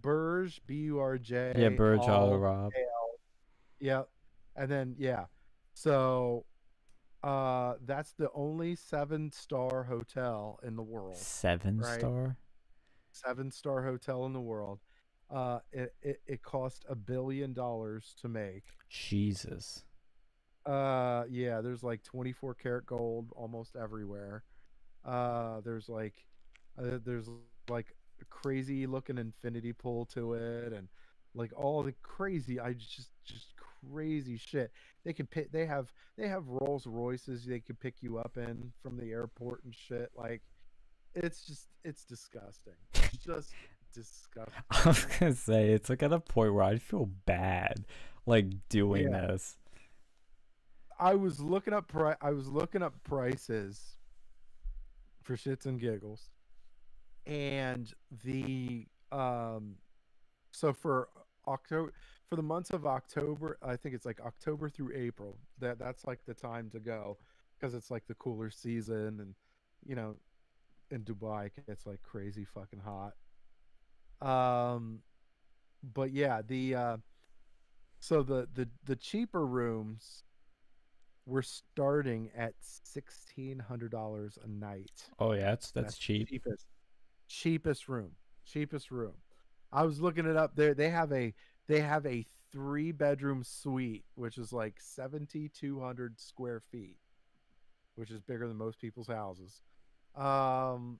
Burj, 0.00 0.60
B 0.66 0.74
U 0.82 0.98
R 0.98 1.18
J. 1.18 1.54
Yeah, 1.56 1.70
Burj 1.70 2.00
Al 2.02 2.32
Arab. 2.32 2.72
Yep. 3.80 4.08
And 4.56 4.70
then 4.70 4.94
yeah. 4.98 5.24
So 5.74 6.44
uh 7.22 7.74
that's 7.84 8.12
the 8.12 8.30
only 8.34 8.76
seven 8.76 9.32
star 9.32 9.84
hotel 9.84 10.60
in 10.62 10.76
the 10.76 10.82
world. 10.82 11.16
Seven 11.16 11.78
right? 11.78 11.98
star. 11.98 12.36
Seven 13.12 13.50
star 13.50 13.84
hotel 13.84 14.24
in 14.26 14.32
the 14.32 14.40
world. 14.40 14.80
Uh 15.30 15.58
it, 15.72 15.94
it, 16.02 16.20
it 16.26 16.42
cost 16.42 16.84
a 16.88 16.94
billion 16.94 17.52
dollars 17.52 18.14
to 18.20 18.28
make. 18.28 18.64
Jesus. 18.88 19.84
Uh 20.68 21.24
yeah, 21.30 21.60
there's 21.60 21.82
like 21.82 22.02
24 22.02 22.54
karat 22.54 22.86
gold 22.86 23.28
almost 23.34 23.76
everywhere. 23.76 24.44
Uh 25.04 25.60
there's 25.62 25.88
like 25.88 26.14
uh, 26.78 26.98
there's 27.04 27.28
like 27.70 27.94
a 28.20 28.24
crazy 28.26 28.86
looking 28.86 29.18
infinity 29.18 29.72
pool 29.72 30.04
to 30.06 30.34
it 30.34 30.72
and 30.72 30.88
like 31.34 31.52
all 31.56 31.82
the 31.82 31.94
crazy 32.02 32.60
I 32.60 32.74
just 32.74 33.10
just 33.24 33.54
crazy 33.90 34.36
shit. 34.36 34.72
They 35.04 35.12
can 35.12 35.26
pick 35.26 35.52
they 35.52 35.66
have 35.66 35.92
they 36.16 36.28
have 36.28 36.46
Rolls 36.48 36.86
Royces 36.86 37.44
they 37.46 37.60
can 37.60 37.76
pick 37.76 37.96
you 38.02 38.18
up 38.18 38.36
in 38.36 38.72
from 38.82 38.96
the 38.96 39.10
airport 39.10 39.64
and 39.64 39.74
shit 39.74 40.10
like 40.16 40.42
it's 41.14 41.46
just 41.46 41.68
it's 41.84 42.04
disgusting. 42.04 42.74
It's 42.94 43.16
just 43.24 43.52
disgusting. 43.94 44.52
I 44.70 44.82
was 44.88 45.04
gonna 45.04 45.34
say 45.34 45.70
it's 45.70 45.88
like 45.88 46.02
at 46.02 46.12
a 46.12 46.20
point 46.20 46.52
where 46.54 46.64
I 46.64 46.76
feel 46.76 47.06
bad, 47.26 47.86
like 48.26 48.46
doing 48.68 49.10
Yeah. 49.10 49.26
this. 49.28 49.56
I 50.98 51.14
was 51.14 51.40
looking 51.40 51.72
up 51.74 51.88
pri- 51.88 52.16
I 52.20 52.32
was 52.32 52.48
looking 52.48 52.82
up 52.82 52.94
prices 53.04 53.96
for 55.22 55.36
shits 55.36 55.66
and 55.66 55.80
giggles. 55.80 56.30
And 57.26 57.92
the 58.24 58.86
um 59.12 59.76
so 60.52 60.72
for 60.72 61.08
October 61.46 61.92
for 62.28 62.36
the 62.36 62.42
months 62.42 62.70
of 62.70 62.86
October, 62.86 63.58
I 63.62 63.76
think 63.76 63.94
it's 63.94 64.06
like 64.06 64.20
October 64.20 64.68
through 64.68 64.92
April. 64.94 65.38
That 65.60 65.78
that's 65.78 66.06
like 66.06 66.20
the 66.26 66.34
time 66.34 66.70
to 66.70 66.80
go 66.80 67.18
because 67.58 67.74
it's 67.74 67.90
like 67.90 68.06
the 68.06 68.14
cooler 68.14 68.50
season 68.50 69.20
and 69.20 69.34
you 69.86 69.94
know 69.94 70.16
in 70.90 71.02
Dubai 71.04 71.46
it 71.46 71.66
gets 71.66 71.86
like 71.86 72.02
crazy 72.02 72.44
fucking 72.44 72.80
hot. 72.84 73.14
Um 74.20 75.00
but 75.82 76.12
yeah, 76.12 76.42
the 76.46 76.74
uh 76.74 76.96
so 78.00 78.22
the 78.22 78.48
the 78.52 78.68
the 78.84 78.96
cheaper 78.96 79.46
rooms 79.46 80.24
were 81.28 81.42
starting 81.42 82.30
at 82.36 82.54
sixteen 82.60 83.58
hundred 83.58 83.90
dollars 83.90 84.38
a 84.42 84.48
night. 84.48 85.08
Oh 85.18 85.32
yeah, 85.32 85.50
that's 85.50 85.70
that's, 85.70 85.88
That's 85.88 85.98
cheap. 85.98 86.28
Cheapest, 86.28 86.66
cheapest 87.28 87.88
room, 87.88 88.12
cheapest 88.46 88.90
room. 88.90 89.12
I 89.70 89.84
was 89.84 90.00
looking 90.00 90.26
it 90.26 90.36
up 90.36 90.56
there. 90.56 90.74
They 90.74 90.88
have 90.88 91.12
a 91.12 91.34
they 91.68 91.80
have 91.80 92.06
a 92.06 92.26
three 92.50 92.92
bedroom 92.92 93.44
suite, 93.44 94.04
which 94.14 94.38
is 94.38 94.52
like 94.52 94.76
seventy 94.80 95.50
two 95.50 95.80
hundred 95.80 96.18
square 96.18 96.62
feet, 96.72 96.96
which 97.94 98.10
is 98.10 98.20
bigger 98.20 98.48
than 98.48 98.56
most 98.56 98.80
people's 98.80 99.08
houses. 99.08 99.60
Um, 100.16 100.98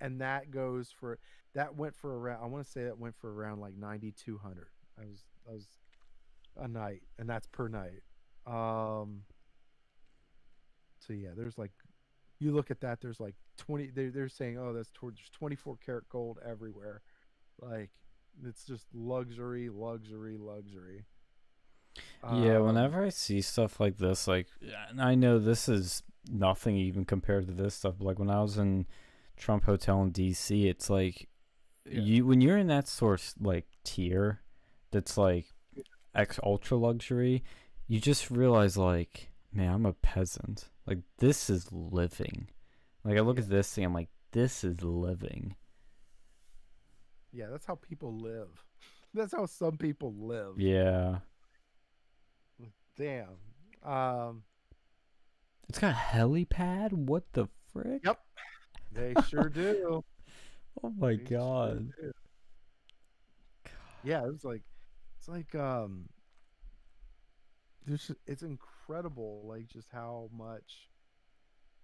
and 0.00 0.20
that 0.20 0.50
goes 0.50 0.92
for 0.98 1.18
that 1.54 1.76
went 1.76 1.94
for 1.94 2.18
around. 2.18 2.42
I 2.42 2.46
want 2.46 2.64
to 2.64 2.70
say 2.70 2.84
that 2.84 2.98
went 2.98 3.14
for 3.16 3.32
around 3.32 3.60
like 3.60 3.76
ninety 3.76 4.12
two 4.12 4.38
hundred. 4.38 4.68
I 5.00 5.06
was 5.06 5.24
I 5.48 5.52
was 5.52 5.66
a 6.56 6.66
night, 6.66 7.02
and 7.18 7.28
that's 7.28 7.46
per 7.46 7.68
night. 7.68 8.02
Um. 8.46 9.22
So 10.98 11.12
yeah, 11.12 11.30
there's 11.36 11.56
like, 11.58 11.72
you 12.38 12.52
look 12.52 12.70
at 12.70 12.80
that. 12.80 13.00
There's 13.00 13.20
like 13.20 13.34
twenty. 13.56 13.90
they're, 13.94 14.10
they're 14.10 14.28
saying, 14.28 14.58
oh, 14.58 14.72
that's 14.72 14.90
towards 14.92 15.18
there's 15.18 15.30
twenty 15.30 15.56
four 15.56 15.76
karat 15.84 16.08
gold 16.08 16.38
everywhere. 16.46 17.02
Like, 17.60 17.90
it's 18.46 18.64
just 18.64 18.86
luxury, 18.94 19.68
luxury, 19.68 20.36
luxury. 20.38 21.04
Yeah, 22.22 22.58
Um, 22.58 22.66
whenever 22.66 23.04
I 23.04 23.08
see 23.08 23.40
stuff 23.40 23.80
like 23.80 23.96
this, 23.98 24.28
like, 24.28 24.46
and 24.88 25.00
I 25.02 25.14
know 25.14 25.38
this 25.38 25.68
is 25.68 26.02
nothing 26.30 26.76
even 26.76 27.04
compared 27.04 27.46
to 27.48 27.52
this 27.52 27.74
stuff. 27.74 27.94
but, 27.98 28.04
Like 28.06 28.18
when 28.18 28.30
I 28.30 28.40
was 28.42 28.56
in 28.58 28.86
Trump 29.36 29.64
Hotel 29.64 30.02
in 30.02 30.12
DC, 30.12 30.66
it's 30.66 30.88
like 30.90 31.28
Yeah. 31.84 32.00
you 32.00 32.26
when 32.26 32.40
you're 32.40 32.58
in 32.58 32.68
that 32.68 32.86
source 32.88 33.34
like 33.40 33.66
tier, 33.84 34.40
that's 34.92 35.16
like 35.18 35.46
ex 36.14 36.38
ultra 36.42 36.76
luxury, 36.76 37.42
you 37.90 37.98
just 38.00 38.30
realize 38.30 38.76
like, 38.76 39.30
man, 39.52 39.72
I'm 39.74 39.84
a 39.84 39.92
peasant. 39.94 40.68
Like 40.86 41.00
this 41.18 41.50
is 41.50 41.72
living. 41.72 42.46
Like 43.02 43.16
I 43.16 43.20
look 43.20 43.36
Yeah. 43.36 43.42
at 43.42 43.48
this 43.48 43.72
thing, 43.74 43.84
I'm 43.84 43.92
like, 43.92 44.10
this 44.30 44.62
is 44.62 44.80
living. 44.80 45.56
Yeah, 47.32 47.46
that's 47.50 47.66
how 47.66 47.74
people 47.74 48.16
live. 48.16 48.64
That's 49.12 49.32
how 49.32 49.46
some 49.46 49.76
people 49.76 50.14
live. 50.20 50.60
Yeah, 50.60 51.18
Damn. 52.96 53.38
Um, 53.82 54.44
it's 55.68 55.80
got 55.80 55.90
a 55.90 55.96
helipad. 55.96 56.92
What 56.92 57.24
the 57.32 57.48
frick? 57.72 58.02
Yep. 58.04 58.20
they 58.92 59.14
sure 59.28 59.48
do. 59.48 60.04
Oh 60.84 60.90
my 60.96 61.16
They 61.16 61.24
sure 61.26 61.38
god. 61.38 61.92
Yeah, 64.04 64.24
it 64.24 64.32
was 64.32 64.44
like, 64.44 64.62
it's 65.18 65.26
like, 65.28 65.52
um, 65.56 66.08
there's, 67.86 68.10
it's 68.26 68.42
incredible, 68.42 69.42
like 69.44 69.66
just 69.66 69.88
how 69.92 70.28
much, 70.36 70.88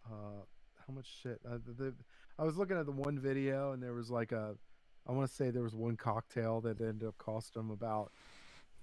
uh, 0.06 0.42
how 0.86 0.94
much 0.94 1.06
shit. 1.22 1.40
Uh, 1.48 1.58
the, 1.64 1.72
the, 1.72 1.94
I 2.38 2.44
was 2.44 2.56
looking 2.56 2.76
at 2.76 2.86
the 2.86 2.92
one 2.92 3.18
video, 3.18 3.72
and 3.72 3.82
there 3.82 3.94
was 3.94 4.10
like 4.10 4.32
a, 4.32 4.56
I 5.08 5.12
want 5.12 5.28
to 5.28 5.34
say 5.34 5.50
there 5.50 5.62
was 5.62 5.74
one 5.74 5.96
cocktail 5.96 6.60
that 6.62 6.80
ended 6.80 7.08
up 7.08 7.16
costing 7.18 7.62
them 7.62 7.70
about 7.70 8.12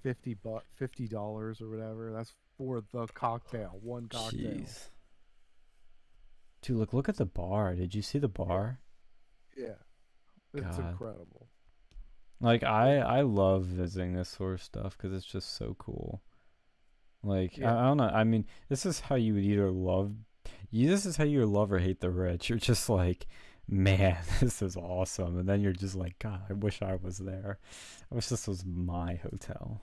fifty 0.02 0.34
bu- 0.34 0.60
fifty 0.76 1.08
dollars 1.08 1.62
or 1.62 1.70
whatever. 1.70 2.12
That's 2.12 2.34
for 2.58 2.82
the 2.92 3.08
cocktail, 3.08 3.78
one 3.82 4.08
cocktail. 4.08 4.52
Jeez. 4.52 4.90
Dude, 6.62 6.78
look 6.78 6.94
look 6.94 7.10
at 7.10 7.18
the 7.18 7.26
bar. 7.26 7.76
Did 7.76 7.94
you 7.94 8.02
see 8.02 8.20
the 8.20 8.30
bar? 8.30 8.80
Yeah, 9.58 9.76
it's 10.54 10.78
God. 10.78 10.92
incredible. 10.92 11.50
Like 12.40 12.64
I 12.64 13.00
I 13.00 13.22
love 13.22 13.66
visiting 13.66 14.14
this 14.14 14.30
sort 14.30 14.54
of 14.54 14.64
stuff 14.64 14.98
because 14.98 15.16
it's 15.16 15.26
just 15.26 15.56
so 15.56 15.76
cool. 15.78 16.22
Like 17.24 17.58
Yeah. 17.58 17.76
I, 17.76 17.82
I 17.82 17.84
don't 17.84 17.98
know. 17.98 18.06
I 18.10 18.24
mean, 18.24 18.46
this 18.70 18.86
is 18.86 19.02
how 19.02 19.16
you 19.16 19.34
would 19.36 19.44
either 19.44 19.72
love 19.72 20.14
you. 20.72 20.90
This 20.90 21.06
is 21.06 21.18
how 21.18 21.24
you 21.24 21.46
love 21.46 21.72
or 21.72 21.80
hate 21.80 22.00
the 22.02 22.12
rich. 22.12 22.50
You're 22.50 22.60
just 22.60 22.90
like, 22.90 23.28
man, 23.68 24.18
this 24.42 24.62
is 24.62 24.76
awesome, 24.78 25.38
and 25.40 25.48
then 25.48 25.62
you're 25.62 25.72
just 25.74 25.96
like, 25.96 26.20
God, 26.20 26.42
I 26.50 26.54
wish 26.54 26.82
I 26.82 26.96
was 26.96 27.20
there. 27.20 27.60
I 28.12 28.16
wish 28.16 28.28
this 28.28 28.48
was 28.48 28.66
my 28.66 29.16
hotel. 29.16 29.82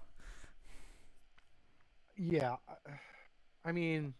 Yeah, 2.16 2.56
I- 3.64 3.72
mean, 3.72 4.14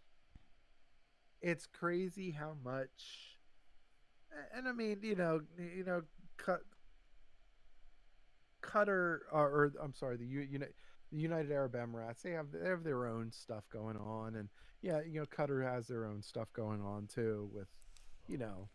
it's 1.43 1.67
crazy 1.67 2.31
how 2.31 2.55
much, 2.63 3.37
and 4.55 4.69
I 4.69 4.73
mean, 4.73 4.99
you 5.03 5.15
know, 5.17 5.41
you 5.59 5.85
know, 5.85 6.03
cut, 6.37 6.63
Cutter 8.63 9.23
or, 9.33 9.47
or 9.49 9.73
I'm 9.83 9.95
sorry, 9.95 10.17
the 10.17 10.27
U, 10.27 10.41
Uni, 10.41 10.67
the 11.13 11.19
United 11.19 11.51
Arab 11.53 11.75
Emirates, 11.75 12.23
they 12.23 12.31
have 12.31 12.47
they 12.53 12.69
have 12.69 12.85
their 12.85 13.07
own 13.07 13.31
stuff 13.33 13.65
going 13.73 13.97
on, 13.97 14.37
and 14.37 14.49
yeah, 14.83 15.01
you 15.07 15.21
know, 15.21 15.27
Qatar 15.27 15.63
has 15.65 15.87
their 15.87 16.07
own 16.07 16.23
stuff 16.23 16.49
going 16.53 16.81
on 16.81 17.07
too 17.07 17.51
with, 17.53 17.69
you 18.29 18.39
know, 18.39 18.69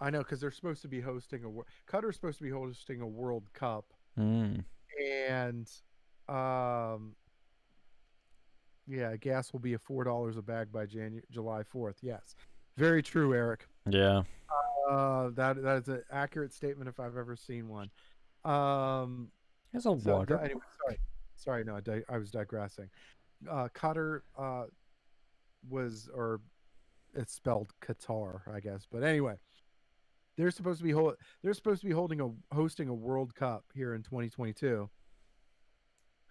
I 0.00 0.10
know 0.10 0.18
because 0.18 0.40
they're 0.40 0.50
supposed 0.52 0.82
to 0.82 0.88
be 0.88 1.00
hosting 1.00 1.42
a 1.44 1.90
Qatar's 1.90 2.14
supposed 2.16 2.38
to 2.38 2.44
be 2.44 2.50
hosting 2.50 3.00
a 3.00 3.06
World 3.06 3.52
Cup 3.52 3.84
Mm. 4.18 4.64
and 5.00 5.70
um 6.28 7.14
yeah 8.88 9.16
gas 9.16 9.52
will 9.52 9.60
be 9.60 9.74
a 9.74 9.78
four 9.78 10.02
dollars 10.02 10.36
a 10.36 10.42
bag 10.42 10.72
by 10.72 10.86
Janu- 10.86 11.22
july 11.30 11.62
4th 11.62 11.96
yes 12.02 12.34
very 12.76 13.00
true 13.02 13.32
eric 13.34 13.66
Yeah. 13.88 14.22
uh 14.90 15.30
that 15.34 15.62
that 15.62 15.76
is 15.82 15.88
an 15.88 16.02
accurate 16.10 16.52
statement 16.52 16.88
if 16.88 16.98
i've 16.98 17.16
ever 17.16 17.36
seen 17.36 17.68
one 17.68 17.90
um 18.44 19.28
There's 19.72 19.86
a 19.86 19.98
so, 20.00 20.16
water. 20.16 20.38
anyway 20.40 20.60
sorry 20.84 20.98
sorry 21.38 21.64
no 21.64 21.76
I, 21.76 21.80
di- 21.80 22.02
I 22.08 22.18
was 22.18 22.30
digressing. 22.30 22.88
Uh 23.48 23.68
qatar 23.74 24.20
uh 24.38 24.64
was 25.68 26.08
or 26.14 26.40
it's 27.14 27.32
spelled 27.34 27.72
qatar 27.80 28.40
i 28.52 28.60
guess 28.60 28.86
but 28.90 29.02
anyway 29.02 29.34
they're 30.36 30.50
supposed 30.52 30.78
to 30.78 30.84
be 30.84 30.92
hol- 30.92 31.16
they're 31.42 31.54
supposed 31.54 31.80
to 31.80 31.86
be 31.86 31.92
holding 31.92 32.20
a 32.20 32.28
hosting 32.54 32.88
a 32.88 32.94
world 32.94 33.34
cup 33.34 33.64
here 33.74 33.94
in 33.94 34.02
2022 34.02 34.88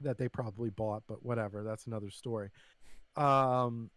that 0.01 0.17
they 0.17 0.29
probably 0.29 0.69
bought 0.69 1.03
but 1.07 1.23
whatever 1.23 1.63
that's 1.63 1.87
another 1.87 2.09
story. 2.09 2.49
Um 3.15 3.89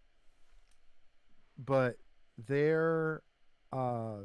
but 1.59 1.97
they're 2.47 3.23
uh 3.73 4.19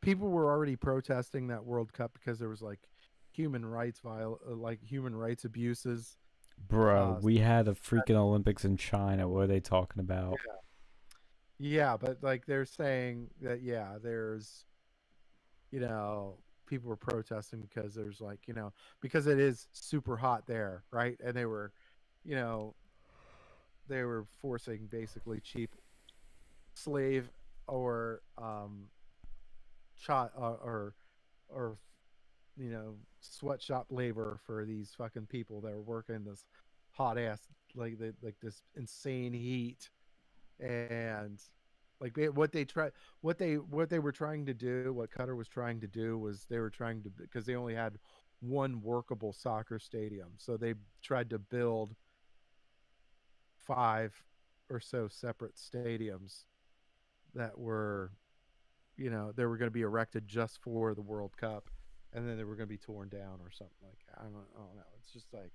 people 0.00 0.28
were 0.30 0.50
already 0.50 0.76
protesting 0.76 1.48
that 1.48 1.64
world 1.64 1.92
cup 1.92 2.12
because 2.14 2.38
there 2.38 2.48
was 2.48 2.62
like 2.62 2.87
human 3.38 3.64
rights 3.64 4.00
viol- 4.00 4.40
uh, 4.50 4.54
like 4.54 4.82
human 4.82 5.14
rights 5.14 5.44
abuses 5.44 6.16
Bro, 6.66 7.18
uh, 7.18 7.20
we 7.22 7.38
had 7.38 7.68
a 7.68 7.72
freaking 7.72 8.16
Olympics 8.16 8.64
in 8.64 8.76
China. 8.76 9.28
What 9.28 9.44
are 9.44 9.46
they 9.46 9.60
talking 9.60 10.00
about? 10.00 10.38
Yeah, 11.60 11.96
but 11.96 12.18
like 12.20 12.46
they're 12.46 12.66
saying 12.66 13.28
that 13.40 13.62
yeah, 13.62 13.98
there's 14.02 14.64
you 15.70 15.80
know, 15.80 16.34
people 16.66 16.88
were 16.88 16.96
protesting 16.96 17.60
because 17.60 17.94
there's 17.94 18.20
like, 18.20 18.40
you 18.46 18.54
know, 18.54 18.72
because 19.00 19.26
it 19.26 19.38
is 19.38 19.68
super 19.72 20.16
hot 20.16 20.46
there, 20.46 20.82
right? 20.90 21.16
And 21.24 21.34
they 21.34 21.46
were, 21.46 21.72
you 22.24 22.34
know, 22.34 22.74
they 23.88 24.02
were 24.02 24.26
forcing 24.40 24.88
basically 24.90 25.40
cheap 25.40 25.70
slave 26.74 27.30
or 27.66 28.20
um 28.36 28.84
child 29.98 30.30
uh, 30.36 30.56
or 30.62 30.94
or 31.48 31.78
you 32.56 32.70
know, 32.70 32.96
sweatshop 33.20 33.86
labor 33.90 34.38
for 34.44 34.64
these 34.64 34.92
fucking 34.96 35.26
people 35.26 35.60
that 35.60 35.72
were 35.72 35.82
working 35.82 36.24
this 36.24 36.44
hot 36.90 37.18
ass 37.18 37.40
like 37.74 37.98
the, 37.98 38.14
like 38.22 38.36
this 38.42 38.62
insane 38.76 39.32
heat. 39.32 39.90
And 40.60 41.40
like 42.00 42.16
what 42.34 42.52
they 42.52 42.64
try 42.64 42.90
what 43.20 43.38
they 43.38 43.54
what 43.54 43.90
they 43.90 43.98
were 43.98 44.12
trying 44.12 44.46
to 44.46 44.54
do 44.54 44.92
what 44.92 45.10
Qatar 45.10 45.36
was 45.36 45.48
trying 45.48 45.80
to 45.80 45.86
do 45.86 46.18
was 46.18 46.46
they 46.48 46.58
were 46.58 46.70
trying 46.70 47.02
to 47.02 47.10
because 47.10 47.46
they 47.46 47.54
only 47.54 47.74
had 47.74 47.98
one 48.40 48.80
workable 48.82 49.32
soccer 49.32 49.78
stadium. 49.78 50.30
So 50.36 50.56
they 50.56 50.74
tried 51.02 51.30
to 51.30 51.38
build 51.38 51.94
five 53.56 54.14
or 54.70 54.80
so 54.80 55.08
separate 55.08 55.56
stadiums 55.56 56.44
that 57.34 57.58
were 57.58 58.12
you 58.96 59.10
know 59.10 59.32
they 59.36 59.44
were 59.44 59.56
going 59.56 59.70
to 59.70 59.74
be 59.74 59.82
erected 59.82 60.26
just 60.26 60.60
for 60.62 60.94
the 60.94 61.02
World 61.02 61.36
Cup 61.36 61.70
and 62.12 62.28
then 62.28 62.36
they 62.36 62.44
were 62.44 62.54
going 62.56 62.68
to 62.68 62.74
be 62.74 62.78
torn 62.78 63.08
down 63.08 63.40
or 63.40 63.50
something 63.50 63.76
like. 63.82 63.98
I 64.16 64.22
don't, 64.22 64.34
I 64.34 64.60
don't 64.60 64.76
know 64.76 64.82
it's 64.98 65.12
just 65.12 65.32
like 65.32 65.52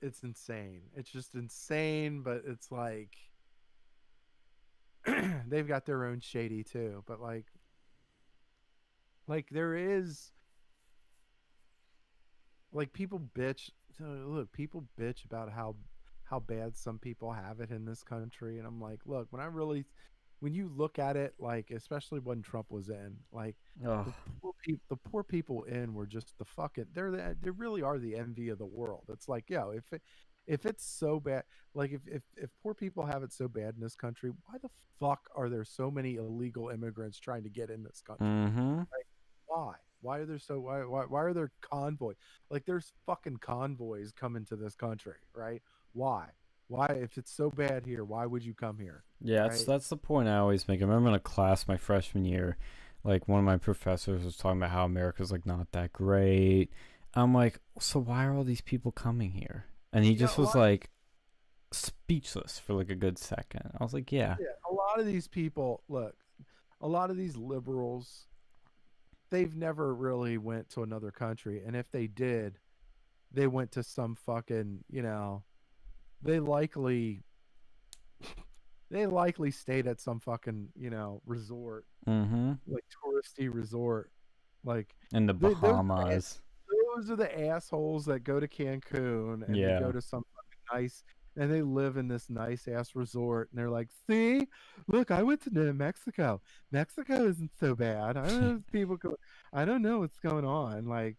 it's 0.00 0.22
insane 0.22 0.82
it's 0.96 1.10
just 1.10 1.34
insane 1.34 2.22
but 2.22 2.42
it's 2.46 2.72
like 2.72 3.16
they've 5.48 5.68
got 5.68 5.86
their 5.86 6.04
own 6.04 6.20
shady 6.20 6.62
too 6.64 7.02
but 7.06 7.20
like 7.20 7.46
like 9.28 9.48
there 9.50 9.74
is 9.74 10.32
like 12.72 12.92
people 12.92 13.20
bitch 13.36 13.70
look 14.00 14.50
people 14.52 14.84
bitch 14.98 15.24
about 15.24 15.52
how 15.52 15.76
how 16.24 16.40
bad 16.40 16.76
some 16.76 16.98
people 16.98 17.32
have 17.32 17.60
it 17.60 17.70
in 17.70 17.84
this 17.84 18.02
country 18.02 18.58
and 18.58 18.66
i'm 18.66 18.80
like 18.80 19.00
look 19.04 19.26
when 19.30 19.42
i 19.42 19.44
really 19.44 19.84
when 20.42 20.52
you 20.52 20.68
look 20.76 20.98
at 20.98 21.16
it 21.16 21.34
like 21.38 21.70
especially 21.70 22.18
when 22.18 22.42
trump 22.42 22.66
was 22.68 22.88
in 22.88 23.14
like 23.30 23.54
the 24.04 24.12
poor, 24.40 24.52
peop 24.64 24.80
the 24.90 24.96
poor 24.96 25.22
people 25.22 25.62
in 25.64 25.94
were 25.94 26.04
just 26.04 26.36
the 26.36 26.44
fucking 26.44 26.84
they're 26.92 27.12
the, 27.12 27.36
they 27.40 27.50
really 27.50 27.80
are 27.80 27.96
the 27.96 28.16
envy 28.16 28.48
of 28.48 28.58
the 28.58 28.66
world. 28.66 29.04
It's 29.08 29.28
like 29.28 29.48
yo 29.48 29.70
if 29.70 29.84
it, 29.92 30.02
if 30.48 30.66
it's 30.66 30.84
so 30.84 31.20
bad 31.20 31.44
like 31.74 31.92
if, 31.92 32.00
if 32.08 32.22
if 32.36 32.50
poor 32.60 32.74
people 32.74 33.06
have 33.06 33.22
it 33.22 33.32
so 33.32 33.46
bad 33.46 33.74
in 33.76 33.80
this 33.80 33.94
country 33.94 34.32
why 34.46 34.58
the 34.60 34.68
fuck 34.98 35.20
are 35.36 35.48
there 35.48 35.64
so 35.64 35.92
many 35.92 36.16
illegal 36.16 36.70
immigrants 36.70 37.20
trying 37.20 37.44
to 37.44 37.48
get 37.48 37.70
in 37.70 37.84
this 37.84 38.02
country? 38.04 38.26
Mm-hmm. 38.26 38.82
why? 39.46 39.74
Why 40.00 40.18
are 40.18 40.26
there 40.26 40.40
so 40.40 40.58
why, 40.58 40.80
why 40.80 41.04
why 41.04 41.22
are 41.22 41.32
there 41.32 41.52
convoys? 41.60 42.16
like 42.50 42.66
there's 42.66 42.92
fucking 43.06 43.36
convoys 43.36 44.10
coming 44.10 44.44
to 44.46 44.56
this 44.56 44.74
country 44.74 45.14
right? 45.36 45.62
Why 45.92 46.30
why 46.72 46.86
if 46.86 47.18
it's 47.18 47.32
so 47.32 47.50
bad 47.50 47.84
here 47.86 48.04
why 48.04 48.26
would 48.26 48.44
you 48.44 48.54
come 48.54 48.78
here 48.78 49.04
Yeah, 49.20 49.42
that's 49.42 49.58
right? 49.58 49.66
that's 49.66 49.88
the 49.88 49.96
point 49.96 50.28
I 50.28 50.38
always 50.38 50.66
make. 50.66 50.80
I 50.80 50.84
remember 50.84 51.10
in 51.10 51.14
a 51.14 51.20
class 51.20 51.68
my 51.68 51.76
freshman 51.76 52.24
year, 52.24 52.56
like 53.04 53.28
one 53.28 53.38
of 53.38 53.44
my 53.44 53.58
professors 53.58 54.24
was 54.24 54.36
talking 54.36 54.58
about 54.58 54.70
how 54.70 54.84
America's 54.84 55.30
like 55.30 55.46
not 55.46 55.70
that 55.72 55.92
great. 55.92 56.70
I'm 57.14 57.34
like, 57.34 57.60
so 57.78 58.00
why 58.00 58.24
are 58.24 58.34
all 58.34 58.44
these 58.44 58.62
people 58.62 58.90
coming 58.90 59.32
here? 59.32 59.66
And 59.92 60.04
he 60.04 60.14
just 60.14 60.38
was 60.38 60.54
like 60.54 60.90
speechless 61.70 62.58
for 62.58 62.72
like 62.72 62.88
a 62.88 62.94
good 62.94 63.18
second. 63.18 63.70
I 63.78 63.84
was 63.84 63.92
like, 63.92 64.10
yeah, 64.10 64.36
yeah 64.40 64.46
a 64.70 64.74
lot 64.74 64.98
of 64.98 65.06
these 65.06 65.28
people 65.28 65.82
look 65.88 66.16
a 66.80 66.88
lot 66.88 67.10
of 67.10 67.16
these 67.16 67.36
liberals 67.36 68.26
they've 69.30 69.54
never 69.54 69.94
really 69.94 70.36
went 70.36 70.68
to 70.68 70.82
another 70.82 71.10
country 71.10 71.62
and 71.64 71.76
if 71.76 71.90
they 71.92 72.06
did 72.06 72.58
they 73.34 73.46
went 73.46 73.72
to 73.72 73.82
some 73.82 74.14
fucking, 74.14 74.84
you 74.90 75.02
know, 75.02 75.42
they 76.22 76.38
likely 76.40 77.22
they 78.90 79.06
likely 79.06 79.50
stayed 79.50 79.86
at 79.86 80.00
some 80.00 80.20
fucking, 80.20 80.68
you 80.76 80.90
know, 80.90 81.22
resort, 81.26 81.86
Mm-hmm. 82.06 82.52
like 82.66 82.84
touristy 83.04 83.52
resort. 83.52 84.10
Like 84.64 84.94
In 85.14 85.26
the 85.26 85.32
They- 85.32 85.48
those 85.48 85.56
are 85.56 85.60
the 85.60 85.66
Bahamas. 85.68 86.40
those 86.94 87.10
are 87.10 87.16
the 87.16 87.46
assholes 87.48 88.04
that 88.06 88.20
go 88.20 88.38
to 88.38 88.46
Cancun 88.48 89.46
and 89.46 89.56
Yeah. 89.56 89.78
they 89.78 89.84
go 89.86 89.92
to 89.92 90.00
some 90.02 90.24
fucking 90.34 90.82
nice 90.82 91.04
and 91.36 91.50
they 91.50 91.62
live 91.62 91.96
in 91.96 92.08
this 92.08 92.28
nice 92.28 92.68
ass 92.68 92.94
resort 92.94 93.48
and 93.50 93.58
they're 93.58 93.70
like, 93.70 93.88
see, 94.06 94.46
look, 94.88 95.10
I 95.10 95.22
went 95.22 95.40
to 95.42 95.50
New 95.50 95.72
Mexico. 95.72 96.42
Mexico 96.70 97.24
isn't 97.24 97.52
so 97.58 97.74
bad. 97.74 98.16
I 98.18 98.28
don't 98.28 98.40
know 98.42 98.56
if 98.56 98.72
people 98.72 98.96
go 98.98 99.16
I 99.52 99.64
don't 99.64 99.80
know 99.82 100.00
what's 100.00 100.18
going 100.18 100.44
on. 100.44 100.84
Like 100.86 101.16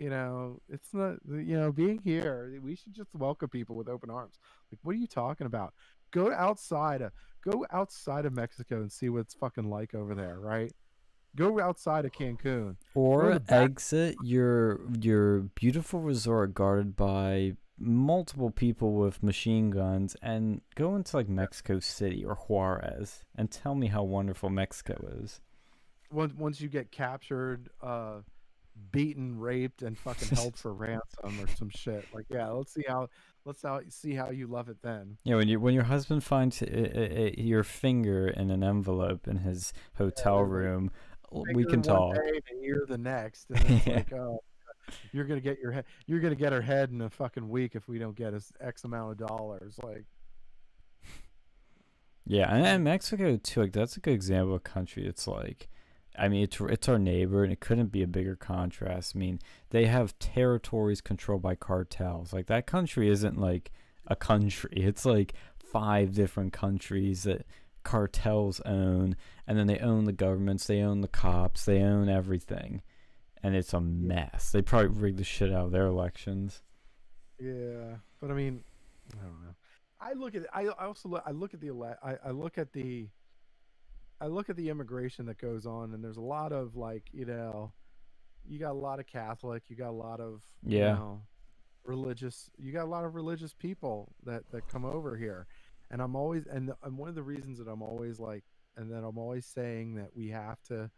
you 0.00 0.08
know, 0.08 0.60
it's 0.70 0.94
not 0.94 1.16
you 1.28 1.60
know, 1.60 1.70
being 1.70 2.00
here, 2.02 2.58
we 2.62 2.74
should 2.74 2.94
just 2.94 3.10
welcome 3.14 3.50
people 3.50 3.76
with 3.76 3.86
open 3.88 4.10
arms. 4.10 4.38
Like, 4.72 4.78
what 4.82 4.92
are 4.92 4.98
you 4.98 5.06
talking 5.06 5.46
about? 5.46 5.74
Go 6.10 6.32
outside 6.32 7.02
of 7.02 7.12
go 7.44 7.66
outside 7.70 8.24
of 8.24 8.34
Mexico 8.34 8.76
and 8.76 8.90
see 8.90 9.10
what 9.10 9.20
it's 9.20 9.34
fucking 9.34 9.68
like 9.68 9.94
over 9.94 10.14
there, 10.14 10.40
right? 10.40 10.72
Go 11.36 11.60
outside 11.60 12.06
of 12.06 12.12
Cancun. 12.12 12.76
Or 12.94 13.40
exit 13.50 14.16
your 14.24 14.80
your 14.98 15.40
beautiful 15.40 16.00
resort 16.00 16.54
guarded 16.54 16.96
by 16.96 17.56
multiple 17.78 18.50
people 18.50 18.94
with 18.94 19.22
machine 19.22 19.70
guns 19.70 20.16
and 20.22 20.62
go 20.76 20.96
into 20.96 21.14
like 21.14 21.28
Mexico 21.28 21.78
City 21.78 22.24
or 22.24 22.36
Juarez 22.36 23.24
and 23.36 23.50
tell 23.50 23.74
me 23.74 23.88
how 23.88 24.02
wonderful 24.02 24.48
Mexico 24.48 24.96
is. 25.22 25.40
once 26.10 26.32
once 26.34 26.60
you 26.62 26.68
get 26.68 26.90
captured, 26.90 27.68
uh, 27.82 28.20
beaten, 28.92 29.38
raped, 29.38 29.82
and 29.82 29.96
fucking 29.98 30.28
held 30.28 30.56
for 30.56 30.72
ransom 30.74 31.40
or 31.40 31.46
some 31.56 31.68
shit. 31.70 32.06
Like, 32.14 32.26
yeah, 32.30 32.48
let's 32.48 32.72
see 32.72 32.84
how 32.86 33.08
let's 33.44 33.62
how, 33.62 33.80
see 33.88 34.14
how 34.14 34.30
you 34.30 34.46
love 34.46 34.68
it 34.68 34.78
then. 34.82 35.16
Yeah, 35.24 35.36
when 35.36 35.48
you 35.48 35.60
when 35.60 35.74
your 35.74 35.84
husband 35.84 36.24
finds 36.24 36.62
i- 36.62 36.66
i- 36.66 36.68
i- 36.68 37.34
your 37.36 37.64
finger 37.64 38.28
in 38.28 38.50
an 38.50 38.62
envelope 38.62 39.26
in 39.28 39.36
his 39.38 39.72
hotel 39.96 40.40
like, 40.42 40.48
room, 40.50 40.90
we 41.54 41.64
can 41.64 41.82
talk. 41.82 42.14
day 42.14 42.40
and 42.50 42.64
ear 42.64 42.84
the 42.88 42.98
next, 42.98 43.50
and 43.54 43.58
it's 43.70 43.86
Yeah. 43.86 43.94
like, 43.96 44.12
oh, 44.12 44.40
you're 45.12 45.24
gonna 45.24 45.40
get 45.40 45.58
your 45.60 45.72
head, 45.72 45.84
you're 46.06 46.20
gonna 46.20 46.34
get 46.34 46.52
her 46.52 46.60
head 46.62 46.90
in 46.90 47.00
a 47.02 47.10
fucking 47.10 47.48
week 47.48 47.74
if 47.76 47.86
we 47.88 47.98
don't 47.98 48.16
get 48.16 48.34
us 48.34 48.52
X 48.60 48.84
amount 48.84 49.12
of 49.20 49.28
dollars. 49.28 49.78
Like, 49.82 50.04
Yeah, 52.26 52.52
and, 52.54 52.64
and 52.66 52.84
Mexico 52.84 53.36
too. 53.36 53.60
Like 53.62 53.72
that's 53.72 53.96
a 53.96 54.00
good 54.00 54.14
example 54.14 54.54
of 54.54 54.60
a 54.60 54.60
country. 54.60 55.06
It's 55.06 55.26
like, 55.26 55.68
I 56.18 56.28
mean, 56.28 56.42
it's 56.42 56.60
it's 56.60 56.88
our 56.88 56.98
neighbor, 56.98 57.44
and 57.44 57.52
it 57.52 57.60
couldn't 57.60 57.92
be 57.92 58.02
a 58.02 58.06
bigger 58.08 58.36
contrast. 58.36 59.14
I 59.14 59.18
mean, 59.18 59.38
they 59.70 59.86
have 59.86 60.18
territories 60.18 61.00
controlled 61.00 61.42
by 61.42 61.54
cartels. 61.54 62.32
Like 62.32 62.46
that 62.46 62.66
country 62.66 63.08
isn't 63.08 63.38
like 63.38 63.70
a 64.06 64.16
country. 64.16 64.70
It's 64.76 65.04
like 65.04 65.34
five 65.58 66.12
different 66.14 66.52
countries 66.52 67.22
that 67.24 67.46
cartels 67.84 68.60
own, 68.66 69.16
and 69.46 69.58
then 69.58 69.66
they 69.66 69.78
own 69.78 70.04
the 70.04 70.12
governments. 70.12 70.66
They 70.66 70.80
own 70.80 71.00
the 71.00 71.08
cops. 71.08 71.64
They 71.64 71.80
own 71.80 72.08
everything, 72.08 72.82
and 73.42 73.54
it's 73.54 73.72
a 73.72 73.80
mess. 73.80 74.50
They 74.52 74.62
probably 74.62 74.88
rigged 74.88 75.18
the 75.18 75.24
shit 75.24 75.52
out 75.52 75.66
of 75.66 75.72
their 75.72 75.86
elections. 75.86 76.62
yeah, 77.38 77.96
but 78.20 78.30
I 78.30 78.34
mean, 78.34 78.64
I 79.14 79.24
don't 79.24 79.42
know. 79.42 79.54
I 80.00 80.12
look 80.14 80.34
at 80.34 80.46
I 80.52 80.66
I 80.66 80.86
also 80.86 81.08
look 81.08 81.22
I 81.26 81.30
look 81.30 81.54
at 81.54 81.60
the 81.60 81.70
I 82.02 82.16
I 82.24 82.30
look 82.30 82.58
at 82.58 82.72
the 82.72 83.08
I 84.20 84.26
look 84.26 84.50
at 84.50 84.56
the 84.56 84.68
immigration 84.68 85.26
that 85.26 85.38
goes 85.38 85.66
on, 85.66 85.94
and 85.94 86.04
there's 86.04 86.16
a 86.18 86.22
lot 86.22 86.52
of 86.52 86.76
like 86.76 87.04
you 87.12 87.24
know, 87.24 87.72
you 88.46 88.58
got 88.58 88.72
a 88.72 88.78
lot 88.78 89.00
of 89.00 89.06
Catholic, 89.06 89.62
you 89.68 89.76
got 89.76 89.90
a 89.90 89.92
lot 89.92 90.20
of 90.20 90.42
you 90.62 90.78
Yeah. 90.78 90.96
know, 90.96 91.22
religious, 91.84 92.50
you 92.58 92.72
got 92.72 92.84
a 92.84 92.90
lot 92.90 93.04
of 93.04 93.14
religious 93.14 93.54
people 93.54 94.12
that 94.24 94.42
that 94.52 94.68
come 94.68 94.84
over 94.84 95.16
here, 95.16 95.46
and 95.90 96.02
I'm 96.02 96.16
always 96.16 96.46
and 96.46 96.68
the, 96.68 96.76
and 96.82 96.98
one 96.98 97.08
of 97.08 97.14
the 97.14 97.22
reasons 97.22 97.58
that 97.58 97.68
I'm 97.68 97.82
always 97.82 98.18
like, 98.20 98.44
and 98.76 98.90
that 98.92 99.04
I'm 99.04 99.18
always 99.18 99.46
saying 99.46 99.94
that 99.94 100.14
we 100.14 100.28
have 100.28 100.60
to, 100.68 100.90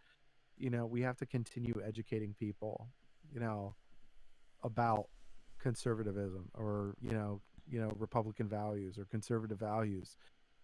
you 0.59 0.71
know, 0.71 0.87
we 0.87 1.03
have 1.03 1.17
to 1.19 1.27
continue 1.27 1.75
educating 1.85 2.35
people, 2.39 2.89
you 3.33 3.41
know, 3.41 3.75
about 4.63 5.07
conservatism 5.61 6.51
or 6.55 6.95
you 7.01 7.13
know 7.13 7.41
you 7.71 7.81
know 7.81 7.89
republican 7.97 8.49
values 8.49 8.99
or 8.99 9.05
conservative 9.05 9.59
values 9.61 10.17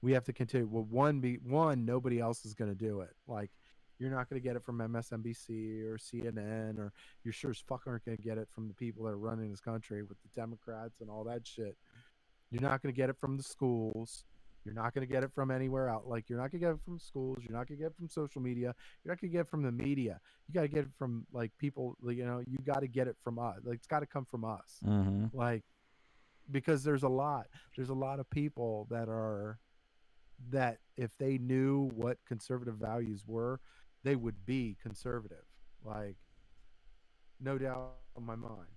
we 0.02 0.12
have 0.12 0.24
to 0.24 0.32
continue 0.32 0.68
well 0.70 0.86
one 0.90 1.20
be 1.20 1.38
one 1.44 1.84
nobody 1.84 2.20
else 2.20 2.44
is 2.44 2.54
going 2.54 2.70
to 2.70 2.76
do 2.76 3.00
it. 3.00 3.14
Like 3.26 3.50
you're 3.98 4.10
not 4.10 4.28
going 4.30 4.40
to 4.40 4.46
get 4.46 4.56
it 4.56 4.64
from 4.64 4.78
msnbc 4.78 5.82
or 5.82 5.98
cnn 5.98 6.78
or 6.78 6.92
you're 7.24 7.32
sure 7.32 7.50
as 7.50 7.58
fuck 7.58 7.82
aren't 7.86 8.04
going 8.04 8.16
to 8.16 8.22
get 8.22 8.38
it 8.38 8.48
from 8.54 8.68
the 8.68 8.74
people 8.74 9.04
that 9.04 9.10
are 9.10 9.18
running 9.18 9.50
this 9.50 9.60
country 9.60 10.02
with 10.02 10.16
the 10.22 10.40
democrats 10.40 11.00
and 11.00 11.10
all 11.10 11.24
that 11.24 11.46
shit. 11.46 11.76
You're 12.50 12.62
not 12.62 12.82
going 12.82 12.94
to 12.94 12.96
get 12.96 13.10
it 13.10 13.16
from 13.20 13.36
the 13.36 13.42
schools. 13.42 14.24
You're 14.64 14.74
not 14.74 14.94
going 14.94 15.06
to 15.06 15.12
get 15.12 15.24
it 15.24 15.32
from 15.34 15.50
anywhere 15.50 15.88
out 15.88 16.06
like 16.06 16.28
you're 16.28 16.38
not 16.38 16.50
going 16.50 16.60
to 16.60 16.66
get 16.66 16.74
it 16.74 16.80
from 16.84 16.98
schools. 16.98 17.38
You're 17.40 17.56
not 17.56 17.68
going 17.68 17.78
to 17.78 17.84
get 17.84 17.90
it 17.92 17.96
from 17.96 18.08
social 18.08 18.40
media. 18.40 18.74
You're 19.02 19.12
not 19.12 19.20
going 19.20 19.30
to 19.30 19.36
get 19.36 19.40
it 19.40 19.48
from 19.48 19.62
the 19.62 19.72
media. 19.72 20.20
You 20.46 20.54
got 20.54 20.62
to 20.62 20.68
get 20.68 20.84
it 20.84 20.90
from 20.98 21.26
like 21.32 21.52
people 21.58 21.96
you 22.06 22.24
know 22.24 22.42
you 22.46 22.58
got 22.64 22.80
to 22.80 22.88
get 22.88 23.08
it 23.08 23.16
from 23.22 23.38
us 23.38 23.56
like 23.64 23.76
it's 23.76 23.86
got 23.86 24.00
to 24.00 24.06
come 24.06 24.26
from 24.30 24.44
us. 24.44 24.78
Mm-hmm. 24.86 25.36
like 25.36 25.64
because 26.50 26.82
there's 26.84 27.02
a 27.02 27.08
lot 27.08 27.46
there's 27.76 27.90
a 27.90 27.94
lot 27.94 28.20
of 28.20 28.30
people 28.30 28.86
that 28.90 29.08
are 29.08 29.58
that 30.50 30.78
if 30.96 31.10
they 31.18 31.38
knew 31.38 31.90
what 31.94 32.18
conservative 32.26 32.76
values 32.76 33.24
were 33.26 33.60
they 34.04 34.16
would 34.16 34.44
be 34.46 34.76
conservative 34.82 35.44
like 35.84 36.16
no 37.40 37.58
doubt 37.58 37.94
on 38.16 38.24
my 38.24 38.36
mind 38.36 38.68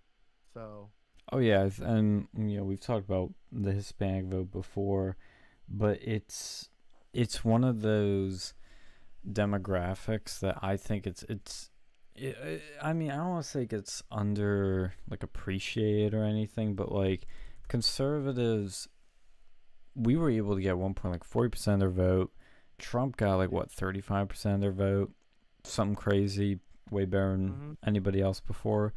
so 0.54 0.90
Oh 1.32 1.40
yeah, 1.40 1.70
and 1.82 2.28
you 2.38 2.58
know 2.58 2.64
we've 2.64 2.80
talked 2.82 3.06
about 3.06 3.32
the 3.52 3.72
Hispanic 3.72 4.26
vote 4.26 4.52
before, 4.52 5.18
but 5.70 6.00
it's 6.02 6.70
it's 7.14 7.44
one 7.46 7.64
of 7.64 7.82
those 7.82 8.54
demographics 9.30 10.40
that 10.40 10.58
I 10.62 10.78
think 10.78 11.08
it's 11.08 11.24
it's. 11.30 11.70
i 12.20 12.62
i 12.82 12.94
mean, 12.94 13.12
I 13.12 13.18
don't 13.18 13.30
want 13.30 13.46
to 13.46 13.50
say 13.50 13.64
it 13.64 13.70
gets 13.70 14.04
under 14.12 14.94
like 15.10 15.24
appreciated 15.24 16.14
or 16.14 16.24
anything, 16.26 16.76
but 16.76 16.92
like 16.92 17.28
conservatives, 17.68 18.88
we 19.96 20.16
were 20.16 20.30
able 20.30 20.56
to 20.56 20.62
get 20.62 20.78
one 20.78 20.94
point 20.94 21.14
like 21.14 21.24
forty 21.24 21.50
percent 21.50 21.82
of 21.84 21.96
their 21.96 22.06
vote. 22.08 22.32
Trump 22.78 23.18
got 23.18 23.36
like 23.36 23.52
what 23.52 23.72
thirty 23.72 24.02
five 24.02 24.28
percent 24.30 24.56
of 24.56 24.62
their 24.62 24.72
vote, 24.72 25.12
something 25.64 25.96
crazy, 25.96 26.60
way 26.90 27.06
better 27.06 27.32
than 27.32 27.50
Mhm. 27.52 27.78
anybody 27.88 28.22
else 28.22 28.40
before 28.40 28.94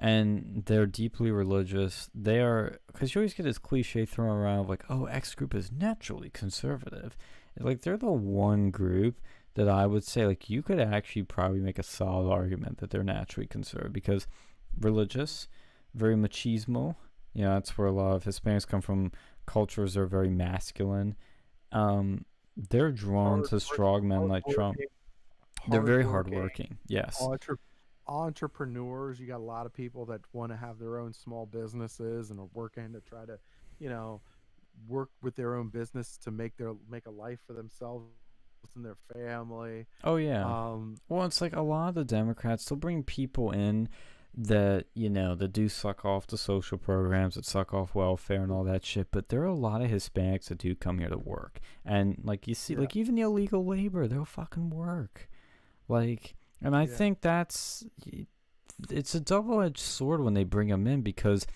and 0.00 0.62
they're 0.66 0.86
deeply 0.86 1.28
religious. 1.30 2.08
They 2.14 2.40
are 2.40 2.78
because 2.86 3.14
you 3.14 3.20
always 3.20 3.34
get 3.34 3.42
this 3.42 3.58
cliche 3.58 4.04
thrown 4.06 4.30
around 4.36 4.60
of 4.60 4.68
like, 4.68 4.84
oh, 4.88 5.06
X 5.06 5.34
group 5.34 5.56
is 5.56 5.72
naturally 5.72 6.30
conservative. 6.30 7.16
Like 7.58 7.80
they're 7.80 7.96
the 7.96 8.06
one 8.12 8.70
group 8.70 9.20
that 9.54 9.68
I 9.68 9.86
would 9.86 10.04
say 10.04 10.24
like 10.24 10.48
you 10.48 10.62
could 10.62 10.78
actually 10.78 11.24
probably 11.24 11.58
make 11.58 11.80
a 11.80 11.82
solid 11.82 12.30
argument 12.30 12.78
that 12.78 12.90
they're 12.90 13.02
naturally 13.02 13.48
conservative 13.48 13.92
because 13.92 14.28
religious, 14.80 15.48
very 15.94 16.14
machismo. 16.14 16.94
You 17.34 17.44
know, 17.44 17.54
that's 17.54 17.76
where 17.76 17.88
a 17.88 17.92
lot 17.92 18.14
of 18.14 18.24
Hispanics 18.24 18.66
come 18.68 18.80
from. 18.80 19.10
Cultures 19.48 19.96
are 19.96 20.06
very 20.06 20.28
masculine. 20.28 21.16
Um, 21.72 22.24
they're 22.70 22.92
drawn 22.92 23.44
to 23.48 23.58
strong 23.60 24.06
men 24.06 24.28
like 24.28 24.44
Trump. 24.50 24.76
They're 25.68 25.80
very 25.80 26.04
hardworking, 26.04 26.38
hardworking. 26.38 26.78
Yes. 26.86 27.18
entre- 27.20 27.58
entrepreneurs 28.06 29.20
you 29.20 29.26
got 29.26 29.36
a 29.36 29.44
lot 29.44 29.66
of 29.66 29.72
people 29.72 30.06
that 30.06 30.20
want 30.32 30.50
to 30.50 30.56
have 30.56 30.78
their 30.78 30.98
own 30.98 31.12
small 31.12 31.46
businesses 31.46 32.30
and 32.30 32.40
are 32.40 32.48
working 32.54 32.92
to 32.92 33.00
try 33.00 33.24
to 33.26 33.38
you 33.78 33.88
know 33.88 34.20
work 34.86 35.10
with 35.22 35.36
their 35.36 35.54
own 35.54 35.68
business 35.68 36.16
to 36.16 36.30
make 36.30 36.56
their 36.56 36.72
make 36.90 37.06
a 37.06 37.10
life 37.10 37.38
for 37.46 37.52
themselves 37.52 38.06
and 38.74 38.84
their 38.84 38.96
family 39.12 39.86
Oh 40.04 40.16
yeah. 40.16 40.44
um 40.44 40.96
Well, 41.08 41.24
it's 41.26 41.40
like 41.40 41.54
a 41.54 41.60
lot 41.62 41.90
of 41.90 41.94
the 41.94 42.04
Democrats 42.04 42.64
they'll 42.64 42.78
bring 42.78 43.02
people 43.02 43.50
in 43.50 43.88
that 44.36 44.86
you 44.94 45.08
know 45.08 45.34
that 45.34 45.52
do 45.52 45.68
suck 45.68 46.04
off 46.04 46.26
the 46.26 46.38
social 46.38 46.78
programs, 46.78 47.34
that 47.34 47.44
suck 47.44 47.74
off 47.74 47.94
welfare 47.94 48.42
and 48.42 48.52
all 48.52 48.64
that 48.64 48.84
shit. 48.84 49.08
But 49.10 49.28
there 49.28 49.40
are 49.42 49.46
a 49.46 49.54
lot 49.54 49.82
of 49.82 49.90
Hispanics 49.90 50.44
that 50.48 50.58
do 50.58 50.74
come 50.74 50.98
here 50.98 51.08
to 51.08 51.18
work, 51.18 51.60
and 51.84 52.20
like 52.22 52.46
you 52.46 52.54
see, 52.54 52.74
Yeah. 52.74 52.80
like 52.80 52.96
even 52.96 53.14
the 53.14 53.22
illegal 53.22 53.64
labor, 53.64 54.06
they'll 54.06 54.24
fucking 54.24 54.70
work. 54.70 55.28
Like, 55.88 56.34
and 56.60 56.76
I 56.76 56.82
Yeah. 56.82 56.94
think 56.94 57.20
that's 57.20 57.84
it's 58.90 59.14
a 59.14 59.20
double 59.20 59.60
edged 59.60 59.78
sword 59.80 60.20
when 60.22 60.34
they 60.34 60.44
bring 60.44 60.68
them 60.68 60.86
in 60.86 61.02
because, 61.02 61.46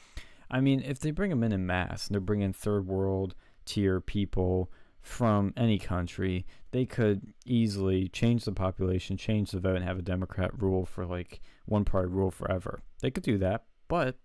I 0.51 0.61
mean, 0.61 0.81
if 0.81 0.99
they 0.99 1.13
bring 1.13 1.31
them 1.31 1.45
in 1.45 1.53
in 1.53 1.65
mass 1.67 2.07
and 2.09 2.15
they're 2.15 2.21
bringing 2.21 2.53
third 2.53 2.87
world 2.89 3.37
tier 3.65 4.01
people 4.01 4.73
from 5.01 5.53
any 5.57 5.79
country, 5.79 6.45
they 6.73 6.85
could 6.85 7.33
easily 7.47 8.09
change 8.09 8.45
the 8.45 8.53
population, 8.53 9.17
change 9.17 9.53
the 9.53 9.61
vote, 9.61 9.77
and 9.77 9.85
have 9.85 9.99
a 9.99 10.03
Democrat 10.03 10.51
rule 10.61 10.85
for 10.85 11.07
like 11.07 11.41
one 11.67 11.85
party 11.85 12.09
rule 12.09 12.31
forever. 12.31 12.81
They 13.01 13.11
could 13.11 13.23
do 13.23 13.39
that, 13.39 13.65
but 13.89 14.17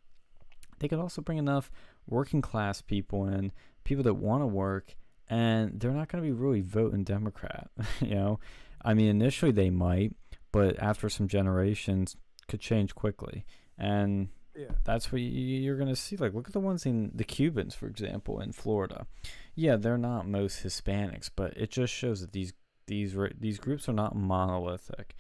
they 0.80 0.88
could 0.88 1.00
also 1.00 1.22
bring 1.22 1.38
enough 1.38 1.72
working 2.08 2.42
class 2.42 2.82
people 2.82 3.26
in, 3.28 3.52
people 3.84 4.04
that 4.04 4.14
want 4.16 4.42
to 4.44 4.48
work, 4.48 4.96
and 5.30 5.80
they're 5.80 5.92
not 5.92 6.08
going 6.08 6.24
to 6.24 6.28
be 6.28 6.34
really 6.34 6.62
voting 6.62 7.04
Democrat. 7.04 7.70
you 8.02 8.16
know, 8.16 8.40
I 8.84 8.94
mean, 8.94 9.08
initially 9.08 9.52
they 9.52 9.70
might, 9.70 10.16
but 10.52 10.78
after 10.80 11.10
some 11.10 11.28
generations, 11.28 12.16
could 12.48 12.60
change 12.62 12.96
quickly. 12.96 13.46
And 13.78 14.30
Yeah. 14.56 14.72
That's 14.86 15.12
what 15.12 15.22
you- 15.22 15.30
you're 15.60 15.78
gonna 15.78 15.96
see. 15.96 16.16
Like, 16.18 16.34
look 16.34 16.48
at 16.48 16.54
the 16.54 16.60
ones 16.60 16.86
in 16.86 17.12
the 17.14 17.24
Cubans, 17.24 17.76
for 17.76 17.86
example, 17.88 18.40
in 18.40 18.54
Florida. 18.54 19.06
Yeah, 19.54 19.76
they're 19.76 20.00
not 20.00 20.28
most 20.28 20.64
Hispanics, 20.64 21.30
but 21.36 21.56
it 21.58 21.70
just 21.70 21.94
shows 21.94 22.22
that 22.22 22.32
these 22.32 22.54
these 22.88 23.16
these 23.38 23.60
groups 23.60 23.88
are 23.90 23.94
not 23.94 24.16
monolithic, 24.16 25.14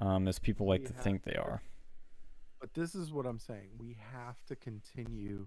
um, 0.00 0.26
as 0.26 0.38
people 0.38 0.66
like 0.66 0.80
We 0.80 0.86
to 0.88 0.94
have 0.94 1.02
think 1.02 1.22
they 1.22 1.36
are. 1.36 1.62
But 2.60 2.74
this 2.74 2.94
is 2.94 3.12
what 3.12 3.26
I'm 3.26 3.38
saying. 3.38 3.70
We 3.78 3.96
have 4.12 4.36
to 4.48 4.56
continue 4.56 5.46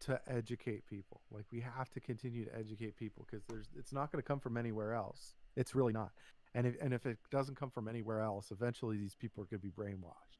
to 0.00 0.20
educate 0.28 0.86
people. 0.86 1.22
Like 1.30 1.44
we 1.50 1.60
have 1.60 1.90
to 1.92 2.00
continue 2.00 2.44
to 2.44 2.56
educate 2.56 2.96
people 2.96 3.26
because 3.28 3.44
there's 3.46 3.68
it's 3.76 3.92
not 3.92 4.12
going 4.12 4.22
to 4.22 4.26
come 4.26 4.40
from 4.40 4.56
anywhere 4.56 4.94
else. 4.94 5.34
It's 5.56 5.74
really 5.74 5.92
not. 5.92 6.10
And 6.54 6.66
if 6.66 6.76
and 6.80 6.94
if 6.94 7.06
it 7.06 7.18
doesn't 7.30 7.58
come 7.58 7.70
from 7.70 7.88
anywhere 7.88 8.20
else, 8.20 8.50
eventually 8.50 8.98
these 8.98 9.14
people 9.14 9.42
are 9.42 9.46
going 9.46 9.60
to 9.60 9.66
be 9.66 9.72
brainwashed. 9.72 10.38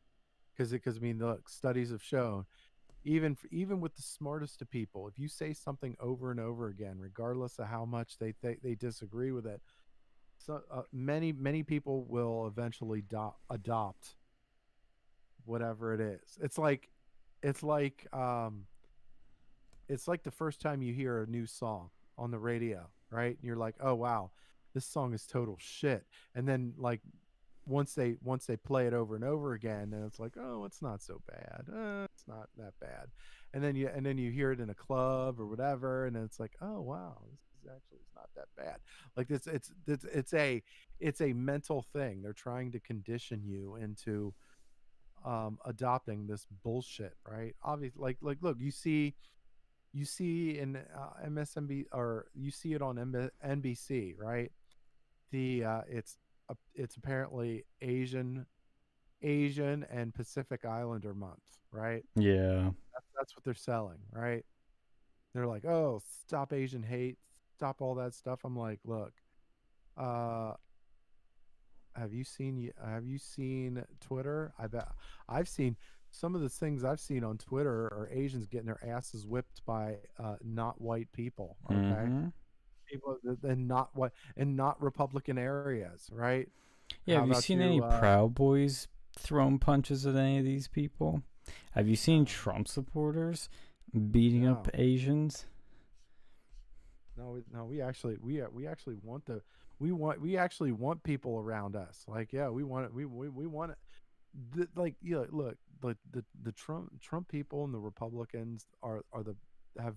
Because 0.55 0.71
because 0.73 0.97
I 0.97 1.01
mean, 1.01 1.19
look, 1.19 1.49
studies 1.49 1.91
have 1.91 2.03
shown 2.03 2.45
even 3.07 3.37
even 3.51 3.81
with 3.81 3.95
the 3.95 4.03
smartest 4.03 4.61
of 4.61 4.69
people, 4.69 5.07
if 5.07 5.19
you 5.19 5.29
say 5.29 5.53
something 5.53 5.97
over 6.01 6.33
and 6.33 6.41
over 6.41 6.69
again, 6.69 6.97
regardless 6.99 7.59
of 7.59 7.67
how 7.67 7.85
much 7.85 8.19
they 8.19 8.35
they, 8.43 8.57
they 8.63 8.75
disagree 8.75 9.31
with 9.31 9.47
it, 9.47 9.61
so 10.47 10.63
uh, 10.71 10.83
many 10.93 11.33
many 11.33 11.63
people 11.63 12.05
will 12.05 12.47
eventually 12.47 13.03
do- 13.03 13.35
adopt 13.51 14.15
whatever 15.45 15.93
it 15.93 16.01
is. 16.01 16.39
It's 16.41 16.57
like 16.57 16.89
it's 17.43 17.63
like 17.63 18.07
um 18.13 18.67
it's 19.89 20.09
like 20.09 20.23
the 20.23 20.31
first 20.31 20.61
time 20.61 20.83
you 20.83 20.93
hear 20.93 21.23
a 21.23 21.27
new 21.27 21.47
song 21.47 21.91
on 22.19 22.31
the 22.31 22.39
radio, 22.39 22.89
right? 23.11 23.37
And 23.37 23.45
you're 23.45 23.57
like, 23.57 23.75
"Oh 23.81 23.95
wow, 23.95 24.31
this 24.75 24.87
song 24.87 25.15
is 25.15 25.27
total 25.27 25.57
shit." 25.59 26.07
And 26.35 26.49
then 26.49 26.75
like 26.77 27.01
once 27.67 27.95
they 27.95 28.17
once 28.23 28.47
they 28.47 28.57
play 28.57 28.87
it 28.87 28.95
over 28.95 29.15
and 29.17 29.25
over 29.25 29.53
again, 29.53 29.91
then 29.91 30.05
it's 30.05 30.21
like, 30.21 30.37
"Oh, 30.39 30.65
it's 30.65 30.83
not 30.83 31.03
so 31.03 31.21
bad. 31.27 31.67
Uh, 31.73 32.07
it's 32.13 32.27
not 32.27 32.49
that 32.57 32.75
bad." 32.81 33.09
And 33.53 33.63
then 33.63 33.77
you 33.77 33.89
and 33.89 34.05
then 34.07 34.19
you 34.19 34.31
hear 34.31 34.53
it 34.53 34.61
in 34.61 34.71
a 34.71 34.75
club 34.75 35.41
or 35.41 35.47
whatever, 35.47 36.07
and 36.07 36.17
then 36.17 36.25
it's 36.25 36.41
like, 36.41 36.57
"Oh 36.61 36.81
wow, 36.81 37.19
this 37.31 37.41
is 37.41 37.46
actually 37.75 37.99
it's 38.01 38.15
not 38.15 38.29
that 38.37 38.49
bad." 38.57 38.77
Like 39.17 39.31
it's 39.31 39.47
it's 39.47 39.73
it's 39.87 40.05
it's 40.05 40.35
a 40.35 40.63
it's 41.01 41.21
a 41.21 41.33
mental 41.33 41.83
thing. 41.93 42.23
They're 42.23 42.33
trying 42.33 42.73
to 42.73 42.81
condition 42.81 43.43
you 43.45 43.77
into 43.77 44.35
um 45.25 45.59
adopting 45.65 46.27
this 46.27 46.47
bullshit 46.63 47.15
right? 47.29 47.55
Obviously 47.63 48.01
like 48.01 48.19
like 48.21 48.39
look 48.43 48.57
you 48.61 48.71
see 48.71 49.15
you 49.93 50.05
see 50.05 50.59
in 50.59 50.77
uh, 50.77 51.27
msnb 51.27 51.85
or 51.93 52.27
you 52.35 52.51
see 52.51 52.75
it 52.75 52.83
on 52.83 52.97
MB- 52.97 53.31
nbc 53.45 54.15
right? 54.19 54.53
The 55.33 55.65
uh 55.65 55.81
it's 55.89 56.19
uh, 56.49 56.55
it's 56.75 56.97
apparently 56.97 57.65
asian 57.83 58.47
asian 59.23 59.85
and 59.91 60.15
pacific 60.15 60.65
islander 60.65 61.15
month 61.15 61.43
right? 61.73 62.05
Yeah, 62.15 62.71
that's, 62.93 63.07
that's 63.17 63.37
what 63.37 63.45
they're 63.45 63.55
selling 63.55 63.99
right? 64.13 64.45
They're 65.35 65.47
like 65.47 65.65
oh 65.65 66.03
stop 66.25 66.53
asian 66.53 66.83
hate 66.83 67.19
stop 67.57 67.81
all 67.81 67.95
that 67.95 68.13
stuff 68.13 68.41
i'm 68.45 68.57
like 68.57 68.79
look 68.85 69.13
uh 69.97 70.53
have 71.95 72.13
you 72.13 72.25
seen 72.25 72.71
have 72.85 73.07
you 73.07 73.19
seen 73.19 73.83
twitter 74.01 74.53
i 74.59 74.67
bet 74.67 74.87
i've 75.29 75.49
seen 75.49 75.75
some 76.11 76.35
of 76.35 76.43
the 76.43 76.49
things 76.49 76.85
i've 76.85 77.01
seen 77.01 77.25
on 77.25 77.39
twitter 77.39 77.87
are 77.87 78.11
asians 78.13 78.47
getting 78.47 78.67
their 78.67 78.81
asses 78.87 79.27
whipped 79.27 79.65
by 79.65 79.97
uh 80.23 80.37
not 80.45 80.79
white 80.81 81.11
people 81.13 81.57
okay 81.71 81.79
mhm. 81.79 82.33
people 82.91 83.17
and 83.43 83.67
not 83.67 83.89
what 83.95 84.13
and 84.37 84.55
not 84.55 84.81
republican 84.83 85.39
areas 85.39 86.11
right 86.13 86.49
Yeah, 87.05 87.17
How 87.17 87.21
have 87.27 87.29
you 87.37 87.41
seen 87.43 87.59
you, 87.61 87.65
any 87.65 87.81
uh, 87.81 87.99
Proud 87.99 88.35
Boys 88.35 88.89
throwing 89.19 89.59
punches 89.59 90.07
at 90.07 90.17
any 90.17 90.39
of 90.39 90.45
these 90.45 90.69
people? 90.69 91.23
Have 91.73 91.89
you 91.89 91.97
seen 91.97 92.25
Trump 92.25 92.69
supporters 92.69 93.49
beating 94.11 94.47
up 94.47 94.69
Asians? 94.75 95.47
No, 97.17 97.31
we- 97.31 97.45
no, 97.53 97.65
we 97.65 97.81
actually 97.81 98.17
we 98.21 98.43
uh, 98.43 98.49
we 98.53 98.67
actually 98.67 98.97
want 99.03 99.27
the 99.27 99.43
we 99.79 99.93
want 99.93 100.21
we 100.21 100.37
actually 100.37 100.73
want 100.73 101.03
people 101.03 101.39
around 101.39 101.77
us. 101.77 102.05
Like, 102.07 102.33
yeah, 102.33 102.49
we 102.49 102.65
want 102.65 102.87
it. 102.87 102.93
We 102.95 103.05
we, 103.05 103.29
we 103.29 103.47
want 103.47 103.73
it. 103.73 103.79
The, 104.55 104.69
like, 104.77 104.95
yeah, 105.03 105.25
look, 105.31 105.57
the, 105.81 105.97
the 106.13 106.25
the 106.43 106.53
Trump 106.53 107.01
Trump 107.01 107.29
people 107.29 107.65
and 107.65 107.73
the 107.73 107.79
Republicans 107.79 108.67
are 108.83 109.03
are 109.13 109.23
the 109.23 109.37
have 109.81 109.97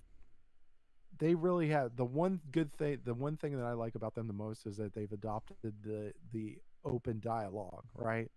they 1.18 1.36
really 1.36 1.70
have 1.70 1.96
the 1.96 2.06
one 2.06 2.40
good 2.52 2.72
thing. 2.72 3.00
The 3.04 3.14
one 3.14 3.36
thing 3.38 3.58
that 3.58 3.66
I 3.66 3.74
like 3.74 3.96
about 3.96 4.16
them 4.16 4.28
the 4.28 4.34
most 4.34 4.66
is 4.66 4.78
that 4.78 4.94
they've 4.94 5.12
adopted 5.12 5.74
the 5.84 6.14
the 6.32 6.58
open 6.86 7.20
dialogue. 7.20 7.86
Right, 7.96 8.30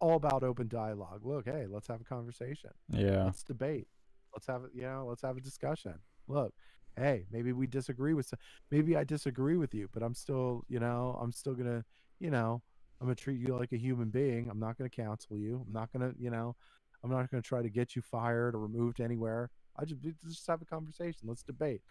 all 0.00 0.16
about 0.16 0.42
open 0.42 0.68
dialogue. 0.68 1.24
Look, 1.24 1.46
hey, 1.46 1.66
let's 1.68 1.88
have 1.88 2.00
a 2.00 2.04
conversation 2.04 2.70
Yeah, 2.90 3.24
let's 3.24 3.42
debate 3.42 3.88
let's 4.34 4.46
have 4.46 4.64
it 4.64 4.70
you 4.74 4.82
know 4.82 5.06
let's 5.08 5.22
have 5.22 5.38
a 5.38 5.40
discussion 5.40 5.94
look 6.26 6.52
hey 6.96 7.26
maybe 7.30 7.52
we 7.52 7.66
disagree 7.66 8.14
with 8.14 8.26
some, 8.26 8.38
maybe 8.70 8.96
i 8.96 9.04
disagree 9.04 9.56
with 9.56 9.74
you 9.74 9.88
but 9.92 10.02
i'm 10.02 10.14
still 10.14 10.64
you 10.68 10.78
know 10.80 11.18
i'm 11.20 11.32
still 11.32 11.54
gonna 11.54 11.84
you 12.20 12.30
know 12.30 12.60
i'm 13.00 13.06
gonna 13.06 13.14
treat 13.14 13.38
you 13.38 13.56
like 13.56 13.72
a 13.72 13.76
human 13.78 14.08
being. 14.10 14.48
I'm 14.50 14.58
not 14.58 14.76
gonna 14.76 14.90
counsel 14.90 15.36
you. 15.36 15.64
I'm 15.66 15.72
not 15.72 15.92
gonna 15.92 16.12
you 16.18 16.30
know 16.30 16.56
i'm 17.04 17.10
not 17.10 17.30
gonna 17.30 17.42
try 17.42 17.62
to 17.62 17.68
get 17.70 17.94
you 17.94 18.02
fired 18.02 18.54
or 18.54 18.58
removed 18.60 19.00
anywhere. 19.00 19.50
I 19.78 19.84
just 19.84 20.00
just 20.26 20.46
have 20.48 20.60
a 20.62 20.64
conversation. 20.64 21.28
Let's 21.28 21.42
debate. 21.44 21.82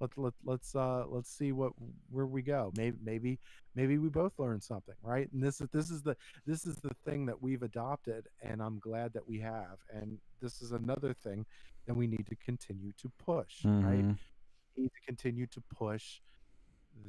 Let's 0.00 0.18
let, 0.18 0.34
let's 0.44 0.74
uh 0.74 1.04
let's 1.08 1.30
see 1.30 1.52
what 1.52 1.72
where 2.10 2.26
we 2.26 2.42
go. 2.42 2.72
Maybe 2.76 2.96
maybe 3.02 3.38
maybe 3.74 3.96
we 3.98 4.08
both 4.08 4.32
learn 4.38 4.60
something 4.60 4.94
right? 5.02 5.28
And 5.32 5.42
this 5.42 5.60
is 5.60 5.68
this 5.72 5.90
is 5.90 6.02
the 6.02 6.16
this 6.46 6.66
is 6.66 6.76
the 6.76 6.90
thing 7.04 7.24
that 7.26 7.40
we've 7.40 7.62
adopted 7.62 8.26
and 8.42 8.60
i'm 8.60 8.78
glad 8.80 9.12
that 9.14 9.26
we 9.26 9.38
have. 9.40 9.78
And 9.92 10.18
this 10.42 10.60
is 10.60 10.72
another 10.72 11.14
thing 11.14 11.46
that 11.86 11.94
we 11.94 12.06
need 12.08 12.26
to 12.28 12.36
continue 12.44 12.92
to 13.00 13.08
push 13.24 13.64
right? 13.64 14.04
Mhm. 14.04 14.10
we 14.10 14.35
need 14.76 14.88
to 14.88 15.06
continue 15.06 15.46
to 15.46 15.62
push 15.74 16.20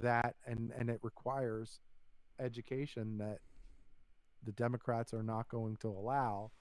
that 0.02 0.36
and 0.46 0.72
and 0.78 0.90
it 0.90 1.00
requires 1.02 1.80
education 2.40 3.18
that 3.18 3.40
the 4.44 4.52
democrats 4.52 5.14
are 5.14 5.24
not 5.24 5.48
going 5.50 5.76
to 5.78 5.88
allow 5.88 6.52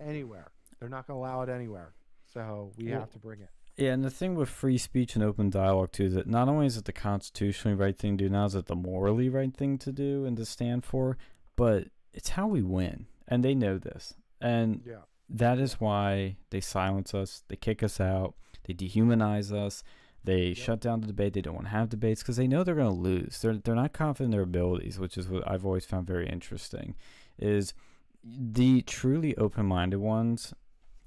anywhere. 0.00 0.50
They're 0.78 0.88
not 0.88 1.06
going 1.06 1.18
to 1.18 1.26
allow 1.26 1.42
it 1.42 1.48
anywhere. 1.48 1.92
So 2.32 2.72
we 2.78 2.90
have 2.90 3.10
to 3.10 3.18
bring 3.18 3.40
it. 3.40 3.50
Yeah, 3.76 3.92
and 3.92 4.04
the 4.04 4.10
thing 4.10 4.34
with 4.34 4.48
free 4.48 4.78
speech 4.78 5.14
and 5.14 5.24
open 5.24 5.50
dialogue 5.50 5.92
too 5.92 6.04
is 6.04 6.14
that 6.14 6.26
not 6.26 6.48
only 6.48 6.66
is 6.66 6.76
it 6.76 6.84
the 6.84 6.92
constitutionally 6.92 7.76
right 7.76 7.96
thing 7.96 8.18
to 8.18 8.24
do, 8.24 8.30
now 8.30 8.44
is 8.44 8.54
it 8.54 8.66
the 8.66 8.76
morally 8.76 9.28
right 9.28 9.54
thing 9.54 9.78
to 9.78 9.92
do 9.92 10.24
and 10.26 10.36
to 10.36 10.44
stand 10.44 10.84
for, 10.84 11.16
but 11.56 11.88
it's 12.12 12.30
how 12.30 12.46
we 12.46 12.62
win, 12.62 13.06
and 13.26 13.44
they 13.44 13.54
know 13.54 13.78
this, 13.78 14.14
and 14.40 14.82
yeah. 14.84 15.02
that 15.30 15.58
is 15.58 15.80
why 15.80 16.36
they 16.50 16.60
silence 16.60 17.14
us, 17.14 17.42
they 17.48 17.56
kick 17.56 17.82
us 17.82 18.00
out, 18.00 18.34
they 18.64 18.74
dehumanize 18.74 19.50
us, 19.52 19.82
they 20.24 20.54
shut 20.54 20.80
down 20.80 21.00
the 21.00 21.06
debate. 21.06 21.32
They 21.32 21.40
don't 21.40 21.54
want 21.54 21.66
to 21.66 21.72
have 21.72 21.88
debates 21.88 22.22
because 22.22 22.36
they 22.36 22.46
know 22.46 22.62
they're 22.62 22.74
going 22.74 22.94
to 22.94 23.00
lose. 23.00 23.40
They're 23.40 23.56
they're 23.56 23.74
not 23.74 23.92
confident 23.92 24.26
in 24.26 24.30
their 24.32 24.42
abilities, 24.42 24.98
which 24.98 25.16
is 25.16 25.28
what 25.28 25.48
I've 25.50 25.64
always 25.64 25.86
found 25.86 26.06
very 26.06 26.28
interesting. 26.28 26.94
Is 27.38 27.72
the 28.22 28.82
truly 28.82 29.34
open-minded 29.36 29.98
ones 29.98 30.52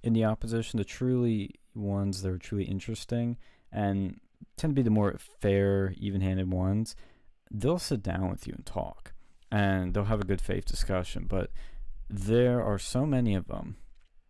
in 0.02 0.14
the 0.14 0.26
opposition, 0.26 0.77
the 0.77 0.84
truly 0.84 1.52
ones 1.76 2.22
that 2.22 2.30
are 2.30 2.38
truly 2.38 2.65
interesting 2.65 3.38
and 3.72 4.19
tend 4.57 4.72
to 4.72 4.76
be 4.76 4.81
the 4.81 4.90
more 4.90 5.15
fair, 5.40 5.94
even-handed 5.98 6.52
ones. 6.52 6.95
They'll 7.52 7.80
sit 7.80 8.02
down 8.02 8.30
with 8.30 8.48
you 8.48 8.53
and 8.56 8.65
talk, 8.65 9.14
and 9.52 9.94
they'll 9.94 10.06
have 10.06 10.22
a 10.22 10.26
good 10.26 10.41
faith 10.41 10.65
discussion. 10.65 11.26
But 11.27 11.52
there 12.10 12.64
are 12.64 12.80
so 12.80 13.06
many 13.06 13.35
of 13.35 13.48
them, 13.48 13.77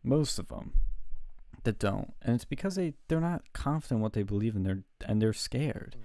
most 0.03 0.39
of 0.39 0.49
them, 0.49 0.73
that 1.63 1.79
don't, 1.79 2.13
and 2.21 2.35
it's 2.35 2.45
because 2.45 2.75
they 2.75 2.93
they're 3.07 3.19
not 3.21 3.53
confident 3.53 3.99
in 3.99 4.01
what 4.01 4.13
they 4.13 4.23
believe 4.23 4.55
in. 4.55 4.63
They're 4.63 4.83
and 5.05 5.21
they're 5.21 5.33
scared, 5.33 5.95
mm. 5.97 6.03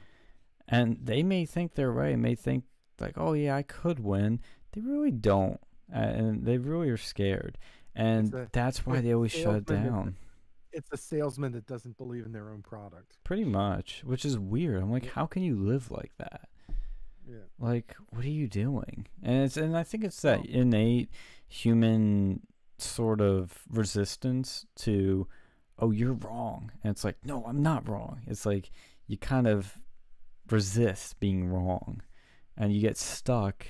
and 0.69 0.99
they 1.03 1.23
may 1.23 1.45
think 1.45 1.75
they're 1.75 1.93
right. 1.93 2.19
May 2.19 2.35
think 2.35 2.65
like, 3.01 3.15
oh 3.17 3.33
yeah, 3.33 3.57
I 3.57 3.63
could 3.63 4.01
win. 4.01 4.41
They 4.73 4.81
really 4.81 5.11
don't, 5.11 5.61
and 5.93 6.45
they 6.45 6.59
really 6.59 6.91
are 6.91 6.97
scared, 6.97 7.59
and 7.95 8.33
a- 8.35 8.49
that's 8.53 8.87
why 8.87 9.01
they 9.01 9.13
always 9.13 9.33
shut 9.33 9.57
it 9.57 9.67
down. 9.67 10.17
it's 10.73 10.91
a 10.93 10.97
salesman 10.97 11.53
that 11.53 11.67
doesn't 11.67 11.97
believe 11.97 12.27
in 12.27 12.33
their 12.33 12.51
own 12.51 12.63
product 12.63 13.17
Pretty 13.25 13.45
much, 13.45 14.03
which 14.05 14.25
is 14.25 14.39
weird. 14.39 14.83
I'm 14.83 14.93
like, 14.93 15.07
how 15.07 15.27
can 15.27 15.43
you 15.43 15.57
live 15.57 15.91
like 15.91 16.13
that? 16.19 16.49
yeah 17.27 17.37
Like, 17.59 17.97
what 18.11 18.25
are 18.25 18.31
you 18.31 18.49
doing? 18.49 19.07
And 19.23 19.45
it's 19.45 19.57
and 19.57 19.77
I 19.77 19.83
think 19.83 20.05
it's 20.05 20.23
that 20.23 20.45
innate 20.47 21.11
human 21.49 22.41
sort 22.79 23.21
of 23.21 23.63
resistance 23.71 24.67
to, 24.77 25.27
oh, 25.79 25.91
you're 25.91 26.15
wrong. 26.15 26.73
And 26.83 26.91
it's 26.91 27.05
like, 27.05 27.17
no, 27.25 27.45
I'm 27.47 27.63
not 27.63 27.89
wrong. 27.89 28.21
It's 28.27 28.45
like 28.47 28.71
you 29.07 29.17
kind 29.17 29.47
of 29.47 29.79
resist 30.51 31.21
being 31.21 31.49
wrong, 31.49 32.03
and 32.57 32.73
you 32.73 32.81
get 32.81 32.97
stuck 32.97 33.67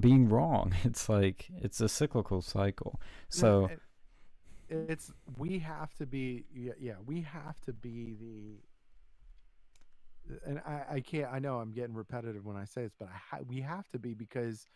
being 0.00 0.28
wrong. 0.28 0.74
It's 0.84 1.08
like 1.08 1.48
it's 1.62 1.80
a 1.80 1.88
cyclical 1.88 2.42
cycle. 2.42 3.00
So 3.28 3.68
it's 4.70 5.12
we 5.38 5.58
have 5.58 5.94
to 5.94 6.06
be 6.06 6.44
yeah, 6.54 6.72
yeah 6.78 6.94
we 7.06 7.22
have 7.22 7.60
to 7.62 7.72
be 7.72 8.14
the 8.20 8.58
and 10.46 10.60
I, 10.66 10.96
I 10.96 11.00
can't 11.00 11.32
i 11.32 11.38
know 11.38 11.58
i'm 11.58 11.72
getting 11.72 11.94
repetitive 11.94 12.44
when 12.44 12.56
i 12.56 12.64
say 12.64 12.82
this 12.82 12.92
but 12.98 13.08
I 13.08 13.36
ha- 13.36 13.42
we 13.46 13.62
have 13.62 13.88
to 13.90 13.98
be 13.98 14.12
because 14.14 14.66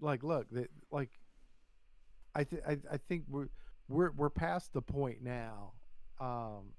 like 0.00 0.24
look 0.24 0.50
that 0.50 0.68
like 0.90 1.10
I, 2.34 2.44
th- 2.44 2.62
I 2.66 2.78
i 2.92 2.96
think 2.96 3.24
we're 3.28 3.48
we're 3.90 4.12
we're 4.12 4.30
past 4.30 4.72
the 4.72 4.80
point 4.80 5.18
now 5.22 5.72
um, 6.20 6.72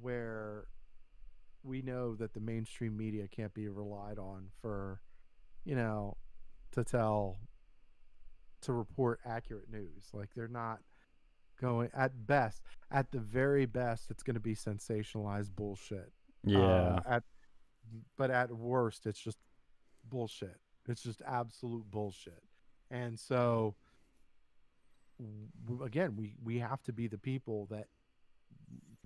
where 0.00 0.66
we 1.62 1.82
know 1.82 2.14
that 2.14 2.32
the 2.32 2.40
mainstream 2.40 2.96
media 2.96 3.26
can't 3.28 3.52
be 3.52 3.68
relied 3.68 4.18
on 4.18 4.46
for, 4.62 5.00
you 5.64 5.74
know, 5.74 6.16
to 6.72 6.84
tell, 6.84 7.38
to 8.62 8.72
report 8.72 9.20
accurate 9.26 9.70
news. 9.70 10.08
Like 10.12 10.30
they're 10.34 10.48
not 10.48 10.78
going 11.60 11.90
at 11.94 12.26
best, 12.26 12.62
at 12.90 13.10
the 13.10 13.18
very 13.18 13.66
best, 13.66 14.10
it's 14.10 14.22
going 14.22 14.34
to 14.34 14.40
be 14.40 14.54
sensationalized 14.54 15.54
bullshit. 15.54 16.12
Yeah. 16.44 16.60
Uh, 16.60 17.00
at, 17.06 17.22
but 18.16 18.30
at 18.30 18.50
worst, 18.50 19.06
it's 19.06 19.20
just 19.20 19.38
bullshit. 20.08 20.56
It's 20.88 21.02
just 21.02 21.20
absolute 21.26 21.90
bullshit. 21.90 22.42
And 22.90 23.18
so, 23.18 23.74
again, 25.84 26.16
we 26.16 26.34
we 26.42 26.58
have 26.58 26.82
to 26.84 26.92
be 26.92 27.06
the 27.08 27.18
people 27.18 27.66
that 27.70 27.86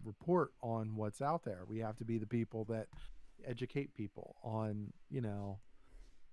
report 0.04 0.52
on 0.62 0.96
what's 0.96 1.20
out 1.22 1.44
there. 1.44 1.62
We 1.66 1.78
have 1.80 1.96
to 1.96 2.04
be 2.04 2.18
the 2.18 2.26
people 2.26 2.64
that 2.66 2.86
educate 3.44 3.94
people 3.94 4.36
on, 4.42 4.92
you 5.10 5.20
know, 5.20 5.58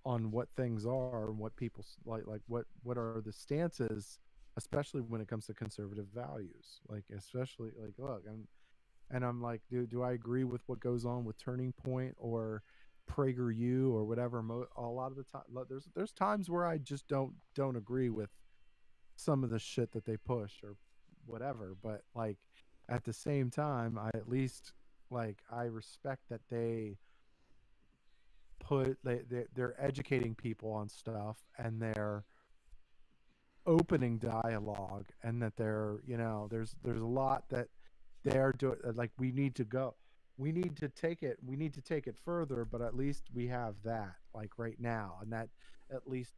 on 0.05 0.31
what 0.31 0.49
things 0.55 0.85
are 0.85 1.29
and 1.29 1.37
what 1.37 1.55
people 1.55 1.85
like 2.05 2.25
like 2.25 2.41
what 2.47 2.65
what 2.83 2.97
are 2.97 3.21
the 3.23 3.31
stances 3.31 4.19
especially 4.57 5.01
when 5.01 5.21
it 5.21 5.27
comes 5.27 5.45
to 5.47 5.53
conservative 5.53 6.07
values. 6.13 6.81
Like 6.87 7.05
especially 7.15 7.69
like 7.79 7.93
look, 7.97 8.23
and 8.27 8.47
and 9.09 9.23
I'm 9.23 9.41
like, 9.41 9.61
do 9.69 9.85
do 9.85 10.03
I 10.03 10.13
agree 10.13 10.43
with 10.43 10.61
what 10.67 10.79
goes 10.79 11.05
on 11.05 11.25
with 11.25 11.37
Turning 11.37 11.73
Point 11.73 12.15
or 12.17 12.63
PragerU 13.09 13.91
or 13.91 14.05
whatever? 14.05 14.43
A 14.77 14.81
lot 14.81 15.11
of 15.11 15.17
the 15.17 15.23
time, 15.23 15.43
there's 15.69 15.87
there's 15.95 16.11
times 16.11 16.49
where 16.49 16.65
I 16.65 16.77
just 16.77 17.07
don't 17.07 17.33
don't 17.55 17.75
agree 17.75 18.09
with 18.09 18.29
some 19.21 19.43
of 19.43 19.49
the 19.49 19.59
shit 19.59 19.91
that 19.91 20.05
they 20.05 20.17
push 20.17 20.63
or 20.63 20.75
whatever. 21.25 21.75
But 21.81 22.03
like 22.15 22.37
at 22.89 23.03
the 23.03 23.13
same 23.13 23.49
time, 23.49 23.97
I 23.97 24.09
at 24.15 24.29
least 24.29 24.73
like 25.09 25.37
I 25.51 25.63
respect 25.63 26.23
that 26.29 26.41
they 26.49 26.97
put 28.59 28.97
they, 29.03 29.21
they 29.29 29.45
they're 29.55 29.75
educating 29.79 30.35
people 30.35 30.71
on 30.71 30.87
stuff 30.87 31.37
and 31.57 31.81
they're 31.81 32.23
opening 33.65 34.17
dialogue 34.17 35.07
and 35.23 35.41
that 35.41 35.55
they're 35.55 35.99
you 36.05 36.17
know 36.17 36.47
there's 36.49 36.75
there's 36.83 37.01
a 37.01 37.05
lot 37.05 37.43
that 37.49 37.67
they're 38.23 38.53
doing 38.57 38.77
like 38.95 39.11
we 39.19 39.31
need 39.31 39.55
to 39.55 39.63
go 39.63 39.93
we 40.37 40.51
need 40.51 40.75
to 40.75 40.89
take 40.89 41.21
it 41.21 41.37
we 41.45 41.55
need 41.55 41.73
to 41.73 41.81
take 41.81 42.07
it 42.07 42.15
further 42.23 42.65
but 42.65 42.81
at 42.81 42.95
least 42.95 43.25
we 43.33 43.47
have 43.47 43.75
that 43.83 44.15
like 44.33 44.57
right 44.57 44.79
now 44.79 45.15
and 45.21 45.31
that 45.31 45.49
at 45.93 46.07
least 46.07 46.33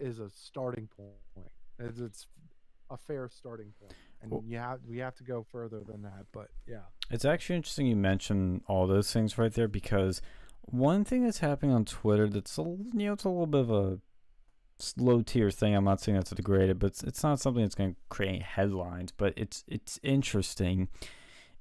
is 0.00 0.18
a 0.18 0.28
starting 0.30 0.88
point 0.96 1.50
it's, 1.78 2.00
it's 2.00 2.26
a 2.90 2.96
fair 2.96 3.28
starting 3.28 3.72
point 3.80 3.92
and 4.22 4.30
Cool. 4.30 4.44
you 4.46 4.58
have 4.58 4.80
we 4.88 4.98
have 4.98 5.14
to 5.16 5.24
go 5.24 5.42
further 5.42 5.80
than 5.80 6.02
that 6.02 6.26
but 6.32 6.48
yeah 6.66 6.82
It's 7.10 7.24
actually 7.24 7.56
interesting 7.56 7.86
you 7.86 7.96
mention 7.96 8.62
all 8.68 8.86
those 8.86 9.12
things 9.12 9.36
right 9.38 9.52
there 9.52 9.68
because 9.68 10.22
one 10.62 11.04
thing 11.04 11.24
that's 11.24 11.38
happening 11.38 11.72
on 11.74 11.84
Twitter 11.84 12.28
that's 12.28 12.56
a, 12.58 12.62
you 12.62 12.88
know 12.92 13.12
it's 13.12 13.24
a 13.24 13.28
little 13.28 13.46
bit 13.46 13.60
of 13.60 13.70
a 13.70 13.98
low 14.96 15.22
tier 15.22 15.50
thing. 15.50 15.74
I'm 15.74 15.84
not 15.84 16.00
saying 16.00 16.16
that's 16.16 16.30
degraded, 16.30 16.78
but 16.78 16.88
it's, 16.88 17.02
it's 17.02 17.22
not 17.22 17.40
something 17.40 17.62
that's 17.62 17.74
going 17.74 17.94
to 17.94 18.00
create 18.08 18.42
headlines. 18.42 19.12
But 19.12 19.34
it's 19.36 19.64
it's 19.68 19.98
interesting. 20.02 20.88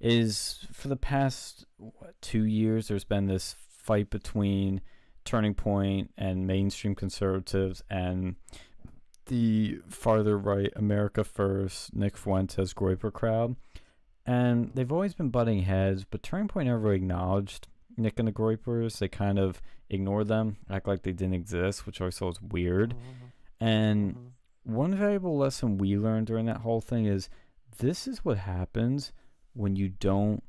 Is 0.02 0.66
for 0.74 0.90
the 0.90 0.98
past 0.98 1.66
what, 1.78 2.16
two 2.22 2.44
years 2.44 2.88
there's 2.88 3.06
been 3.06 3.28
this 3.28 3.56
fight 3.58 4.10
between 4.10 4.82
Turning 5.24 5.54
Point 5.54 6.12
and 6.18 6.46
mainstream 6.46 6.96
conservatives 6.96 7.82
and 7.90 8.36
the 9.28 9.80
farther 9.90 10.38
right 10.38 10.72
America 10.76 11.24
First 11.24 11.96
Nick 11.96 12.18
Fuentes 12.18 12.74
Groyper 12.74 13.12
crowd 13.12 13.56
and 14.26 14.72
they've 14.74 14.92
always 14.92 15.14
been 15.14 15.30
butting 15.30 15.64
heads, 15.64 16.04
but 16.04 16.24
Turning 16.24 16.48
Point 16.48 16.68
never 16.68 16.92
acknowledged 16.94 17.68
Nick 17.96 18.18
and 18.18 18.28
the 18.28 18.32
Groypers. 18.32 18.98
They 18.98 19.08
kind 19.08 19.38
of 19.38 19.62
ignored 19.90 20.28
them, 20.30 20.58
act 20.70 20.88
like 20.88 21.04
they 21.04 21.12
didn't 21.12 21.36
exist, 21.36 21.86
which 21.86 22.02
I 22.02 22.10
thought 22.10 22.26
was 22.26 22.42
weird. 22.42 22.96
And 23.60 24.16
Mhm. 24.16 24.32
one 24.64 24.96
valuable 24.96 25.38
lesson 25.38 25.78
we 25.78 25.96
learned 25.98 26.26
during 26.28 26.48
that 26.48 26.62
whole 26.62 26.82
thing 26.82 27.06
is 27.06 27.30
this 27.78 28.08
is 28.08 28.26
what 28.26 28.40
happens 28.40 29.14
when 29.54 29.76
you 29.76 29.90
don't 29.90 30.44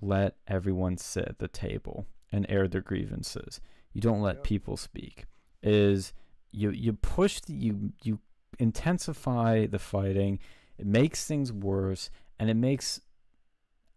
let 0.00 0.36
everyone 0.48 0.96
sit 0.98 1.26
at 1.28 1.38
the 1.38 1.46
table 1.48 2.06
and 2.32 2.44
air 2.48 2.66
their 2.66 2.80
grievances. 2.80 3.60
You 3.92 4.00
don't 4.00 4.20
let 4.20 4.36
Yep. 4.38 4.44
people 4.44 4.76
speak. 4.76 5.26
Is 5.62 6.12
you 6.52 6.70
you 6.70 6.92
push 6.92 7.40
the, 7.40 7.52
you 7.54 7.92
you 8.02 8.20
intensify 8.58 9.66
the 9.66 9.78
fighting. 9.78 10.38
It 10.78 10.86
makes 10.86 11.26
things 11.26 11.52
worse, 11.52 12.10
and 12.38 12.48
it 12.50 12.54
makes 12.54 13.00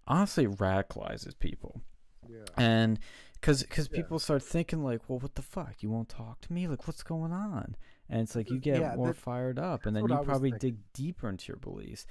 honestly 0.08 0.46
it 0.46 0.52
radicalizes 0.58 1.38
people. 1.38 1.82
yeah 2.28 2.40
And 2.58 3.00
because 3.34 3.64
cause 3.70 3.90
Yeah. 3.92 3.98
people 4.02 4.20
start 4.20 4.42
thinking 4.44 4.84
like, 4.84 5.02
well, 5.08 5.20
what 5.20 5.36
the 5.36 5.42
fuck? 5.42 5.84
You 5.84 5.90
won't 5.90 6.10
talk 6.10 6.42
to 6.42 6.54
me? 6.54 6.68
Like, 6.68 6.88
what's 6.88 7.04
going 7.04 7.32
on? 7.32 7.76
And 8.10 8.22
it's 8.22 8.36
like 8.36 8.50
you 8.50 8.60
get 8.60 8.80
Yeah, 8.80 8.96
more 8.96 9.08
that- 9.08 9.18
fired 9.18 9.60
up, 9.60 9.86
and 9.86 9.96
then 9.96 10.04
you 10.08 10.18
probably 10.24 10.52
thinking. 10.52 10.70
dig 10.72 10.94
deeper 10.94 11.30
into 11.30 11.48
your 11.52 11.58
beliefs. 11.58 12.06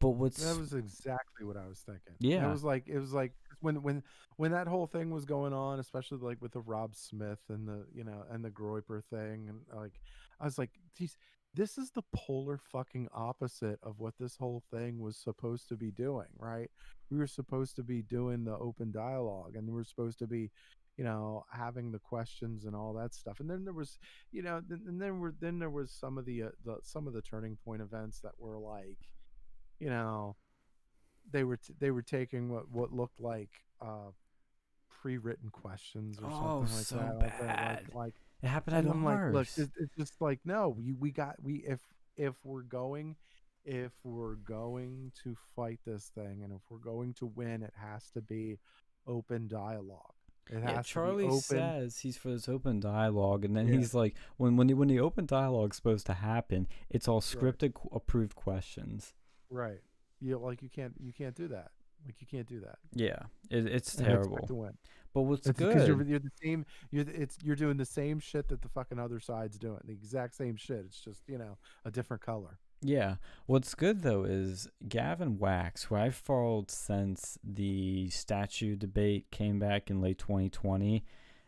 But 0.00 0.10
what's 0.10 0.42
That 0.44 0.58
was 0.58 0.74
exactly 0.74 1.46
what 1.46 1.56
I 1.56 1.66
was 1.66 1.78
thinking. 1.80 2.14
Yeah. 2.18 2.48
it 2.48 2.50
was 2.52 2.64
like 2.64 2.88
it 2.88 2.98
was 2.98 3.12
like 3.12 3.32
when 3.60 3.82
when 3.82 4.02
when 4.36 4.52
that 4.52 4.68
whole 4.68 4.86
thing 4.86 5.10
was 5.10 5.24
going 5.24 5.52
on, 5.52 5.78
especially 5.80 6.18
like 6.18 6.40
with 6.40 6.52
the 6.52 6.60
Rob 6.60 6.94
Smith 6.94 7.40
and 7.48 7.66
the 7.66 7.86
you 7.94 8.04
know 8.04 8.24
and 8.30 8.44
the 8.44 8.50
Groyper 8.50 9.02
thing, 9.04 9.48
and 9.48 9.60
like 9.74 10.00
I 10.40 10.44
was 10.44 10.58
like, 10.58 10.70
geez, 10.96 11.16
this 11.54 11.78
is 11.78 11.90
the 11.90 12.04
polar 12.14 12.58
fucking 12.72 13.08
opposite 13.12 13.78
of 13.82 13.98
what 13.98 14.14
this 14.18 14.36
whole 14.36 14.62
thing 14.70 15.00
was 15.00 15.16
supposed 15.16 15.68
to 15.68 15.76
be 15.76 15.90
doing, 15.90 16.28
right? 16.38 16.70
We 17.10 17.18
were 17.18 17.26
supposed 17.26 17.76
to 17.76 17.82
be 17.82 18.02
doing 18.02 18.44
the 18.44 18.56
open 18.56 18.92
dialogue, 18.92 19.56
and 19.56 19.66
we 19.66 19.72
were 19.72 19.84
supposed 19.84 20.18
to 20.20 20.26
be 20.26 20.50
you 20.96 21.04
know 21.04 21.44
having 21.50 21.92
the 21.92 21.98
questions 22.00 22.64
and 22.64 22.74
all 22.74 22.92
that 22.92 23.14
stuff 23.14 23.38
and 23.38 23.48
then 23.48 23.64
there 23.64 23.72
was 23.72 24.00
you 24.32 24.42
know 24.42 24.60
and 24.68 25.00
then 25.00 25.20
were 25.20 25.32
then 25.40 25.60
there 25.60 25.70
was 25.70 25.92
some 25.92 26.18
of 26.18 26.26
the, 26.26 26.42
uh, 26.42 26.48
the 26.64 26.76
some 26.82 27.06
of 27.06 27.12
the 27.12 27.22
turning 27.22 27.56
point 27.64 27.80
events 27.80 28.18
that 28.18 28.32
were 28.36 28.58
like 28.58 28.98
you 29.78 29.88
know 29.88 30.34
they 31.30 31.44
were 31.44 31.56
t- 31.56 31.74
they 31.78 31.90
were 31.90 32.02
taking 32.02 32.48
what 32.50 32.70
what 32.70 32.92
looked 32.92 33.20
like 33.20 33.50
uh 33.80 34.10
pre-written 35.02 35.50
questions 35.50 36.18
or 36.18 36.26
Oh, 36.26 36.64
something 36.66 36.76
like 36.76 36.86
so 36.86 36.96
that 36.96 37.18
like 37.18 37.38
bad. 37.40 37.82
like, 37.86 37.94
like 37.94 38.14
it 38.42 38.46
happened 38.48 38.76
at 38.76 38.84
I'm 38.86 39.04
like, 39.04 39.32
look, 39.32 39.46
it's, 39.56 39.72
it's 39.78 39.94
just 39.96 40.20
like, 40.20 40.40
no, 40.44 40.68
we, 40.68 40.92
we 40.92 41.10
got 41.10 41.36
we 41.42 41.56
if 41.66 41.80
if 42.16 42.34
we're 42.44 42.62
going 42.62 43.16
if 43.64 43.92
we're 44.04 44.36
going 44.36 45.12
to 45.24 45.36
fight 45.56 45.80
this 45.84 46.10
thing 46.14 46.42
and 46.42 46.52
if 46.52 46.60
we're 46.70 46.78
going 46.78 47.12
to 47.14 47.26
win, 47.26 47.62
it 47.62 47.74
has 47.76 48.10
to 48.12 48.20
be 48.20 48.58
open 49.06 49.46
dialogue. 49.48 50.14
It 50.50 50.60
yeah, 50.62 50.80
Charlie 50.82 51.24
to 51.24 51.28
be 51.28 51.34
open. 51.34 51.40
says 51.42 51.98
he's 51.98 52.16
for 52.16 52.28
this 52.30 52.48
open 52.48 52.80
dialogue, 52.80 53.44
and 53.44 53.54
then 53.56 53.68
Yeah. 53.68 53.76
he's 53.78 53.92
like, 53.92 54.14
when 54.36 54.56
when 54.56 54.68
the, 54.68 54.74
when 54.74 54.88
the 54.88 55.00
open 55.00 55.26
dialogue's 55.26 55.76
supposed 55.76 56.06
to 56.06 56.14
happen, 56.14 56.66
it's 56.88 57.06
all 57.08 57.20
scripted, 57.20 57.74
qu- 57.74 57.90
approved 57.92 58.34
questions. 58.34 59.14
right. 59.50 59.80
You 60.20 60.38
like 60.38 60.62
you 60.62 60.68
can't 60.68 60.94
you 61.00 61.12
can't 61.12 61.34
do 61.34 61.48
that. 61.48 61.70
Like 62.04 62.20
you 62.20 62.26
can't 62.26 62.46
do 62.46 62.60
that. 62.60 62.78
Yeah, 62.94 63.18
it, 63.50 63.66
it's 63.66 63.94
and 63.96 64.06
terrible. 64.06 64.46
to 64.46 64.54
win. 64.54 64.78
But 65.14 65.22
what's 65.22 65.46
It's 65.46 65.58
good? 65.58 65.68
because 65.68 65.88
you're, 65.88 66.02
you're 66.02 66.18
the 66.18 66.30
same. 66.42 66.64
You're 66.90 67.06
it's 67.08 67.38
you're 67.42 67.56
doing 67.56 67.76
the 67.76 67.84
same 67.84 68.20
shit 68.20 68.48
that 68.48 68.62
the 68.62 68.68
fucking 68.68 68.98
other 68.98 69.20
side's 69.20 69.58
doing. 69.58 69.80
The 69.84 69.92
exact 69.92 70.34
same 70.36 70.56
shit. 70.56 70.84
It's 70.86 71.00
just 71.00 71.22
you 71.26 71.38
know 71.38 71.58
a 71.84 71.90
different 71.90 72.22
color. 72.22 72.58
Yeah. 72.80 73.16
What's 73.46 73.74
good 73.74 74.02
though 74.02 74.24
is 74.24 74.68
Gavin 74.88 75.38
Wax, 75.38 75.84
who 75.84 75.96
I've 75.96 76.14
followed 76.14 76.70
since 76.70 77.38
the 77.42 78.08
statue 78.10 78.76
debate 78.76 79.30
came 79.30 79.58
back 79.58 79.90
in 79.90 80.00
late 80.00 80.18
2020, 80.18 81.04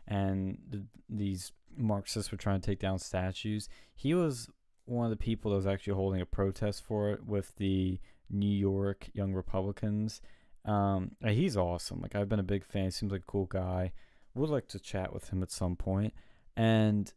and 0.07 0.57
the, 0.69 0.83
these 1.09 1.53
Marxists 1.77 2.31
were 2.31 2.37
trying 2.37 2.59
to 2.59 2.65
take 2.65 2.79
down 2.79 2.99
statues. 2.99 3.69
He 3.95 4.13
was 4.13 4.49
one 4.85 5.05
of 5.05 5.09
the 5.11 5.15
people 5.15 5.51
that 5.51 5.57
was 5.57 5.67
actually 5.67 5.93
holding 5.93 6.19
a 6.19 6.25
protest 6.25 6.83
for 6.83 7.11
it 7.11 7.25
with 7.25 7.55
the 7.55 7.99
New 8.31 8.49
York 8.49 9.09
Young 9.13 9.33
Republicans. 9.33 10.21
Um, 10.65 11.11
he's 11.25 11.57
awesome. 11.57 12.01
Like 12.01 12.15
I've 12.15 12.29
been 12.29 12.39
a 12.39 12.43
big 12.43 12.65
fan. 12.65 12.85
He 12.85 12.91
seems 12.91 13.11
like 13.11 13.21
a 13.21 13.31
cool 13.31 13.45
guy. 13.45 13.93
Would 14.33 14.49
like 14.49 14.67
to 14.69 14.79
chat 14.79 15.13
with 15.13 15.29
him 15.29 15.43
at 15.43 15.51
some 15.51 15.75
point. 15.75 16.13
And 16.55 17.11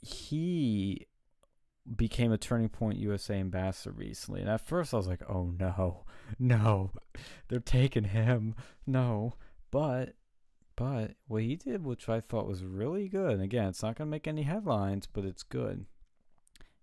he 0.00 1.06
became 1.96 2.32
a 2.32 2.38
Turning 2.38 2.68
Point 2.68 2.98
USA 2.98 3.34
ambassador 3.34 3.94
recently. 3.94 4.40
And 4.40 4.50
at 4.50 4.66
first 4.66 4.94
I 4.94 4.96
was 4.96 5.06
like, 5.06 5.22
oh 5.28 5.52
no, 5.58 6.04
no, 6.38 6.90
they're 7.48 7.60
taking 7.60 8.04
him. 8.04 8.54
No. 8.86 9.34
But, 9.70 10.14
but 10.76 11.12
what 11.26 11.42
he 11.42 11.56
did, 11.56 11.84
which 11.84 12.08
I 12.08 12.20
thought 12.20 12.46
was 12.46 12.64
really 12.64 13.08
good, 13.08 13.32
and 13.32 13.42
again, 13.42 13.68
it's 13.68 13.82
not 13.82 13.96
going 13.96 14.06
to 14.06 14.10
make 14.10 14.28
any 14.28 14.42
headlines, 14.42 15.08
but 15.12 15.24
it's 15.24 15.42
good, 15.42 15.86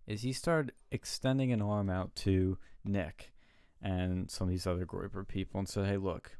is 0.06 0.24
he 0.24 0.34
started 0.34 0.74
extending 0.92 1.54
an 1.54 1.62
arm 1.62 1.90
out 1.90 2.16
to 2.18 2.58
Nick 2.84 3.31
and 3.82 4.30
some 4.30 4.48
of 4.48 4.52
these 4.52 4.68
other 4.68 4.86
Groyper 4.86 5.28
people 5.28 5.60
and 5.60 5.68
said, 5.68 5.88
hey, 5.88 5.98
look, 5.98 6.38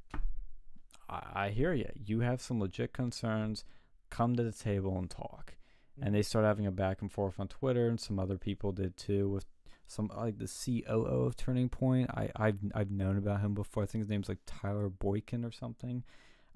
I, 1.10 1.22
I 1.34 1.50
hear 1.50 1.74
you. 1.74 1.90
You 1.96 2.20
have 2.22 2.42
some 2.42 2.60
legit 2.60 2.94
concerns. 2.94 3.64
Come 4.10 4.36
to 4.36 4.44
the 4.44 4.52
table 4.52 4.98
and 4.98 5.10
talk 5.10 5.56
and 6.00 6.16
they 6.16 6.22
started 6.22 6.48
having 6.48 6.66
a 6.66 6.72
back 6.72 7.02
and 7.02 7.12
forth 7.12 7.40
on 7.40 7.48
Twitter, 7.48 7.88
and 7.88 8.00
some 8.00 8.20
other 8.20 8.38
people 8.38 8.72
did 8.72 8.98
too, 8.98 9.30
with 9.30 9.46
some 9.88 10.10
like 10.16 10.38
the 10.38 10.48
COO 10.48 11.26
of 11.26 11.36
Turning 11.36 11.70
Point. 11.70 12.10
I 12.12 12.30
I've 12.36 12.60
I've 12.74 12.92
known 12.92 13.18
about 13.18 13.42
him 13.42 13.54
before. 13.54 13.84
I 13.84 13.86
think 13.86 14.04
his 14.04 14.10
name's 14.10 14.30
like 14.30 14.40
Tyler 14.46 14.90
Boykin 14.90 15.46
or 15.46 15.52
something. 15.52 16.04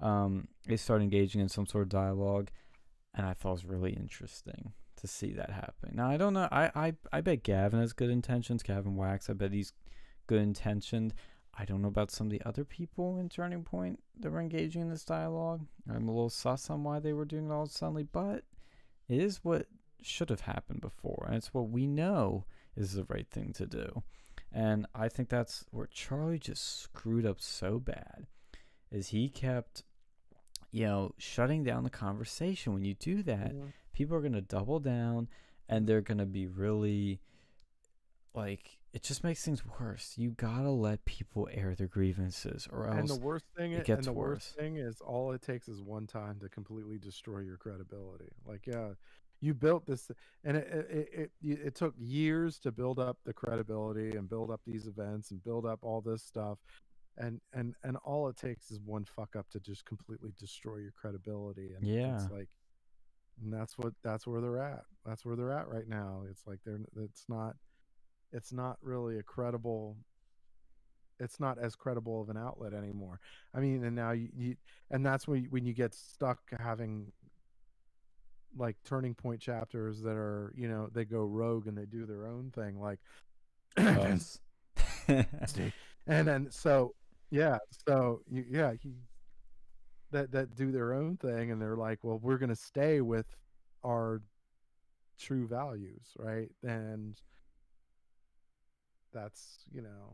Um, 0.00 0.48
they 0.66 0.76
start 0.76 1.02
engaging 1.02 1.40
in 1.40 1.48
some 1.48 1.66
sort 1.66 1.82
of 1.82 1.88
dialogue, 1.88 2.50
and 3.14 3.26
I 3.26 3.34
thought 3.34 3.50
it 3.50 3.52
was 3.52 3.64
really 3.64 3.92
interesting 3.92 4.72
to 4.96 5.06
see 5.06 5.32
that 5.32 5.50
happen. 5.50 5.92
Now 5.94 6.08
I 6.08 6.16
don't 6.16 6.34
know. 6.34 6.48
I 6.50 6.70
I 6.74 6.94
I 7.12 7.20
bet 7.20 7.42
Gavin 7.42 7.80
has 7.80 7.92
good 7.92 8.10
intentions. 8.10 8.62
Gavin 8.62 8.96
Wax. 8.96 9.28
I 9.28 9.34
bet 9.34 9.52
he's 9.52 9.72
good 10.26 10.40
intentioned. 10.42 11.14
I 11.58 11.64
don't 11.64 11.80
know 11.82 11.88
about 11.88 12.10
some 12.10 12.26
of 12.26 12.30
the 12.32 12.42
other 12.44 12.64
people 12.64 13.18
in 13.18 13.28
Turning 13.28 13.62
Point 13.64 14.02
that 14.20 14.30
were 14.30 14.40
engaging 14.40 14.82
in 14.82 14.90
this 14.90 15.04
dialogue. 15.04 15.66
I'm 15.88 16.08
a 16.08 16.12
little 16.12 16.28
sus 16.30 16.68
on 16.68 16.84
why 16.84 17.00
they 17.00 17.12
were 17.12 17.24
doing 17.24 17.46
it 17.46 17.52
all 17.52 17.66
suddenly, 17.66 18.02
but 18.02 18.44
it 19.08 19.20
is 19.20 19.40
what 19.42 19.66
should 20.02 20.28
have 20.28 20.42
happened 20.42 20.80
before, 20.82 21.24
and 21.26 21.36
it's 21.36 21.54
what 21.54 21.70
we 21.70 21.86
know 21.86 22.44
is 22.76 22.92
the 22.92 23.04
right 23.04 23.28
thing 23.30 23.52
to 23.54 23.66
do. 23.66 24.02
And 24.52 24.86
I 24.94 25.08
think 25.08 25.28
that's 25.28 25.64
where 25.70 25.86
Charlie 25.86 26.38
just 26.38 26.80
screwed 26.80 27.24
up 27.24 27.40
so 27.40 27.78
bad, 27.78 28.26
is 28.90 29.08
he 29.08 29.28
kept, 29.28 29.82
you 30.70 30.84
know, 30.84 31.12
shutting 31.16 31.64
down 31.64 31.84
the 31.84 31.90
conversation. 31.90 32.74
When 32.74 32.84
you 32.84 32.94
do 32.94 33.22
that, 33.22 33.54
Mhm. 33.54 33.72
people 33.92 34.16
are 34.16 34.22
gonna 34.22 34.42
double 34.42 34.78
down, 34.78 35.28
and 35.68 35.86
they're 35.86 36.02
gonna 36.02 36.26
be 36.26 36.46
really, 36.46 37.20
like, 38.36 38.78
it 38.92 39.02
just 39.02 39.24
makes 39.24 39.44
things 39.44 39.64
worse. 39.66 40.16
You 40.18 40.30
gotta 40.32 40.70
let 40.70 41.04
people 41.04 41.48
air 41.52 41.74
their 41.74 41.88
grievances, 41.88 42.66
or 42.70 42.86
And 42.92 43.08
the 43.10 43.14
else 43.14 43.20
worst 43.20 43.46
thing, 43.56 43.72
it 43.74 43.82
i- 43.82 43.86
and 43.90 44.06
gets 44.06 44.06
the 44.06 44.12
worse. 44.12 44.54
worst 44.54 44.54
thing 44.54 44.76
is, 44.76 45.00
all 45.00 45.32
it 45.32 45.42
takes 45.42 45.68
is 45.68 45.82
one 45.82 46.06
time 46.06 46.38
to 46.40 46.48
completely 46.48 46.98
destroy 46.98 47.40
your 47.40 47.56
credibility. 47.58 48.30
Like, 48.44 48.66
yeah, 48.66 48.94
you 49.40 49.54
built 49.54 49.86
this, 49.86 50.10
and 50.44 50.56
it 50.56 50.66
it, 50.68 51.08
it 51.12 51.32
it 51.42 51.58
it 51.68 51.74
took 51.74 51.94
years 51.98 52.58
to 52.60 52.72
build 52.72 52.98
up 52.98 53.18
the 53.24 53.34
credibility 53.34 54.16
and 54.16 54.28
build 54.28 54.50
up 54.50 54.62
these 54.64 54.86
events 54.86 55.30
and 55.30 55.42
build 55.42 55.66
up 55.66 55.80
all 55.82 56.00
this 56.00 56.22
stuff, 56.22 56.58
and 57.16 57.40
and 57.52 57.74
and 57.82 57.96
all 57.98 58.28
it 58.28 58.36
takes 58.36 58.70
is 58.70 58.80
one 58.80 59.04
fuck 59.04 59.36
up 59.36 59.48
to 59.50 59.60
just 59.60 59.84
completely 59.84 60.32
destroy 60.38 60.78
your 60.78 60.92
credibility. 60.92 61.74
And 61.74 61.84
Yeah. 61.84 62.14
it's 62.14 62.30
like, 62.30 62.48
and 63.42 63.52
that's 63.52 63.76
what 63.78 63.94
that's 64.02 64.26
where 64.26 64.40
they're 64.40 64.58
at. 64.62 64.84
That's 65.04 65.24
where 65.24 65.36
they're 65.36 65.52
at 65.52 65.68
right 65.68 65.88
now. 65.88 66.24
It's 66.30 66.46
like 66.46 66.60
they're 66.64 66.80
it's 66.96 67.28
not 67.28 67.56
it's 68.36 68.52
not 68.52 68.76
really 68.82 69.18
a 69.18 69.22
credible 69.22 69.96
it's 71.18 71.40
not 71.40 71.58
as 71.58 71.74
credible 71.74 72.20
of 72.20 72.28
an 72.28 72.36
outlet 72.36 72.74
anymore. 72.74 73.20
I 73.54 73.60
mean, 73.60 73.84
and 73.84 73.96
now 73.96 74.10
you, 74.12 74.28
you 74.36 74.56
and 74.90 75.04
that's 75.04 75.26
when 75.26 75.44
you, 75.44 75.48
when 75.48 75.64
you 75.64 75.72
get 75.72 75.94
stuck 75.94 76.38
having 76.60 77.10
like 78.56 78.76
turning 78.84 79.14
point 79.14 79.40
chapters 79.40 80.00
that 80.02 80.16
are 80.16 80.52
you 80.56 80.68
know 80.68 80.88
they 80.92 81.04
go 81.04 81.24
rogue 81.24 81.66
and 81.66 81.76
they 81.76 81.84
do 81.84 82.06
their 82.06 82.26
own 82.26 82.50
thing 82.54 82.80
like 82.80 82.98
us. 83.76 84.40
and 85.08 86.28
then 86.28 86.48
so 86.50 86.94
yeah 87.30 87.58
so 87.88 88.20
you, 88.30 88.44
yeah 88.50 88.72
he, 88.82 88.92
that 90.10 90.30
that 90.32 90.54
do 90.54 90.70
their 90.72 90.94
own 90.94 91.16
thing 91.16 91.50
and 91.50 91.60
they're 91.60 91.76
like 91.76 91.98
well 92.02 92.18
we're 92.22 92.38
going 92.38 92.48
to 92.48 92.56
stay 92.56 93.00
with 93.00 93.26
our 93.84 94.22
true 95.18 95.46
values 95.46 96.06
right 96.18 96.50
and 96.62 97.20
that's 99.16 99.64
you 99.72 99.82
know 99.82 100.12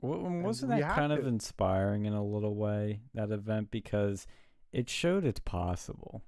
Well, 0.00 0.20
wasn't 0.42 0.70
that 0.70 0.94
kind 0.94 1.12
of 1.12 1.26
inspiring 1.26 2.04
in 2.06 2.12
a 2.12 2.24
little 2.24 2.54
way 2.54 3.00
that 3.14 3.30
event 3.30 3.70
because 3.70 4.26
it 4.72 4.88
showed 4.88 5.24
it's 5.24 5.40
possible. 5.40 6.22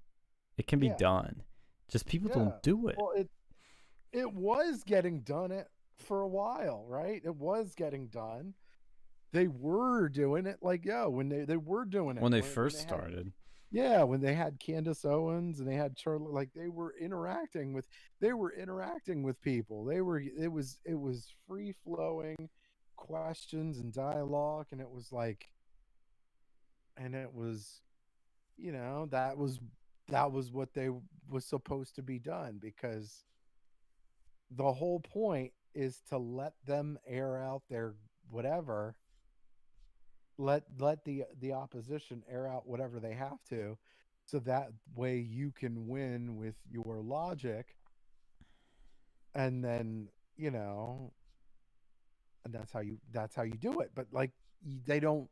It 0.59 0.67
can 0.67 0.79
be 0.79 0.87
Yeah. 0.89 0.97
done. 0.97 1.43
Just 1.89 2.07
people 2.07 2.29
Yeah. 2.31 2.37
don't 2.37 2.63
do 2.63 2.89
it. 2.89 2.97
Well, 2.99 3.13
it 3.13 3.31
it 4.13 4.33
was 4.33 4.83
getting 4.85 5.21
done 5.21 5.53
it 5.53 5.69
for 5.97 6.21
a 6.23 6.29
while, 6.29 6.85
right? 6.89 7.21
It 7.25 7.37
was 7.37 7.75
getting 7.75 8.09
done. 8.09 8.55
They 9.33 9.49
were 9.49 10.09
doing 10.09 10.47
it 10.47 10.59
like 10.63 10.85
yo 10.85 11.11
when 11.11 11.29
they 11.29 11.45
they 11.45 11.57
were 11.57 11.85
doing 11.85 12.17
it 12.17 12.23
when 12.23 12.33
they 12.33 12.41
when- 12.41 12.51
first 12.51 12.79
had- 12.79 12.89
started. 12.89 13.33
Yeah, 13.71 14.03
when 14.05 14.21
they 14.21 14.35
had 14.35 14.61
Candace 14.61 15.05
Owens 15.05 15.59
and 15.61 15.69
they 15.69 15.75
had 15.75 15.99
Charlotte, 15.99 16.33
like 16.33 16.51
they 16.55 16.69
were 16.69 16.95
interacting 17.01 17.73
with 17.73 17.87
they 18.21 18.33
were 18.33 18.53
interacting 18.53 19.23
with 19.23 19.41
people. 19.43 19.85
They 19.85 20.01
were 20.01 20.21
it 20.21 20.51
was 20.51 20.79
it 20.85 20.99
was 20.99 21.35
free 21.47 21.75
flowing 21.85 22.49
questions 22.97 23.79
and 23.79 23.93
dialogue, 23.93 24.67
and 24.71 24.81
it 24.81 24.91
was 24.91 25.13
like, 25.13 25.49
and 26.97 27.15
it 27.15 27.33
was, 27.33 27.81
you 28.57 28.73
know, 28.73 29.09
that 29.11 29.37
was 29.37 29.59
that 30.09 30.31
was 30.31 30.53
what 30.53 30.73
they 30.73 30.89
was 31.29 31.45
supposed 31.45 31.97
to 31.97 32.03
be 32.03 32.19
done 32.19 32.59
because 32.61 33.25
the 34.51 34.73
whole 34.73 35.01
point 35.01 35.53
is 35.75 36.01
to 36.09 36.17
let 36.17 36.53
them 36.65 36.99
air 37.07 37.43
out 37.43 37.63
their 37.69 37.95
whatever 38.31 38.95
let 40.39 40.65
let 40.79 41.05
the 41.05 41.25
the 41.41 41.53
opposition 41.53 42.23
air 42.31 42.49
out 42.49 42.69
whatever 42.69 43.01
they 43.01 43.15
have 43.15 43.43
to 43.49 43.77
so 44.25 44.39
that 44.41 44.69
way 44.95 45.19
you 45.19 45.53
can 45.53 45.87
win 45.87 46.37
with 46.37 46.57
your 46.71 47.01
logic. 47.01 47.77
And 49.35 49.65
then 49.65 50.09
you 50.37 50.51
know 50.51 51.13
and 52.45 52.55
that's 52.55 52.73
how 52.73 52.81
you 52.81 52.99
that's 53.13 53.35
how 53.35 53.43
you 53.43 53.55
do 53.55 53.81
it. 53.81 53.91
But 53.95 54.07
like 54.13 54.31
they 54.87 55.01
don't 55.01 55.29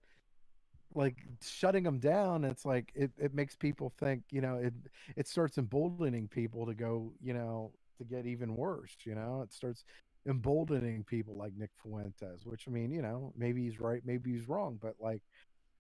like 0.94 1.16
shutting 1.42 1.82
them 1.82 1.98
down 1.98 2.44
it's 2.44 2.64
like 2.64 2.92
it, 2.94 3.10
it 3.18 3.34
makes 3.34 3.56
people 3.56 3.92
think 3.98 4.22
you 4.30 4.40
know 4.40 4.56
it 4.56 4.72
it 5.16 5.26
starts 5.26 5.58
emboldening 5.58 6.28
people 6.28 6.66
to 6.66 6.74
go 6.74 7.12
you 7.20 7.34
know 7.34 7.72
to 7.98 8.04
get 8.04 8.26
even 8.26 8.54
worse 8.54 8.94
you 9.04 9.14
know? 9.14 9.40
It 9.42 9.52
starts 9.52 9.84
emboldening 10.26 11.04
people 11.04 11.36
like 11.36 11.52
Nick 11.56 11.70
Fuentes 11.82 12.44
which 12.44 12.64
I 12.66 12.70
mean 12.70 12.90
you 12.90 13.02
know 13.02 13.32
maybe 13.36 13.62
he's 13.62 13.80
right 13.80 14.00
maybe 14.04 14.32
he's 14.32 14.48
wrong 14.48 14.78
but 14.80 14.94
like 15.00 15.22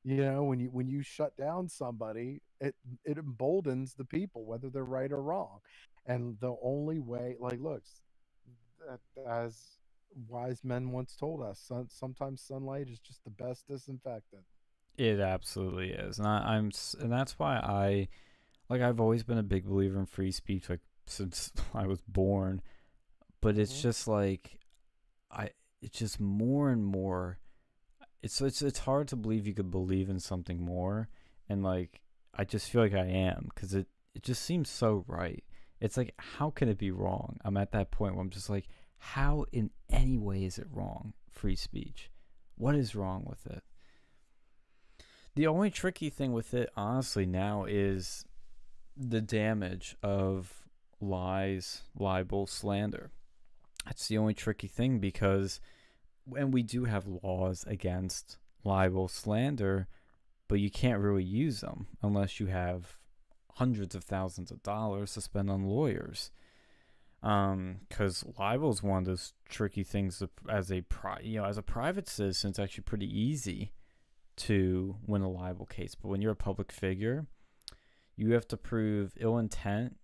you 0.04 0.16
know 0.16 0.44
when 0.44 0.60
you 0.60 0.68
when 0.68 0.88
you 0.88 1.02
shut 1.02 1.36
down 1.36 1.68
somebody 1.68 2.42
it 2.60 2.74
it 3.04 3.16
emboldens 3.18 3.94
the 3.94 4.04
people 4.04 4.44
whether 4.44 4.68
they're 4.68 4.84
right 4.84 5.10
or 5.12 5.22
wrong 5.22 5.60
and 6.06 6.36
the 6.40 6.54
only 6.62 7.00
way 7.00 7.36
like 7.40 7.58
looks 7.60 8.02
that, 8.86 9.00
as 9.26 9.78
wise 10.28 10.62
men 10.62 10.90
once 10.90 11.16
told 11.16 11.42
us 11.42 11.58
sun, 11.58 11.88
sometimes 11.88 12.42
sunlight 12.42 12.88
is 12.88 12.98
just 12.98 13.24
the 13.24 13.30
best 13.30 13.66
disinfectant 13.66 14.44
It 14.96 15.18
absolutely 15.20 15.90
is, 15.90 16.18
and 16.18 16.28
I, 16.28 16.38
I'm, 16.54 16.70
and 17.00 17.10
that's 17.10 17.38
why 17.38 17.56
I, 17.56 18.08
like, 18.68 18.80
I've 18.80 19.00
always 19.00 19.24
been 19.24 19.38
a 19.38 19.42
big 19.42 19.66
believer 19.66 19.98
in 19.98 20.06
free 20.06 20.30
speech, 20.30 20.68
like 20.70 20.80
since 21.06 21.50
I 21.74 21.86
was 21.86 22.00
born. 22.02 22.62
But 23.44 23.58
it's 23.58 23.78
Mhm. 23.78 23.82
just 23.82 24.08
like, 24.08 24.58
I, 25.30 25.50
it's 25.82 25.98
just 25.98 26.18
more 26.18 26.70
and 26.70 26.84
more. 26.84 27.38
It's 28.22 28.40
it's 28.40 28.62
it's 28.62 28.78
hard 28.80 29.06
to 29.08 29.16
believe 29.16 29.46
you 29.46 29.52
could 29.52 29.70
believe 29.70 30.08
in 30.08 30.18
something 30.18 30.62
more, 30.62 31.08
and 31.48 31.62
like 31.62 32.00
I 32.32 32.44
just 32.44 32.70
feel 32.70 32.80
like 32.80 32.94
I 32.94 33.04
am 33.06 33.50
because 33.54 33.74
it 33.74 33.86
it 34.14 34.22
just 34.22 34.42
seems 34.42 34.70
so 34.70 35.04
right. 35.06 35.44
It's 35.78 35.98
like 35.98 36.14
how 36.18 36.50
can 36.50 36.68
it 36.70 36.78
be 36.78 36.90
wrong? 36.90 37.38
I'm 37.44 37.58
at 37.58 37.72
that 37.72 37.90
point 37.90 38.14
where 38.14 38.22
I'm 38.22 38.30
just 38.30 38.48
like, 38.48 38.66
how 38.96 39.44
in 39.52 39.70
any 39.90 40.16
way 40.16 40.44
is 40.44 40.58
it 40.58 40.66
wrong? 40.70 41.12
Free 41.30 41.56
speech, 41.56 42.10
what 42.56 42.74
is 42.74 42.94
wrong 42.94 43.24
with 43.28 43.46
it? 43.46 43.62
The 45.34 45.46
only 45.46 45.70
tricky 45.70 46.08
thing 46.08 46.32
with 46.32 46.54
it, 46.54 46.70
honestly, 46.76 47.26
now 47.26 47.64
is 47.64 48.24
the 48.96 49.20
damage 49.20 49.96
of 50.02 50.64
lies, 51.00 51.82
libel, 51.94 52.46
slander. 52.46 53.10
That's 53.84 54.08
the 54.08 54.18
only 54.18 54.34
tricky 54.34 54.68
thing 54.68 54.98
because 54.98 55.60
when 56.24 56.50
we 56.50 56.62
do 56.62 56.84
have 56.84 57.06
laws 57.06 57.64
against 57.66 58.38
libel, 58.64 59.08
slander, 59.08 59.88
but 60.48 60.60
you 60.60 60.70
can't 60.70 61.00
really 61.00 61.24
use 61.24 61.60
them 61.60 61.86
unless 62.02 62.40
you 62.40 62.46
have 62.46 62.96
hundreds 63.54 63.94
of 63.94 64.04
thousands 64.04 64.50
of 64.50 64.62
dollars 64.62 65.14
to 65.14 65.20
spend 65.20 65.50
on 65.50 65.64
lawyers. 65.66 66.30
Um, 67.22 67.80
because 67.88 68.24
libel 68.38 68.70
is 68.70 68.82
one 68.82 68.98
of 68.98 69.04
those 69.06 69.32
tricky 69.48 69.82
things 69.82 70.22
as 70.50 70.70
a 70.70 70.82
pri- 70.82 71.22
you 71.22 71.40
know 71.40 71.46
as 71.46 71.56
a 71.56 71.62
private 71.62 72.06
citizen, 72.06 72.50
it's 72.50 72.58
actually 72.58 72.84
pretty 72.84 73.06
easy 73.06 73.72
to 74.36 74.96
win 75.06 75.22
a 75.22 75.30
libel 75.30 75.64
case. 75.64 75.94
But 75.94 76.08
when 76.08 76.20
you're 76.20 76.32
a 76.32 76.36
public 76.36 76.70
figure, 76.70 77.26
you 78.16 78.32
have 78.32 78.46
to 78.48 78.56
prove 78.56 79.14
ill 79.18 79.38
intent 79.38 79.96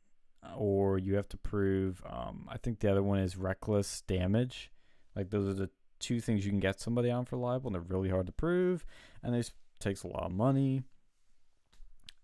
or 0.56 0.98
you 0.98 1.14
have 1.16 1.28
to 1.28 1.36
prove 1.36 2.02
um, 2.08 2.46
I 2.48 2.58
think 2.58 2.80
the 2.80 2.90
other 2.90 3.02
one 3.02 3.18
is 3.18 3.36
reckless 3.36 4.02
damage. 4.02 4.70
Like 5.14 5.30
those 5.30 5.48
are 5.48 5.58
the 5.58 5.70
two 5.98 6.20
things 6.20 6.44
you 6.44 6.50
can 6.50 6.60
get 6.60 6.80
somebody 6.80 7.10
on 7.10 7.24
for 7.24 7.36
libel 7.36 7.68
and 7.68 7.74
they're 7.74 7.96
really 7.96 8.08
hard 8.08 8.26
to 8.26 8.32
prove 8.32 8.86
and 9.22 9.34
this 9.34 9.52
takes 9.78 10.02
a 10.02 10.08
lot 10.08 10.24
of 10.24 10.32
money. 10.32 10.82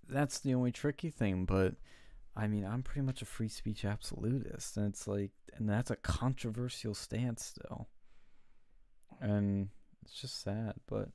That's 0.08 0.38
the 0.38 0.54
only 0.54 0.72
tricky 0.72 1.10
thing, 1.10 1.44
but 1.44 1.74
I 2.34 2.46
mean, 2.46 2.64
I'm 2.64 2.82
pretty 2.82 3.04
much 3.04 3.22
a 3.22 3.26
free 3.26 3.48
speech 3.48 3.84
absolutist 3.84 4.76
and 4.76 4.86
it's 4.86 5.06
like 5.06 5.32
and 5.54 5.68
that's 5.68 5.90
a 5.90 5.96
controversial 5.96 6.94
stance 6.94 7.44
still. 7.44 7.88
And 9.20 9.68
it's 10.04 10.14
just 10.20 10.42
sad, 10.42 10.74
but 10.86 11.08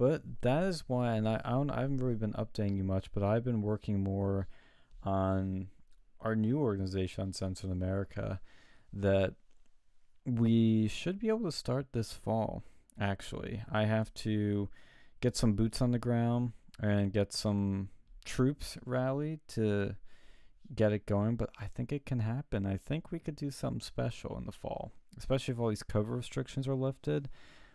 but 0.00 0.22
that 0.40 0.62
is 0.62 0.84
why, 0.86 1.16
and 1.16 1.28
I, 1.28 1.42
I 1.44 1.50
don't, 1.50 1.70
I 1.70 1.82
haven't 1.82 1.98
really 1.98 2.14
been 2.14 2.32
updating 2.32 2.74
you 2.78 2.84
much, 2.84 3.12
but 3.12 3.22
I've 3.22 3.44
been 3.44 3.60
working 3.60 4.02
more 4.02 4.48
on 5.02 5.66
our 6.20 6.36
new 6.36 6.58
organization, 6.58 7.22
on 7.22 7.32
Censored 7.32 7.70
America, 7.70 8.40
that 8.92 9.34
we 10.24 10.88
should 10.88 11.18
be 11.18 11.28
able 11.28 11.44
to 11.44 11.52
start 11.52 11.92
this 11.92 12.12
fall. 12.12 12.62
Actually, 13.00 13.62
I 13.70 13.84
have 13.84 14.12
to 14.14 14.68
get 15.20 15.36
some 15.36 15.54
boots 15.54 15.80
on 15.80 15.92
the 15.92 15.98
ground 15.98 16.52
and 16.78 17.12
get 17.12 17.32
some 17.32 17.88
troops 18.24 18.76
rallied 18.84 19.40
to 19.48 19.96
get 20.74 20.92
it 20.92 21.06
going. 21.06 21.36
But 21.36 21.50
I 21.58 21.66
think 21.66 21.92
it 21.92 22.06
can 22.06 22.20
happen. 22.20 22.66
I 22.66 22.76
think 22.76 23.10
we 23.10 23.18
could 23.18 23.36
do 23.36 23.50
something 23.50 23.80
special 23.80 24.36
in 24.38 24.44
the 24.44 24.52
fall, 24.52 24.92
especially 25.16 25.52
if 25.52 25.60
all 25.60 25.68
these 25.68 25.82
COVID 25.82 26.16
restrictions 26.16 26.68
are 26.68 26.74
lifted, 26.74 27.28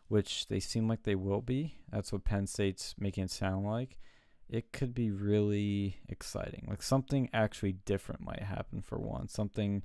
which 0.08 0.48
they 0.48 0.60
seem 0.60 0.88
like 0.88 1.04
they 1.04 1.16
will 1.16 1.42
be. 1.42 1.76
That's 1.92 2.12
what 2.12 2.24
Penn 2.24 2.48
State's 2.48 2.96
making 3.00 3.26
it 3.26 3.32
sound 3.32 3.66
like. 3.66 3.98
It 4.50 4.72
could 4.72 4.94
be 4.94 5.10
really 5.12 5.98
exciting. 6.08 6.66
Like 6.70 6.82
something 6.84 7.30
actually 7.34 7.74
different 7.74 8.22
might 8.22 8.44
happen 8.44 8.82
for 8.82 8.98
once. 9.00 9.34
Something 9.34 9.84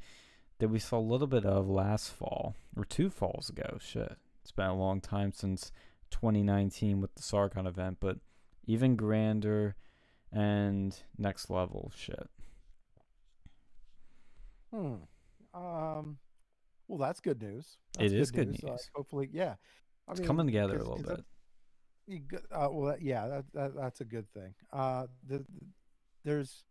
that 0.59 0.69
we 0.69 0.79
saw 0.79 0.99
a 0.99 1.01
little 1.01 1.27
bit 1.27 1.47
of 1.47 1.69
last 1.69 2.11
fall 2.13 2.55
or 2.77 2.85
two 2.85 3.09
falls 3.11 3.49
ago. 3.49 3.79
Shit. 3.81 4.17
It's 4.43 4.53
been 4.53 4.67
a 4.67 4.77
long 4.77 5.01
time 5.01 5.33
since 5.33 5.73
2019 6.11 7.01
with 7.01 7.15
the 7.15 7.23
Sargon 7.23 7.67
event, 7.67 7.99
but 8.01 8.19
even 8.67 8.97
grander 8.97 9.77
and 10.33 10.97
next 11.17 11.49
level 11.51 11.91
shit. 11.97 12.29
Hmm. 14.73 14.95
Um. 15.55 16.19
Well, 16.87 16.99
that's 16.99 17.21
good 17.21 17.41
news. 17.41 17.77
It 17.99 18.11
That's 18.11 18.13
is 18.13 18.31
good 18.31 18.49
Uh, 18.65 18.71
news. 18.73 18.91
hopefully, 18.95 19.29
yeah. 19.33 19.55
I 20.09 20.13
It's 20.13 20.21
coming 20.21 20.47
together 20.47 20.77
a 20.77 20.83
little 20.83 21.03
bit. 21.03 21.25
You 22.11 22.21
uh, 22.53 22.69
well, 22.71 22.91
that- 22.91 23.03
yeah, 23.03 23.27
that, 23.29 23.45
that 23.55 23.75
that's 23.77 24.01
a 24.01 24.05
good 24.05 24.29
thing. 24.33 24.53
Uh, 24.73 25.07
the, 25.29 25.39
the- 25.39 25.45
there's 26.25 26.65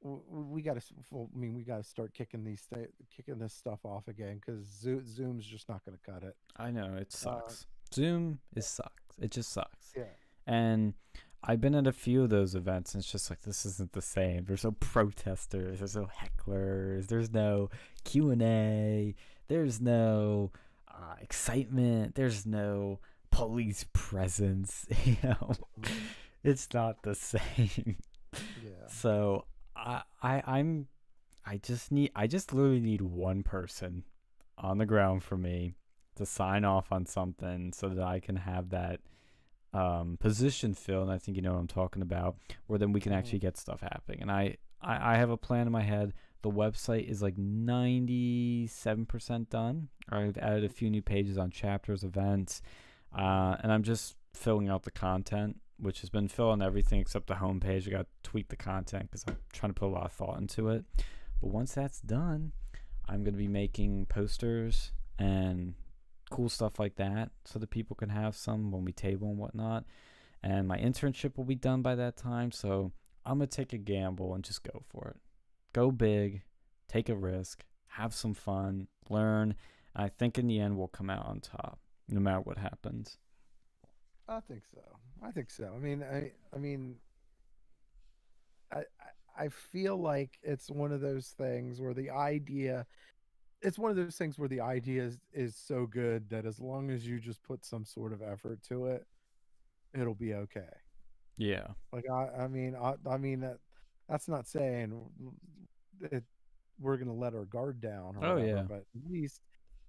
we 0.00 0.62
got 0.62 0.80
to. 0.80 0.82
Well, 1.10 1.28
I 1.34 1.38
mean, 1.38 1.54
we 1.54 1.62
got 1.64 1.78
to 1.78 1.82
start 1.82 2.14
kicking 2.14 2.44
these 2.44 2.60
sta- 2.62 2.86
kicking 3.14 3.38
this 3.38 3.52
stuff 3.52 3.80
off 3.84 4.06
again 4.06 4.40
because 4.40 4.64
Zoom's 4.64 5.44
just 5.44 5.68
not 5.68 5.84
going 5.84 5.98
to 5.98 6.10
cut 6.12 6.22
it. 6.22 6.36
I 6.56 6.70
know 6.70 6.94
it 6.94 7.12
sucks. 7.12 7.66
Zoom 7.92 8.38
is 8.54 8.66
sucks. 8.66 9.16
It 9.20 9.32
just 9.32 9.50
sucks. 9.52 9.92
Yeah. 9.96 10.04
And 10.46 10.94
I've 11.42 11.60
been 11.60 11.74
at 11.74 11.86
a 11.88 11.92
few 11.92 12.22
of 12.22 12.30
those 12.30 12.54
events, 12.54 12.94
and 12.94 13.02
it's 13.02 13.10
just 13.10 13.28
like 13.28 13.42
this 13.42 13.66
isn't 13.66 13.92
the 13.92 14.00
same. 14.02 14.44
There's 14.44 14.62
no 14.64 14.70
protesters. 14.72 15.78
There's 15.80 15.96
no 15.96 16.08
hecklers. 16.22 17.08
There's 17.08 17.32
no 17.32 17.68
Q 18.04 18.30
and 18.30 18.42
A. 18.42 19.14
There's 19.48 19.80
no 19.80 20.52
uh, 20.88 21.14
excitement. 21.20 22.14
There's 22.14 22.46
no 22.46 23.00
police 23.30 23.86
presence. 23.92 24.86
You 25.04 25.16
know, 25.22 25.52
it's 26.44 26.68
not 26.72 27.02
the 27.02 27.14
same. 27.32 27.96
Yeah. 28.62 28.86
So 28.88 29.44
I, 29.76 30.02
I 30.22 30.42
I'm 30.46 30.86
I 31.46 31.58
just 31.58 31.90
need 31.92 32.10
I 32.14 32.26
just 32.26 32.52
literally 32.52 32.80
need 32.80 33.00
one 33.00 33.42
person 33.42 34.04
on 34.58 34.78
the 34.78 34.86
ground 34.86 35.22
for 35.22 35.36
me 35.36 35.74
to 36.16 36.26
sign 36.26 36.64
off 36.64 36.90
on 36.92 37.06
something 37.06 37.72
so 37.72 37.88
that 37.90 38.04
I 38.04 38.20
can 38.20 38.36
have 38.36 38.70
that 38.70 39.00
um, 39.72 40.16
position 40.18 40.74
filled. 40.74 41.04
And 41.04 41.12
I 41.12 41.18
think 41.18 41.36
you 41.36 41.42
know 41.42 41.52
what 41.52 41.60
I'm 41.60 41.68
talking 41.68 42.02
about, 42.02 42.36
where 42.66 42.78
then 42.78 42.92
we 42.92 43.00
can 43.00 43.12
Mhm. 43.12 43.16
actually 43.18 43.38
get 43.38 43.56
stuff 43.56 43.80
happening. 43.80 44.20
And 44.22 44.30
I, 44.30 44.56
I 44.82 45.14
I 45.14 45.16
have 45.16 45.30
a 45.30 45.36
plan 45.36 45.66
in 45.66 45.72
my 45.72 45.82
head. 45.82 46.12
The 46.42 46.50
website 46.50 47.08
is 47.08 47.22
like 47.22 47.36
97% 47.36 49.48
done. 49.50 49.88
I've 50.08 50.38
added 50.38 50.64
a 50.64 50.68
few 50.68 50.90
new 50.90 51.02
pages 51.02 51.36
on 51.38 51.50
chapters, 51.50 52.02
events, 52.04 52.62
uh, 53.16 53.56
and 53.62 53.72
I'm 53.72 53.82
just 53.82 54.16
filling 54.34 54.68
out 54.68 54.82
the 54.82 54.90
content, 54.90 55.60
which 55.78 56.00
has 56.00 56.10
been 56.10 56.28
filling 56.28 56.62
everything 56.62 57.00
except 57.00 57.26
the 57.26 57.34
homepage. 57.34 57.86
I 57.86 57.90
got 57.90 58.06
to 58.06 58.30
tweak 58.30 58.48
the 58.48 58.56
content 58.56 59.10
because 59.10 59.24
I'm 59.26 59.36
trying 59.52 59.70
to 59.70 59.78
put 59.78 59.86
a 59.86 59.94
lot 59.94 60.04
of 60.04 60.12
thought 60.12 60.38
into 60.38 60.68
it. 60.68 60.84
But 61.40 61.50
once 61.50 61.74
that's 61.74 62.00
done, 62.00 62.52
I'm 63.08 63.22
going 63.22 63.34
to 63.34 63.38
be 63.38 63.48
making 63.48 64.06
posters 64.06 64.92
and 65.18 65.74
cool 66.30 66.48
stuff 66.48 66.78
like 66.78 66.96
that 66.96 67.30
so 67.44 67.58
that 67.58 67.70
people 67.70 67.96
can 67.96 68.10
have 68.10 68.36
some 68.36 68.70
when 68.70 68.84
we 68.84 68.92
table 68.92 69.28
and 69.28 69.38
whatnot. 69.38 69.84
And 70.42 70.68
my 70.68 70.78
internship 70.78 71.36
will 71.36 71.44
be 71.44 71.54
done 71.54 71.82
by 71.82 71.94
that 71.94 72.16
time. 72.16 72.52
So 72.52 72.92
I'm 73.24 73.38
going 73.38 73.48
to 73.48 73.56
take 73.56 73.72
a 73.72 73.78
gamble 73.78 74.34
and 74.34 74.44
just 74.44 74.62
go 74.62 74.82
for 74.88 75.08
it. 75.08 75.20
Go 75.72 75.90
big, 75.90 76.42
take 76.88 77.08
a 77.08 77.16
risk, 77.16 77.64
have 77.88 78.14
some 78.14 78.34
fun, 78.34 78.88
learn. 79.08 79.54
I 79.96 80.08
think 80.08 80.38
in 80.38 80.46
the 80.46 80.60
end, 80.60 80.76
we'll 80.76 80.88
come 80.88 81.10
out 81.10 81.26
on 81.26 81.40
top 81.40 81.80
no 82.08 82.20
matter 82.20 82.40
what 82.40 82.58
happens. 82.58 83.18
I 84.28 84.40
think 84.40 84.62
so. 84.66 84.80
I 85.22 85.30
think 85.30 85.50
so. 85.50 85.72
I 85.74 85.78
mean, 85.78 86.02
I 86.02 86.32
I 86.54 86.58
mean, 86.58 86.96
I 88.72 88.82
I- 89.36 89.48
feel 89.48 89.96
like 89.96 90.36
it's 90.42 90.68
one 90.70 90.90
of 90.92 91.00
those 91.00 91.28
things 91.28 91.80
where 91.80 91.94
the 91.94 92.10
idea, 92.10 92.86
it's 93.62 93.78
one 93.78 93.90
of 93.90 93.96
those 93.96 94.16
things 94.16 94.36
where 94.38 94.48
the 94.48 94.60
idea 94.60 95.04
is, 95.04 95.18
is 95.32 95.54
so 95.56 95.86
good 95.86 96.28
that 96.30 96.44
as 96.44 96.58
long 96.60 96.90
as 96.90 97.06
you 97.06 97.20
just 97.20 97.42
put 97.44 97.64
some 97.64 97.84
sort 97.84 98.12
of 98.12 98.20
effort 98.20 98.62
to 98.64 98.86
it, 98.86 99.06
it'll 99.94 100.14
be 100.14 100.34
okay. 100.34 100.68
Yeah. 101.36 101.68
Like 101.92 102.04
I 102.10 102.28
I 102.44 102.48
mean 102.48 102.74
I 102.76 102.94
I 103.08 103.16
mean 103.16 103.40
that 103.40 103.58
that's 104.08 104.28
not 104.28 104.46
saying 104.48 104.92
it, 106.10 106.24
we're 106.80 106.96
gonna 106.96 107.14
let 107.14 107.34
our 107.34 107.44
guard 107.44 107.80
down. 107.80 108.16
Or 108.16 108.24
Oh, 108.24 108.34
whatever, 108.34 108.46
yeah. 108.56 108.62
but 108.62 108.84
at 108.96 109.10
least 109.10 109.40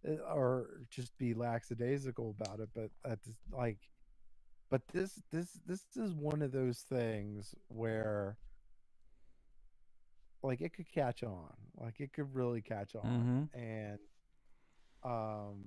or 0.05 0.81
just 0.89 1.17
be 1.17 1.33
lackadaisical 1.33 2.35
about 2.39 2.59
it. 2.59 2.69
But 2.73 2.91
at 3.09 3.23
this, 3.23 3.35
like, 3.51 3.79
but 4.69 4.81
this 4.93 5.19
this 5.31 5.59
this 5.65 5.81
is 5.95 6.13
one 6.13 6.41
of 6.41 6.51
those 6.51 6.79
things 6.79 7.55
where 7.67 8.37
like 10.43 10.61
it 10.61 10.73
could 10.73 10.89
catch 10.91 11.23
on. 11.23 11.53
Like 11.77 11.99
it 11.99 12.13
could 12.13 12.33
really 12.33 12.61
catch 12.61 12.95
on, 12.95 13.49
and 13.53 13.99
um, 15.03 15.65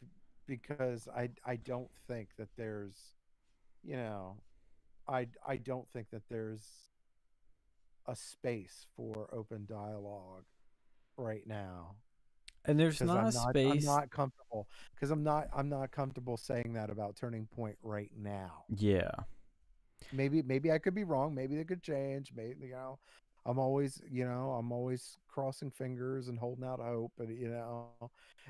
b- 0.00 0.08
because 0.46 1.08
I 1.08 1.30
I 1.44 1.56
don't 1.56 1.90
think 2.08 2.28
that 2.38 2.48
there's, 2.56 2.96
you 3.82 3.96
know, 3.96 4.36
I 5.08 5.28
I 5.46 5.56
don't 5.56 5.88
think 5.92 6.10
that 6.10 6.22
there's 6.30 6.64
a 8.06 8.16
space 8.16 8.86
for 8.96 9.28
open 9.32 9.66
dialogue 9.68 10.44
right 11.16 11.46
now 11.46 11.96
And 12.64 12.78
there's 12.78 13.00
not 13.00 13.16
I'm 13.16 13.26
a 13.26 13.32
not, 13.32 13.50
space. 13.50 13.86
I'm 13.88 13.94
not 13.96 14.10
comfortable 14.10 14.68
because 14.94 15.10
I'm 15.10 15.24
not 15.24 15.48
I'm 15.54 15.68
not 15.68 15.90
comfortable 15.90 16.36
saying 16.36 16.74
that 16.74 16.90
about 16.90 17.16
Turning 17.16 17.46
Point 17.46 17.76
right 17.82 18.10
now. 18.16 18.64
Yeah. 18.68 19.10
Maybe 20.12 20.42
maybe 20.42 20.70
I 20.70 20.78
could 20.78 20.94
be 20.94 21.04
wrong. 21.04 21.34
Maybe 21.34 21.56
they 21.56 21.64
could 21.64 21.82
change. 21.82 22.32
Maybe 22.34 22.66
you 22.66 22.72
know, 22.72 22.98
I'm 23.44 23.58
always 23.58 24.00
you 24.10 24.24
know 24.24 24.52
I'm 24.52 24.70
always 24.70 25.18
crossing 25.28 25.70
fingers 25.70 26.28
and 26.28 26.38
holding 26.38 26.64
out 26.64 26.80
hope. 26.80 27.12
And 27.18 27.36
you 27.36 27.48
know, 27.48 27.88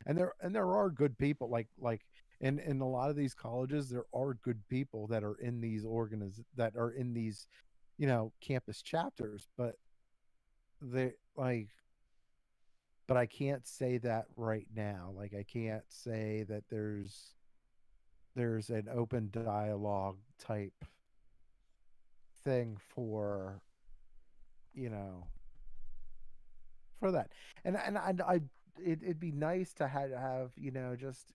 and 0.07 0.17
there 0.17 0.35
and 0.43 0.55
there 0.55 0.71
are 0.71 0.91
good 0.91 1.17
people 1.17 1.49
like 1.49 1.69
like 1.81 2.03
in 2.41 2.59
in 2.59 2.81
a 2.81 2.89
lot 2.89 3.09
of 3.09 3.17
these 3.17 3.35
colleges 3.35 3.89
there 3.89 4.05
are 4.13 4.35
good 4.43 4.61
people 4.69 5.07
that 5.07 5.23
are 5.23 5.37
in 5.41 5.61
these 5.61 5.85
organiz 5.85 6.41
that 6.57 6.75
are 6.77 6.91
in 6.91 7.15
these 7.15 7.47
you 7.97 8.07
know 8.07 8.33
campus 8.41 8.83
chapters, 8.83 9.49
but 9.57 9.77
they 10.83 11.13
like 11.37 11.69
but 13.07 13.17
I 13.17 13.27
can't 13.27 13.67
say 13.67 13.99
that 13.99 14.27
right 14.37 14.67
now. 14.75 15.13
Like 15.17 15.35
I 15.35 15.43
can't 15.43 15.85
say 15.89 16.45
that 16.49 16.65
there's 16.71 17.35
there's 18.35 18.71
an 18.71 18.89
open 18.93 19.31
dialogue 19.31 20.19
type 20.39 20.85
thing 22.45 22.77
for 22.95 23.61
you 24.75 24.89
know 24.89 25.27
for 26.99 27.13
that. 27.13 27.31
And 27.65 27.77
and 27.77 27.99
I, 27.99 28.15
I 28.27 28.35
it, 28.81 29.01
it'd 29.03 29.21
be 29.21 29.33
nice 29.33 29.73
to 29.75 29.89
have, 29.89 30.11
have 30.13 30.51
you 30.57 30.71
know 30.71 30.97
just 30.97 31.33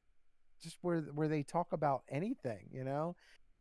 just 0.61 0.77
where 0.81 1.01
where 1.01 1.27
they 1.27 1.43
talk 1.43 1.73
about 1.73 2.03
anything, 2.09 2.69
you 2.71 2.83
know? 2.83 3.15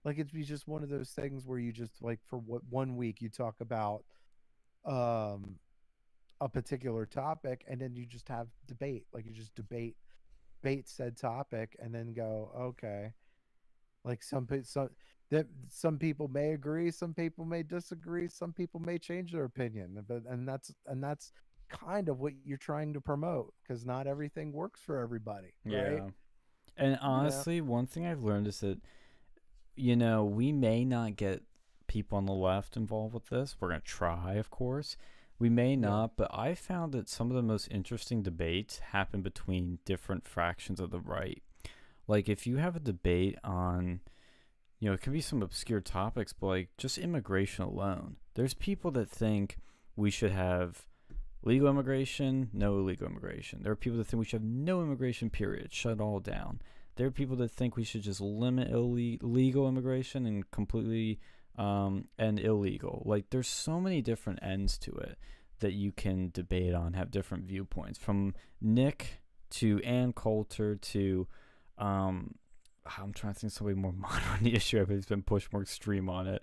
Like 0.05 0.19
it'd 0.19 0.33
be 0.33 0.45
just 0.45 0.69
one 0.69 0.83
of 0.83 0.89
those 0.89 1.11
things 1.11 1.45
where 1.45 1.59
you 1.59 1.73
just 1.73 2.01
like 2.01 2.20
for 2.24 2.39
what 2.39 2.62
one 2.70 2.97
week 2.97 3.20
you 3.20 3.28
talk 3.28 3.57
about 3.61 4.05
um 4.85 5.57
a 6.41 6.49
particular 6.49 7.07
topic 7.07 7.65
and 7.69 7.81
then 7.81 7.95
you 7.95 8.05
just 8.05 8.29
have 8.29 8.49
debate 8.67 9.05
like 9.13 9.25
you 9.25 9.33
just 9.33 9.55
debate 9.55 9.97
debate 10.63 10.89
said 10.89 11.17
topic 11.17 11.77
and 11.83 11.95
then 11.95 12.13
go 12.13 12.51
okay 12.59 13.13
like 14.05 14.23
some 14.23 14.47
some 14.63 14.91
that 15.31 15.47
some 15.69 15.99
people 15.99 16.29
may 16.29 16.53
agree 16.53 16.91
some 16.91 17.15
people 17.15 17.45
may 17.45 17.63
disagree 17.63 18.29
some 18.29 18.53
people 18.53 18.81
may 18.81 18.99
change 18.99 19.33
their 19.33 19.45
opinion 19.45 20.05
but 20.07 20.23
and 20.29 20.47
that's 20.47 20.73
and 20.87 21.03
that's 21.03 21.33
kind 21.69 22.09
of 22.09 22.21
what 22.21 22.33
you're 22.45 22.59
trying 22.59 22.93
to 22.93 23.01
promote 23.01 23.53
because 23.63 23.85
not 23.85 24.07
everything 24.07 24.53
works 24.53 24.81
for 24.81 24.99
everybody 25.01 25.53
right 25.65 25.97
Yeah. 25.99 26.09
And 26.77 26.99
honestly, 27.01 27.61
one 27.61 27.87
thing 27.87 28.07
I've 28.07 28.23
learned 28.23 28.47
is 28.49 28.61
that, 28.61 28.79
you 29.77 29.97
know, 29.97 30.25
we 30.25 30.53
may 30.53 30.85
not 30.85 31.17
get 31.17 31.43
people 31.87 32.19
on 32.19 32.27
the 32.27 32.35
left 32.35 32.77
involved 32.77 33.15
with 33.15 33.29
this. 33.29 33.57
We're 33.59 33.69
going 33.69 33.81
to 33.81 33.87
try, 33.87 34.35
of 34.35 34.51
course. 34.51 34.97
We 35.39 35.51
may 35.51 35.77
not, 35.77 36.17
but 36.17 36.29
I 36.33 36.55
found 36.55 36.93
that 36.93 37.09
some 37.09 37.31
of 37.31 37.37
the 37.37 37.43
most 37.43 37.69
interesting 37.71 38.23
debates 38.23 38.79
happen 38.79 39.21
between 39.21 39.81
different 39.85 40.27
fractions 40.27 40.81
of 40.81 40.91
the 40.91 41.01
right. 41.01 41.43
Like, 42.09 42.29
if 42.29 42.47
you 42.47 42.57
have 42.57 42.77
a 42.77 42.81
debate 42.81 43.37
on, 43.45 44.01
you 44.81 44.89
know, 44.89 44.95
it 44.95 45.03
could 45.03 45.13
be 45.13 45.21
some 45.21 45.43
obscure 45.43 45.81
topics, 45.81 46.33
but 46.33 46.47
like 46.47 46.69
just 46.79 46.97
immigration 46.97 47.65
alone, 47.65 48.17
there's 48.35 48.55
people 48.55 48.91
that 48.93 49.11
think 49.11 49.59
we 49.95 50.11
should 50.11 50.33
have 50.33 50.87
legal 51.43 51.69
immigration, 51.69 52.49
no 52.53 52.79
illegal 52.79 53.07
immigration. 53.07 53.63
There 53.63 53.73
are 53.73 53.77
people 53.77 53.99
that 53.99 54.07
think 54.07 54.19
we 54.21 54.25
should 54.25 54.41
have 54.41 54.49
no 54.49 54.83
immigration, 54.83 55.31
period, 55.31 55.73
shut 55.73 55.93
it 55.93 56.01
all 56.01 56.21
down. 56.21 56.61
There 56.97 57.07
are 57.07 57.11
people 57.13 57.37
that 57.37 57.51
think 57.51 57.77
we 57.77 57.85
should 57.85 58.03
just 58.03 58.21
limit 58.21 58.71
illegal 58.71 59.69
immigration 59.69 60.25
and 60.25 60.51
completely 60.51 61.21
um, 61.57 62.09
and 62.19 62.39
illegal. 62.39 63.03
Like, 63.05 63.31
there's 63.31 63.49
so 63.49 63.81
many 63.81 64.03
different 64.03 64.41
ends 64.43 64.78
to 64.78 64.93
it 64.93 65.19
that 65.61 65.73
you 65.73 65.93
can 65.93 66.31
debate 66.33 66.74
on, 66.74 66.93
have 66.93 67.11
different 67.11 67.45
viewpoints. 67.45 67.99
From 67.99 68.35
Nick 68.61 69.20
to 69.51 69.81
Ann 69.83 70.12
Coulter 70.12 70.77
to, 70.77 71.27
um, 71.78 72.35
I'm 72.99 73.12
trying 73.12 73.35
to 73.35 73.41
think 73.41 73.53
somebody 73.53 73.77
more 73.77 73.93
modern 73.97 74.28
on 74.33 74.43
the 74.43 74.55
issue, 74.55 74.85
it's 74.89 75.07
been 75.07 75.23
pushed 75.23 75.53
more 75.53 75.62
extreme 75.62 76.09
on 76.09 76.27
it. 76.27 76.43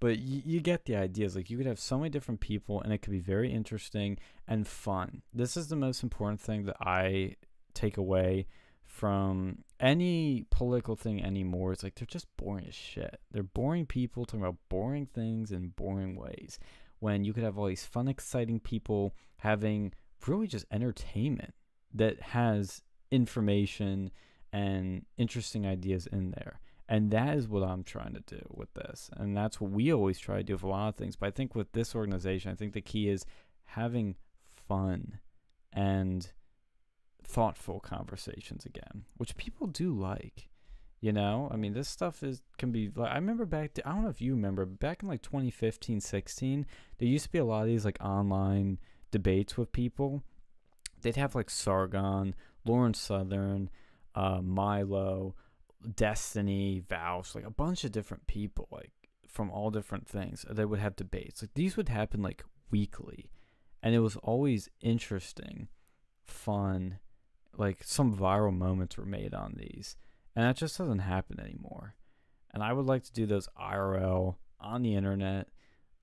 But 0.00 0.18
you, 0.18 0.42
you 0.44 0.60
get 0.60 0.86
the 0.86 0.96
ideas. 0.96 1.36
Like, 1.36 1.50
you 1.50 1.56
could 1.56 1.66
have 1.66 1.78
so 1.78 1.98
many 1.98 2.10
different 2.10 2.40
people, 2.40 2.80
and 2.80 2.92
it 2.92 2.98
could 2.98 3.12
be 3.12 3.20
very 3.20 3.52
interesting 3.52 4.18
and 4.48 4.66
fun. 4.66 5.22
This 5.32 5.56
is 5.56 5.68
the 5.68 5.76
most 5.76 6.02
important 6.02 6.40
thing 6.40 6.64
that 6.64 6.76
I 6.80 7.36
take 7.74 7.96
away 7.96 8.46
from 8.94 9.58
any 9.80 10.46
political 10.50 10.94
thing 10.94 11.20
anymore. 11.20 11.72
It's 11.72 11.82
like 11.82 11.96
they're 11.96 12.06
just 12.06 12.28
boring 12.36 12.66
as 12.68 12.74
shit. 12.74 13.18
They're 13.32 13.42
boring 13.42 13.86
people 13.86 14.24
talking 14.24 14.40
about 14.40 14.58
boring 14.68 15.06
things 15.06 15.50
in 15.50 15.70
boring 15.70 16.14
ways 16.14 16.60
when 17.00 17.24
you 17.24 17.32
could 17.32 17.42
have 17.42 17.58
all 17.58 17.66
these 17.66 17.84
fun, 17.84 18.06
exciting 18.06 18.60
people 18.60 19.16
having 19.38 19.92
really 20.28 20.46
just 20.46 20.64
entertainment 20.70 21.54
that 21.92 22.20
has 22.20 22.82
information 23.10 24.12
and 24.52 25.04
interesting 25.18 25.66
ideas 25.66 26.06
in 26.06 26.30
there. 26.30 26.60
And 26.88 27.10
that 27.10 27.36
is 27.36 27.48
what 27.48 27.64
I'm 27.64 27.82
trying 27.82 28.14
to 28.14 28.20
do 28.20 28.46
with 28.48 28.72
this. 28.74 29.10
And 29.16 29.36
that's 29.36 29.60
what 29.60 29.72
we 29.72 29.92
always 29.92 30.20
try 30.20 30.36
to 30.36 30.44
do 30.44 30.52
with 30.52 30.62
a 30.62 30.68
lot 30.68 30.90
of 30.90 30.94
things. 30.94 31.16
But 31.16 31.26
I 31.26 31.30
think 31.32 31.56
with 31.56 31.72
this 31.72 31.96
organization, 31.96 32.52
I 32.52 32.54
think 32.54 32.74
the 32.74 32.80
key 32.80 33.08
is 33.08 33.26
having 33.64 34.14
fun 34.68 35.18
and 35.72 36.30
thoughtful 37.24 37.80
conversations 37.80 38.64
again, 38.64 39.04
which 39.16 39.36
people 39.36 39.66
do 39.66 39.92
like. 39.92 40.48
You 41.00 41.12
know, 41.12 41.50
I 41.52 41.56
mean, 41.56 41.74
this 41.74 41.88
stuff 41.88 42.22
is 42.22 42.40
can 42.56 42.72
be 42.72 42.90
like 42.94 43.12
I 43.12 43.16
remember 43.16 43.44
back. 43.44 43.74
To, 43.74 43.86
I 43.86 43.92
don't 43.92 44.04
know 44.04 44.08
if 44.08 44.22
you 44.22 44.32
remember 44.32 44.64
back 44.64 45.02
in 45.02 45.08
like 45.08 45.20
2015, 45.20 46.00
16. 46.00 46.66
There 46.96 47.08
used 47.08 47.26
to 47.26 47.30
be 47.30 47.38
a 47.38 47.44
lot 47.44 47.62
of 47.62 47.66
these 47.66 47.84
like 47.84 47.98
online 48.00 48.78
debates 49.10 49.58
with 49.58 49.70
people. 49.70 50.22
They'd 51.02 51.16
have 51.16 51.34
like 51.34 51.50
Sargon, 51.50 52.34
Lauren 52.64 52.94
Southern, 52.94 53.68
uh, 54.14 54.40
Milo, 54.40 55.34
Destiny, 55.94 56.82
Vaush, 56.88 57.34
like 57.34 57.44
a 57.44 57.50
bunch 57.50 57.84
of 57.84 57.92
different 57.92 58.26
people, 58.26 58.68
like 58.70 58.92
from 59.28 59.50
all 59.50 59.70
different 59.70 60.08
things. 60.08 60.46
They 60.50 60.64
would 60.64 60.78
have 60.78 60.96
debates. 60.96 61.42
Like 61.42 61.54
these 61.54 61.76
would 61.76 61.90
happen 61.90 62.22
like 62.22 62.44
weekly, 62.70 63.30
and 63.82 63.94
it 63.94 64.00
was 64.00 64.16
always 64.16 64.70
interesting, 64.80 65.68
fun. 66.22 66.98
Like 67.56 67.78
some 67.84 68.16
viral 68.16 68.56
moments 68.56 68.96
were 68.96 69.06
made 69.06 69.34
on 69.34 69.54
these 69.56 69.96
and 70.36 70.44
that 70.44 70.56
just 70.56 70.78
doesn't 70.78 71.00
happen 71.00 71.38
anymore. 71.38 71.94
And 72.52 72.62
I 72.62 72.72
would 72.72 72.86
like 72.86 73.04
to 73.04 73.12
do 73.12 73.26
those 73.26 73.48
IRL 73.60 74.36
on 74.60 74.82
the 74.82 74.94
internet, 74.94 75.48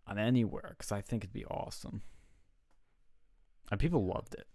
on 0.08 0.18
anywhere, 0.18 0.76
because 0.78 0.92
I 0.92 1.02
think 1.02 1.24
it'd 1.24 1.34
be 1.34 1.46
awesome. 1.46 2.02
And 3.70 3.80
people 3.80 4.06
loved 4.06 4.34
it. 4.34 4.48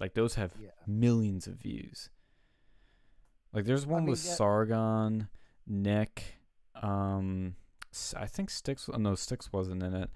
Like 0.00 0.14
those 0.14 0.34
have 0.34 0.52
yeah. 0.60 0.70
millions 0.86 1.46
of 1.46 1.54
views. 1.54 2.10
Like 3.52 3.64
there's 3.64 3.86
one 3.86 4.02
I 4.02 4.06
mean, 4.06 4.10
with 4.10 4.24
yeah. 4.24 4.34
Sargon, 4.34 5.28
Nick, 5.66 6.38
um, 6.82 7.54
I 8.16 8.26
think 8.26 8.50
Styx. 8.50 8.90
Oh, 8.92 8.98
no, 8.98 9.14
Styx 9.14 9.52
wasn't 9.52 9.82
in 9.82 9.94
it. 9.94 10.10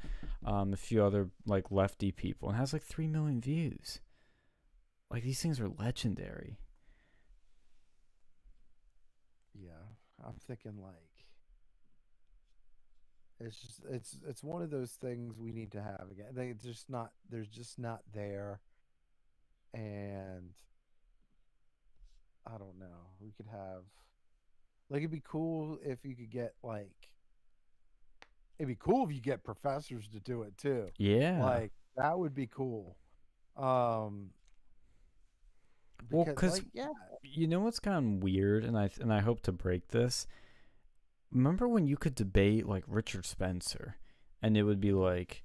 Um, 0.44 0.72
a 0.72 0.76
few 0.76 1.04
other 1.04 1.30
like 1.46 1.70
lefty 1.70 2.10
people, 2.10 2.48
and 2.48 2.58
has 2.58 2.72
like 2.72 2.82
three 2.82 3.06
million 3.06 3.40
views. 3.40 4.00
Like 5.10 5.22
these 5.22 5.40
things 5.40 5.60
are 5.60 5.68
legendary. 5.68 6.58
Yeah, 9.54 9.70
I'm 10.24 10.34
thinking 10.46 10.80
like 10.82 10.94
it's 13.40 13.56
just 13.60 13.80
it's 13.90 14.18
it's 14.28 14.42
one 14.42 14.62
of 14.62 14.70
those 14.70 14.92
things 14.92 15.38
we 15.38 15.52
need 15.52 15.72
to 15.72 15.82
have 15.82 16.06
again. 16.10 16.26
They 16.32 16.52
just 16.52 16.90
not 16.90 17.12
there's 17.30 17.48
just 17.48 17.78
not 17.78 18.00
there, 18.12 18.60
and 19.72 20.50
I 22.46 22.58
don't 22.58 22.78
know. 22.78 23.12
We 23.20 23.30
could 23.30 23.46
have 23.46 23.84
like 24.90 24.98
it'd 24.98 25.10
be 25.10 25.22
cool 25.24 25.78
if 25.84 26.04
you 26.04 26.16
could 26.16 26.30
get 26.30 26.54
like 26.62 27.10
it'd 28.58 28.68
be 28.68 28.76
cool 28.78 29.06
if 29.06 29.14
you 29.14 29.20
get 29.20 29.44
professors 29.44 30.08
to 30.08 30.20
do 30.20 30.42
it 30.42 30.58
too. 30.58 30.88
Yeah, 30.98 31.44
like 31.44 31.72
that 31.96 32.18
would 32.18 32.34
be 32.34 32.46
cool. 32.46 32.96
Um, 33.56 34.30
because, 35.98 36.12
well, 36.12 36.24
because 36.24 36.52
like, 36.54 36.64
yeah, 36.72 36.88
you 37.22 37.46
know 37.46 37.60
what's 37.60 37.80
kind 37.80 37.96
of 38.18 38.22
weird, 38.22 38.64
and 38.64 38.78
I 38.78 38.90
and 39.00 39.12
I 39.12 39.20
hope 39.20 39.40
to 39.42 39.52
break 39.52 39.88
this. 39.88 40.26
Remember 41.32 41.68
when 41.68 41.86
you 41.86 41.96
could 41.96 42.14
debate 42.14 42.66
like 42.66 42.84
Richard 42.86 43.26
Spencer, 43.26 43.96
and 44.42 44.56
it 44.56 44.62
would 44.62 44.80
be 44.80 44.92
like, 44.92 45.44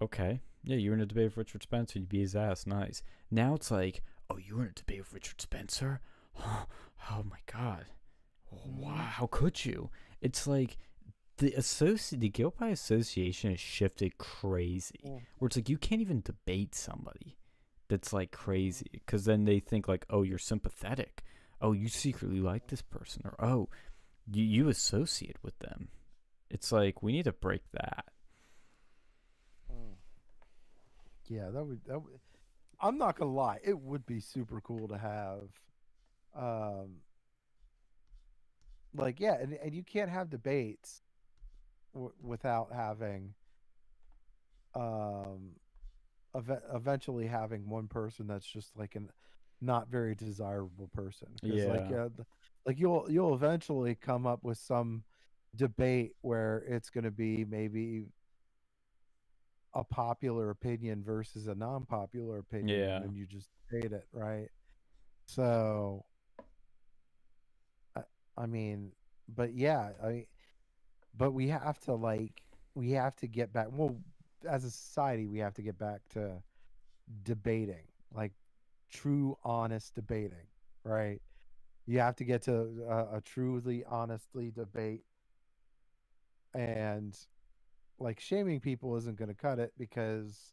okay, 0.00 0.40
yeah, 0.64 0.76
you 0.76 0.90
were 0.90 0.96
in 0.96 1.02
a 1.02 1.06
debate 1.06 1.26
with 1.26 1.36
Richard 1.36 1.62
Spencer, 1.62 1.98
you'd 1.98 2.08
be 2.08 2.20
his 2.20 2.36
ass, 2.36 2.66
nice. 2.66 3.02
Now 3.30 3.54
it's 3.54 3.70
like, 3.70 4.02
oh, 4.30 4.36
you 4.36 4.56
were 4.56 4.62
in 4.62 4.68
a 4.68 4.72
debate 4.72 5.00
with 5.00 5.14
Richard 5.14 5.40
Spencer, 5.40 6.00
oh, 6.38 6.66
oh 7.10 7.24
my 7.28 7.38
god, 7.52 7.86
wow, 8.50 8.92
mm. 8.92 8.98
how 8.98 9.26
could 9.26 9.64
you? 9.64 9.90
It's 10.20 10.46
like 10.46 10.76
the 11.38 11.52
associate 11.54 12.20
the 12.20 12.28
guilt 12.28 12.56
by 12.58 12.68
association 12.68 13.50
has 13.50 13.60
shifted 13.60 14.18
crazy, 14.18 15.00
yeah. 15.02 15.18
where 15.38 15.46
it's 15.46 15.56
like 15.56 15.68
you 15.68 15.78
can't 15.78 16.00
even 16.00 16.22
debate 16.22 16.74
somebody 16.74 17.36
that's 17.88 18.12
like 18.12 18.32
crazy 18.32 18.86
because 18.92 19.24
then 19.24 19.44
they 19.44 19.60
think 19.60 19.88
like 19.88 20.06
oh 20.10 20.22
you're 20.22 20.38
sympathetic. 20.38 21.22
Oh 21.60 21.72
you 21.72 21.88
secretly 21.88 22.40
like 22.40 22.66
this 22.68 22.82
person 22.82 23.22
or 23.24 23.34
oh 23.44 23.68
you, 24.30 24.44
you 24.44 24.68
associate 24.68 25.36
with 25.42 25.58
them. 25.60 25.88
It's 26.50 26.70
like 26.72 27.02
we 27.02 27.12
need 27.12 27.24
to 27.24 27.32
break 27.32 27.62
that. 27.72 28.06
Hmm. 29.70 29.94
yeah 31.28 31.50
that 31.50 31.64
would 31.64 31.80
that 31.86 31.98
would 32.00 32.12
i'm 32.80 32.98
not 32.98 33.18
gonna 33.18 33.32
lie 33.32 33.58
it 33.64 33.78
would 33.78 34.04
be 34.06 34.20
super 34.20 34.60
cool 34.60 34.86
to 34.88 34.98
have 34.98 35.48
um 36.36 36.96
like 38.94 39.18
yeah 39.18 39.36
and, 39.40 39.54
and 39.54 39.74
you 39.74 39.82
can't 39.82 40.10
have 40.10 40.30
debates 40.30 41.02
w- 41.94 42.12
without 42.22 42.70
having 42.72 43.34
um 44.74 45.52
ev- 46.36 46.62
eventually 46.74 47.26
having 47.26 47.68
one 47.68 47.88
person 47.88 48.26
that's 48.26 48.46
just 48.46 48.76
like 48.76 48.94
an 48.94 49.10
not 49.60 49.88
very 49.88 50.14
desirable 50.14 50.90
person. 50.92 51.28
Yeah. 51.42 51.64
Like, 51.66 51.92
uh, 51.92 52.08
like 52.66 52.78
you'll 52.78 53.06
you'll 53.08 53.34
eventually 53.34 53.94
come 53.94 54.26
up 54.26 54.42
with 54.42 54.58
some 54.58 55.04
debate 55.54 56.12
where 56.20 56.64
it's 56.68 56.90
going 56.90 57.04
to 57.04 57.10
be 57.10 57.44
maybe 57.44 58.04
a 59.74 59.84
popular 59.84 60.50
opinion 60.50 61.02
versus 61.04 61.48
a 61.48 61.54
non-popular 61.54 62.38
opinion 62.38 62.78
yeah. 62.80 62.96
and 62.96 63.14
you 63.14 63.26
just 63.26 63.48
debate 63.70 63.92
it 63.92 64.06
right 64.12 64.48
so 65.26 66.04
I, 67.94 68.02
I 68.36 68.46
mean 68.46 68.92
but 69.28 69.54
yeah 69.54 69.90
i 70.02 70.26
but 71.16 71.32
we 71.32 71.48
have 71.48 71.78
to 71.80 71.94
like 71.94 72.42
we 72.74 72.92
have 72.92 73.16
to 73.16 73.26
get 73.26 73.52
back 73.52 73.66
well 73.70 73.96
as 74.46 74.64
a 74.64 74.70
society 74.70 75.26
we 75.26 75.38
have 75.38 75.54
to 75.54 75.62
get 75.62 75.78
back 75.78 76.00
to 76.10 76.42
debating 77.24 77.84
like 78.12 78.32
true 78.90 79.36
honest 79.44 79.94
debating 79.94 80.46
right? 80.86 81.20
You 81.86 81.98
have 81.98 82.16
to 82.16 82.24
get 82.24 82.42
to 82.42 82.84
a, 82.88 83.16
a 83.16 83.20
truly 83.20 83.84
honestly 83.84 84.50
debate. 84.50 85.02
And 86.54 87.16
like 87.98 88.20
shaming 88.20 88.60
people 88.60 88.96
isn't 88.96 89.18
going 89.18 89.28
to 89.28 89.34
cut 89.34 89.58
it 89.58 89.72
because 89.78 90.52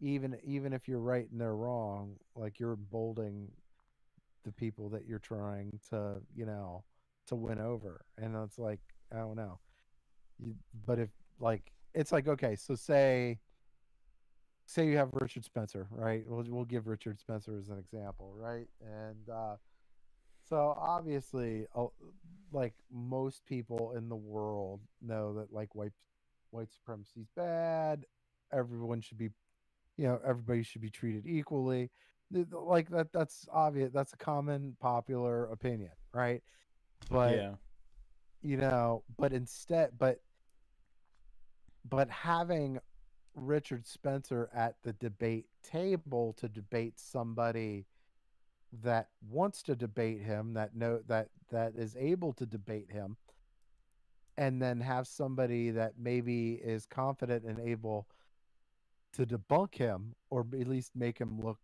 even 0.00 0.36
even 0.42 0.72
if 0.72 0.88
you're 0.88 1.00
right 1.00 1.30
and 1.30 1.40
they're 1.40 1.54
wrong 1.54 2.16
like 2.34 2.58
you're 2.58 2.72
emboldening 2.72 3.48
the 4.44 4.50
people 4.50 4.88
that 4.88 5.06
you're 5.06 5.20
trying 5.20 5.78
to 5.90 6.16
you 6.34 6.44
know 6.44 6.84
to 7.28 7.36
win 7.36 7.60
over. 7.60 8.04
And 8.18 8.36
it's 8.36 8.58
like 8.58 8.80
i 9.12 9.16
don't 9.16 9.36
know. 9.36 9.58
You, 10.38 10.54
but 10.86 10.98
if 10.98 11.10
like 11.40 11.72
it's 11.94 12.12
like 12.12 12.28
okay, 12.28 12.56
so 12.56 12.74
say 12.74 13.38
say 14.66 14.86
you 14.86 14.96
have 14.96 15.10
Richard 15.12 15.44
Spencer, 15.44 15.86
right? 15.90 16.24
We'll 16.26 16.44
we'll 16.48 16.64
give 16.64 16.86
Richard 16.86 17.20
Spencer 17.20 17.58
as 17.58 17.68
an 17.68 17.78
example, 17.78 18.32
right? 18.36 18.68
And 18.80 19.28
uh, 19.28 19.56
so 20.48 20.74
obviously, 20.78 21.66
uh, 21.74 21.86
like 22.52 22.74
most 22.90 23.44
people 23.46 23.94
in 23.96 24.08
the 24.08 24.16
world 24.16 24.80
know 25.00 25.34
that 25.34 25.52
like 25.52 25.74
white 25.74 25.92
white 26.50 26.72
supremacy 26.72 27.20
is 27.20 27.28
bad. 27.36 28.04
Everyone 28.52 29.00
should 29.00 29.18
be, 29.18 29.30
you 29.96 30.06
know, 30.06 30.20
everybody 30.26 30.62
should 30.62 30.82
be 30.82 30.90
treated 30.90 31.26
equally. 31.26 31.90
Like 32.50 32.88
that. 32.90 33.12
That's 33.12 33.46
obvious. 33.52 33.92
That's 33.92 34.14
a 34.14 34.16
common 34.16 34.76
popular 34.80 35.44
opinion, 35.46 35.92
right? 36.14 36.42
But 37.10 37.36
yeah. 37.36 37.54
you 38.42 38.56
know, 38.56 39.04
but 39.18 39.32
instead, 39.32 39.90
but 39.98 40.20
but 41.88 42.08
having 42.10 42.78
Richard 43.34 43.86
Spencer 43.86 44.50
at 44.54 44.76
the 44.82 44.92
debate 44.94 45.46
table 45.62 46.34
to 46.38 46.48
debate 46.48 46.94
somebody 46.98 47.86
that 48.82 49.08
wants 49.28 49.62
to 49.64 49.76
debate 49.76 50.22
him, 50.22 50.54
that 50.54 50.74
know 50.74 51.00
that 51.06 51.28
that 51.50 51.74
is 51.76 51.96
able 51.98 52.32
to 52.34 52.46
debate 52.46 52.90
him, 52.90 53.16
and 54.36 54.60
then 54.60 54.80
have 54.80 55.06
somebody 55.06 55.70
that 55.70 55.92
maybe 55.98 56.54
is 56.54 56.86
confident 56.86 57.44
and 57.44 57.58
able 57.60 58.06
to 59.12 59.26
debunk 59.26 59.74
him 59.74 60.14
or 60.30 60.46
at 60.58 60.68
least 60.68 60.92
make 60.94 61.18
him 61.18 61.38
look 61.40 61.58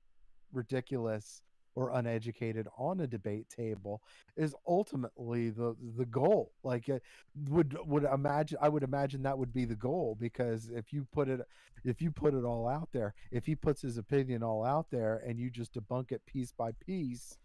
ridiculous 0.52 1.42
or 1.78 1.90
uneducated 1.90 2.66
on 2.76 2.98
a 2.98 3.06
debate 3.06 3.48
table 3.48 4.02
is 4.36 4.52
ultimately 4.66 5.48
the 5.48 5.76
the 5.96 6.04
goal 6.06 6.50
like 6.64 6.88
it 6.88 7.00
would 7.48 7.78
would 7.86 8.02
imagine 8.02 8.58
i 8.60 8.68
would 8.68 8.82
imagine 8.82 9.22
that 9.22 9.38
would 9.38 9.52
be 9.52 9.64
the 9.64 9.76
goal 9.76 10.16
because 10.18 10.70
if 10.74 10.92
you 10.92 11.06
put 11.12 11.28
it 11.28 11.40
if 11.84 12.02
you 12.02 12.10
put 12.10 12.34
it 12.34 12.42
all 12.44 12.66
out 12.66 12.88
there 12.92 13.14
if 13.30 13.46
he 13.46 13.54
puts 13.54 13.80
his 13.80 13.96
opinion 13.96 14.42
all 14.42 14.64
out 14.64 14.86
there 14.90 15.22
and 15.24 15.38
you 15.38 15.48
just 15.50 15.72
debunk 15.72 16.10
it 16.10 16.20
piece 16.26 16.50
by 16.50 16.72
piece 16.84 17.38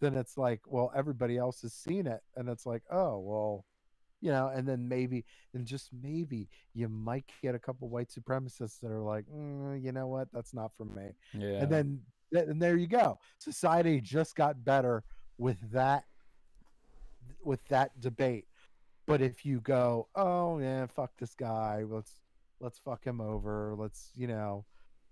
then 0.00 0.14
it's 0.14 0.38
like 0.38 0.60
well 0.68 0.92
everybody 0.94 1.36
else 1.36 1.62
has 1.62 1.72
seen 1.72 2.06
it 2.06 2.20
and 2.36 2.48
it's 2.48 2.66
like 2.66 2.82
oh 2.92 3.18
well 3.18 3.64
you 4.20 4.30
know 4.30 4.46
and 4.54 4.68
then 4.68 4.88
maybe 4.88 5.24
and 5.52 5.66
just 5.66 5.88
maybe 6.00 6.48
you 6.74 6.88
might 6.88 7.24
get 7.42 7.56
a 7.56 7.58
couple 7.58 7.88
white 7.88 8.08
supremacists 8.08 8.78
that 8.80 8.92
are 8.92 9.02
like 9.02 9.24
mm, 9.26 9.82
you 9.82 9.90
know 9.90 10.06
what 10.06 10.28
that's 10.32 10.54
not 10.54 10.70
for 10.76 10.84
me 10.84 11.08
Yeah. 11.32 11.62
and 11.62 11.72
then 11.72 12.00
and 12.34 12.60
there 12.60 12.76
you 12.76 12.86
go. 12.86 13.18
Society 13.38 14.00
just 14.00 14.34
got 14.34 14.64
better 14.64 15.04
with 15.38 15.58
that 15.72 16.04
with 17.44 17.64
that 17.68 17.98
debate. 18.00 18.46
But 19.06 19.20
if 19.20 19.44
you 19.44 19.60
go 19.60 20.08
oh 20.14 20.58
yeah 20.58 20.86
fuck 20.86 21.12
this 21.18 21.34
guy. 21.34 21.84
Let's 21.86 22.12
let's 22.60 22.78
fuck 22.78 23.04
him 23.04 23.20
over. 23.20 23.74
Let's 23.76 24.10
you 24.14 24.26
know 24.26 24.64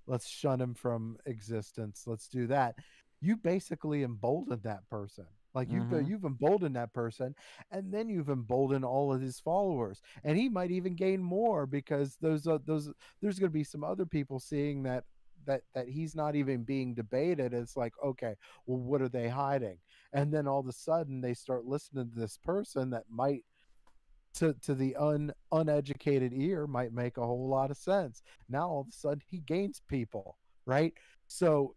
let's 0.06 0.28
shun 0.28 0.60
him 0.60 0.74
from 0.74 1.16
existence. 1.26 2.04
Let's 2.06 2.28
do 2.28 2.46
that. 2.48 2.76
You 3.20 3.36
basically 3.36 4.02
emboldened 4.02 4.62
that 4.64 4.88
person. 4.88 5.26
Like 5.54 5.70
you've 5.70 5.84
Mhm. 5.84 6.08
you've 6.08 6.24
emboldened 6.24 6.76
that 6.76 6.92
person 6.94 7.34
and 7.70 7.92
then 7.92 8.08
you've 8.08 8.30
emboldened 8.30 8.84
all 8.84 9.12
of 9.12 9.20
his 9.20 9.38
followers. 9.38 10.00
And 10.24 10.38
he 10.38 10.48
might 10.48 10.70
even 10.70 10.94
gain 10.94 11.22
more 11.22 11.66
because 11.66 12.16
those 12.16 12.46
uh, 12.46 12.58
those 12.64 12.90
there's 13.20 13.38
going 13.38 13.50
to 13.50 13.54
be 13.54 13.64
some 13.64 13.84
other 13.84 14.06
people 14.06 14.40
seeing 14.40 14.82
that 14.84 15.04
that 15.46 15.62
that 15.74 15.88
he's 15.88 16.14
not 16.14 16.34
even 16.34 16.62
being 16.62 16.94
debated 16.94 17.52
it's 17.52 17.76
like 17.76 17.92
okay 18.04 18.34
well 18.66 18.78
what 18.78 19.02
are 19.02 19.08
they 19.08 19.28
hiding? 19.28 19.78
And 20.12 20.32
then 20.32 20.46
all 20.46 20.60
of 20.60 20.66
a 20.66 20.72
sudden 20.72 21.20
they 21.20 21.34
start 21.34 21.64
listening 21.64 22.10
to 22.10 22.20
this 22.20 22.38
person 22.44 22.90
that 22.90 23.04
might 23.08 23.44
to 24.34 24.54
to 24.62 24.74
the 24.74 24.96
un 24.96 25.32
uneducated 25.50 26.32
ear 26.34 26.66
might 26.66 26.92
make 26.92 27.16
a 27.16 27.26
whole 27.26 27.48
lot 27.48 27.70
of 27.70 27.76
sense. 27.76 28.22
Now 28.48 28.68
all 28.68 28.80
of 28.80 28.88
a 28.88 28.92
sudden 28.92 29.22
he 29.30 29.38
gains 29.38 29.80
people 29.88 30.36
right? 30.66 30.92
So 31.26 31.74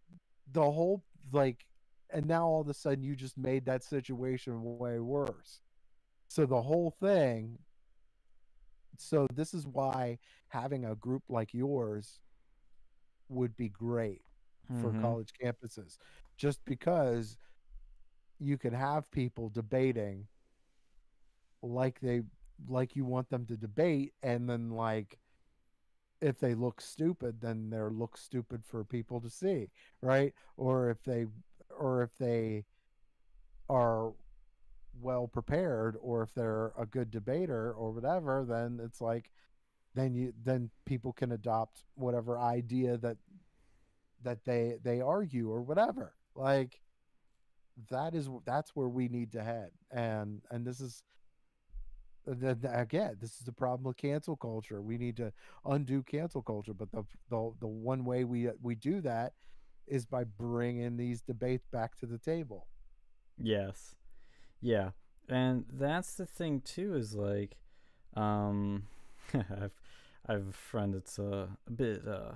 the 0.52 0.62
whole 0.62 1.04
like 1.32 1.66
and 2.12 2.26
now 2.28 2.46
all 2.46 2.62
of 2.62 2.70
a 2.70 2.74
sudden 2.74 3.04
you 3.04 3.16
just 3.16 3.38
made 3.38 3.66
that 3.66 3.84
situation 3.84 4.62
way 4.62 5.00
worse. 5.00 5.62
So 6.28 6.46
the 6.46 6.62
whole 6.62 6.96
thing 7.00 7.58
so 8.98 9.28
this 9.34 9.54
is 9.54 9.68
why 9.68 10.20
having 10.48 10.86
a 10.86 10.96
group 10.96 11.24
like 11.28 11.54
yours 11.54 12.20
would 13.30 13.56
be 13.58 13.70
great 13.70 14.22
for 14.74 14.92
Mhm. 14.92 15.02
college 15.02 15.32
campuses 15.42 15.98
just 16.38 16.64
because 16.66 17.38
you 18.40 18.58
can 18.58 18.74
have 18.74 19.10
people 19.12 19.50
debating 19.50 20.28
like 21.62 22.00
they 22.00 22.22
like 22.68 22.96
you 22.96 23.06
want 23.06 23.30
them 23.30 23.46
to 23.46 23.58
debate 23.58 24.14
and 24.24 24.50
then 24.50 24.70
like 24.70 25.20
if 26.22 26.40
they 26.40 26.54
look 26.54 26.82
stupid 26.82 27.40
then 27.42 27.70
they're 27.70 27.90
look 27.92 28.18
stupid 28.18 28.64
for 28.66 28.84
people 28.84 29.20
to 29.20 29.30
see 29.30 29.70
right 30.02 30.34
or 30.58 30.90
if 30.90 31.04
they 31.04 31.26
or 31.78 32.02
if 32.04 32.16
they 32.18 32.64
are 33.70 34.14
well 35.02 35.28
prepared 35.28 35.98
or 36.02 36.22
if 36.24 36.34
they're 36.34 36.72
a 36.78 36.86
good 36.86 37.12
debater 37.12 37.72
or 37.74 37.92
whatever 37.92 38.46
then 38.48 38.80
it's 38.84 39.02
like 39.02 39.30
then 39.96 40.14
you 40.16 40.34
then 40.44 40.72
people 40.86 41.14
can 41.14 41.34
adopt 41.34 41.84
whatever 41.96 42.40
idea 42.40 42.98
that 42.98 43.18
that 44.24 44.44
they 44.46 44.78
they 44.84 45.02
argue 45.02 45.50
or 45.52 45.62
whatever. 45.62 46.14
Like 46.36 46.82
that 47.90 48.16
is 48.16 48.30
that's 48.46 48.76
where 48.76 48.88
we 48.90 49.08
need 49.08 49.32
to 49.34 49.44
head. 49.44 49.72
And 49.92 50.42
and 50.52 50.66
this 50.66 50.80
is 50.80 51.04
the, 52.26 52.56
the- 52.56 52.80
again 52.80 53.18
this 53.22 53.32
is 53.34 53.42
the 53.46 53.52
problem 53.52 53.84
with 53.84 53.98
cancel 53.98 54.36
culture. 54.36 54.82
We 54.82 54.98
need 54.98 55.18
to 55.18 55.32
undo 55.66 56.04
cancel 56.04 56.42
culture. 56.42 56.74
But 56.74 56.92
the 56.92 57.04
the, 57.30 57.52
the 57.60 57.68
one 57.68 58.04
way 58.06 58.24
we 58.24 58.50
we 58.62 58.76
do 58.76 59.02
that 59.02 59.34
is 59.88 60.06
by 60.06 60.24
bringing 60.24 60.98
these 60.98 61.22
debates 61.22 61.68
back 61.72 61.96
to 61.98 62.08
the 62.08 62.18
table. 62.18 62.68
Yes. 63.42 63.96
Yeah. 64.62 64.92
And 65.30 65.66
that's 65.72 66.16
the 66.16 66.26
thing 66.26 66.62
too 66.62 66.96
is 66.96 67.16
like 67.16 67.58
um 68.16 68.88
I've 69.34 69.74
I 70.28 70.34
have 70.34 70.48
a 70.48 70.54
friend 70.54 70.94
that's 70.94 71.20
uh, 71.20 71.48
a 71.68 71.72
bit 71.72 72.08
uh 72.08 72.34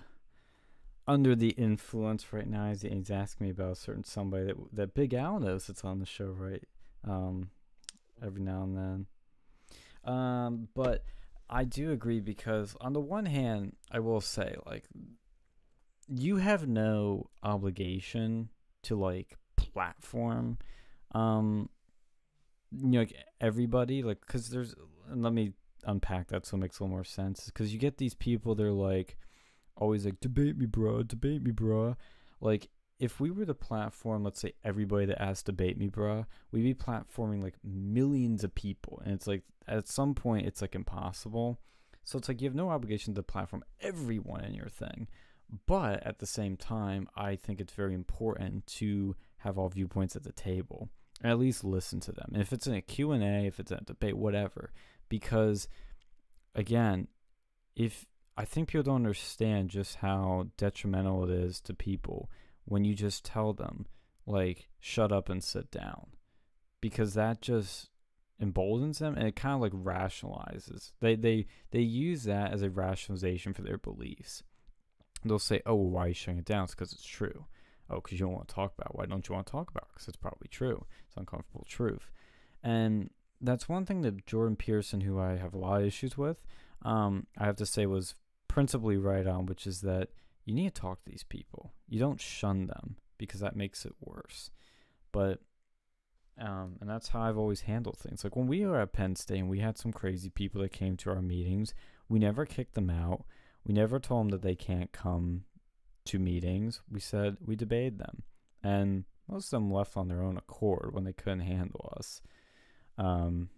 under 1.08 1.36
the 1.36 1.50
influence 1.52 2.32
right 2.32 2.48
now. 2.48 2.70
He's, 2.70 2.84
he's 2.84 3.10
asking 3.10 3.48
me 3.48 3.52
about 3.52 3.72
a 3.72 3.76
certain 3.76 4.04
somebody 4.04 4.46
that 4.46 4.56
that 4.74 4.94
Big 4.94 5.14
Al 5.14 5.40
knows 5.40 5.68
that's 5.68 5.84
on 5.84 6.00
the 6.00 6.06
show 6.06 6.28
right 6.28 6.64
um 7.08 7.50
every 8.24 8.42
now 8.42 8.64
and 8.64 8.78
then. 8.78 9.06
Um 10.04 10.68
but 10.76 11.04
I 11.50 11.64
do 11.64 11.92
agree 11.92 12.20
because 12.20 12.76
on 12.80 12.94
the 12.94 13.00
one 13.00 13.26
hand, 13.26 13.76
I 13.92 14.00
will 14.00 14.22
say 14.22 14.56
like 14.66 14.86
you 16.08 16.38
have 16.38 16.68
no 16.68 17.30
obligation 17.44 18.50
to 18.84 18.96
like 18.96 19.38
platform 19.56 20.58
um 21.14 21.70
you 22.72 22.88
know 22.88 23.00
like 23.00 23.14
everybody 23.42 24.04
like 24.04 24.22
because 24.22 24.50
there's 24.50 24.74
let 25.14 25.34
me 25.34 25.54
unpack 25.86 26.28
that 26.28 26.46
so 26.46 26.56
it 26.56 26.60
makes 26.60 26.80
a 26.80 26.84
little 26.84 26.96
more 26.96 27.04
sense 27.04 27.46
because 27.46 27.74
you 27.74 27.80
get 27.80 27.98
these 27.98 28.14
people 28.14 28.56
they're 28.56 28.72
like 28.72 29.18
always 29.78 30.06
like 30.06 30.20
debate 30.20 30.58
me 30.58 30.66
bro 30.66 31.04
debate 31.04 31.42
me 31.42 31.52
bro 31.52 31.96
like 32.42 32.70
if 33.00 33.20
we 33.20 33.32
were 33.32 33.46
the 33.46 33.54
platform 33.54 34.24
let's 34.24 34.42
say 34.42 34.54
everybody 34.64 35.06
that 35.06 35.22
asked 35.22 35.46
debate 35.46 35.78
me 35.78 35.88
bro 35.88 36.26
we'd 36.52 36.64
be 36.64 36.74
platforming 36.74 37.42
like 37.42 37.56
millions 37.64 38.44
of 38.44 38.54
people 38.56 39.02
and 39.06 39.14
it's 39.14 39.28
like 39.28 39.44
at 39.68 39.88
some 39.88 40.14
point 40.14 40.46
it's 40.46 40.62
like 40.62 40.76
impossible 40.76 41.60
so 42.04 42.18
it's 42.18 42.28
like 42.28 42.42
you 42.42 42.48
have 42.48 42.56
no 42.56 42.70
obligation 42.70 43.14
to 43.14 43.24
platform 43.24 43.64
everyone 43.82 44.44
in 44.44 44.54
your 44.54 44.70
thing 44.70 45.08
but 45.66 46.06
at 46.06 46.20
the 46.20 46.26
same 46.26 46.58
time 46.58 47.08
i 47.16 47.36
think 47.36 47.62
it's 47.62 47.74
very 47.74 47.94
important 47.94 48.66
to 48.68 49.16
have 49.38 49.58
all 49.58 49.70
viewpoints 49.70 50.16
at 50.16 50.24
the 50.24 50.32
table 50.34 50.90
at 51.24 51.40
least 51.40 51.64
listen 51.64 52.00
to 52.02 52.12
them. 52.12 52.34
If 52.36 52.54
it's 52.54 52.68
in 52.68 52.74
a 52.74 52.82
Q&A, 52.82 53.46
if 53.46 53.60
it's 53.60 53.72
a 53.72 53.82
debate, 53.82 54.18
whatever. 54.18 54.72
Because 55.10 55.68
again, 56.56 57.08
if 57.76 58.06
I 58.38 58.46
think 58.46 58.70
people 58.70 58.84
don't 58.84 58.96
understand 58.96 59.70
just 59.70 59.98
how 59.98 60.48
detrimental 60.58 61.24
it 61.26 61.30
is 61.30 61.60
to 61.62 61.74
people 61.74 62.30
when 62.66 62.86
you 62.86 62.94
just 62.94 63.26
tell 63.26 63.54
them 63.54 63.86
like 64.26 64.70
shut 64.80 65.12
up 65.12 65.28
and 65.28 65.44
sit 65.44 65.72
down. 65.72 66.08
Because 66.82 67.16
that 67.16 67.42
just 67.42 67.90
emboldens 68.40 69.00
them 69.00 69.16
and 69.16 69.28
it 69.28 69.36
kind 69.36 69.56
of 69.56 69.62
like 69.62 69.74
rationalizes. 69.74 70.92
They 71.02 71.16
they 71.16 71.48
they 71.72 71.82
use 71.82 72.24
that 72.24 72.54
as 72.54 72.62
a 72.62 72.70
rationalization 72.70 73.54
for 73.54 73.62
their 73.62 73.78
beliefs. 73.78 74.44
They'll 75.26 75.40
say, 75.40 75.62
"Oh, 75.66 75.76
well, 75.76 75.90
why 75.90 76.06
are 76.06 76.08
you 76.10 76.14
shutting 76.14 76.40
it 76.40 76.46
down?" 76.46 76.64
It's 76.64 76.76
because 76.76 76.94
it's 76.94 77.04
true. 77.04 77.46
Oh, 77.90 77.96
because 77.96 78.20
you 78.20 78.26
don't 78.26 78.36
want 78.36 78.48
to 78.48 78.56
talk 78.56 78.74
about. 78.78 78.92
It. 78.92 78.98
Why 78.98 79.06
don't 79.06 79.28
you 79.28 79.36
want 79.36 79.48
to 79.48 79.52
talk 79.52 79.70
about? 79.70 79.90
Because 79.94 80.08
it's 80.08 80.16
probably 80.16 80.48
true. 80.48 80.86
It's 81.08 81.18
uncomfortable 81.18 81.66
truth, 81.68 82.10
and 82.64 83.10
that's 83.42 83.70
one 83.70 83.86
thing 83.86 84.02
that 84.02 84.26
Jordan 84.26 84.56
Peterson, 84.56 85.02
who 85.02 85.20
I 85.20 85.38
have 85.38 85.54
a 85.54 85.58
lot 85.58 85.82
of 85.82 85.88
issues 85.88 86.18
with, 86.18 86.44
um, 86.84 87.28
I 87.38 87.46
have 87.46 87.58
to 87.58 87.66
say 87.66 87.86
was 87.86 88.16
principally 88.48 88.98
right 88.98 89.28
on, 89.28 89.46
which 89.46 89.66
is 89.68 89.82
that 89.82 90.10
you 90.46 90.54
need 90.54 90.74
to 90.74 90.82
talk 90.82 91.04
to 91.04 91.12
these 91.12 91.24
people. 91.24 91.74
You 91.88 92.00
don't 92.00 92.20
shun 92.20 92.68
them 92.68 92.96
because 93.18 93.40
that 93.42 93.56
makes 93.56 93.86
it 93.86 93.94
worse. 94.02 94.50
But 95.12 95.40
um, 96.40 96.78
and 96.80 96.90
that's 96.90 97.10
how 97.10 97.22
I've 97.22 97.38
always 97.38 97.62
handled 97.62 97.98
things. 97.98 98.24
Like 98.24 98.36
when 98.36 98.48
we 98.48 98.66
were 98.66 98.80
at 98.80 98.94
Penn 98.94 99.16
State 99.16 99.40
and 99.40 99.50
we 99.50 99.60
had 99.60 99.78
some 99.78 99.92
crazy 99.92 100.30
people 100.30 100.62
that 100.62 100.72
came 100.72 100.96
to 100.98 101.10
our 101.10 101.22
meetings, 101.22 101.74
we 102.08 102.18
never 102.18 102.46
kicked 102.46 102.76
them 102.76 102.90
out. 102.90 103.26
We 103.66 103.74
never 103.74 104.00
told 104.00 104.22
them 104.22 104.30
that 104.30 104.42
they 104.42 104.56
can't 104.56 104.92
come 104.94 105.44
to 106.06 106.18
meetings. 106.18 106.82
We 106.90 107.02
said 107.02 107.38
we 107.46 107.58
debated 107.58 108.00
them, 108.00 108.24
and 108.64 109.04
most 109.28 109.48
of 109.48 109.52
them 109.52 109.72
left 109.72 109.98
on 109.98 110.08
their 110.08 110.24
own 110.24 110.38
accord 110.38 110.92
when 110.94 111.04
they 111.04 111.14
couldn't 111.14 111.42
handle 111.42 111.94
us. 111.98 112.22
Um, 113.00 113.50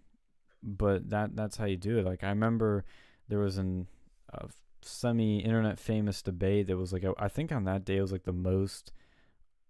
but 0.62 1.10
that 1.10 1.36
that's 1.36 1.56
how 1.56 1.66
you 1.66 1.76
do 1.76 1.98
it. 1.98 2.06
Like 2.06 2.24
I 2.24 2.28
remember 2.28 2.84
there 3.28 3.40
was 3.40 3.58
an 3.58 3.88
a 4.32 4.48
semi-internet 4.80 5.78
famous 5.78 6.22
debate 6.22 6.66
that 6.68 6.76
was 6.76 6.92
like 6.92 7.04
I 7.18 7.28
think 7.28 7.52
on 7.52 7.64
that 7.64 7.84
day 7.84 7.98
it 7.98 8.02
was 8.02 8.12
like 8.12 8.24
the 8.24 8.32
most 8.32 8.92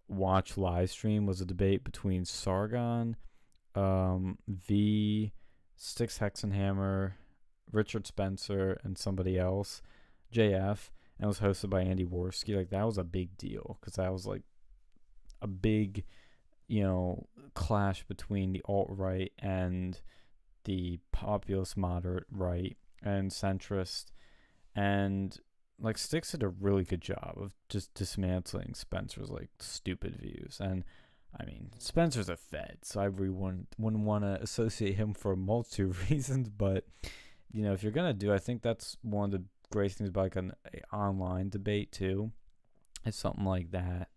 watched 0.09 0.57
live 0.57 0.90
stream 0.90 1.27
was 1.27 1.40
a 1.40 1.47
debate 1.47 1.85
between 1.85 2.24
Sargon, 2.24 3.16
um, 3.74 4.39
V, 4.47 5.32
Styx 5.77 6.19
Hexenhammer, 6.19 7.15
Richard 7.73 8.07
Spencer, 8.07 8.78
and 8.85 8.97
somebody 8.97 9.39
else, 9.39 9.82
JF 10.32 10.90
and 11.23 11.27
it 11.27 11.28
was 11.28 11.40
hosted 11.40 11.70
by 11.70 11.82
Andy 11.82 12.05
Warski. 12.05 12.57
Like 12.57 12.70
that 12.70 12.85
was 12.85 12.99
a 12.99 13.05
big 13.05 13.36
deal 13.36 13.78
because 13.81 13.94
that 13.94 14.12
was 14.12 14.27
like 14.27 14.43
a 15.40 15.47
big, 15.47 16.05
you 16.68 16.82
know, 16.82 17.26
clash 17.55 18.05
between 18.05 18.52
the 18.52 18.62
alt 18.64 18.89
right 18.90 19.32
and 19.39 20.01
the 20.64 20.98
populist 21.12 21.76
moderate 21.76 22.26
right 22.30 22.76
and 23.02 23.30
centrist, 23.30 24.06
and 24.74 25.39
like 25.80 25.98
Styx 25.98 26.32
did 26.32 26.43
a 26.43 26.48
really 26.48 26.84
good 26.84 27.01
job 27.01 27.34
of 27.36 27.55
just 27.68 27.93
dismantling 27.94 28.74
Spencer's 28.74 29.30
like 29.30 29.51
stupid 29.59 30.16
views 30.16 30.59
and. 30.60 30.84
I 31.40 31.47
mean, 31.47 31.70
Spencer's 31.78 32.28
a 32.28 32.36
Fed, 32.36 32.80
so 32.82 33.01
I 33.01 33.06
really 33.06 33.30
wouldn't, 33.30 33.68
wouldn't 33.78 34.05
want 34.05 34.22
to 34.22 34.39
associate 34.43 34.97
him 34.97 35.14
for 35.14 35.32
a 35.32 35.36
multitude 35.36 35.89
of 35.89 36.10
reasons. 36.10 36.51
But 36.51 36.84
you 37.51 37.62
know, 37.62 37.72
if 37.72 37.82
you're 37.82 37.90
gonna 37.90 38.12
do, 38.12 38.34
I 38.34 38.39
think 38.39 38.60
that's 38.60 38.98
one 39.01 39.24
of 39.24 39.30
the 39.30 39.44
great 39.72 39.93
things 39.93 40.10
about 40.10 40.24
like 40.24 40.36
an 40.36 40.52
online 40.93 41.48
debate 41.48 41.90
too. 41.90 42.30
It's 43.05 43.16
something 43.16 43.44
like 43.44 43.72
that. 43.72 44.09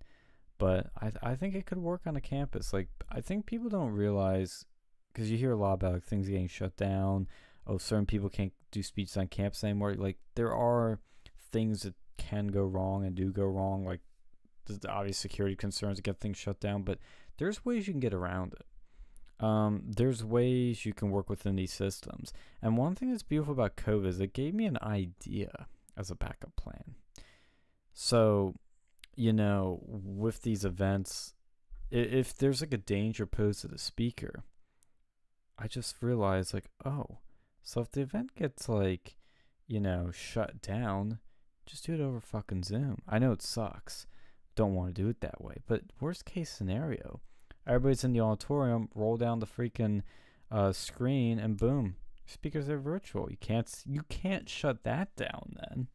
But 0.58 0.88
I 1.02 1.12
I 1.22 1.36
think 1.36 1.56
it 1.56 1.66
could 1.66 1.78
work 1.78 2.02
on 2.06 2.16
a 2.16 2.22
campus. 2.22 2.74
Like 2.74 2.90
I 3.10 3.22
think 3.22 3.46
people 3.46 3.70
don't 3.70 3.92
realize 3.92 4.66
because 5.12 5.32
you 5.32 5.38
hear 5.38 5.52
a 5.52 5.58
lot 5.58 5.74
about 5.74 5.94
like, 5.94 6.04
things 6.04 6.28
getting 6.28 6.48
shut 6.48 6.76
down. 6.78 7.28
Oh, 7.68 7.78
certain 7.78 8.06
people 8.06 8.30
can't 8.30 8.54
do 8.72 8.84
speeches 8.84 9.18
on 9.18 9.28
campus 9.28 9.64
anymore. 9.64 9.96
Like 9.96 10.18
there 10.36 10.54
are 10.54 11.00
things 11.52 11.84
that 11.84 11.96
can 12.18 12.48
go 12.48 12.64
wrong 12.64 13.06
and 13.06 13.16
do 13.16 13.32
go 13.32 13.46
wrong. 13.46 13.86
Like 13.86 14.02
the 14.66 14.90
obvious 14.90 15.18
security 15.18 15.56
concerns 15.56 16.00
get 16.00 16.20
things 16.20 16.38
shut 16.38 16.60
down, 16.60 16.84
but 16.84 17.00
there's 17.38 17.66
ways 17.66 17.88
you 17.88 17.94
can 17.94 18.00
get 18.00 18.14
around 18.14 18.54
it. 18.54 19.44
Um, 19.44 19.84
there's 19.86 20.24
ways 20.24 20.86
you 20.86 20.94
can 20.94 21.12
work 21.12 21.30
within 21.30 21.56
these 21.56 21.74
systems. 21.74 22.32
And 22.62 22.78
one 22.78 22.96
thing 22.96 23.12
that's 23.12 23.24
beautiful 23.24 23.54
about 23.54 23.76
COVID 23.76 24.08
is 24.08 24.20
it 24.20 24.34
gave 24.34 24.54
me 24.54 24.66
an 24.66 24.78
idea 24.82 25.68
as 25.98 26.10
a 26.10 26.16
backup 26.16 26.56
plan. 26.56 26.96
So, 27.94 28.56
you 29.16 29.34
know, 29.34 29.80
with 29.84 30.42
these 30.42 30.66
events, 30.66 31.34
if 31.92 32.36
there's 32.36 32.62
like 32.62 32.74
a 32.74 32.78
danger 32.78 33.26
posed 33.26 33.62
to 33.62 33.68
the 33.68 33.78
speaker, 33.78 34.44
I 35.58 35.68
just 35.68 36.02
realized 36.02 36.54
like, 36.54 36.70
oh, 36.84 37.20
so 37.64 37.82
if 37.82 37.92
the 37.92 38.02
event 38.02 38.36
gets 38.36 38.68
like, 38.68 39.16
you 39.68 39.80
know, 39.80 40.12
shut 40.12 40.62
down, 40.62 41.20
just 41.66 41.86
do 41.86 41.94
it 41.94 42.02
over 42.02 42.20
fucking 42.20 42.64
Zoom. 42.64 43.02
I 43.08 43.20
know 43.20 43.32
it 43.32 43.42
sucks 43.42 44.06
don't 44.56 44.74
want 44.74 44.96
to 44.96 45.02
do 45.02 45.10
it 45.10 45.22
that 45.22 45.42
way. 45.42 45.58
But 45.68 45.82
worst 46.00 46.26
case 46.26 46.50
scenario, 46.50 47.20
everybody's 47.68 48.04
in 48.04 48.14
the 48.14 48.22
auditorium, 48.22 48.90
roll 48.96 49.18
down 49.18 49.40
the 49.40 49.46
freaking 49.46 50.02
uh, 50.50 50.72
screen, 50.72 51.38
and 51.40 51.58
boom, 51.58 51.96
speakers 52.26 52.70
are 52.70 52.80
virtual. 52.80 53.30
You 53.30 53.38
can't 53.38 53.72
you 53.86 54.04
can't 54.10 54.50
shut 54.50 54.84
that 54.84 55.16
down 55.16 55.58
then, 55.60 55.88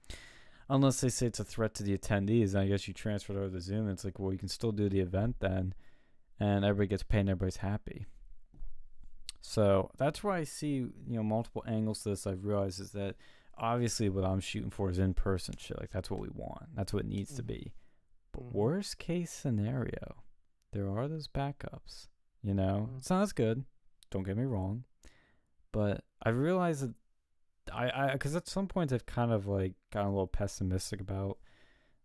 unless 0.71 1.01
they 1.01 1.09
say 1.09 1.27
it's 1.27 1.41
a 1.41 1.45
threat 1.45 1.75
to 1.75 1.83
the 1.83 1.97
attendees. 1.99 2.55
I 2.55 2.67
guess 2.67 2.89
you 2.89 2.95
transfer 2.95 3.33
it 3.33 3.37
over 3.37 3.51
to 3.51 3.61
Zoom. 3.61 3.89
It's 3.91 4.05
like, 4.05 4.19
well, 4.19 4.33
you 4.33 4.39
can 4.39 4.49
still 4.49 4.73
do 4.73 4.89
the 4.89 5.01
event 5.01 5.37
then, 5.41 5.75
and 6.39 6.65
everybody 6.65 6.89
gets 6.89 7.03
paid 7.03 7.21
and 7.21 7.31
everybody's 7.31 7.57
happy. 7.57 8.07
So 9.43 9.91
that's 9.99 10.23
where 10.23 10.35
I 10.35 10.45
see 10.45 10.75
you 10.75 10.93
know 11.09 11.23
multiple 11.23 11.65
angles 11.67 12.03
to 12.03 12.11
this. 12.11 12.27
I've 12.27 12.45
realized 12.45 12.81
is 12.81 12.93
that 12.93 13.17
obviously 13.59 14.09
what 14.09 14.25
I'm 14.25 14.41
shooting 14.41 14.71
for 14.71 14.91
is 14.91 14.99
in 14.99 15.13
person 15.13 15.55
shit. 15.59 15.79
Like 15.81 15.91
that's 15.91 16.11
what 16.11 16.21
we 16.21 16.29
want. 16.33 16.69
That's 16.75 16.93
what 16.93 17.05
it 17.05 17.09
needs 17.09 17.31
mm-hmm. 17.31 17.37
to 17.39 17.43
be. 17.43 17.73
But 18.33 18.45
mm-hmm. 18.45 18.59
worst 18.59 18.99
case 18.99 19.33
scenario, 19.33 20.23
there 20.73 20.89
are 20.89 21.09
those 21.09 21.27
backups. 21.27 22.09
You 22.43 22.55
know, 22.55 22.87
mm-hmm. 22.89 22.99
it's 22.99 23.11
not 23.11 23.23
as 23.23 23.33
good. 23.33 23.65
Don't 24.11 24.25
get 24.25 24.37
me 24.37 24.45
wrong, 24.45 24.85
but 25.73 26.05
I 26.23 26.31
realized 26.31 26.83
that 26.83 26.95
I, 27.73 27.91
I, 27.95 28.13
because 28.13 28.37
at 28.37 28.49
some 28.49 28.67
point 28.67 28.93
I've 28.93 29.07
kind 29.07 29.33
of 29.33 29.47
like 29.47 29.75
gotten 29.93 30.09
a 30.09 30.13
little 30.13 30.27
pessimistic 30.27 31.01
about 31.01 31.39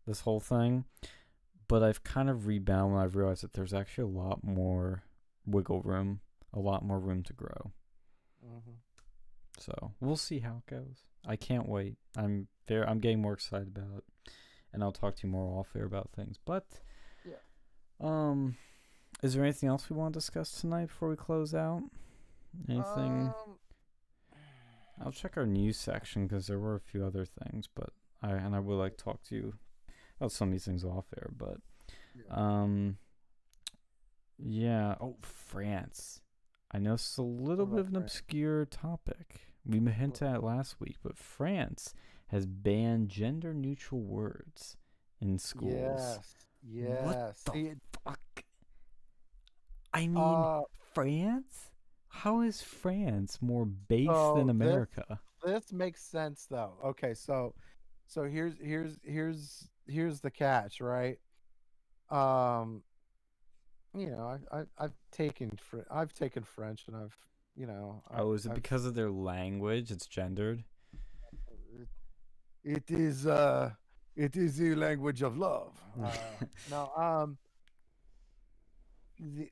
this 0.05 0.21
whole 0.21 0.39
thing, 0.39 0.85
but 1.67 1.83
I've 1.83 2.03
kind 2.03 2.29
of 2.29 2.47
rebound 2.47 2.93
when 2.93 3.01
I've 3.01 3.15
realized 3.15 3.43
that 3.43 3.53
there's 3.53 3.73
actually 3.73 4.05
a 4.05 4.17
lot 4.17 4.43
more 4.43 5.03
wiggle 5.45 5.81
room, 5.81 6.21
a 6.53 6.59
lot 6.59 6.83
more 6.83 6.99
room 6.99 7.23
to 7.23 7.33
grow. 7.33 7.71
Mm-hmm. 8.45 8.71
So 9.57 9.93
we'll 9.99 10.17
see 10.17 10.39
how 10.39 10.61
it 10.65 10.71
goes. 10.71 11.05
I 11.25 11.35
can't 11.35 11.67
wait. 11.67 11.95
I'm 12.15 12.47
very, 12.67 12.85
I'm 12.85 12.99
getting 12.99 13.21
more 13.21 13.33
excited 13.33 13.67
about 13.75 13.97
it 13.97 14.31
and 14.75 14.83
I'll 14.83 14.91
talk 14.91 15.15
to 15.15 15.27
you 15.27 15.31
more 15.31 15.59
off 15.59 15.69
air 15.75 15.85
about 15.85 16.09
things. 16.15 16.37
But 16.43 16.65
yeah. 17.25 17.35
Um, 17.99 18.57
is 19.23 19.33
there 19.33 19.43
anything 19.43 19.69
else 19.69 19.89
we 19.89 19.95
want 19.95 20.13
to 20.13 20.19
discuss 20.19 20.51
tonight 20.51 20.87
before 20.87 21.09
we 21.09 21.15
close 21.15 21.55
out? 21.55 21.81
Anything? 22.69 23.33
Um, 23.33 23.33
I'll 25.03 25.11
check 25.11 25.37
our 25.37 25.45
news 25.45 25.77
section 25.77 26.27
because 26.27 26.47
there 26.47 26.59
were 26.59 26.75
a 26.75 26.79
few 26.79 27.05
other 27.05 27.25
things, 27.25 27.67
but 27.73 27.89
I 28.21 28.31
and 28.31 28.55
I 28.55 28.59
would 28.59 28.75
like 28.75 28.97
to 28.97 29.03
talk 29.03 29.23
to 29.23 29.35
you 29.35 29.53
about 30.19 30.31
some 30.31 30.49
of 30.49 30.51
these 30.53 30.65
things 30.65 30.83
off 30.83 31.05
air. 31.17 31.29
But 31.37 31.57
yeah. 32.15 32.35
um, 32.35 32.97
yeah. 34.37 34.95
Oh, 35.01 35.17
France. 35.21 36.21
I 36.71 36.79
know 36.79 36.93
it's 36.93 37.17
a 37.17 37.21
little 37.21 37.65
bit 37.65 37.79
of 37.79 37.87
an 37.87 37.93
France? 37.93 38.13
obscure 38.13 38.65
topic. 38.65 39.41
We 39.65 39.79
hinted 39.79 40.27
at 40.27 40.43
last 40.43 40.79
week, 40.79 40.97
but 41.03 41.17
France 41.17 41.93
has 42.27 42.45
banned 42.45 43.09
gender 43.09 43.53
neutral 43.53 44.01
words 44.01 44.77
in 45.19 45.39
schools. 45.39 45.73
Yes. 45.73 46.35
Yes. 46.67 47.05
What 47.05 47.45
the 47.45 47.51
See, 47.51 47.73
fuck? 48.03 48.43
I 49.93 50.07
mean, 50.07 50.17
uh, 50.17 50.61
France? 50.93 51.71
How 52.15 52.41
is 52.41 52.61
France 52.61 53.39
more 53.41 53.65
based 53.65 54.09
so 54.09 54.35
than 54.35 54.49
America? 54.49 55.19
This, 55.43 55.63
this 55.63 55.73
makes 55.73 56.01
sense 56.01 56.47
though. 56.49 56.73
Okay, 56.83 57.13
so 57.13 57.53
so 58.07 58.23
here's 58.23 58.53
here's 58.61 58.97
here's 59.03 59.67
here's 59.85 60.21
the 60.21 60.31
catch, 60.31 60.79
right? 60.79 61.19
Um 62.09 62.83
you 63.93 64.09
know, 64.09 64.39
I, 64.51 64.59
I 64.59 64.63
I've 64.77 64.95
taken 65.11 65.51
I've 65.91 66.13
taken 66.13 66.43
French 66.43 66.85
and 66.87 66.95
I've 66.95 67.15
you 67.55 67.67
know. 67.67 68.01
Oh, 68.17 68.31
is 68.33 68.45
it 68.45 68.49
I've, 68.49 68.55
because 68.55 68.85
of 68.85 68.95
their 68.95 69.11
language? 69.11 69.91
It's 69.91 70.07
gendered. 70.07 70.63
It 72.63 72.89
is 72.89 73.27
uh 73.27 73.71
it 74.15 74.37
is 74.37 74.57
the 74.57 74.73
language 74.75 75.21
of 75.21 75.37
love. 75.37 75.73
Uh, 76.01 76.11
now 76.71 76.91
um 76.95 77.37
the 79.19 79.49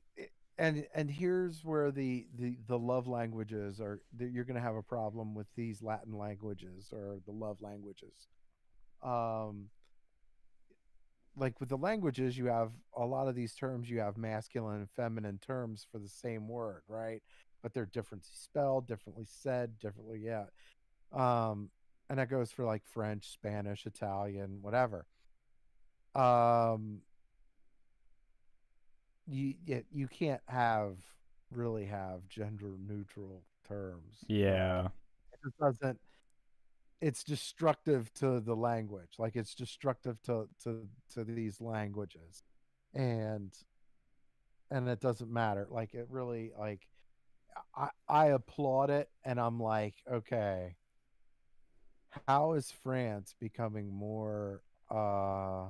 and 0.58 0.86
and 0.94 1.10
here's 1.10 1.64
where 1.64 1.90
the 1.90 2.26
the 2.36 2.56
the 2.66 2.78
love 2.78 3.06
languages 3.06 3.80
are 3.80 4.00
you're 4.18 4.44
going 4.44 4.56
to 4.56 4.62
have 4.62 4.76
a 4.76 4.82
problem 4.82 5.34
with 5.34 5.46
these 5.56 5.82
latin 5.82 6.16
languages 6.16 6.88
or 6.92 7.18
the 7.26 7.32
love 7.32 7.60
languages. 7.60 8.28
Um 9.02 9.68
like 11.36 11.58
with 11.58 11.68
the 11.68 11.76
languages 11.76 12.38
you 12.38 12.46
have 12.46 12.70
a 12.96 13.04
lot 13.04 13.26
of 13.26 13.34
these 13.34 13.54
terms 13.54 13.90
you 13.90 13.98
have 13.98 14.16
masculine 14.16 14.76
and 14.76 14.90
feminine 14.90 15.38
terms 15.38 15.86
for 15.90 15.98
the 15.98 16.08
same 16.08 16.48
word 16.48 16.82
right? 16.88 17.22
But 17.62 17.74
they're 17.74 17.86
differently 17.86 18.30
spelled 18.32 18.86
differently 18.86 19.24
said 19.26 19.78
differently 19.80 20.20
yeah. 20.24 20.44
Um 21.12 21.70
and 22.08 22.18
that 22.18 22.30
goes 22.30 22.52
for 22.52 22.64
like 22.64 22.82
French, 22.86 23.30
Spanish, 23.30 23.86
Italian, 23.86 24.58
whatever. 24.60 25.06
Um, 26.14 27.00
you 29.26 29.54
you 29.92 30.08
can't 30.08 30.40
have 30.48 30.96
really 31.50 31.86
have 31.86 32.28
gender 32.28 32.72
neutral 32.86 33.42
terms. 33.66 34.24
Yeah, 34.28 34.88
it 35.44 35.52
doesn't. 35.60 35.98
It's 37.00 37.24
destructive 37.24 38.12
to 38.14 38.40
the 38.40 38.54
language. 38.54 39.14
Like 39.18 39.36
it's 39.36 39.54
destructive 39.54 40.20
to 40.22 40.48
to 40.64 40.86
to 41.14 41.24
these 41.24 41.60
languages, 41.60 42.42
and 42.94 43.52
and 44.70 44.88
it 44.88 45.00
doesn't 45.00 45.30
matter. 45.30 45.66
Like 45.70 45.94
it 45.94 46.06
really 46.10 46.52
like. 46.58 46.86
I, 47.76 47.90
I 48.08 48.26
applaud 48.26 48.90
it 48.90 49.08
and 49.24 49.38
I'm 49.38 49.60
like, 49.60 49.94
okay, 50.10 50.74
how 52.26 52.54
is 52.54 52.72
France 52.82 53.34
becoming 53.40 53.92
more 53.92 54.62
uh 54.90 55.66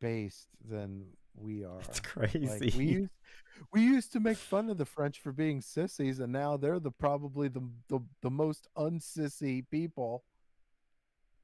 based 0.00 0.48
than 0.68 1.04
we 1.40 1.64
are? 1.64 1.80
It's 1.80 2.00
crazy. 2.00 2.46
Like 2.46 2.74
we 2.74 2.84
used 2.86 3.10
we 3.72 3.82
used 3.82 4.12
to 4.12 4.20
make 4.20 4.36
fun 4.36 4.70
of 4.70 4.78
the 4.78 4.84
French 4.84 5.20
for 5.20 5.32
being 5.32 5.60
sissies, 5.60 6.20
and 6.20 6.32
now 6.32 6.56
they're 6.56 6.80
the 6.80 6.90
probably 6.90 7.48
the 7.48 7.62
the, 7.88 8.00
the 8.22 8.30
most 8.30 8.68
unsissy 8.76 9.68
people 9.70 10.24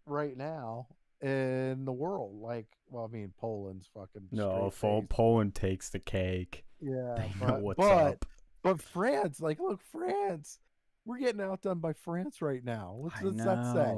right 0.07 0.37
now 0.37 0.87
in 1.21 1.85
the 1.85 1.93
world. 1.93 2.41
Like, 2.41 2.66
well, 2.89 3.05
I 3.05 3.12
mean, 3.12 3.33
Poland's 3.39 3.89
fucking 3.93 4.29
no. 4.31 4.71
Full 4.71 5.03
Poland 5.09 5.55
takes 5.55 5.91
the 5.91 5.99
cake. 5.99 6.65
Yeah, 6.81 7.15
they 7.16 7.33
but, 7.39 7.49
know 7.49 7.59
what's 7.59 7.79
but, 7.79 7.91
up. 7.91 8.25
But 8.62 8.81
France, 8.81 9.41
like, 9.41 9.59
look, 9.61 9.81
France 9.93 10.59
we're 11.05 11.19
getting 11.19 11.41
outdone 11.41 11.79
by 11.79 11.93
France 11.93 12.41
right 12.41 12.65
now. 12.65 12.95
What's, 12.97 13.21
what's 13.21 13.45
that 13.45 13.73
say? 13.75 13.97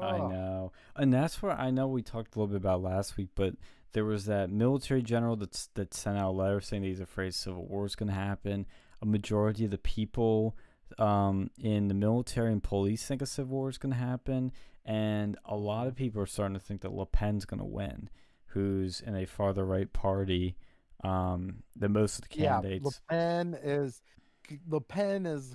I 0.00 0.18
know. 0.18 0.72
And 0.96 1.12
that's 1.12 1.42
where 1.42 1.52
I 1.52 1.70
know 1.70 1.88
we 1.88 2.02
talked 2.02 2.34
a 2.34 2.38
little 2.38 2.48
bit 2.52 2.56
about 2.56 2.82
last 2.82 3.16
week, 3.16 3.28
but 3.34 3.54
there 3.92 4.04
was 4.04 4.26
that 4.26 4.50
military 4.50 5.02
general 5.02 5.36
that's 5.36 5.68
that 5.74 5.94
sent 5.94 6.18
out 6.18 6.30
a 6.30 6.32
letter 6.32 6.60
saying 6.60 6.82
that 6.82 6.88
he's 6.88 7.00
afraid 7.00 7.34
civil 7.34 7.66
war 7.66 7.86
is 7.86 7.94
going 7.94 8.08
to 8.08 8.14
happen. 8.14 8.66
A 9.02 9.06
majority 9.06 9.64
of 9.64 9.70
the 9.70 9.78
people 9.78 10.56
um, 10.98 11.50
in 11.58 11.88
the 11.88 11.94
military 11.94 12.52
and 12.52 12.62
police 12.62 13.04
think 13.04 13.22
a 13.22 13.26
civil 13.26 13.58
war 13.58 13.68
is 13.68 13.78
going 13.78 13.92
to 13.92 13.98
happen, 13.98 14.52
and 14.84 15.36
a 15.44 15.56
lot 15.56 15.86
of 15.86 15.94
people 15.94 16.22
are 16.22 16.26
starting 16.26 16.54
to 16.54 16.60
think 16.60 16.82
that 16.82 16.92
Le 16.92 17.06
Pen's 17.06 17.44
going 17.44 17.60
to 17.60 17.66
win, 17.66 18.08
who's 18.46 19.00
in 19.00 19.16
a 19.16 19.26
farther 19.26 19.64
right 19.64 19.92
party 19.92 20.56
um, 21.04 21.62
than 21.76 21.92
most 21.92 22.16
of 22.16 22.22
the 22.22 22.28
candidates. 22.28 23.00
Yeah, 23.10 23.16
Le 23.16 23.18
Pen 23.18 23.58
is 23.62 24.02
Le 24.68 24.80
Pen 24.80 25.26
is 25.26 25.54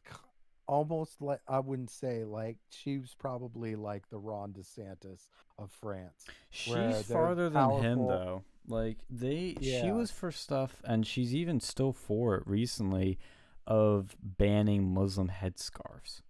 almost 0.67 1.21
like 1.21 1.41
I 1.47 1.59
wouldn't 1.59 1.89
say 1.89 2.23
like 2.23 2.57
she's 2.69 3.15
probably 3.17 3.75
like 3.75 4.09
the 4.09 4.17
Ron 4.17 4.53
DeSantis 4.53 5.29
of 5.57 5.71
France. 5.71 6.25
She's 6.49 7.03
farther 7.03 7.49
than 7.49 7.83
him 7.83 8.07
though. 8.07 8.43
Like 8.67 8.97
they, 9.09 9.55
yeah. 9.59 9.81
she 9.81 9.91
was 9.91 10.11
for 10.11 10.31
stuff, 10.31 10.81
and 10.83 11.07
she's 11.07 11.33
even 11.33 11.61
still 11.61 11.93
for 11.93 12.35
it 12.35 12.43
recently, 12.45 13.17
of 13.65 14.17
banning 14.21 14.93
Muslim 14.93 15.29
headscarves, 15.29 16.21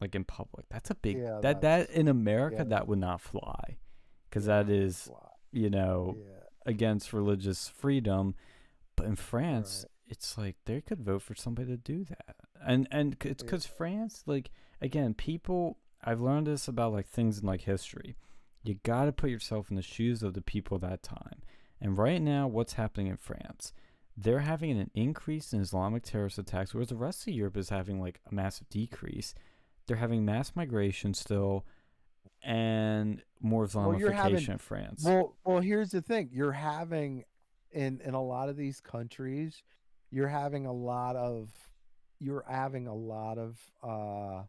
like 0.00 0.14
in 0.14 0.24
public. 0.24 0.66
That's 0.70 0.90
a 0.90 0.94
big 0.94 1.18
yeah, 1.18 1.40
that 1.42 1.62
that 1.62 1.90
in 1.90 2.06
America 2.06 2.58
yeah. 2.58 2.64
that 2.76 2.86
would 2.86 3.00
not 3.00 3.20
fly, 3.20 3.78
because 4.28 4.46
that 4.46 4.70
is 4.70 5.10
you 5.50 5.68
know 5.68 6.16
against 6.64 7.12
religious 7.12 7.68
freedom. 7.68 8.36
But 8.94 9.06
in 9.06 9.16
France, 9.16 9.84
right 9.84 9.92
it's 10.08 10.38
like 10.38 10.56
they 10.64 10.80
could 10.80 11.00
vote 11.00 11.22
for 11.22 11.34
somebody 11.34 11.68
to 11.68 11.76
do 11.76 12.04
that, 12.04 12.36
and 12.66 12.88
and 12.90 13.16
it's 13.24 13.42
because. 13.42 13.66
France, 13.66 14.22
like 14.26 14.50
again, 14.80 15.14
people. 15.14 15.78
I've 16.02 16.20
learned 16.20 16.46
this 16.46 16.68
about 16.68 16.92
like 16.92 17.08
things 17.08 17.38
in 17.38 17.46
like 17.46 17.62
history. 17.62 18.16
You 18.62 18.78
got 18.84 19.06
to 19.06 19.12
put 19.12 19.30
yourself 19.30 19.70
in 19.70 19.76
the 19.76 19.82
shoes 19.82 20.22
of 20.22 20.34
the 20.34 20.40
people 20.40 20.78
that 20.78 21.02
time. 21.02 21.42
And 21.80 21.96
right 21.96 22.20
now, 22.20 22.46
what's 22.46 22.74
happening 22.74 23.06
in 23.06 23.16
France? 23.16 23.72
They're 24.16 24.40
having 24.40 24.78
an 24.78 24.90
increase 24.94 25.52
in 25.52 25.60
Islamic 25.60 26.02
terrorist 26.02 26.38
attacks, 26.38 26.74
whereas 26.74 26.88
the 26.88 26.96
rest 26.96 27.26
of 27.26 27.34
Europe 27.34 27.56
is 27.56 27.68
having 27.68 28.00
like 28.00 28.20
a 28.30 28.34
massive 28.34 28.68
decrease. 28.68 29.34
They're 29.86 29.96
having 29.96 30.24
mass 30.24 30.52
migration 30.54 31.14
still, 31.14 31.64
and 32.42 33.22
more 33.40 33.66
Islamification 33.66 34.02
well, 34.02 34.12
having, 34.12 34.46
in 34.46 34.58
France. 34.58 35.04
Well, 35.04 35.36
well, 35.44 35.60
here's 35.60 35.90
the 35.90 36.02
thing: 36.02 36.30
you're 36.32 36.52
having 36.52 37.24
in 37.70 38.00
in 38.04 38.14
a 38.14 38.22
lot 38.22 38.48
of 38.48 38.56
these 38.56 38.80
countries, 38.80 39.62
you're 40.10 40.28
having 40.28 40.66
a 40.66 40.72
lot 40.72 41.16
of 41.16 41.50
you're 42.20 42.44
having 42.48 42.86
a 42.86 42.94
lot 42.94 43.38
of 43.38 43.58
uh 43.82 44.42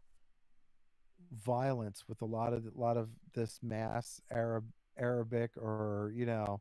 violence 1.32 2.04
with 2.08 2.22
a 2.22 2.26
lot 2.26 2.52
of 2.52 2.64
a 2.66 2.80
lot 2.80 2.96
of 2.96 3.08
this 3.34 3.58
mass 3.62 4.20
arab 4.32 4.64
arabic 4.98 5.50
or 5.56 6.12
you 6.14 6.26
know 6.26 6.60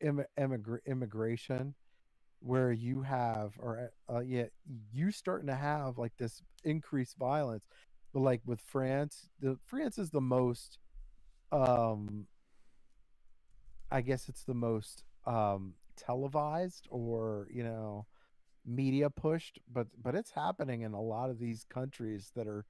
Im- 0.00 0.24
immigra- 0.38 0.84
immigration 0.86 1.74
where 2.40 2.72
you 2.72 3.02
have 3.02 3.54
or 3.58 3.90
uh, 4.12 4.20
yeah 4.20 4.44
you 4.92 5.10
starting 5.10 5.48
to 5.48 5.54
have 5.54 5.98
like 5.98 6.12
this 6.18 6.42
increased 6.64 7.16
violence. 7.18 7.64
But 8.12 8.20
like 8.20 8.40
with 8.46 8.60
france 8.60 9.28
the 9.40 9.58
france 9.66 9.98
is 9.98 10.10
the 10.10 10.20
most 10.20 10.78
um 11.52 12.26
i 13.90 14.00
guess 14.00 14.28
it's 14.28 14.44
the 14.44 14.54
most 14.54 15.04
um 15.26 15.74
televised 15.96 16.86
or 16.90 17.48
you 17.50 17.62
know 17.64 18.06
media 18.66 19.08
pushed 19.08 19.58
but 19.72 19.86
but 20.02 20.14
it's 20.14 20.30
happening 20.30 20.82
in 20.82 20.92
a 20.92 21.00
lot 21.00 21.30
of 21.30 21.38
these 21.38 21.64
countries 21.68 22.30
that 22.34 22.46
are 22.46 22.64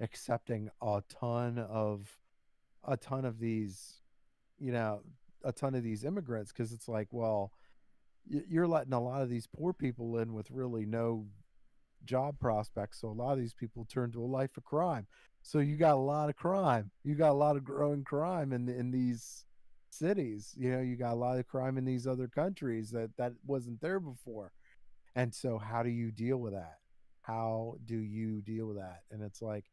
accepting 0.00 0.68
a 0.82 1.02
ton 1.08 1.58
of 1.58 2.18
a 2.84 2.96
ton 2.96 3.24
of 3.24 3.38
these 3.38 4.00
you 4.58 4.72
know 4.72 5.00
a 5.44 5.52
ton 5.52 5.74
of 5.74 5.82
these 5.82 6.04
immigrants 6.04 6.52
because 6.52 6.72
it's 6.72 6.88
like 6.88 7.08
well 7.10 7.52
you're 8.26 8.66
letting 8.66 8.92
a 8.92 9.00
lot 9.00 9.22
of 9.22 9.28
these 9.28 9.46
poor 9.46 9.72
people 9.72 10.18
in 10.18 10.32
with 10.32 10.50
really 10.50 10.86
no 10.86 11.26
job 12.04 12.38
prospects 12.38 13.00
so 13.00 13.08
a 13.08 13.10
lot 13.10 13.32
of 13.32 13.38
these 13.38 13.54
people 13.54 13.84
turn 13.84 14.10
to 14.12 14.22
a 14.22 14.26
life 14.26 14.56
of 14.56 14.64
crime. 14.64 15.06
So 15.42 15.58
you 15.58 15.76
got 15.76 15.94
a 15.94 15.96
lot 15.96 16.30
of 16.30 16.36
crime. 16.36 16.90
You 17.02 17.14
got 17.14 17.30
a 17.30 17.34
lot 17.34 17.56
of 17.56 17.64
growing 17.64 18.02
crime 18.02 18.52
in 18.52 18.68
in 18.68 18.90
these 18.90 19.44
cities 19.94 20.52
you 20.56 20.70
know 20.72 20.80
you 20.80 20.96
got 20.96 21.12
a 21.12 21.14
lot 21.14 21.38
of 21.38 21.46
crime 21.46 21.78
in 21.78 21.84
these 21.84 22.06
other 22.06 22.26
countries 22.26 22.90
that 22.90 23.10
that 23.16 23.32
wasn't 23.46 23.80
there 23.80 24.00
before 24.00 24.50
and 25.14 25.34
so 25.34 25.58
how 25.58 25.82
do 25.82 25.90
you 25.90 26.10
deal 26.10 26.38
with 26.38 26.52
that? 26.52 26.78
How 27.22 27.76
do 27.84 27.96
you 27.96 28.42
deal 28.42 28.66
with 28.66 28.76
that? 28.76 29.02
And 29.10 29.22
it's 29.22 29.40
like 29.42 29.64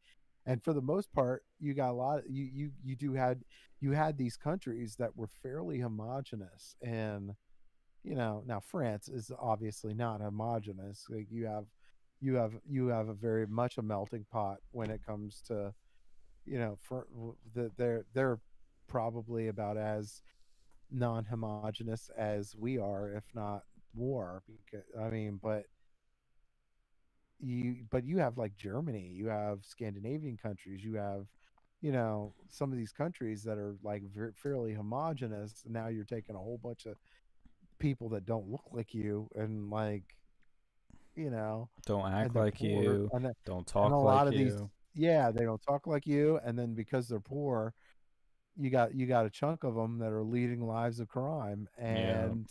and 0.46 0.62
for 0.62 0.72
the 0.72 0.82
most 0.82 1.12
part 1.12 1.44
you 1.60 1.74
got 1.74 1.90
a 1.90 1.92
lot 1.92 2.18
of, 2.18 2.24
you 2.28 2.48
you 2.52 2.70
you 2.82 2.96
do 2.96 3.12
had 3.12 3.42
you 3.80 3.92
had 3.92 4.16
these 4.16 4.36
countries 4.36 4.96
that 4.98 5.16
were 5.16 5.28
fairly 5.42 5.78
homogenous 5.78 6.76
and 6.82 7.32
you 8.02 8.14
know 8.14 8.42
now 8.46 8.60
france 8.60 9.08
is 9.08 9.30
obviously 9.40 9.94
not 9.94 10.20
homogenous 10.20 11.06
like 11.08 11.26
you 11.30 11.46
have 11.46 11.66
you 12.20 12.34
have 12.34 12.52
you 12.68 12.88
have 12.88 13.08
a 13.08 13.14
very 13.14 13.46
much 13.46 13.78
a 13.78 13.82
melting 13.82 14.24
pot 14.32 14.56
when 14.72 14.90
it 14.90 15.04
comes 15.04 15.42
to 15.46 15.72
you 16.44 16.58
know 16.58 16.76
for 16.80 17.06
the, 17.54 17.70
they're 17.76 18.04
they're 18.14 18.38
probably 18.88 19.48
about 19.48 19.76
as 19.76 20.22
non-homogenous 20.90 22.10
as 22.18 22.54
we 22.58 22.78
are 22.78 23.12
if 23.12 23.24
not 23.34 23.62
more 23.94 24.42
because 24.46 24.86
I 25.00 25.10
mean, 25.10 25.38
but 25.42 25.64
you 27.40 27.84
but 27.90 28.04
you 28.04 28.18
have 28.18 28.38
like 28.38 28.56
Germany, 28.56 29.10
you 29.14 29.26
have 29.26 29.60
Scandinavian 29.64 30.36
countries, 30.36 30.82
you 30.84 30.94
have 30.94 31.26
you 31.80 31.92
know 31.92 32.34
some 32.48 32.70
of 32.72 32.78
these 32.78 32.92
countries 32.92 33.42
that 33.44 33.58
are 33.58 33.76
like 33.82 34.02
very, 34.14 34.32
fairly 34.34 34.72
homogenous. 34.74 35.62
Now 35.68 35.88
you're 35.88 36.04
taking 36.04 36.36
a 36.36 36.38
whole 36.38 36.60
bunch 36.62 36.86
of 36.86 36.96
people 37.78 38.08
that 38.10 38.24
don't 38.24 38.48
look 38.48 38.64
like 38.70 38.94
you 38.94 39.28
and 39.34 39.68
like 39.70 40.04
you 41.16 41.30
know 41.30 41.68
don't 41.84 42.10
act 42.12 42.34
like 42.34 42.58
poor, 42.58 42.68
you 42.68 43.10
then, 43.12 43.32
don't 43.44 43.66
talk 43.66 43.92
a 43.92 43.96
like 43.96 44.04
lot 44.04 44.26
of 44.28 44.34
you. 44.34 44.44
these 44.50 44.60
yeah 44.94 45.30
they 45.30 45.44
don't 45.44 45.60
talk 45.62 45.86
like 45.86 46.06
you 46.06 46.38
and 46.44 46.58
then 46.58 46.74
because 46.74 47.08
they're 47.08 47.20
poor 47.20 47.74
you 48.56 48.70
got 48.70 48.94
you 48.94 49.06
got 49.06 49.26
a 49.26 49.30
chunk 49.30 49.64
of 49.64 49.74
them 49.74 49.98
that 49.98 50.12
are 50.12 50.22
leading 50.22 50.64
lives 50.66 51.00
of 51.00 51.08
crime 51.08 51.68
and 51.76 52.46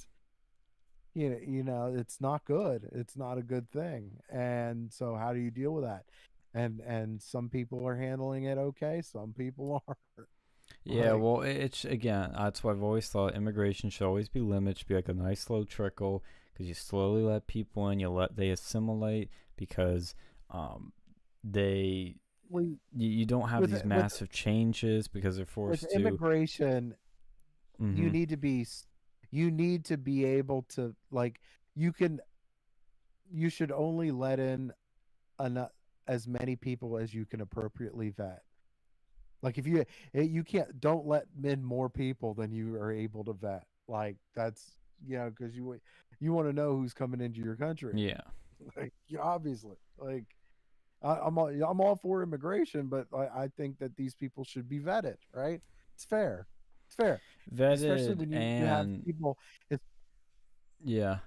you 1.13 1.29
know, 1.29 1.37
you 1.45 1.63
know, 1.63 1.93
it's 1.95 2.21
not 2.21 2.45
good. 2.45 2.89
It's 2.93 3.17
not 3.17 3.37
a 3.37 3.43
good 3.43 3.69
thing. 3.71 4.19
And 4.29 4.91
so 4.91 5.15
how 5.15 5.33
do 5.33 5.39
you 5.39 5.51
deal 5.51 5.71
with 5.71 5.83
that? 5.83 6.05
And 6.53 6.81
and 6.81 7.21
some 7.21 7.49
people 7.49 7.85
are 7.87 7.95
handling 7.95 8.45
it 8.45 8.57
okay, 8.57 9.01
some 9.01 9.33
people 9.33 9.83
aren't. 9.87 10.29
Yeah, 10.83 11.13
like, 11.13 11.21
well, 11.21 11.41
it's 11.41 11.85
again, 11.85 12.31
that's 12.37 12.63
why 12.63 12.71
I've 12.71 12.83
always 12.83 13.07
thought 13.07 13.35
immigration 13.35 13.89
should 13.89 14.05
always 14.05 14.29
be 14.29 14.39
limited, 14.39 14.79
should 14.79 14.87
be 14.87 14.95
like 14.95 15.09
a 15.09 15.13
nice 15.13 15.41
slow 15.41 15.63
trickle 15.63 16.23
because 16.53 16.67
you 16.67 16.73
slowly 16.73 17.23
let 17.23 17.47
people 17.47 17.89
in, 17.89 17.99
you 17.99 18.09
let 18.09 18.35
they 18.35 18.49
assimilate 18.49 19.29
because 19.57 20.15
um, 20.49 20.91
they 21.43 22.15
you, 22.53 22.77
you 22.95 23.25
don't 23.25 23.49
have 23.49 23.69
these 23.69 23.85
massive 23.85 24.29
with, 24.29 24.31
changes 24.31 25.07
because 25.07 25.37
they're 25.37 25.45
forced 25.45 25.83
with 25.83 25.91
to 25.91 25.97
immigration. 25.97 26.95
Mm-hmm. 27.81 28.01
You 28.01 28.09
need 28.09 28.29
to 28.29 28.37
be 28.37 28.65
you 29.31 29.49
need 29.49 29.85
to 29.85 29.97
be 29.97 30.25
able 30.25 30.63
to 30.63 30.93
like 31.09 31.39
you 31.75 31.91
can 31.91 32.19
you 33.31 33.49
should 33.49 33.71
only 33.71 34.11
let 34.11 34.39
in 34.39 34.71
enough 35.39 35.71
as 36.07 36.27
many 36.27 36.55
people 36.55 36.97
as 36.97 37.13
you 37.13 37.25
can 37.25 37.41
appropriately 37.41 38.09
vet. 38.09 38.41
Like 39.41 39.57
if 39.57 39.65
you 39.65 39.85
eh, 40.13 40.21
you 40.21 40.43
can't 40.43 40.79
don't 40.79 41.07
let 41.07 41.25
in 41.43 41.63
more 41.63 41.89
people 41.89 42.33
than 42.33 42.51
you 42.51 42.75
are 42.75 42.91
able 42.91 43.23
to 43.23 43.33
vet. 43.33 43.65
Like 43.87 44.17
that's 44.35 44.75
you 45.07 45.17
know 45.17 45.31
because 45.35 45.55
you 45.55 45.79
you 46.19 46.33
want 46.33 46.47
to 46.47 46.53
know 46.53 46.75
who's 46.75 46.93
coming 46.93 47.21
into 47.21 47.39
your 47.39 47.55
country. 47.55 47.93
Yeah. 47.95 48.21
Like 48.77 48.93
obviously. 49.19 49.77
Like 49.97 50.25
I, 51.01 51.25
am 51.25 51.39
all 51.39 51.47
i'm 51.47 51.81
all 51.81 51.95
for 51.95 52.21
immigration 52.21 52.85
but 52.85 53.07
I, 53.11 53.43
I 53.43 53.47
think 53.57 53.79
that 53.79 53.95
these 53.95 54.13
people 54.13 54.43
should 54.43 54.69
be 54.69 54.79
vetted 54.79 55.17
right? 55.33 55.61
It's 55.95 56.05
fair. 56.05 56.45
It's 56.85 56.95
fair. 56.95 57.21
Vetted 57.53 57.73
especially 57.73 58.15
when 58.15 58.31
you, 58.31 58.37
and 58.37 58.59
you 58.59 58.65
have 58.65 59.05
people. 59.05 59.37
It's, 59.69 59.83
yeah. 60.83 61.17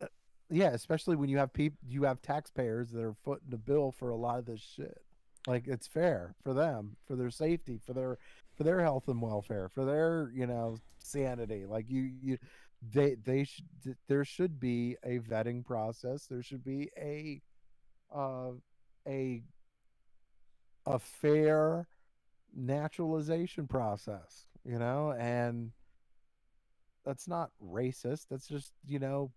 Uh, 0.00 0.06
yeah, 0.50 0.70
especially 0.70 1.16
when 1.16 1.28
you 1.28 1.38
have 1.38 1.52
people, 1.52 1.78
you 1.88 2.04
have 2.04 2.20
taxpayers 2.22 2.90
that 2.92 3.02
are 3.02 3.14
footing 3.24 3.48
the 3.50 3.58
bill 3.58 3.92
for 3.92 4.10
a 4.10 4.16
lot 4.16 4.38
of 4.38 4.46
this 4.46 4.60
shit. 4.60 4.98
Like 5.46 5.68
it's 5.68 5.86
fair 5.86 6.34
for 6.42 6.52
them, 6.52 6.96
for 7.06 7.14
their 7.14 7.30
safety, 7.30 7.78
for 7.84 7.92
their, 7.92 8.18
for 8.56 8.64
their 8.64 8.80
health 8.80 9.08
and 9.08 9.22
welfare, 9.22 9.68
for 9.68 9.84
their 9.84 10.30
you 10.34 10.46
know 10.46 10.78
sanity. 10.98 11.64
Like 11.66 11.86
you, 11.88 12.10
you, 12.20 12.38
they 12.82 13.14
they 13.14 13.44
should 13.44 13.96
there 14.08 14.24
should 14.24 14.58
be 14.58 14.96
a 15.04 15.18
vetting 15.20 15.64
process. 15.64 16.26
There 16.26 16.42
should 16.42 16.64
be 16.64 16.90
a, 16.98 17.40
uh, 18.14 18.52
a, 19.06 19.42
a 20.84 20.98
fair 20.98 21.86
naturalization 22.54 23.66
process 23.68 24.46
you 24.66 24.78
know, 24.78 25.12
and 25.12 25.70
that's 27.04 27.28
not 27.28 27.50
racist. 27.62 28.26
That's 28.30 28.48
just, 28.48 28.72
you 28.86 28.98
know, 28.98 29.30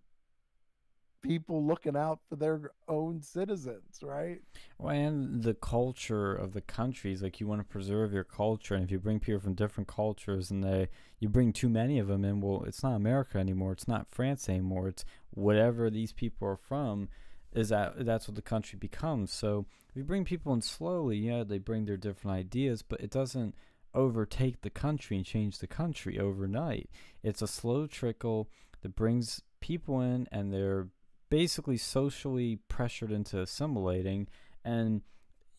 people 1.22 1.66
looking 1.66 1.96
out 1.96 2.20
for 2.30 2.36
their 2.36 2.72
own 2.88 3.22
citizens, 3.22 4.00
right? 4.02 4.40
Well, 4.78 4.96
and 4.96 5.44
the 5.44 5.54
culture 5.54 6.34
of 6.34 6.54
the 6.54 6.62
countries, 6.62 7.22
like 7.22 7.40
you 7.40 7.48
want 7.48 7.62
to 7.62 7.66
preserve 7.66 8.14
your 8.14 8.24
culture, 8.24 8.74
and 8.74 8.84
if 8.84 8.92
you 8.92 9.00
bring 9.00 9.20
people 9.20 9.42
from 9.42 9.54
different 9.54 9.88
cultures 9.88 10.50
and 10.50 10.64
they 10.64 10.88
you 11.20 11.30
bring 11.30 11.52
too 11.52 11.70
many 11.70 12.00
of 12.00 12.08
them 12.08 12.24
in, 12.24 12.40
well, 12.42 12.64
it's 12.66 12.82
not 12.82 12.96
America 12.96 13.38
anymore. 13.38 13.74
It's 13.74 13.88
not 13.88 14.10
France 14.10 14.48
anymore. 14.50 14.88
It's 14.88 15.06
whatever 15.32 15.90
these 15.90 16.14
people 16.14 16.48
are 16.48 16.58
from. 16.58 17.10
is 17.54 17.70
that 17.70 18.06
that's 18.06 18.28
what 18.28 18.36
the 18.36 18.42
country 18.42 18.78
becomes. 18.80 19.32
So 19.32 19.66
if 19.90 19.96
you 19.96 20.04
bring 20.04 20.24
people 20.24 20.54
in 20.54 20.62
slowly, 20.62 21.18
yeah, 21.18 21.44
they 21.44 21.58
bring 21.58 21.86
their 21.86 21.98
different 21.98 22.38
ideas, 22.38 22.82
but 22.82 23.02
it 23.02 23.12
doesn't 23.12 23.56
overtake 23.94 24.62
the 24.62 24.70
country 24.70 25.18
and 25.18 25.26
change 25.26 25.60
the 25.60 25.68
country 25.68 26.20
overnight. 26.20 26.90
It's 27.24 27.42
a 27.42 27.48
slow 27.48 27.88
trickle 27.88 28.50
that 28.82 28.96
brings 28.96 29.42
people 29.62 30.02
in 30.02 30.28
and 30.32 30.54
they're 30.54 30.88
basically 31.30 31.78
socially 31.78 32.60
pressured 32.68 33.12
into 33.12 33.40
assimilating 33.40 34.28
and 34.64 35.02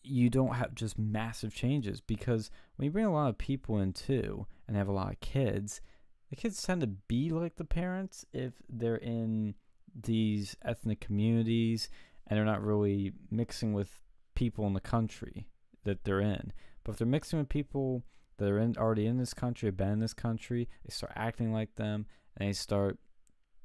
you 0.03 0.29
don't 0.29 0.55
have 0.55 0.73
just 0.73 0.97
massive 0.97 1.53
changes 1.53 2.01
because 2.01 2.49
when 2.75 2.85
you 2.85 2.91
bring 2.91 3.05
a 3.05 3.13
lot 3.13 3.29
of 3.29 3.37
people 3.37 3.79
in 3.79 3.93
too 3.93 4.47
and 4.67 4.75
have 4.75 4.87
a 4.87 4.93
lot 4.93 5.11
of 5.11 5.19
kids, 5.19 5.81
the 6.29 6.35
kids 6.35 6.61
tend 6.61 6.81
to 6.81 6.87
be 6.87 7.29
like 7.29 7.55
the 7.55 7.65
parents 7.65 8.25
if 8.33 8.53
they're 8.67 8.95
in 8.95 9.53
these 9.93 10.55
ethnic 10.63 10.99
communities 10.99 11.89
and 12.25 12.37
they're 12.37 12.45
not 12.45 12.63
really 12.63 13.11
mixing 13.29 13.73
with 13.73 13.99
people 14.33 14.65
in 14.65 14.73
the 14.73 14.79
country 14.79 15.47
that 15.83 16.03
they're 16.03 16.21
in. 16.21 16.53
But 16.83 16.93
if 16.93 16.97
they're 16.97 17.07
mixing 17.07 17.39
with 17.39 17.49
people 17.49 18.03
that 18.37 18.49
are 18.49 18.59
in, 18.59 18.75
already 18.77 19.05
in 19.05 19.17
this 19.17 19.33
country, 19.33 19.67
have 19.67 19.77
been 19.77 19.91
in 19.91 19.99
this 19.99 20.13
country, 20.13 20.67
they 20.85 20.91
start 20.91 21.13
acting 21.15 21.51
like 21.51 21.75
them 21.75 22.05
and 22.37 22.49
they 22.49 22.53
start 22.53 22.97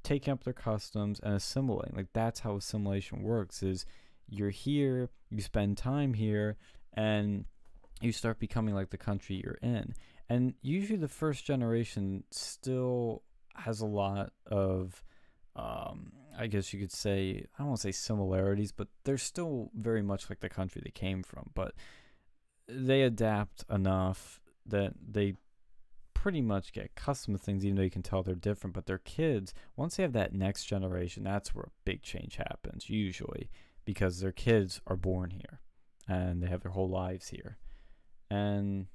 taking 0.03 0.33
up 0.33 0.45
their 0.45 0.53
customs 0.53 1.21
and 1.23 1.35
assimilating. 1.35 1.97
Like 1.97 2.13
that's 2.13 2.41
how 2.41 2.57
assimilation 2.57 3.23
works 3.23 3.63
is 3.63 3.87
you're 4.29 4.51
here, 4.51 5.11
you 5.31 5.41
spend 5.41 5.77
time 5.77 6.15
here, 6.15 6.57
and 6.95 7.45
you 8.01 8.13
start 8.13 8.39
becoming 8.39 8.75
like 8.75 8.91
the 8.91 8.97
country 8.97 9.41
you're 9.43 9.59
in. 9.63 9.95
And 10.29 10.55
usually 10.61 10.99
the 10.99 11.09
first 11.09 11.45
generation 11.45 12.25
still 12.31 13.23
has 13.55 13.81
a 13.81 13.87
lot 13.87 14.33
of 14.47 15.03
um, 15.55 16.13
I 16.39 16.47
guess 16.47 16.73
you 16.73 16.81
could 16.81 16.93
say, 16.93 17.47
I 17.55 17.59
don't 17.59 17.69
want 17.69 17.81
to 17.81 17.89
say 17.89 17.93
similarities, 17.93 18.73
but 18.73 18.89
they're 19.05 19.17
still 19.17 19.71
very 19.75 20.03
much 20.03 20.29
like 20.29 20.41
the 20.41 20.49
country 20.49 20.83
they 20.85 20.91
came 20.91 21.23
from. 21.23 21.51
But 21.55 21.75
they 22.69 23.03
adapt 23.03 23.65
enough 23.71 24.41
that 24.69 24.95
they 25.07 25.35
pretty 26.15 26.41
much 26.41 26.73
get 26.73 26.87
accustomed 26.87 27.39
to 27.39 27.45
things, 27.45 27.65
even 27.65 27.77
though 27.77 27.83
you 27.83 27.91
can 27.91 28.03
tell 28.03 28.23
they're 28.23 28.35
different. 28.35 28.75
But 28.75 28.87
their 28.87 28.99
kids, 28.99 29.55
once 29.77 29.97
they 29.97 30.03
have 30.03 30.13
that 30.15 30.35
next 30.35 30.65
generation, 30.65 31.23
that's 31.23 31.55
where 31.55 31.67
a 31.67 31.81
big 31.85 32.03
change 32.03 32.37
happens, 32.37 32.91
usually, 32.91 33.51
because 33.85 34.21
their 34.21 34.33
kids 34.33 34.81
are 34.87 34.97
born 34.97 35.31
here 35.31 35.61
and 36.09 36.43
they 36.43 36.49
have 36.49 36.63
their 36.63 36.73
whole 36.73 36.89
lives 36.89 37.29
here. 37.29 37.59
And 38.31 38.87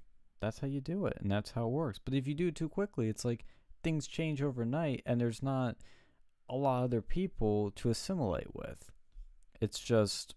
that's 0.41 0.59
how 0.59 0.67
you 0.67 0.81
do 0.81 1.05
it, 1.05 1.17
and 1.21 1.31
that's 1.31 1.51
how 1.51 1.67
it 1.67 1.71
works. 1.71 1.99
But 2.03 2.13
if 2.13 2.27
you 2.27 2.33
do 2.33 2.47
it 2.47 2.55
too 2.55 2.67
quickly, 2.67 3.07
it's 3.07 3.23
like 3.23 3.45
things 3.83 4.07
change 4.07 4.41
overnight, 4.41 5.01
and 5.05 5.21
there's 5.21 5.43
not 5.43 5.77
a 6.49 6.55
lot 6.55 6.79
of 6.79 6.85
other 6.85 7.01
people 7.01 7.71
to 7.71 7.89
assimilate 7.89 8.53
with. 8.53 8.91
It's 9.61 9.79
just 9.79 10.35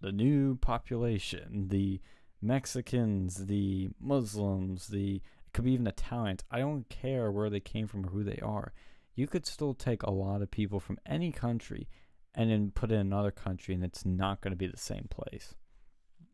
the 0.00 0.10
new 0.10 0.56
population, 0.56 1.68
the 1.68 2.00
Mexicans, 2.42 3.46
the 3.46 3.88
Muslims, 4.00 4.88
the 4.88 5.16
it 5.16 5.52
could 5.52 5.64
be 5.64 5.72
even 5.72 5.86
Italians. 5.86 6.42
I 6.50 6.58
don't 6.58 6.88
care 6.88 7.30
where 7.30 7.50
they 7.50 7.60
came 7.60 7.86
from 7.86 8.06
or 8.06 8.10
who 8.10 8.24
they 8.24 8.40
are. 8.42 8.72
You 9.14 9.26
could 9.26 9.46
still 9.46 9.74
take 9.74 10.02
a 10.02 10.10
lot 10.10 10.42
of 10.42 10.50
people 10.50 10.80
from 10.80 10.98
any 11.06 11.30
country 11.30 11.88
and 12.34 12.50
then 12.50 12.70
put 12.70 12.90
in 12.90 12.98
another 12.98 13.30
country 13.30 13.74
and 13.74 13.84
it's 13.84 14.04
not 14.04 14.40
going 14.40 14.52
to 14.52 14.56
be 14.56 14.66
the 14.66 14.78
same 14.78 15.06
place. 15.10 15.54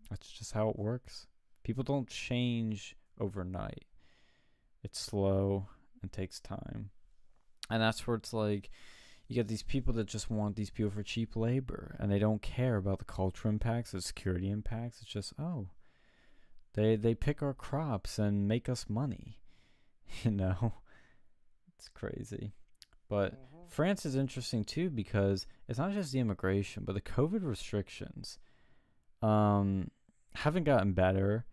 That's 0.09 0.31
just 0.31 0.53
how 0.53 0.69
it 0.71 0.79
works. 0.79 1.27
People 1.65 1.85
don't 1.85 2.09
change 2.09 2.97
overnight. 3.21 3.85
It's 4.83 4.99
slow 4.99 5.67
and 6.01 6.13
takes 6.13 6.41
time. 6.41 6.91
And 7.69 7.83
that's 7.83 8.07
where 8.07 8.17
it's 8.17 8.33
like 8.33 8.71
you 9.27 9.35
get 9.35 9.49
these 9.49 9.63
people 9.63 9.93
that 9.95 10.07
just 10.07 10.31
want 10.31 10.57
these 10.57 10.71
people 10.71 10.91
for 10.91 11.03
cheap 11.03 11.37
labor 11.37 11.97
and 11.99 12.11
they 12.11 12.19
don't 12.19 12.41
care 12.41 12.77
about 12.77 12.99
the 12.99 13.05
cultural 13.05 13.53
impacts, 13.53 13.91
the 13.91 14.01
security 14.01 14.49
impacts. 14.49 15.03
It's 15.03 15.11
just, 15.11 15.35
oh, 15.39 15.69
they 16.75 16.97
they 16.97 17.15
pick 17.15 17.43
our 17.43 17.55
crops 17.55 18.19
and 18.19 18.49
make 18.49 18.69
us 18.69 18.87
money. 18.89 19.39
You 20.23 20.31
know? 20.31 20.73
It's 21.77 21.91
crazy. 21.91 22.53
But 23.11 23.35
mm-hmm. 23.35 23.69
France 23.69 24.07
is 24.07 24.17
interesting 24.17 24.65
too 24.65 24.89
because 24.89 25.47
it's 25.69 25.79
not 25.79 25.93
just 25.93 26.13
the 26.13 26.19
immigration, 26.19 26.85
but 26.87 26.95
the 26.95 27.01
COVID 27.01 27.45
restrictions 27.45 28.39
um 29.21 29.91
haven't 30.35 30.65
gotten 30.65 30.93
better 30.93 31.45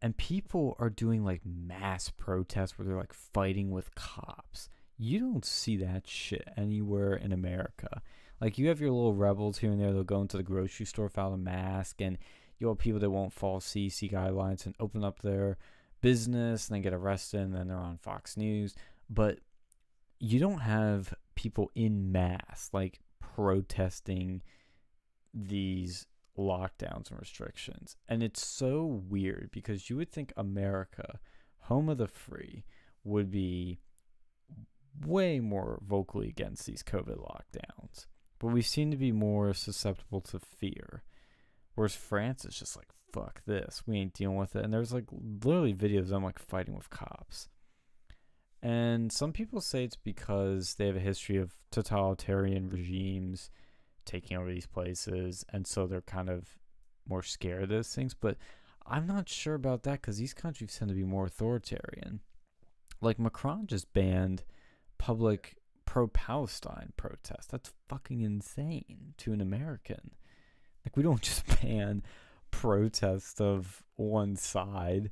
and 0.00 0.16
people 0.16 0.76
are 0.78 0.90
doing 0.90 1.24
like 1.24 1.40
mass 1.44 2.10
protests 2.10 2.78
where 2.78 2.86
they're 2.86 2.96
like 2.96 3.14
fighting 3.14 3.70
with 3.70 3.94
cops 3.94 4.68
you 4.98 5.20
don't 5.20 5.44
see 5.44 5.76
that 5.76 6.08
shit 6.08 6.46
anywhere 6.56 7.14
in 7.14 7.32
America. 7.32 8.02
Like 8.40 8.58
you 8.58 8.68
have 8.68 8.80
your 8.80 8.90
little 8.90 9.14
rebels 9.14 9.58
here 9.58 9.70
and 9.70 9.80
there. 9.80 9.92
They'll 9.92 10.02
go 10.02 10.20
into 10.20 10.36
the 10.36 10.42
grocery 10.42 10.86
store 10.86 11.04
without 11.04 11.32
a 11.32 11.36
mask, 11.36 12.00
and 12.00 12.18
you 12.58 12.68
have 12.68 12.78
people 12.78 13.00
that 13.00 13.10
won't 13.10 13.32
follow 13.32 13.58
CDC 13.58 14.10
guidelines 14.10 14.66
and 14.66 14.74
open 14.80 15.04
up 15.04 15.20
their 15.20 15.56
business 16.00 16.68
and 16.68 16.74
then 16.74 16.82
get 16.82 16.94
arrested, 16.94 17.40
and 17.40 17.54
then 17.54 17.68
they're 17.68 17.76
on 17.76 17.98
Fox 17.98 18.36
News. 18.36 18.74
But 19.08 19.38
you 20.18 20.38
don't 20.38 20.60
have 20.60 21.14
people 21.34 21.70
in 21.74 22.10
mass 22.10 22.70
like 22.72 23.00
protesting 23.20 24.42
these 25.32 26.06
lockdowns 26.36 27.10
and 27.10 27.18
restrictions. 27.18 27.96
And 28.08 28.22
it's 28.22 28.44
so 28.44 28.84
weird 28.84 29.50
because 29.52 29.88
you 29.88 29.96
would 29.96 30.10
think 30.10 30.32
America, 30.36 31.20
home 31.62 31.88
of 31.88 31.98
the 31.98 32.08
free, 32.08 32.64
would 33.04 33.30
be 33.30 33.78
way 35.06 35.40
more 35.40 35.80
vocally 35.86 36.28
against 36.28 36.66
these 36.66 36.82
COVID 36.82 37.18
lockdowns, 37.18 38.06
but 38.38 38.48
we 38.48 38.62
seem 38.62 38.90
to 38.90 38.96
be 38.96 39.12
more 39.12 39.54
susceptible 39.54 40.20
to 40.22 40.38
fear. 40.38 41.02
Whereas 41.78 41.94
France 41.94 42.44
is 42.44 42.58
just 42.58 42.76
like, 42.76 42.88
fuck 43.12 43.40
this, 43.46 43.84
we 43.86 43.98
ain't 43.98 44.12
dealing 44.12 44.36
with 44.36 44.56
it. 44.56 44.64
And 44.64 44.74
there's 44.74 44.92
like 44.92 45.04
literally 45.44 45.72
videos 45.72 46.00
of 46.00 46.08
them 46.08 46.24
like 46.24 46.40
fighting 46.40 46.74
with 46.74 46.90
cops. 46.90 47.48
And 48.60 49.12
some 49.12 49.32
people 49.32 49.60
say 49.60 49.84
it's 49.84 49.94
because 49.94 50.74
they 50.74 50.86
have 50.88 50.96
a 50.96 50.98
history 51.00 51.36
of 51.36 51.52
totalitarian 51.70 52.68
regimes 52.68 53.50
taking 54.04 54.36
over 54.36 54.50
these 54.52 54.66
places, 54.66 55.44
and 55.52 55.68
so 55.68 55.86
they're 55.86 56.00
kind 56.00 56.28
of 56.28 56.58
more 57.08 57.22
scared 57.22 57.62
of 57.62 57.68
those 57.68 57.94
things. 57.94 58.12
But 58.12 58.38
I'm 58.84 59.06
not 59.06 59.28
sure 59.28 59.54
about 59.54 59.84
that 59.84 60.00
because 60.00 60.18
these 60.18 60.34
countries 60.34 60.76
tend 60.76 60.88
to 60.88 60.96
be 60.96 61.04
more 61.04 61.26
authoritarian. 61.26 62.18
Like 63.00 63.20
Macron 63.20 63.68
just 63.68 63.92
banned 63.92 64.42
public 64.98 65.58
pro 65.84 66.08
Palestine 66.08 66.92
protest. 66.96 67.52
That's 67.52 67.72
fucking 67.88 68.22
insane 68.22 69.14
to 69.18 69.32
an 69.32 69.40
American. 69.40 70.10
Like, 70.84 70.96
we 70.96 71.02
don't 71.02 71.22
just 71.22 71.44
ban 71.60 72.02
protest 72.50 73.40
of 73.40 73.82
one 73.96 74.36
side. 74.36 75.10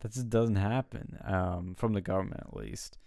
That 0.00 0.12
just 0.12 0.28
doesn't 0.28 0.56
happen 0.56 1.18
um, 1.24 1.74
from 1.76 1.94
the 1.94 2.02
government, 2.02 2.42
at 2.46 2.54
least. 2.54 2.98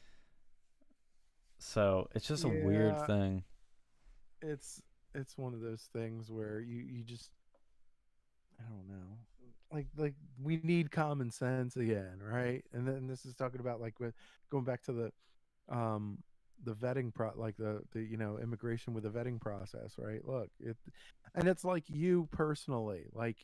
So 1.60 2.08
it's 2.16 2.28
just 2.28 2.44
yeah, 2.44 2.52
a 2.52 2.66
weird 2.66 3.06
thing. 3.06 3.44
It's 4.42 4.82
it's 5.14 5.38
one 5.38 5.54
of 5.54 5.62
those 5.62 5.88
things 5.94 6.30
where 6.30 6.60
you 6.60 6.80
you 6.80 7.04
just 7.04 7.32
I 8.60 8.64
don't 8.64 8.88
know 8.88 9.18
like 9.72 9.88
like 9.98 10.14
we 10.42 10.60
need 10.64 10.92
common 10.92 11.32
sense 11.32 11.76
again 11.76 12.20
right 12.22 12.64
and 12.74 12.88
then 12.88 13.08
this 13.08 13.26
is 13.26 13.36
talking 13.36 13.60
about 13.60 13.82
like 13.82 14.00
with 14.00 14.14
going 14.50 14.64
back 14.64 14.82
to 14.84 14.94
the 14.94 15.76
um 15.76 16.20
the 16.64 16.74
vetting 16.74 17.14
pro 17.14 17.32
like 17.36 17.56
the 17.58 17.82
the 17.94 18.02
you 18.02 18.18
know 18.18 18.40
immigration 18.42 18.94
with 18.94 19.04
the 19.04 19.10
vetting 19.10 19.40
process 19.40 19.94
right? 19.98 20.22
Look 20.26 20.50
it 20.60 20.78
and 21.36 21.48
it's 21.48 21.64
like 21.64 21.84
you 21.88 22.28
personally 22.32 23.06
like 23.14 23.38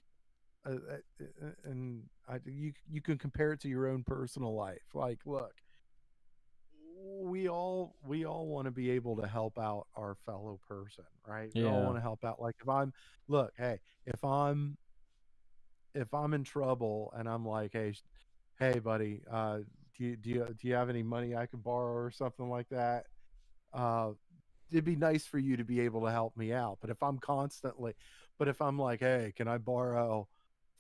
uh, 0.65 0.72
uh, 0.72 1.26
uh, 1.45 1.49
and 1.65 2.03
I, 2.27 2.40
you 2.45 2.73
you 2.90 3.02
can 3.02 3.18
compare 3.18 3.52
it 3.52 3.61
to 3.61 3.69
your 3.69 3.88
own 3.88 4.03
personal 4.03 4.56
life. 4.56 4.84
Like 4.94 5.19
look 5.26 5.53
we 7.03 7.49
all 7.49 7.95
we 8.06 8.26
all 8.26 8.48
want 8.48 8.65
to 8.65 8.72
be 8.72 8.91
able 8.91 9.15
to 9.18 9.27
help 9.27 9.57
out 9.60 9.88
our 9.95 10.15
fellow 10.26 10.60
person 10.68 11.03
right? 11.27 11.49
We 11.53 11.65
all 11.65 11.81
want 11.84 11.98
to 11.98 12.02
help 12.02 12.23
out 12.23 12.41
like 12.41 12.56
if 12.61 12.69
i'm 12.69 12.94
look 13.27 13.53
hey 13.57 13.80
if 14.06 14.23
i'm 14.23 14.77
if 15.94 16.14
i'm 16.14 16.34
in 16.34 16.44
trouble 16.44 17.14
and 17.15 17.27
i'm 17.27 17.45
like 17.45 17.72
hey 17.73 17.94
hey 18.60 18.80
buddy 18.80 19.22
uh 19.31 19.60
do 19.98 20.03
you 20.03 20.15
do 20.15 20.30
you 20.30 20.48
do 20.60 20.68
you 20.68 20.74
have 20.76 20.90
any 20.90 21.03
money 21.03 21.36
I 21.36 21.45
could 21.45 21.64
borrow 21.64 21.94
or 21.94 22.11
something 22.11 22.49
like 22.49 22.68
that? 22.70 23.06
Uh, 23.74 24.11
it'd 24.72 24.86
be 24.86 24.95
nice 24.95 25.26
for 25.26 25.38
you 25.38 25.57
to 25.57 25.64
be 25.64 25.82
able 25.82 26.02
to 26.02 26.11
help 26.11 26.36
me 26.36 26.52
out. 26.52 26.80
But 26.82 26.90
if 26.90 27.02
I'm 27.02 27.20
constantly, 27.20 27.94
but 28.40 28.48
if 28.48 28.61
I'm 28.61 28.78
like, 28.78 29.02
hey, 29.02 29.34
can 29.36 29.48
I 29.48 29.57
borrow 29.57 30.28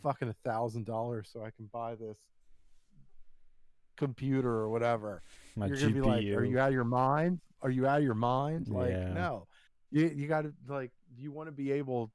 fucking 0.01 0.29
a 0.29 0.35
thousand 0.43 0.85
dollars 0.85 1.29
so 1.31 1.43
I 1.43 1.51
can 1.51 1.69
buy 1.71 1.95
this 1.95 2.17
computer 3.97 4.49
or 4.49 4.69
whatever? 4.69 5.21
My 5.55 5.67
you're 5.67 5.77
gonna 5.77 5.91
GPU. 5.91 5.93
be 5.93 6.01
like, 6.01 6.25
are 6.37 6.43
you 6.43 6.59
out 6.59 6.69
of 6.69 6.73
your 6.73 6.83
mind? 6.83 7.39
Are 7.61 7.69
you 7.69 7.87
out 7.87 7.99
of 7.99 8.03
your 8.03 8.15
mind? 8.15 8.67
Like, 8.67 8.91
yeah. 8.91 9.13
no. 9.13 9.47
You 9.91 10.07
you 10.07 10.27
got 10.27 10.41
to 10.41 10.53
like, 10.67 10.91
you 11.17 11.31
want 11.31 11.47
to 11.47 11.51
be 11.53 11.71
able. 11.71 12.11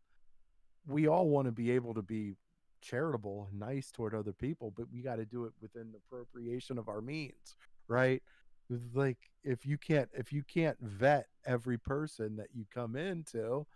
We 0.86 1.06
all 1.06 1.28
want 1.28 1.46
to 1.46 1.52
be 1.52 1.70
able 1.72 1.94
to 1.94 2.02
be 2.02 2.34
charitable 2.80 3.48
and 3.50 3.58
nice 3.58 3.90
toward 3.90 4.14
other 4.14 4.32
people, 4.32 4.72
but 4.76 4.86
we 4.92 5.02
got 5.02 5.16
to 5.16 5.24
do 5.24 5.44
it 5.44 5.52
within 5.60 5.92
the 5.92 5.98
appropriation 5.98 6.78
of 6.78 6.88
our 6.88 7.00
means, 7.00 7.56
right? 7.88 8.22
Like 8.94 9.18
if 9.44 9.64
you 9.64 9.78
can't 9.78 10.10
if 10.14 10.32
you 10.32 10.42
can't 10.42 10.76
vet 10.80 11.26
every 11.46 11.78
person 11.78 12.36
that 12.36 12.48
you 12.54 12.66
come 12.72 12.96
into, 12.96 13.66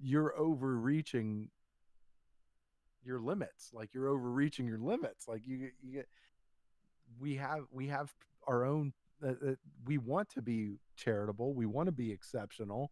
you're 0.00 0.36
overreaching 0.36 1.48
your 3.04 3.20
limits. 3.20 3.70
Like 3.72 3.94
you're 3.94 4.08
overreaching 4.08 4.66
your 4.66 4.78
limits. 4.78 5.28
Like 5.28 5.42
you 5.46 5.70
you 5.80 5.92
get 5.92 6.08
we 7.20 7.36
have 7.36 7.64
we 7.70 7.88
have 7.88 8.12
our 8.46 8.64
own 8.64 8.92
uh, 9.24 9.30
uh, 9.30 9.54
we 9.84 9.98
want 9.98 10.28
to 10.30 10.42
be 10.42 10.78
charitable 10.96 11.54
we 11.54 11.66
want 11.66 11.86
to 11.86 11.92
be 11.92 12.10
exceptional 12.10 12.90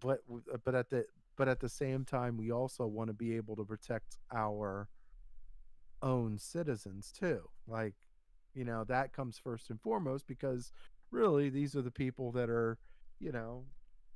but 0.00 0.20
uh, 0.52 0.56
but 0.64 0.74
at 0.74 0.90
the 0.90 1.04
but 1.38 1.48
at 1.48 1.60
the 1.60 1.68
same 1.68 2.04
time 2.04 2.36
we 2.36 2.52
also 2.52 2.86
want 2.86 3.08
to 3.08 3.14
be 3.14 3.34
able 3.34 3.56
to 3.56 3.64
protect 3.64 4.18
our 4.34 4.88
own 6.02 6.36
citizens 6.38 7.10
too 7.10 7.48
like 7.66 7.94
you 8.54 8.64
know 8.64 8.84
that 8.84 9.12
comes 9.12 9.38
first 9.38 9.70
and 9.70 9.80
foremost 9.80 10.26
because 10.26 10.72
really 11.10 11.48
these 11.48 11.74
are 11.74 11.82
the 11.82 11.90
people 11.90 12.30
that 12.32 12.50
are 12.50 12.76
you 13.18 13.32
know 13.32 13.64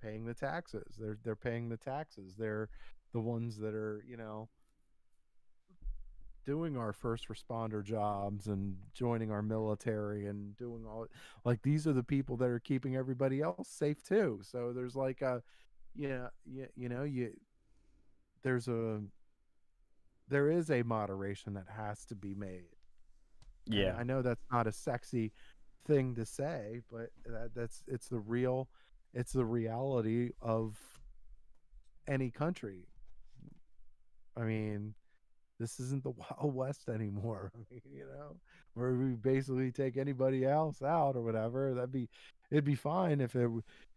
paying 0.02 0.24
the 0.24 0.34
taxes. 0.34 0.96
They're 0.98 1.18
they're 1.24 1.36
paying 1.36 1.68
the 1.68 1.76
taxes. 1.76 2.34
They're 2.36 2.68
the 3.12 3.20
ones 3.20 3.58
that 3.58 3.74
are 3.74 4.04
you 4.06 4.16
know 4.16 4.48
doing 6.44 6.76
our 6.76 6.92
first 6.92 7.28
responder 7.28 7.84
jobs 7.84 8.48
and 8.48 8.76
joining 8.94 9.30
our 9.30 9.42
military 9.42 10.26
and 10.26 10.56
doing 10.56 10.84
all 10.84 11.06
like 11.44 11.62
these 11.62 11.86
are 11.86 11.92
the 11.92 12.02
people 12.02 12.36
that 12.36 12.48
are 12.48 12.58
keeping 12.58 12.96
everybody 12.96 13.40
else 13.40 13.68
safe 13.68 14.02
too. 14.02 14.40
So 14.42 14.72
there's 14.72 14.96
like 14.96 15.22
a 15.22 15.42
yeah 15.94 16.28
you, 16.44 16.66
you 16.76 16.88
know 16.88 17.02
you 17.04 17.32
there's 18.42 18.68
a 18.68 19.00
there 20.28 20.50
is 20.50 20.70
a 20.70 20.82
moderation 20.82 21.54
that 21.54 21.66
has 21.68 22.04
to 22.06 22.14
be 22.14 22.34
made 22.34 22.64
And 23.70 23.74
Yeah. 23.76 23.96
i 23.96 24.02
know 24.02 24.22
that's 24.22 24.44
not 24.50 24.66
a 24.66 24.72
sexy 24.72 25.32
thing 25.86 26.14
to 26.14 26.24
say 26.24 26.80
but 26.90 27.10
that, 27.26 27.54
that's 27.54 27.82
it's 27.86 28.08
the 28.08 28.18
real 28.20 28.68
it's 29.14 29.32
the 29.32 29.44
reality 29.44 30.30
of 30.40 30.78
any 32.06 32.30
country 32.30 32.86
i 34.36 34.42
mean 34.42 34.94
this 35.58 35.78
isn't 35.78 36.02
the 36.02 36.10
Wild 36.40 36.54
West 36.54 36.88
anymore. 36.88 37.52
I 37.56 37.58
mean, 37.70 37.82
you 37.94 38.04
know, 38.06 38.36
where 38.74 38.94
we 38.94 39.10
basically 39.12 39.70
take 39.70 39.96
anybody 39.96 40.44
else 40.44 40.82
out 40.82 41.16
or 41.16 41.22
whatever. 41.22 41.74
That'd 41.74 41.92
be, 41.92 42.08
it'd 42.50 42.64
be 42.64 42.74
fine 42.74 43.20
if 43.20 43.36
it, 43.36 43.48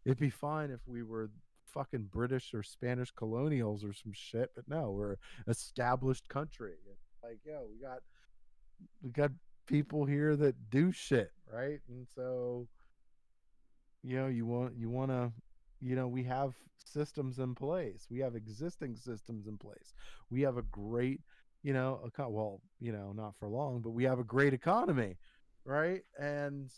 it'd 0.05 0.19
be 0.19 0.29
fine 0.29 0.69
if 0.69 0.81
we 0.87 1.01
were 1.03 1.31
fucking 1.75 2.09
British 2.11 2.53
or 2.55 2.63
Spanish 2.63 3.11
colonials 3.11 3.83
or 3.83 3.93
some 3.93 4.13
shit. 4.13 4.49
But 4.55 4.67
no, 4.67 4.91
we're 4.91 5.17
established 5.47 6.27
country. 6.27 6.73
Like, 7.23 7.39
yo, 7.45 7.67
we 7.71 7.79
got, 7.85 7.99
we 9.03 9.11
got 9.11 9.31
people 9.67 10.05
here 10.05 10.35
that 10.35 10.55
do 10.71 10.91
shit, 10.91 11.31
right? 11.51 11.79
And 11.87 12.07
so, 12.15 12.67
you 14.03 14.15
know, 14.15 14.27
you 14.27 14.45
want, 14.45 14.73
you 14.75 14.89
want 14.89 15.11
to, 15.11 15.31
you 15.81 15.95
know, 15.95 16.07
we 16.07 16.23
have 16.23 16.53
systems 16.83 17.37
in 17.37 17.53
place. 17.53 18.07
We 18.09 18.19
have 18.19 18.35
existing 18.35 18.95
systems 18.95 19.47
in 19.47 19.57
place. 19.57 19.93
We 20.31 20.41
have 20.41 20.57
a 20.57 20.63
great 20.63 21.21
you 21.65 21.73
know, 21.73 21.99
eco- 22.05 22.29
well, 22.29 22.61
you 22.79 22.91
know, 22.91 23.11
not 23.11 23.33
for 23.39 23.49
long, 23.49 23.81
but 23.81 23.89
we 23.89 24.03
have 24.03 24.19
a 24.19 24.23
great 24.23 24.53
economy, 24.53 25.17
right? 25.65 26.01
And 26.19 26.69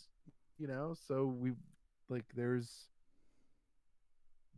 you 0.58 0.66
know, 0.66 0.94
so 1.06 1.26
we 1.26 1.52
like 2.08 2.24
there's 2.34 2.88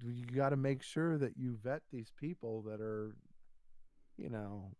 you 0.05 0.25
got 0.25 0.51
to 0.51 0.57
make 0.57 0.83
sure 0.83 1.19
that 1.19 1.37
you 1.37 1.59
vet 1.63 1.83
these 1.93 2.11
people 2.19 2.63
that 2.63 2.81
are, 2.81 3.15
you 4.17 4.29
know, 4.29 4.71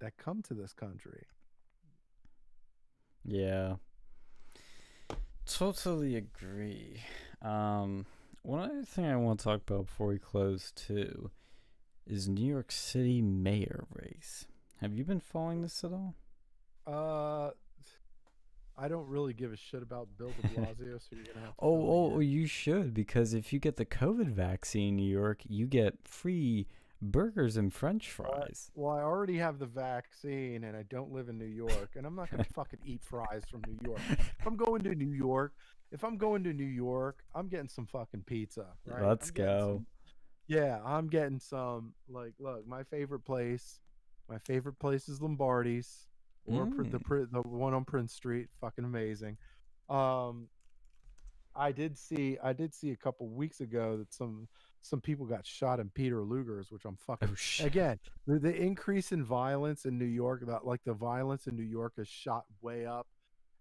that 0.00 0.16
come 0.16 0.42
to 0.42 0.54
this 0.54 0.72
country. 0.72 1.26
Yeah. 3.24 3.76
Totally 5.46 6.16
agree. 6.16 7.02
Um, 7.42 8.06
one 8.42 8.60
other 8.60 8.84
thing 8.84 9.06
I 9.06 9.16
want 9.16 9.40
to 9.40 9.44
talk 9.44 9.62
about 9.66 9.86
before 9.86 10.08
we 10.08 10.18
close 10.18 10.72
too 10.72 11.30
is 12.06 12.28
New 12.28 12.46
York 12.46 12.72
City 12.72 13.20
mayor 13.20 13.84
race. 13.92 14.46
Have 14.80 14.94
you 14.94 15.04
been 15.04 15.20
following 15.20 15.62
this 15.62 15.82
at 15.84 15.92
all? 15.92 16.14
Uh, 16.86 17.50
I 18.78 18.86
don't 18.88 19.08
really 19.08 19.32
give 19.32 19.52
a 19.52 19.56
shit 19.56 19.82
about 19.82 20.08
Bill 20.16 20.32
De 20.40 20.48
Blasio, 20.48 21.00
so 21.00 21.08
you're 21.16 21.24
gonna 21.24 21.46
have 21.46 21.48
to. 21.50 21.54
Oh, 21.60 22.12
oh, 22.14 22.18
you 22.20 22.46
should 22.46 22.94
because 22.94 23.34
if 23.34 23.52
you 23.52 23.58
get 23.58 23.76
the 23.76 23.84
COVID 23.84 24.28
vaccine 24.28 24.96
New 24.96 25.10
York, 25.10 25.42
you 25.48 25.66
get 25.66 25.94
free 26.04 26.66
burgers 27.02 27.56
and 27.56 27.72
French 27.72 28.10
fries. 28.10 28.70
Well, 28.74 28.92
I 28.96 29.00
already 29.02 29.38
have 29.38 29.58
the 29.58 29.66
vaccine, 29.66 30.64
and 30.64 30.76
I 30.76 30.82
don't 30.84 31.12
live 31.12 31.28
in 31.28 31.38
New 31.38 31.44
York, 31.44 31.90
and 31.96 32.06
I'm 32.06 32.14
not 32.14 32.30
gonna 32.30 32.44
fucking 32.54 32.80
eat 32.84 33.02
fries 33.02 33.42
from 33.50 33.62
New 33.66 33.78
York. 33.84 34.00
If 34.10 34.46
I'm 34.46 34.56
going 34.56 34.82
to 34.84 34.94
New 34.94 35.10
York, 35.12 35.54
if 35.90 36.04
I'm 36.04 36.16
going 36.16 36.44
to 36.44 36.52
New 36.52 36.64
York, 36.64 37.24
I'm 37.34 37.48
getting 37.48 37.68
some 37.68 37.86
fucking 37.86 38.22
pizza. 38.26 38.66
Right? 38.86 39.02
Let's 39.02 39.30
go. 39.30 39.76
some- 39.78 39.86
yeah, 40.46 40.80
I'm 40.84 41.08
getting 41.08 41.38
some. 41.40 41.92
Like, 42.08 42.32
look, 42.38 42.66
my 42.66 42.82
favorite 42.84 43.20
place, 43.24 43.80
my 44.28 44.38
favorite 44.38 44.78
place 44.78 45.08
is 45.08 45.20
Lombardi's, 45.20 46.06
or 46.48 46.66
Pr- 46.66 46.82
the 46.84 46.98
Mm. 46.98 47.30
The 47.32 47.42
one 47.42 47.74
on 47.74 47.84
Prince 47.84 48.12
Street. 48.12 48.48
Fucking 48.60 48.84
amazing. 48.84 49.36
Um, 49.88 50.48
I 51.54 51.72
did 51.72 51.98
see, 51.98 52.38
I 52.42 52.52
did 52.52 52.72
see 52.74 52.90
a 52.92 52.96
couple 52.96 53.28
weeks 53.28 53.60
ago 53.60 53.96
that 53.98 54.12
some 54.12 54.48
some 54.80 55.00
people 55.00 55.26
got 55.26 55.44
shot 55.44 55.80
in 55.80 55.90
Peter 55.90 56.22
Luger's, 56.22 56.70
which 56.70 56.84
I'm 56.84 56.96
fucking 56.96 57.36
Oh 57.60 57.64
again 57.64 57.98
the, 58.26 58.38
the 58.38 58.54
increase 58.54 59.10
in 59.12 59.24
violence 59.24 59.84
in 59.84 59.98
new 59.98 60.04
york 60.04 60.44
that 60.46 60.64
like 60.64 60.82
the 60.84 60.94
violence 60.94 61.46
in 61.48 61.56
new 61.56 61.64
york 61.64 61.94
is 61.98 62.06
shot 62.06 62.44
way 62.62 62.86
up 62.86 63.06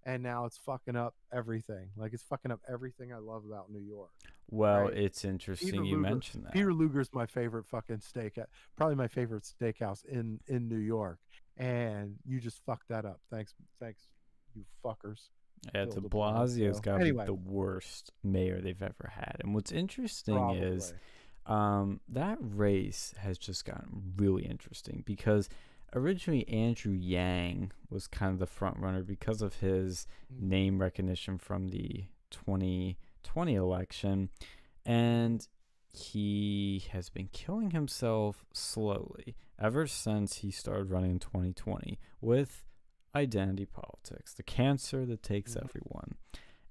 and 0.05 0.22
now 0.22 0.45
it's 0.45 0.57
fucking 0.59 0.95
up 0.95 1.15
everything 1.34 1.89
like 1.97 2.14
it's 2.14 2.22
fucking 2.23 2.51
up 2.51 2.59
everything 2.72 3.11
i 3.11 3.18
love 3.18 3.43
about 3.49 3.72
new 3.72 3.80
york 3.81 4.11
Well, 4.51 4.84
right. 4.84 4.93
it's 4.93 5.26
interesting 5.26 5.73
you 5.85 5.95
Luger- 5.97 5.97
mentioned 5.97 6.45
that. 6.45 6.53
peter 6.53 6.72
luger's 6.73 7.11
my 7.14 7.26
favorite 7.26 7.65
fucking 7.65 7.99
steak 8.01 8.38
probably 8.77 8.95
my 8.95 9.07
favorite 9.07 9.43
steakhouse 9.43 10.05
in 10.05 10.39
in 10.47 10.69
new 10.69 10.77
york 10.77 11.18
and 11.57 12.15
you 12.25 12.39
just 12.39 12.63
fucked 12.65 12.88
that 12.89 13.05
up 13.05 13.19
thanks 13.31 13.53
thanks 13.79 14.07
you 14.55 14.63
fuckers 14.84 15.29
Yeah, 15.73 15.85
Bill 15.85 16.01
De 16.01 16.09
Blasio's 16.09 16.79
got 16.79 17.01
Anyway. 17.01 17.25
the 17.25 17.34
worst 17.34 18.11
mayor 18.23 18.61
they've 18.61 18.81
ever 18.81 19.11
had. 19.13 19.38
And 19.43 19.53
what's 19.55 19.71
interesting 19.71 20.51
is 20.51 20.93
um, 21.47 21.99
that 22.09 22.38
race 22.41 23.13
has 23.19 23.38
just 23.38 23.65
gotten 23.65 24.13
really 24.17 24.45
interesting 24.45 25.01
because 25.05 25.49
originally 25.93 26.47
Andrew 26.49 26.91
Yang 26.93 27.71
was 27.89 28.05
kind 28.07 28.34
of 28.34 28.39
the 28.39 28.45
front 28.45 28.77
runner 28.77 29.01
because 29.03 29.41
of 29.41 29.55
his 29.55 30.05
Mm. 30.34 30.41
name 30.49 30.79
recognition 30.81 31.38
from 31.38 31.69
the 31.69 32.05
2020 32.31 33.55
election. 33.55 34.29
And 34.85 35.47
he 35.93 36.84
has 36.91 37.09
been 37.09 37.29
killing 37.31 37.71
himself 37.71 38.45
slowly 38.53 39.35
ever 39.59 39.88
since 39.88 40.38
he 40.38 40.51
started 40.51 40.89
running 40.89 41.11
in 41.11 41.19
2020 41.19 41.99
with 42.21 42.63
identity 43.15 43.65
politics, 43.65 44.34
the 44.34 44.43
cancer 44.43 45.05
that 45.05 45.23
takes 45.23 45.55
Mhm. 45.55 45.63
everyone. 45.63 46.17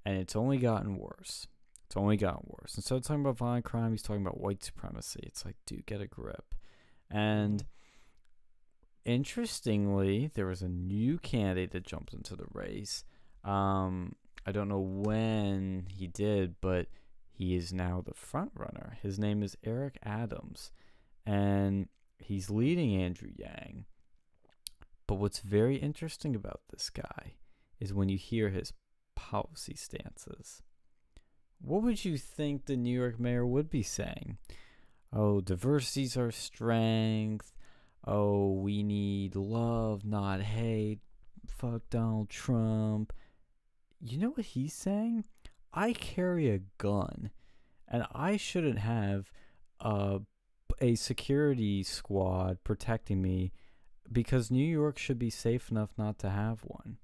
And 0.05 0.19
it's 0.19 0.37
only 0.37 0.59
gotten 0.59 0.97
worse. 0.97 1.49
It's 1.87 1.97
only 1.97 2.17
gotten 2.17 2.49
worse. 2.49 2.77
Instead 2.77 2.97
of 2.97 3.03
talking 3.05 3.21
about 3.23 3.37
violent 3.39 3.65
crime, 3.65 3.91
he's 3.93 4.03
talking 4.03 4.23
about 4.23 4.41
white 4.41 4.63
supremacy. 4.63 5.21
It's 5.25 5.45
like, 5.45 5.57
dude, 5.67 5.87
get 5.87 6.01
a 6.01 6.07
grip. 6.07 6.55
And 7.11 7.67
interestingly, 9.05 10.29
there 10.35 10.47
was 10.47 10.63
a 10.63 10.69
new 10.69 11.19
candidate 11.19 11.71
that 11.73 11.85
jumped 11.85 12.13
into 12.13 12.37
the 12.37 12.47
race. 12.53 13.05
Um, 13.45 14.17
I 14.45 14.53
don't 14.53 14.69
know 14.69 14.81
when 14.81 15.87
he 15.89 16.07
did, 16.07 16.61
but 16.61 16.89
he 17.33 17.55
is 17.55 17.73
now 17.73 18.01
the 18.01 18.15
front 18.15 18.53
runner. 18.55 18.99
His 19.03 19.19
name 19.19 19.43
is 19.43 19.57
Eric 19.63 19.99
Adams, 20.03 20.73
and 21.25 21.89
he's 22.19 22.51
leading 22.51 22.95
Andrew 22.95 23.31
Yang. 23.37 23.85
But 25.07 25.17
what's 25.17 25.41
very 25.41 25.77
interesting 25.77 26.35
about 26.35 26.61
this 26.71 26.91
guy 26.91 27.35
is 27.79 27.95
when 27.95 28.09
you 28.09 28.19
hear 28.19 28.51
his 28.51 28.73
policy 29.15 29.75
stances. 29.77 30.63
What 31.61 31.83
would 31.83 32.05
you 32.05 32.19
think 32.19 32.67
the 32.67 32.77
New 32.77 32.97
York 32.97 33.19
mayor 33.19 33.47
would 33.47 33.71
be 33.71 33.83
saying? 33.83 34.39
Oh, 35.13 35.41
diversity's 35.41 36.17
our 36.17 36.31
strength. 36.31 37.53
Oh, 38.05 38.53
we 38.53 38.83
need 38.83 39.35
love, 39.35 40.05
not 40.05 40.43
hate. 40.43 41.01
Fuck 41.47 41.83
Donald 41.91 42.29
Trump. 42.29 43.13
You 44.01 44.19
know 44.19 44.31
what 44.31 44.47
he's 44.47 44.75
saying? 44.75 45.25
I 45.73 45.93
carry 45.93 46.51
a 46.51 46.61
gun, 46.79 47.31
and 47.89 48.07
I 48.15 48.37
shouldn't 48.37 48.79
have 48.79 49.31
a, 49.81 50.21
a 50.81 50.95
security 50.95 51.83
squad 51.83 52.63
protecting 52.65 53.23
me 53.23 53.53
because 54.11 54.51
New 54.51 54.65
York 54.67 54.99
should 54.99 55.19
be 55.19 55.31
safe 55.31 55.71
enough 55.71 55.91
not 55.97 56.19
to 56.21 56.31
have 56.31 56.61
one. 56.65 56.99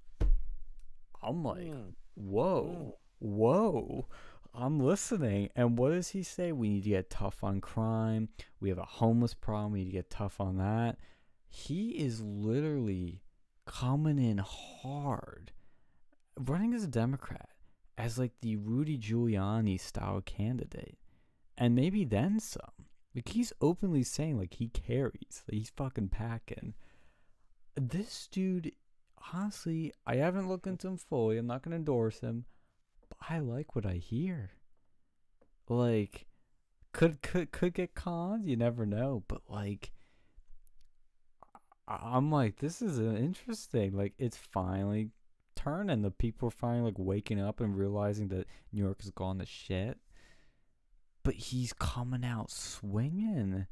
I'm 1.23 1.43
like, 1.45 1.63
Mm. 1.69 1.95
whoa, 2.15 2.99
whoa. 3.19 4.07
I'm 4.55 4.81
listening. 4.81 5.49
And 5.57 5.79
what 5.79 5.91
does 5.91 6.09
he 6.11 6.23
say? 6.23 6.53
We 6.53 6.69
need 6.69 6.85
to 6.85 6.91
get 6.91 7.09
tough 7.11 7.43
on 7.43 7.61
crime. 7.61 8.29
We 8.61 8.69
have 8.69 8.79
a 8.79 8.85
homeless 8.85 9.33
problem. 9.35 9.73
We 9.73 9.79
need 9.81 9.87
to 9.87 9.93
get 9.93 10.11
tough 10.11 10.41
on 10.41 10.59
that. 10.59 10.99
He 11.49 11.91
is 11.91 12.21
literally 12.21 13.23
coming 13.65 14.19
in 14.19 14.39
hard, 14.39 15.53
running 16.39 16.75
as 16.75 16.85
a 16.85 16.89
Democrat, 16.89 17.49
as 17.97 18.19
like 18.19 18.33
the 18.43 18.57
Rudy 18.57 18.99
Giuliani 18.99 19.81
style 19.81 20.21
candidate. 20.21 20.99
And 21.57 21.75
maybe 21.75 22.05
then 22.05 22.39
some. 22.41 22.87
Like 23.15 23.29
he's 23.29 23.53
openly 23.61 24.03
saying 24.03 24.39
like 24.39 24.55
he 24.55 24.69
carries, 24.69 25.43
like 25.49 25.59
he's 25.59 25.73
fucking 25.77 26.09
packing. 26.09 26.75
This 27.75 28.29
dude, 28.31 28.73
honestly, 29.33 29.93
I 30.07 30.17
haven't 30.17 30.49
looked 30.49 30.67
into 30.67 30.89
him 30.89 30.97
fully. 30.97 31.37
I'm 31.37 31.47
not 31.47 31.63
gonna 31.63 31.77
endorse 31.77 32.21
him, 32.21 32.47
but 33.09 33.19
I 33.29 33.39
like 33.39 33.75
what 33.75 33.87
I 33.87 33.95
hear. 33.95 34.53
Like, 35.69 36.27
could 36.93 37.23
could 37.23 37.53
could 37.53 37.75
get 37.75 37.95
cons. 37.95 38.47
You 38.47 38.57
never 38.57 38.87
know, 38.87 39.25
but 39.29 39.43
like, 39.49 39.93
I'm 41.87 42.31
like, 42.31 42.59
this 42.59 42.81
is 42.81 42.99
interesting. 42.99 43.97
Like, 43.97 44.15
it's 44.19 44.37
finally 44.37 45.11
turning. 45.55 46.03
The 46.03 46.11
people 46.11 46.49
are 46.49 46.51
finally 46.51 46.91
like 46.91 46.99
waking 46.99 47.41
up 47.41 47.61
and 47.61 47.77
realizing 47.77 48.29
that 48.29 48.47
New 48.73 48.83
York 48.83 49.03
has 49.03 49.11
gone 49.11 49.39
to 49.39 49.47
shit 49.47 49.99
but 51.23 51.35
he's 51.35 51.73
coming 51.73 52.25
out 52.25 52.51
swinging 52.51 53.67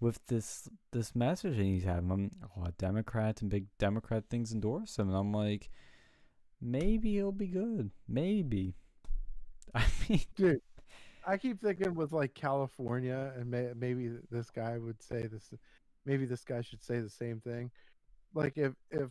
with 0.00 0.18
this 0.26 0.68
this 0.92 1.14
message 1.14 1.56
and 1.56 1.66
he's 1.66 1.84
having. 1.84 2.30
A 2.42 2.58
lot 2.58 2.68
of 2.70 2.78
Democrats 2.78 3.42
and 3.42 3.50
big 3.50 3.66
Democrat 3.78 4.24
things 4.28 4.52
endorse 4.52 4.98
him 4.98 5.08
and 5.08 5.16
I'm 5.16 5.32
like 5.32 5.70
maybe 6.60 7.14
he'll 7.14 7.32
be 7.32 7.48
good. 7.48 7.90
Maybe. 8.08 8.74
I 9.74 9.84
mean 10.08 10.20
dude 10.36 10.62
i 11.26 11.36
keep 11.36 11.60
thinking 11.60 11.92
with 11.92 12.12
like 12.12 12.32
california 12.34 13.32
and 13.36 13.50
may, 13.50 13.72
maybe 13.74 14.12
this 14.30 14.48
guy 14.48 14.78
would 14.78 15.02
say 15.02 15.26
this 15.26 15.52
maybe 16.06 16.24
this 16.24 16.44
guy 16.44 16.62
should 16.62 16.82
say 16.82 17.00
the 17.00 17.10
same 17.10 17.40
thing. 17.40 17.70
Like 18.32 18.56
if 18.56 18.72
if 18.90 19.10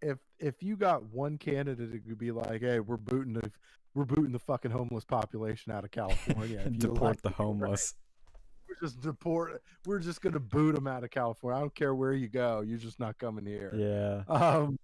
if 0.00 0.18
if 0.38 0.62
you 0.62 0.76
got 0.76 1.02
one 1.04 1.36
candidate 1.36 1.92
it 1.92 2.06
could 2.06 2.18
be 2.18 2.30
like 2.30 2.62
hey 2.62 2.80
we're 2.80 2.96
booting 2.96 3.34
the 3.34 3.50
we're 3.96 4.04
booting 4.04 4.30
the 4.32 4.38
fucking 4.38 4.70
homeless 4.70 5.04
population 5.04 5.72
out 5.72 5.82
of 5.84 5.90
california 5.90 6.68
deport 6.78 7.20
the 7.22 7.30
me, 7.30 7.34
right? 7.38 7.46
homeless 7.46 7.94
we're 8.68 8.86
just 8.86 9.00
deport 9.00 9.62
we're 9.86 9.98
just 9.98 10.20
gonna 10.20 10.38
boot 10.38 10.74
them 10.74 10.86
out 10.86 11.02
of 11.02 11.10
california 11.10 11.56
i 11.56 11.60
don't 11.60 11.74
care 11.74 11.94
where 11.94 12.12
you 12.12 12.28
go 12.28 12.60
you're 12.60 12.78
just 12.78 13.00
not 13.00 13.16
coming 13.18 13.46
here 13.46 13.72
yeah 13.74 14.22
um 14.32 14.78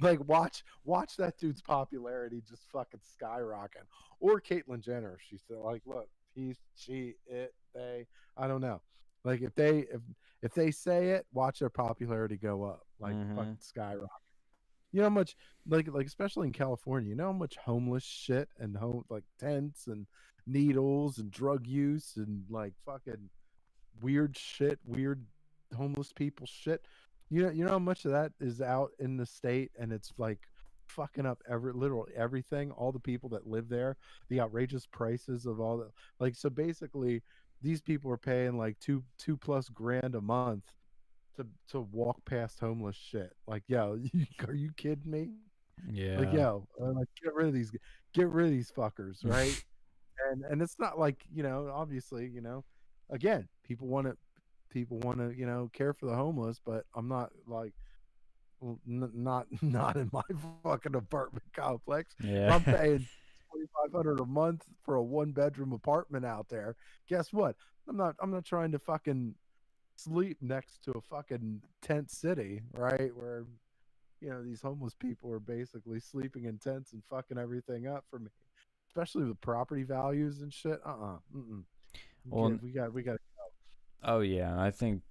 like 0.00 0.18
watch 0.28 0.64
watch 0.84 1.16
that 1.16 1.38
dude's 1.38 1.62
popularity 1.62 2.42
just 2.48 2.64
fucking 2.72 3.00
skyrocketing. 3.00 3.86
or 4.20 4.40
caitlyn 4.40 4.80
jenner 4.80 5.18
she's 5.28 5.42
like 5.50 5.82
look 5.86 6.08
he's 6.34 6.56
she 6.76 7.14
it 7.26 7.54
they 7.74 8.06
i 8.36 8.46
don't 8.48 8.60
know 8.60 8.80
like 9.24 9.40
if 9.40 9.54
they 9.54 9.80
if 9.92 10.00
if 10.42 10.54
they 10.54 10.70
say 10.70 11.10
it 11.10 11.26
watch 11.32 11.58
their 11.60 11.70
popularity 11.70 12.36
go 12.36 12.64
up 12.64 12.82
like 13.00 13.14
Mhm. 13.14 13.34
fucking 13.36 13.56
skyrocket 13.60 14.08
you 14.98 15.04
know 15.04 15.10
how 15.10 15.14
much 15.14 15.36
like 15.68 15.86
like 15.92 16.06
especially 16.06 16.48
in 16.48 16.52
california 16.52 17.10
you 17.10 17.14
know 17.14 17.26
how 17.26 17.32
much 17.32 17.56
homeless 17.56 18.02
shit 18.02 18.48
and 18.58 18.76
home 18.76 19.04
like 19.08 19.22
tents 19.38 19.86
and 19.86 20.06
needles 20.44 21.18
and 21.18 21.30
drug 21.30 21.66
use 21.66 22.14
and 22.16 22.42
like 22.50 22.72
fucking 22.84 23.30
weird 24.02 24.36
shit 24.36 24.78
weird 24.84 25.24
homeless 25.76 26.12
people 26.12 26.46
shit 26.46 26.84
you 27.30 27.42
know, 27.42 27.50
you 27.50 27.64
know 27.64 27.70
how 27.70 27.78
much 27.78 28.04
of 28.04 28.12
that 28.12 28.32
is 28.40 28.60
out 28.60 28.92
in 28.98 29.16
the 29.16 29.26
state, 29.26 29.70
and 29.78 29.92
it's 29.92 30.12
like 30.16 30.40
fucking 30.86 31.26
up 31.26 31.42
every 31.48 31.72
literally 31.72 32.12
everything. 32.16 32.70
All 32.70 32.90
the 32.90 32.98
people 32.98 33.28
that 33.30 33.46
live 33.46 33.68
there, 33.68 33.96
the 34.30 34.40
outrageous 34.40 34.86
prices 34.86 35.44
of 35.44 35.60
all 35.60 35.76
the 35.76 35.90
like. 36.18 36.34
So 36.34 36.48
basically, 36.48 37.22
these 37.60 37.82
people 37.82 38.10
are 38.10 38.18
paying 38.18 38.56
like 38.56 38.78
two 38.80 39.02
two 39.18 39.36
plus 39.36 39.68
grand 39.68 40.14
a 40.14 40.20
month 40.20 40.64
to 41.38 41.46
to 41.70 41.80
walk 41.80 42.24
past 42.24 42.60
homeless 42.60 42.96
shit. 42.96 43.32
Like, 43.46 43.62
yo, 43.66 43.94
you, 44.12 44.26
are 44.46 44.54
you 44.54 44.70
kidding 44.76 45.10
me? 45.10 45.30
yeah 45.90 46.18
Like, 46.18 46.32
yo, 46.32 46.66
like 46.78 47.08
get 47.22 47.34
rid 47.34 47.48
of 47.48 47.54
these, 47.54 47.72
get 48.12 48.28
rid 48.28 48.46
of 48.46 48.52
these 48.52 48.70
fuckers, 48.70 49.24
right? 49.24 49.60
and 50.30 50.44
and 50.44 50.60
it's 50.62 50.78
not 50.78 50.98
like 50.98 51.24
you 51.32 51.42
know, 51.42 51.70
obviously, 51.72 52.26
you 52.28 52.40
know, 52.42 52.64
again, 53.10 53.48
people 53.64 53.88
want 53.88 54.06
to 54.06 54.16
people 54.70 54.98
want 54.98 55.18
to 55.18 55.30
you 55.34 55.46
know 55.46 55.70
care 55.72 55.94
for 55.94 56.06
the 56.06 56.14
homeless, 56.14 56.60
but 56.64 56.84
I'm 56.94 57.08
not 57.08 57.30
like. 57.46 57.72
n- 58.62 59.10
Not 59.14 59.46
not 59.62 59.96
in 59.96 60.10
my 60.12 60.22
fucking 60.64 60.94
apartment 60.94 61.44
complex. 61.54 62.14
Yeah 62.22 62.52
I'm 62.54 62.62
paying 62.64 63.06
twenty 63.50 63.66
five 63.74 63.92
hundred 63.94 64.20
a 64.20 64.26
month 64.26 64.64
for 64.84 64.96
a 64.96 65.02
one 65.02 65.32
bedroom 65.32 65.72
apartment 65.72 66.24
out 66.24 66.48
there. 66.48 66.74
Guess 67.08 67.32
what? 67.32 67.56
I'm 67.88 67.96
not 67.96 68.16
I'm 68.20 68.30
not 68.30 68.44
trying 68.44 68.72
to 68.72 68.78
fucking 68.78 69.34
sleep 69.98 70.38
next 70.40 70.84
to 70.84 70.92
a 70.92 71.00
fucking 71.00 71.62
tent 71.82 72.10
city, 72.10 72.62
right? 72.74 73.10
Where 73.14 73.44
you 74.20 74.30
know 74.30 74.42
these 74.42 74.62
homeless 74.62 74.94
people 74.94 75.32
are 75.32 75.40
basically 75.40 76.00
sleeping 76.00 76.44
in 76.44 76.58
tents 76.58 76.92
and 76.92 77.02
fucking 77.10 77.38
everything 77.38 77.86
up 77.86 78.04
for 78.10 78.18
me, 78.18 78.30
especially 78.88 79.24
with 79.24 79.40
property 79.40 79.82
values 79.82 80.40
and 80.40 80.52
shit. 80.52 80.80
Uh 80.84 80.90
uh-uh, 80.90 81.14
uh. 81.14 81.60
Well, 82.30 82.58
we 82.62 82.70
got 82.70 82.92
we 82.92 83.02
got 83.02 83.18
Oh 84.02 84.20
yeah, 84.20 84.60
I 84.60 84.70
think 84.70 85.02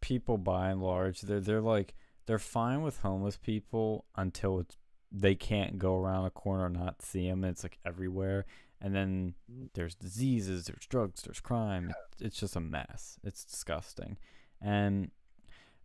people 0.00 0.38
by 0.38 0.70
and 0.70 0.82
large 0.82 1.22
they're 1.22 1.40
they're 1.40 1.60
like 1.60 1.94
they're 2.26 2.38
fine 2.38 2.82
with 2.82 2.98
homeless 2.98 3.36
people 3.36 4.04
until 4.16 4.60
it's 4.60 4.76
they 5.12 5.34
can't 5.34 5.78
go 5.78 5.96
around 5.96 6.26
a 6.26 6.30
corner 6.30 6.66
and 6.66 6.76
not 6.76 7.02
see 7.02 7.28
them. 7.28 7.44
It's 7.44 7.62
like 7.62 7.78
everywhere, 7.84 8.44
and 8.80 8.94
then 8.94 9.34
Mm. 9.50 9.70
there's 9.74 9.94
diseases, 9.94 10.66
there's 10.66 10.86
drugs, 10.86 11.22
there's 11.22 11.40
crime. 11.40 11.92
It's, 12.20 12.38
just 12.38 12.56
a 12.56 12.60
mess. 12.60 13.18
It's 13.22 13.44
disgusting, 13.44 14.16
and 14.60 15.10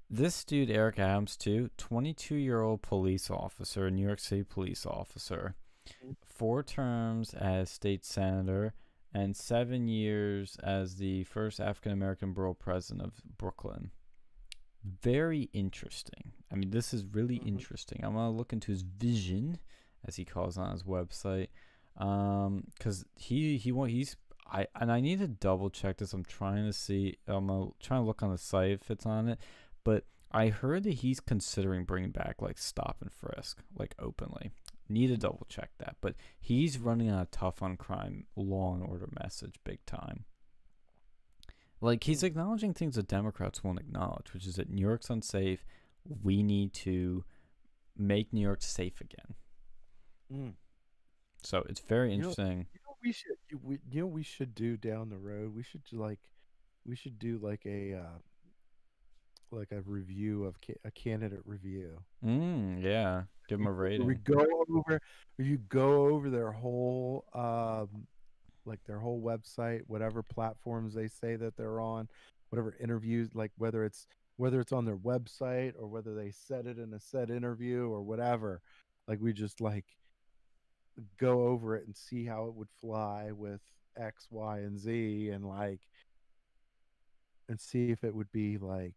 this 0.10 0.44
dude 0.44 0.70
Eric 0.70 1.00
Adams 1.00 1.36
too, 1.38 1.70
22 1.78 2.36
year 2.36 2.62
old 2.62 2.82
police 2.82 3.30
officer, 3.30 3.90
New 3.92 4.06
York 4.06 4.20
City 4.20 4.44
police 4.44 4.86
officer, 4.86 5.56
Mhm. 6.04 6.16
four 6.22 6.64
terms 6.64 7.34
as 7.34 7.70
state 7.70 8.04
senator 8.06 8.74
and 9.14 9.36
seven 9.36 9.88
years 9.88 10.56
as 10.58 10.96
the 10.98 11.24
first 11.26 11.60
African 11.60 11.92
American 11.92 12.34
borough 12.34 12.54
president 12.54 13.06
of 13.08 13.22
Brooklyn. 13.38 13.92
Very 14.84 15.44
interesting. 15.54 16.34
I 16.52 16.56
mean, 16.56 16.72
this 16.72 16.94
is 16.94 17.06
really 17.06 17.40
Mhm. 17.40 17.48
interesting. 17.48 18.04
I'm 18.04 18.14
gonna 18.14 18.32
look 18.32 18.52
into 18.54 18.72
his 18.72 18.82
vision, 18.82 19.60
as 20.04 20.16
he 20.16 20.26
calls 20.26 20.58
on 20.58 20.72
his 20.72 20.84
website, 20.84 21.50
um, 21.98 22.66
because 22.78 23.06
he 23.16 23.58
he 23.58 23.72
want 23.72 23.92
he's 23.92 24.16
I 24.52 24.68
and 24.80 24.92
I 24.92 25.00
need 25.00 25.20
to 25.20 25.28
double 25.28 25.70
check 25.70 25.98
this. 25.98 26.14
I'm 26.14 26.26
trying 26.26 26.66
to 26.66 26.74
see. 26.74 27.18
I'm 27.28 27.48
gonna, 27.48 27.72
trying 27.80 28.02
to 28.02 28.06
look 28.06 28.22
on 28.22 28.32
the 28.32 28.38
site 28.38 28.72
if 28.72 28.92
it's 28.92 29.06
on 29.06 29.30
it, 29.30 29.40
but 29.84 30.06
I 30.32 30.48
heard 30.48 30.84
that 30.84 30.96
he's 30.96 31.20
considering 31.20 31.86
bringing 31.86 32.12
back 32.12 32.42
like 32.42 32.58
stop 32.58 32.98
and 33.02 33.12
frisk, 33.12 33.62
like 33.78 33.96
openly. 34.00 34.52
Need 34.90 35.08
to 35.08 35.18
double 35.18 35.46
check 35.48 35.70
that, 35.80 35.96
but 36.02 36.16
he's 36.38 36.78
running 36.78 37.10
on 37.10 37.20
a 37.20 37.26
tough 37.26 37.64
on 37.64 37.78
crime, 37.78 38.26
law 38.36 38.74
and 38.74 38.84
order 38.84 39.08
message, 39.22 39.56
big 39.64 39.86
time. 39.86 40.26
Like 41.80 42.04
he's 42.04 42.24
acknowledging 42.24 42.74
things 42.74 42.96
that 42.96 43.08
Democrats 43.08 43.64
won't 43.64 43.80
acknowledge, 43.80 44.34
which 44.34 44.46
is 44.46 44.56
that 44.56 44.70
New 44.70 44.82
York's 44.82 45.10
unsafe. 45.10 45.66
We 46.24 46.44
need 46.44 46.74
to 46.74 47.24
make 47.98 48.34
New 48.34 48.42
York 48.42 48.62
safe 48.62 49.00
again. 49.00 49.36
Mm. 50.34 50.54
So 51.44 51.64
it's 51.70 51.80
very 51.82 52.12
You 52.12 52.18
know- 52.18 52.30
interesting. 52.30 52.68
You 52.74 52.80
know, 52.88 52.96
we 53.04 53.12
should. 53.12 53.36
You, 53.50 53.60
we, 53.64 53.80
you 53.92 54.02
know, 54.02 54.08
we 54.08 54.24
should 54.24 54.54
do 54.56 54.78
down 54.78 55.10
the 55.10 55.18
road. 55.18 55.54
We 55.56 55.64
should 55.64 55.84
do 55.86 55.98
like, 55.98 56.20
we 56.86 56.96
should 56.96 57.18
do 57.20 57.38
like 57.42 57.66
a, 57.66 57.94
uh, 57.96 58.18
like 59.52 59.72
a 59.72 59.82
review 59.82 60.46
of 60.46 60.56
ca- 60.62 60.80
a 60.86 60.92
candidate 60.92 61.42
review. 61.46 62.00
Mm, 62.24 62.82
yeah, 62.82 63.24
give 63.50 63.58
them 63.60 63.68
a 63.68 63.72
rating. 63.72 64.06
We 64.08 64.16
go 64.16 64.46
over, 64.70 65.02
you 65.38 65.58
go 65.58 66.08
over 66.08 66.30
their 66.30 66.52
whole, 66.52 67.26
um, 67.34 68.08
like 68.66 68.80
their 68.86 69.00
whole 69.00 69.22
website, 69.22 69.82
whatever 69.88 70.24
platforms 70.24 70.94
they 70.94 71.08
say 71.08 71.36
that 71.36 71.58
they're 71.58 71.82
on, 71.82 72.08
whatever 72.50 72.76
interviews, 72.80 73.30
like 73.34 73.52
whether 73.58 73.84
it's 73.84 74.06
whether 74.38 74.60
it's 74.62 74.72
on 74.72 74.86
their 74.86 74.98
website 74.98 75.74
or 75.78 75.88
whether 75.88 76.16
they 76.16 76.32
said 76.32 76.66
it 76.66 76.80
in 76.80 76.94
a 76.94 77.00
set 77.00 77.30
interview 77.30 77.90
or 77.90 78.02
whatever. 78.02 78.62
Like 79.08 79.20
we 79.20 79.34
just 79.34 79.60
like 79.62 79.86
go 81.20 81.48
over 81.48 81.76
it 81.76 81.86
and 81.86 81.96
see 81.96 82.26
how 82.26 82.46
it 82.46 82.56
would 82.56 82.70
fly 82.80 83.32
with 83.32 83.62
X, 83.98 84.28
Y, 84.30 84.60
and 84.60 84.80
Z, 84.80 85.30
and 85.30 85.46
like, 85.46 85.82
and 87.50 87.60
see 87.60 87.92
if 87.92 88.04
it 88.04 88.16
would 88.16 88.32
be 88.32 88.58
like, 88.58 88.96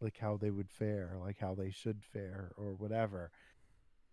like 0.00 0.16
how 0.18 0.36
they 0.36 0.50
would 0.50 0.70
fare, 0.70 1.16
like 1.20 1.38
how 1.38 1.54
they 1.54 1.70
should 1.70 2.02
fare, 2.12 2.52
or 2.56 2.74
whatever. 2.74 3.30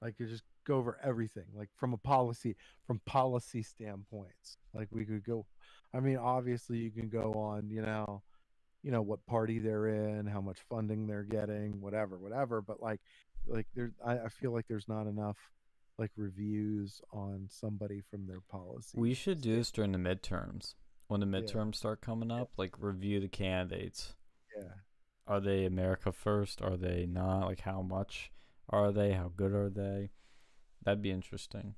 Like 0.01 0.15
you 0.19 0.27
just 0.27 0.43
go 0.65 0.77
over 0.77 0.97
everything, 1.03 1.45
like 1.53 1.69
from 1.75 1.93
a 1.93 1.97
policy, 1.97 2.55
from 2.87 3.01
policy 3.05 3.63
standpoints. 3.63 4.57
Like 4.73 4.87
we 4.91 5.05
could 5.05 5.23
go. 5.23 5.45
I 5.93 5.99
mean, 5.99 6.17
obviously 6.17 6.77
you 6.77 6.91
can 6.91 7.09
go 7.09 7.33
on, 7.33 7.69
you 7.69 7.81
know, 7.81 8.23
you 8.83 8.91
know 8.91 9.01
what 9.01 9.25
party 9.25 9.59
they're 9.59 9.87
in, 9.87 10.25
how 10.25 10.41
much 10.41 10.59
funding 10.69 11.05
they're 11.07 11.23
getting, 11.23 11.81
whatever, 11.81 12.17
whatever. 12.17 12.61
But 12.61 12.81
like, 12.81 13.01
like 13.47 13.67
there, 13.75 13.91
I, 14.05 14.19
I 14.19 14.29
feel 14.29 14.51
like 14.51 14.67
there's 14.67 14.87
not 14.87 15.07
enough 15.07 15.37
like 16.01 16.11
reviews 16.17 16.99
on 17.13 17.47
somebody 17.49 18.01
from 18.09 18.25
their 18.25 18.41
policy. 18.41 18.97
We 18.99 19.13
should 19.13 19.39
do 19.41 19.55
this 19.55 19.71
during 19.71 19.91
the 19.91 19.97
midterms. 19.99 20.73
When 21.07 21.19
the 21.21 21.27
Yeah. 21.27 21.41
midterms 21.41 21.75
start 21.75 22.01
coming 22.01 22.31
up, 22.31 22.49
like 22.57 22.75
review 22.79 23.19
the 23.19 23.27
candidates. 23.29 24.15
Yeah. 24.57 24.73
Are 25.27 25.39
they 25.39 25.65
America 25.65 26.11
first? 26.11 26.61
Are 26.61 26.75
they 26.75 27.05
not? 27.05 27.45
Like 27.45 27.61
how 27.61 27.81
much 27.81 28.31
are 28.69 28.91
they? 28.91 29.13
How 29.13 29.31
good 29.35 29.53
are 29.53 29.69
they? 29.69 30.09
That'd 30.83 31.01
be 31.03 31.11
interesting. 31.11 31.75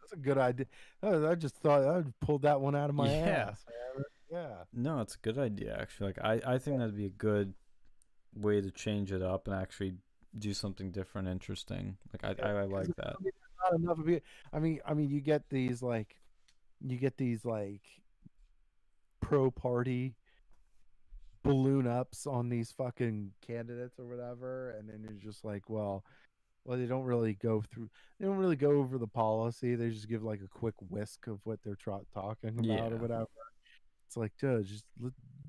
That's 0.00 0.12
a 0.12 0.16
good 0.16 0.38
idea. 0.38 0.66
I 1.02 1.34
just 1.34 1.56
thought 1.56 1.82
I 1.84 2.04
pulled 2.20 2.42
that 2.42 2.60
one 2.60 2.76
out 2.76 2.90
of 2.90 2.94
my 2.96 3.08
Yeah. 3.10 3.48
ass. 3.50 3.64
man. 3.68 4.04
Yeah. 4.30 4.64
No, 4.72 5.00
it's 5.00 5.16
a 5.16 5.18
good 5.18 5.38
idea 5.38 5.76
actually. 5.78 6.08
Like 6.08 6.18
I, 6.24 6.54
I 6.54 6.58
think 6.58 6.78
that'd 6.78 6.96
be 6.96 7.06
a 7.06 7.10
good 7.10 7.54
way 8.34 8.60
to 8.60 8.70
change 8.70 9.10
it 9.12 9.22
up 9.22 9.48
and 9.48 9.56
actually 9.56 9.96
do 10.38 10.52
something 10.52 10.90
different, 10.90 11.28
interesting. 11.28 11.96
Like 12.12 12.38
I, 12.40 12.42
I, 12.48 12.50
I 12.60 12.64
like 12.64 12.94
that. 12.96 13.16
Not 13.78 13.84
enough 13.84 13.98
of 13.98 14.08
it. 14.08 14.22
I 14.52 14.58
mean, 14.58 14.80
I 14.86 14.94
mean, 14.94 15.10
you 15.10 15.20
get 15.20 15.48
these 15.50 15.82
like, 15.82 16.16
you 16.80 16.96
get 16.98 17.16
these 17.16 17.44
like, 17.44 17.82
pro 19.20 19.50
party 19.50 20.14
balloon 21.42 21.86
ups 21.86 22.26
on 22.26 22.48
these 22.48 22.72
fucking 22.72 23.30
candidates 23.46 23.98
or 23.98 24.06
whatever, 24.06 24.70
and 24.78 24.88
then 24.88 25.02
you're 25.02 25.12
just 25.32 25.44
like, 25.44 25.68
well, 25.68 26.04
well, 26.64 26.78
they 26.78 26.86
don't 26.86 27.04
really 27.04 27.34
go 27.34 27.62
through. 27.70 27.90
They 28.18 28.26
don't 28.26 28.38
really 28.38 28.56
go 28.56 28.70
over 28.72 28.96
the 28.96 29.06
policy. 29.06 29.74
They 29.74 29.90
just 29.90 30.08
give 30.08 30.22
like 30.22 30.40
a 30.42 30.48
quick 30.48 30.74
whisk 30.88 31.26
of 31.26 31.40
what 31.44 31.58
they're 31.62 31.74
tra- 31.76 32.00
talking 32.14 32.50
about 32.50 32.64
Yeah. 32.64 32.88
or 32.88 32.96
whatever. 32.96 33.26
It's 34.06 34.16
like, 34.16 34.32
dude, 34.38 34.64
just 34.66 34.84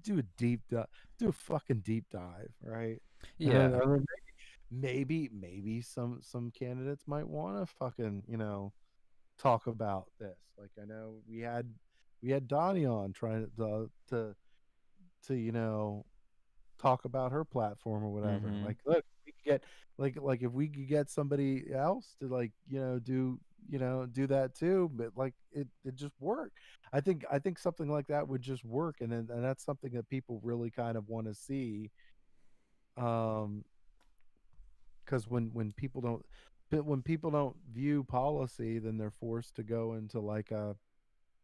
do 0.03 0.19
a 0.19 0.23
deep 0.37 0.61
dive, 0.69 0.87
do 1.17 1.29
a 1.29 1.31
fucking 1.31 1.79
deep 1.85 2.05
dive, 2.11 2.51
right? 2.63 3.01
And 3.39 3.49
Yeah. 3.51 3.61
and 3.65 3.73
then 3.73 4.05
maybe, 4.71 5.29
maybe, 5.33 5.81
some 5.81 6.19
some 6.21 6.51
candidates 6.51 7.03
might 7.07 7.27
want 7.27 7.59
to 7.59 7.65
fucking, 7.65 8.23
you 8.27 8.37
know, 8.37 8.73
talk 9.37 9.67
about 9.67 10.07
this. 10.19 10.37
Like 10.57 10.71
I 10.81 10.85
know 10.85 11.21
we 11.27 11.39
had 11.41 11.73
we 12.21 12.31
had 12.31 12.47
Donnie 12.47 12.85
on 12.85 13.13
trying 13.13 13.49
to 13.57 13.89
to 14.09 14.35
to 15.23 15.35
you 15.35 15.51
know 15.51 16.05
talk 16.79 17.05
about 17.05 17.31
her 17.31 17.45
platform 17.45 18.03
or 18.03 18.11
whatever. 18.11 18.53
Mhm. 18.53 18.63
Like, 18.63 18.77
look, 18.85 19.05
we 19.25 19.31
could 19.33 19.43
get 19.45 19.63
like 19.97 20.17
like 20.21 20.41
if 20.43 20.51
we 20.51 20.67
could 20.69 20.87
get 20.87 21.09
somebody 21.09 21.71
else 21.73 22.15
to 22.19 22.27
like 22.27 22.51
you 22.67 22.79
know 22.79 22.99
do 22.99 23.39
you 23.69 23.79
know 23.79 24.05
do 24.05 24.27
that 24.27 24.55
too, 24.55 24.89
but 24.93 25.11
like 25.15 25.33
it 25.51 25.67
it 25.85 25.95
just 25.95 26.13
worked. 26.19 26.57
I 26.93 27.01
think 27.01 27.25
I 27.31 27.39
think 27.39 27.59
something 27.59 27.89
like 27.89 28.07
that 28.07 28.27
would 28.27 28.41
just 28.41 28.63
work, 28.65 28.97
and 29.01 29.11
then 29.11 29.27
and 29.31 29.43
that's 29.43 29.63
something 29.65 29.93
that 29.93 30.09
people 30.09 30.39
really 30.43 30.71
kind 30.71 30.97
of 30.97 31.07
want 31.09 31.27
to 31.27 31.33
see. 31.35 31.91
Um, 32.97 33.63
because 35.05 35.27
when 35.27 35.51
when 35.53 35.71
people 35.71 36.01
don't 36.01 36.25
but 36.71 36.83
when 36.85 37.01
people 37.01 37.31
don't 37.31 37.55
view 37.71 38.03
policy 38.03 38.79
then 38.79 38.97
they're 38.97 39.11
forced 39.11 39.55
to 39.55 39.63
go 39.63 39.93
into 39.93 40.19
like 40.19 40.51
a 40.51 40.75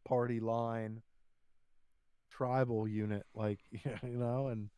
party 0.04 0.40
line 0.40 1.02
tribal 2.30 2.88
unit 2.88 3.26
like 3.36 3.60
you 3.72 3.92
know 4.04 4.48
and 4.48 4.70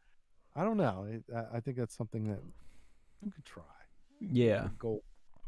i 0.56 0.64
don't 0.64 0.78
know 0.78 1.06
it, 1.10 1.24
I, 1.34 1.58
I 1.58 1.60
think 1.60 1.78
that's 1.78 1.96
something 1.96 2.28
that 2.30 2.42
we 3.22 3.32
could 3.32 3.46
try 3.46 3.64
Yeah. 4.20 4.70
go 4.78 5.02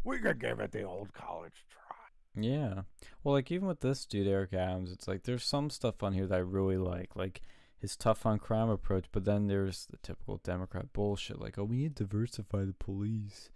we 0.03 0.20
could 0.20 0.40
give 0.40 0.60
it 0.60 0.72
the 0.72 0.84
old 0.84 1.14
college 1.14 1.66
try 1.70 2.41
Yeah. 2.41 2.82
Well, 3.24 3.34
like 3.34 3.52
even 3.52 3.68
with 3.68 3.80
this 3.80 4.06
dude, 4.06 4.28
Eric 4.28 4.53
Adams, 4.53 4.91
it's 4.91 5.07
like 5.07 5.24
there's 5.24 5.44
some 5.45 5.70
stuff 5.70 6.03
on 6.03 6.14
here 6.14 6.28
that 6.28 6.36
I 6.36 6.40
really 6.40 6.78
like, 6.78 7.16
like 7.16 7.41
his 7.77 7.95
tough 7.95 8.26
on 8.26 8.39
crime 8.39 8.69
approach, 8.69 9.06
but 9.11 9.26
then 9.26 9.47
there's 9.47 9.88
the 9.89 9.97
typical 9.97 10.39
Democrat 10.43 10.93
bullshit, 10.93 11.39
like, 11.39 11.57
oh, 11.57 11.64
we 11.64 11.77
need 11.77 11.95
to 11.97 12.03
diversify 12.03 12.64
the 12.65 12.73
police. 12.73 13.49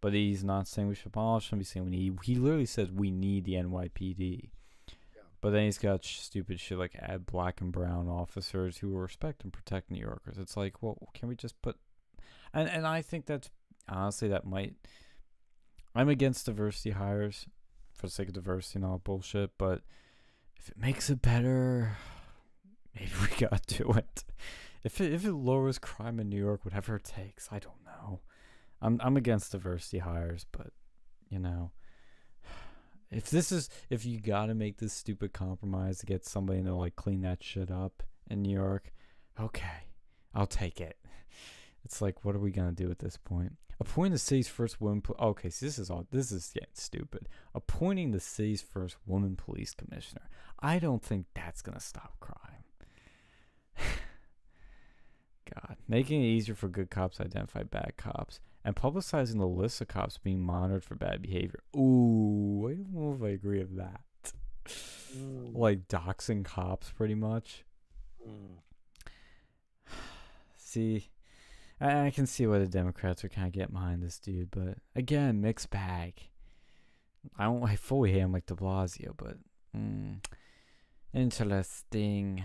But 0.00 0.12
he's 0.12 0.44
not 0.44 0.68
saying 0.68 0.88
we 0.88 0.94
should 0.94 1.06
abolish 1.06 1.50
them. 1.50 1.58
He's 1.58 1.70
saying 1.70 1.84
we 1.86 1.90
need, 1.90 2.18
he 2.22 2.34
literally 2.34 2.66
says 2.66 2.92
we 2.92 3.10
need 3.10 3.44
the 3.44 3.54
NYPD. 3.54 4.50
Yeah. 4.88 5.22
But 5.40 5.50
then 5.50 5.64
he's 5.64 5.78
got 5.78 6.04
sh- 6.04 6.18
stupid 6.18 6.60
shit 6.60 6.78
like 6.78 6.94
add 7.00 7.26
black 7.26 7.60
and 7.60 7.72
brown 7.72 8.08
officers 8.08 8.78
who 8.78 8.90
will 8.90 9.00
respect 9.00 9.42
and 9.42 9.52
protect 9.52 9.90
New 9.90 10.00
Yorkers. 10.00 10.38
It's 10.38 10.56
like, 10.56 10.82
well, 10.82 10.98
can 11.14 11.28
we 11.28 11.34
just 11.34 11.60
put, 11.62 11.76
and 12.52 12.68
and 12.68 12.86
I 12.86 13.02
think 13.02 13.26
that's 13.26 13.50
honestly 13.88 14.28
that 14.28 14.46
might. 14.46 14.74
I'm 15.94 16.10
against 16.10 16.44
diversity 16.44 16.90
hires 16.90 17.46
for 17.94 18.06
the 18.06 18.12
sake 18.12 18.28
of 18.28 18.34
diversity 18.34 18.78
and 18.78 18.84
all 18.84 18.98
bullshit, 18.98 19.52
but 19.56 19.80
if 20.58 20.68
it 20.68 20.76
makes 20.78 21.08
it 21.08 21.22
better, 21.22 21.96
maybe 22.96 23.12
we 23.20 23.36
gotta 23.46 23.60
do 23.66 23.92
it. 23.92 24.24
If 24.82 25.00
it 25.00 25.12
if 25.12 25.24
it 25.24 25.32
lowers 25.32 25.78
crime 25.78 26.18
in 26.18 26.28
New 26.28 26.38
York, 26.38 26.64
whatever 26.64 26.96
it 26.96 27.04
takes, 27.04 27.48
I 27.52 27.58
don't 27.58 27.84
know. 27.84 28.20
I'm 28.80 29.00
I'm 29.02 29.16
against 29.16 29.52
diversity 29.52 29.98
hires, 29.98 30.46
but 30.50 30.68
you 31.28 31.38
know, 31.38 31.70
if 33.10 33.30
this 33.30 33.52
is 33.52 33.68
if 33.90 34.04
you 34.04 34.20
gotta 34.20 34.54
make 34.54 34.78
this 34.78 34.92
stupid 34.92 35.32
compromise 35.32 35.98
to 35.98 36.06
get 36.06 36.24
somebody 36.24 36.62
to 36.62 36.74
like 36.74 36.96
clean 36.96 37.22
that 37.22 37.42
shit 37.42 37.70
up 37.70 38.02
in 38.28 38.42
New 38.42 38.54
York, 38.54 38.92
okay, 39.40 39.88
I'll 40.34 40.46
take 40.46 40.80
it. 40.80 40.96
It's 41.84 42.02
like, 42.02 42.24
what 42.24 42.34
are 42.34 42.40
we 42.40 42.50
gonna 42.50 42.72
do 42.72 42.90
at 42.90 42.98
this 42.98 43.16
point? 43.16 43.52
Appointing 43.78 44.12
the 44.14 44.18
city's 44.18 44.48
first 44.48 44.80
woman. 44.80 45.02
Po- 45.02 45.14
okay, 45.20 45.50
so 45.50 45.64
this 45.64 45.78
is 45.78 45.88
all. 45.88 46.04
This 46.10 46.32
is 46.32 46.50
getting 46.52 46.70
stupid. 46.74 47.28
Appointing 47.54 48.10
the 48.10 48.18
city's 48.18 48.60
first 48.60 48.96
woman 49.06 49.36
police 49.36 49.72
commissioner. 49.72 50.28
I 50.58 50.80
don't 50.80 51.00
think 51.00 51.26
that's 51.34 51.62
gonna 51.62 51.78
stop 51.78 52.18
crime. 52.18 52.55
God, 55.54 55.76
making 55.88 56.22
it 56.22 56.26
easier 56.26 56.54
for 56.54 56.68
good 56.68 56.90
cops 56.90 57.18
to 57.18 57.24
identify 57.24 57.62
bad 57.62 57.94
cops 57.96 58.40
and 58.64 58.74
publicizing 58.74 59.38
the 59.38 59.46
list 59.46 59.80
of 59.80 59.88
cops 59.88 60.18
being 60.18 60.40
monitored 60.40 60.84
for 60.84 60.96
bad 60.96 61.22
behavior. 61.22 61.60
Ooh, 61.76 62.68
I 62.68 62.74
don't 62.74 62.92
know 62.92 63.14
if 63.14 63.22
I 63.22 63.32
agree 63.32 63.58
with 63.58 63.76
that. 63.76 64.00
Like 65.54 65.88
doxing 65.88 66.44
cops, 66.44 66.90
pretty 66.90 67.14
much. 67.14 67.64
Mm. 68.28 68.58
See, 70.56 71.10
I, 71.80 72.06
I 72.06 72.10
can 72.10 72.26
see 72.26 72.46
why 72.46 72.58
the 72.58 72.66
Democrats 72.66 73.24
are 73.24 73.28
kind 73.28 73.46
of 73.46 73.52
getting 73.52 73.74
behind 73.74 74.02
this 74.02 74.18
dude, 74.18 74.50
but 74.50 74.78
again, 74.94 75.40
mixed 75.40 75.70
bag. 75.70 76.14
I 77.38 77.44
don't 77.44 77.62
I 77.62 77.76
fully 77.76 78.12
hate 78.12 78.20
him 78.20 78.32
like 78.32 78.46
De 78.46 78.54
Blasio, 78.54 79.12
but 79.16 79.36
mm, 79.76 80.24
interesting. 81.12 82.44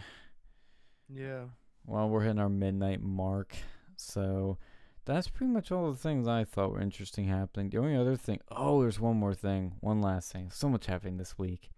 Yeah 1.14 1.44
Well, 1.86 2.10
we're 2.10 2.22
hitting 2.22 2.40
our 2.40 2.50
midnight 2.50 3.02
mark, 3.02 3.56
so 3.96 4.58
that's 5.06 5.28
pretty 5.28 5.52
much 5.52 5.72
all 5.72 5.92
the 5.92 5.98
things 5.98 6.28
I 6.28 6.44
thought 6.44 6.72
were 6.72 6.82
interesting 6.82 7.28
happening. 7.28 7.70
The 7.70 7.80
only 7.80 7.96
other 7.96 8.16
thing, 8.16 8.40
oh, 8.52 8.82
there's 8.82 9.00
one 9.00 9.18
more 9.18 9.34
thing, 9.34 9.74
one 9.80 10.02
last 10.02 10.32
thing. 10.32 10.52
So 10.52 10.70
much 10.70 10.86
happening 10.86 11.18
this 11.18 11.38
week. 11.38 11.70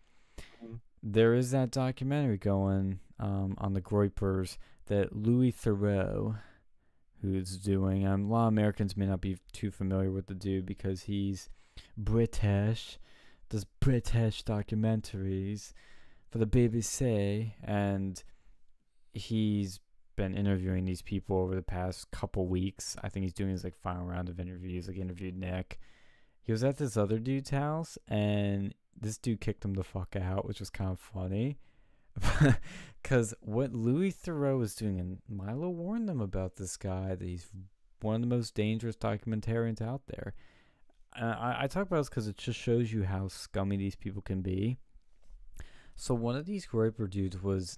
Mhm. 0.64 0.80
There 1.02 1.34
is 1.34 1.52
that 1.52 1.72
documentary 1.72 2.38
going 2.38 3.00
um, 3.20 3.56
on 3.58 3.74
the 3.74 3.82
Groypers 3.82 4.58
that 4.88 5.16
Louis 5.16 5.52
Theroux, 5.52 6.38
who's 7.22 7.58
doing. 7.58 8.06
Um, 8.06 8.26
a 8.26 8.28
lot 8.34 8.48
of 8.48 8.54
Americans 8.54 8.98
may 8.98 9.06
not 9.06 9.22
be 9.22 9.38
too 9.54 9.72
familiar 9.72 10.12
with 10.12 10.28
the 10.28 10.36
dude 10.36 10.66
because 10.66 11.04
he's 11.04 11.50
British, 11.98 13.00
does 13.50 13.66
British 13.80 14.44
documentaries 14.44 15.74
for 16.30 16.38
the 16.40 16.48
BBC, 16.48 17.54
and 17.64 18.24
he's 19.14 19.80
been 20.16 20.36
interviewing 20.36 20.86
these 20.86 21.02
people 21.02 21.38
over 21.38 21.56
the 21.56 21.62
past 21.62 22.12
couple 22.12 22.48
weeks. 22.48 22.96
I 23.04 23.10
think 23.10 23.24
he's 23.24 23.34
doing 23.34 23.52
his 23.52 23.64
like 23.64 23.76
final 23.76 24.06
round 24.06 24.30
of 24.30 24.40
interviews. 24.40 24.88
Like 24.88 24.98
interviewed 24.98 25.38
Nick. 25.38 25.80
He 26.44 26.52
was 26.52 26.64
at 26.64 26.78
this 26.78 26.98
other 26.98 27.20
dude's 27.20 27.52
house, 27.52 27.98
and 28.08 28.74
this 29.00 29.18
dude 29.18 29.42
kicked 29.42 29.64
him 29.64 29.74
the 29.74 29.84
fuck 29.84 30.16
out, 30.16 30.46
which 30.46 30.60
was 30.60 30.70
kind 30.70 30.92
of 30.92 31.00
funny. 31.00 31.58
Because 33.02 33.34
what 33.42 33.74
Louis 33.74 34.14
Theroux 34.14 34.58
was 34.58 34.76
doing, 34.76 34.98
and 34.98 35.18
Milo 35.28 35.68
warned 35.68 36.08
them 36.08 36.22
about 36.22 36.56
this 36.56 36.78
guy, 36.78 37.16
that 37.16 37.22
he's 37.22 37.50
one 38.00 38.16
of 38.16 38.22
the 38.22 38.28
most 38.28 38.56
dangerous 38.56 38.96
documentarians 38.96 39.82
out 39.82 40.04
there. 40.08 40.34
I, 41.14 41.64
I 41.64 41.68
talk 41.68 41.88
about 41.88 41.98
this 41.98 42.10
because 42.10 42.28
it 42.28 42.38
just 42.38 42.58
shows 42.58 42.94
you 42.94 43.04
how 43.04 43.28
scummy 43.28 43.76
these 43.76 43.96
people 43.96 44.22
can 44.22 44.42
be. 44.42 44.78
So 45.96 46.16
one 46.16 46.38
of 46.38 46.46
these 46.46 46.66
Groyper 46.66 47.10
dudes 47.10 47.44
was 47.44 47.78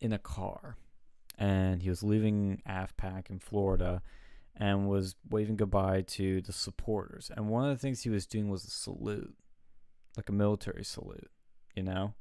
in 0.00 0.12
a 0.12 0.18
car, 0.18 0.76
and 1.38 1.82
he 1.82 1.88
was 1.88 2.02
leaving 2.02 2.62
AFPAC 2.68 3.30
in 3.30 3.38
Florida, 3.38 4.02
and 4.56 4.88
was 4.88 5.14
waving 5.28 5.56
goodbye 5.56 6.02
to 6.02 6.40
the 6.40 6.52
supporters. 6.52 7.30
And 7.36 7.48
one 7.48 7.64
of 7.64 7.70
the 7.70 7.80
things 7.80 8.02
he 8.02 8.10
was 8.10 8.26
doing 8.26 8.48
was 8.48 8.64
a 8.64 8.70
salute, 8.70 9.34
like 10.16 10.28
a 10.28 10.32
military 10.32 10.84
salute, 10.84 11.30
you 11.74 11.82
know. 11.82 12.14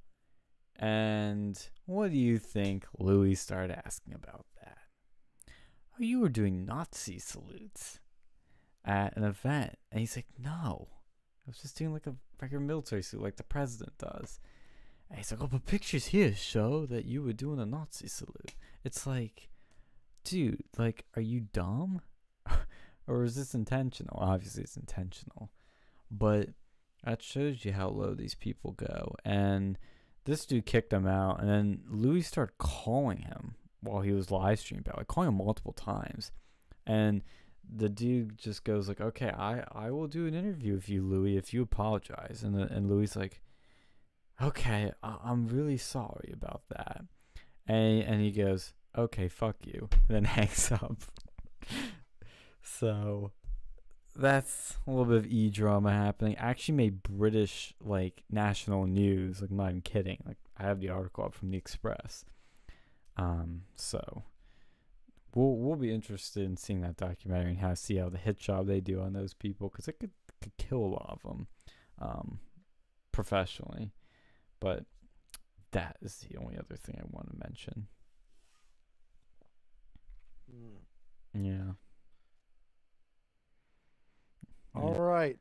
And 0.78 1.58
what 1.86 2.12
do 2.12 2.18
you 2.18 2.38
think 2.38 2.86
Louis 3.00 3.36
started 3.36 3.82
asking 3.86 4.14
about 4.14 4.46
that? 4.62 4.78
Oh, 5.48 6.04
you 6.04 6.20
were 6.20 6.30
doing 6.30 6.66
Nazi 6.66 7.20
salutes 7.20 8.00
at 8.84 9.16
an 9.16 9.24
event. 9.24 9.78
And 9.92 10.02
he's 10.02 10.18
like, 10.18 10.28
no, 10.38 10.90
I 10.92 11.48
was 11.48 11.60
just 11.60 11.78
doing 11.78 11.94
like 11.94 12.08
a 12.08 12.16
regular 12.42 12.62
military 12.62 13.02
salute 13.02 13.24
like 13.24 13.38
the 13.38 13.44
president 13.44 13.98
does. 13.98 14.42
Like, 15.10 15.42
oh, 15.42 15.48
but 15.48 15.66
pictures 15.66 16.08
here 16.08 16.36
show 16.36 16.86
that 16.88 17.06
you 17.06 17.22
were 17.22 17.34
doing 17.34 17.60
a 17.60 17.66
Nazi 17.66 18.08
salute. 18.08 18.56
It's 18.84 19.08
like, 19.08 19.50
dude, 20.24 20.64
like, 20.78 21.06
are 21.16 21.22
you 21.22 21.42
dumb? 21.54 22.02
or 23.08 23.24
is 23.24 23.36
this 23.36 23.54
intentional? 23.54 24.18
Obviously, 24.20 24.64
it's 24.64 24.78
intentional. 24.78 25.52
But 26.12 26.50
that 27.04 27.22
shows 27.22 27.64
you 27.64 27.74
how 27.74 27.90
low 27.90 28.14
these 28.14 28.36
people 28.36 28.72
go. 28.72 29.16
And 29.24 29.78
this 30.26 30.46
dude 30.46 30.66
kicked 30.66 30.92
him 30.92 31.08
out, 31.08 31.40
and 31.40 31.50
then 31.50 31.82
Louis 31.88 32.24
started 32.24 32.58
calling 32.58 33.20
him 33.20 33.56
while 33.82 34.02
he 34.02 34.12
was 34.12 34.32
live 34.32 34.60
streaming 34.60 34.86
like 34.98 35.08
calling 35.08 35.30
him 35.30 35.38
multiple 35.38 35.74
times, 35.74 36.32
and 36.88 37.22
the 37.72 37.90
dude 37.90 38.38
just 38.38 38.64
goes 38.64 38.88
like, 38.88 39.00
"Okay, 39.00 39.30
I 39.30 39.64
I 39.72 39.92
will 39.92 40.08
do 40.08 40.26
an 40.26 40.34
interview 40.34 40.74
with 40.74 40.90
you, 40.90 41.04
Louis, 41.04 41.38
if 41.38 41.54
you 41.54 41.62
apologize." 41.62 42.42
And 42.44 42.56
the, 42.56 42.64
and 42.74 42.90
Louis 42.90 43.16
like, 43.16 43.42
"Okay, 44.42 44.92
I, 45.04 45.18
I'm 45.24 45.48
really 45.48 45.78
sorry 45.78 46.32
about 46.34 46.64
that." 46.70 47.02
And 47.68 48.04
and 48.04 48.22
he 48.22 48.32
goes, 48.32 48.74
"Okay, 48.98 49.28
fuck 49.28 49.58
you," 49.66 49.90
and 50.08 50.16
then 50.16 50.24
hangs 50.36 50.72
up. 50.72 50.98
so 52.62 53.32
that's 54.16 54.78
a 54.88 54.90
little 54.90 55.06
bit 55.06 55.18
of 55.18 55.28
e 55.28 55.50
drama 55.50 55.92
happening. 55.92 56.36
I 56.40 56.50
actually 56.50 56.76
made 56.76 57.04
British 57.04 57.74
like 57.82 58.24
national 58.30 58.86
news. 58.86 59.42
Like 59.42 59.52
I'm 59.52 59.58
not 59.58 59.70
even 59.70 59.82
kidding. 59.82 60.24
Like 60.26 60.38
I 60.58 60.64
have 60.64 60.80
the 60.80 60.90
article 60.90 61.26
up 61.26 61.34
from 61.34 61.52
the 61.52 61.58
Express. 61.58 62.26
Um, 63.18 63.64
so 63.76 64.24
we'll 65.34 65.56
we'll 65.58 65.76
be 65.76 65.94
interested 65.94 66.44
in 66.44 66.58
seeing 66.58 66.82
that 66.82 66.98
documentary 66.98 67.52
and 67.52 67.60
how 67.60 67.74
see 67.74 67.98
how 67.98 68.10
the 68.10 68.18
hit 68.18 68.40
job 68.40 68.68
they 68.68 68.80
do 68.80 69.02
on 69.02 69.14
those 69.14 69.34
people 69.34 69.70
because 69.70 69.88
it 69.88 70.00
could 70.00 70.12
could 70.42 70.56
kill 70.58 70.80
a 70.80 70.94
lot 70.96 71.10
of 71.10 71.22
them, 71.24 71.48
um, 72.00 72.40
professionally. 73.12 73.92
But 74.66 74.84
that 75.74 75.96
is 76.02 76.18
the 76.28 76.38
only 76.38 76.58
other 76.58 76.76
thing 76.76 76.96
I 77.00 77.04
want 77.12 77.30
to 77.30 77.38
mention. 77.38 77.86
Mm. 80.52 80.80
Yeah. 81.36 81.74
All 84.74 84.94
Yeah. 84.96 84.98
right. 85.02 85.40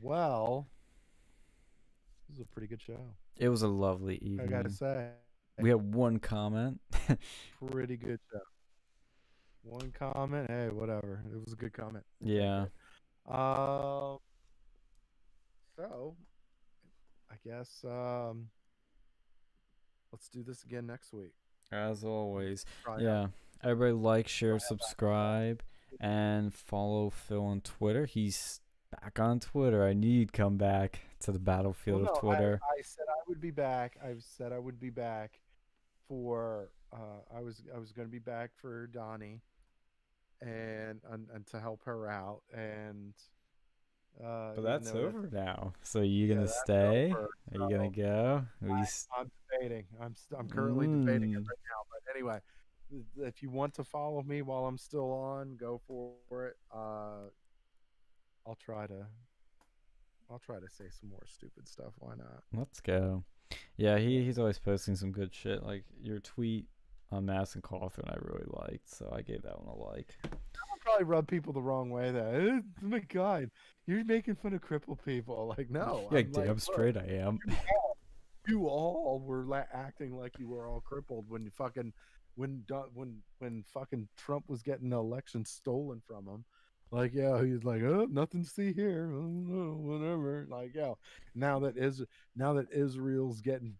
Well, 0.00 0.68
this 2.28 2.36
is 2.36 2.42
a 2.42 2.46
pretty 2.46 2.68
good 2.68 2.80
show. 2.80 3.16
It 3.36 3.48
was 3.48 3.62
a 3.62 3.68
lovely 3.68 4.18
evening. 4.18 4.46
I 4.46 4.50
gotta 4.50 4.70
say, 4.70 5.10
we 5.58 5.70
had 5.70 5.92
one 5.92 6.20
comment. 6.20 6.80
pretty 7.72 7.96
good 7.96 8.20
show. 8.30 8.38
One 9.64 9.90
comment, 9.98 10.48
hey, 10.48 10.68
whatever. 10.68 11.24
It 11.34 11.40
was 11.44 11.54
a 11.54 11.56
good 11.56 11.72
comment. 11.72 12.04
yeah. 12.20 12.66
Um. 13.26 14.18
So, 15.76 16.14
I 17.30 17.34
guess 17.44 17.84
um, 17.84 18.48
let's 20.12 20.28
do 20.28 20.42
this 20.42 20.62
again 20.64 20.86
next 20.86 21.12
week. 21.12 21.32
As 21.72 22.04
always. 22.04 22.64
Yeah. 22.98 23.28
Everybody 23.62 23.92
like, 23.92 24.28
share, 24.28 24.58
subscribe, 24.58 25.62
and 26.00 26.54
follow 26.54 27.10
Phil 27.10 27.44
on 27.44 27.60
Twitter. 27.62 28.06
He's 28.06 28.60
back 28.90 29.18
on 29.18 29.40
Twitter. 29.40 29.84
I 29.84 29.94
need 29.94 30.32
come 30.32 30.56
back 30.56 31.00
to 31.20 31.32
the 31.32 31.38
battlefield 31.38 32.02
Well, 32.02 32.12
of 32.16 32.22
no, 32.22 32.30
I- 32.30 32.34
Twitter. 32.34 32.60
I, 32.62 32.82
said 32.82 33.04
I 33.08 33.22
would 33.26 33.40
be 33.40 33.50
back. 33.50 33.96
I 34.02 34.14
said 34.18 34.52
I 34.52 34.58
would 34.58 34.78
be 34.78 34.90
back 34.90 35.40
for. 36.08 36.70
Uh, 36.92 37.36
I 37.36 37.40
was 37.40 37.62
I 37.74 37.78
was 37.78 37.92
going 37.92 38.06
to 38.06 38.12
be 38.12 38.20
back 38.20 38.50
for 38.54 38.86
Donnie, 38.86 39.40
and, 40.40 41.00
and 41.10 41.26
and 41.34 41.46
to 41.48 41.58
help 41.58 41.82
her 41.84 42.08
out. 42.08 42.42
And 42.54 43.12
uh, 44.24 44.52
but 44.54 44.62
that's 44.62 44.90
over 44.92 45.28
now. 45.32 45.72
So 45.82 46.00
you 46.00 46.26
yeah, 46.26 46.34
gonna 46.34 46.48
stay? 46.48 47.12
Are 47.12 47.28
you 47.52 47.58
gonna 47.76 47.90
go? 47.90 48.44
Are 48.62 48.68
you 48.68 48.74
s- 48.82 49.08
I'm 49.16 49.30
debating. 49.52 49.84
I'm 50.00 50.14
st- 50.16 50.40
I'm 50.40 50.48
currently 50.48 50.86
debating 50.86 51.32
it 51.32 51.38
Mm. 51.40 51.48
right 51.48 51.58
now. 51.68 51.82
But 51.90 52.14
anyway, 52.14 52.40
if 53.18 53.42
you 53.42 53.50
want 53.50 53.74
to 53.74 53.84
follow 53.84 54.22
me 54.22 54.42
while 54.42 54.66
I'm 54.66 54.78
still 54.78 55.12
on, 55.12 55.56
go 55.56 55.80
for 55.86 56.46
it. 56.46 56.56
Uh, 56.72 57.28
I'll 58.46 58.54
try 58.58 58.86
to. 58.86 59.06
I'll 60.30 60.38
try 60.40 60.58
to 60.58 60.68
say 60.68 60.86
some 60.90 61.10
more 61.10 61.22
stupid 61.26 61.68
stuff. 61.68 61.92
Why 61.98 62.14
not? 62.16 62.42
Let's 62.52 62.80
go. 62.80 63.22
Yeah, 63.76 63.98
he 63.98 64.24
he's 64.24 64.38
always 64.38 64.58
posting 64.58 64.96
some 64.96 65.12
good 65.12 65.32
shit. 65.34 65.62
Like 65.62 65.84
your 66.00 66.18
tweet 66.20 66.66
on 67.12 67.26
Madison 67.26 67.60
Cawthorn, 67.62 68.10
I 68.10 68.16
really 68.20 68.46
liked, 68.48 68.88
so 68.88 69.12
I 69.14 69.22
gave 69.22 69.42
that 69.42 69.60
one 69.62 69.68
a 69.68 69.78
like. 69.78 70.16
Probably 70.96 71.14
rub 71.14 71.28
people 71.28 71.52
the 71.52 71.60
wrong 71.62 71.90
way. 71.90 72.10
That 72.10 72.34
"Eh, 72.34 72.60
my 72.80 73.00
God, 73.00 73.50
you're 73.86 74.02
making 74.04 74.36
fun 74.36 74.54
of 74.54 74.62
crippled 74.62 75.04
people. 75.04 75.54
Like 75.58 75.70
no, 75.70 76.08
yeah, 76.10 76.18
I'm 76.18 76.32
damn 76.32 76.46
"Look, 76.48 76.60
straight 76.60 76.96
I 76.96 77.04
am. 77.06 77.38
you 78.48 78.66
all 78.66 79.22
were 79.24 79.44
la- 79.44 79.64
acting 79.72 80.16
like 80.16 80.38
you 80.38 80.48
were 80.48 80.66
all 80.68 80.80
crippled 80.80 81.26
when 81.28 81.44
you 81.44 81.50
fucking 81.50 81.92
when 82.36 82.64
when 82.94 83.18
when 83.40 83.64
fucking 83.74 84.08
Trump 84.16 84.44
was 84.48 84.62
getting 84.62 84.88
the 84.90 84.98
election 84.98 85.44
stolen 85.44 86.00
from 86.06 86.26
him. 86.26 86.44
Like 86.90 87.12
yeah, 87.14 87.42
he's 87.44 87.64
like 87.64 87.82
oh 87.82 88.06
nothing 88.10 88.44
to 88.44 88.48
see 88.48 88.72
here, 88.72 89.10
oh, 89.12 89.76
whatever. 89.80 90.46
Like 90.48 90.72
yeah, 90.74 90.94
now 91.34 91.58
that 91.60 91.76
is 91.76 92.02
now 92.34 92.54
that 92.54 92.72
Israel's 92.72 93.40
getting 93.42 93.74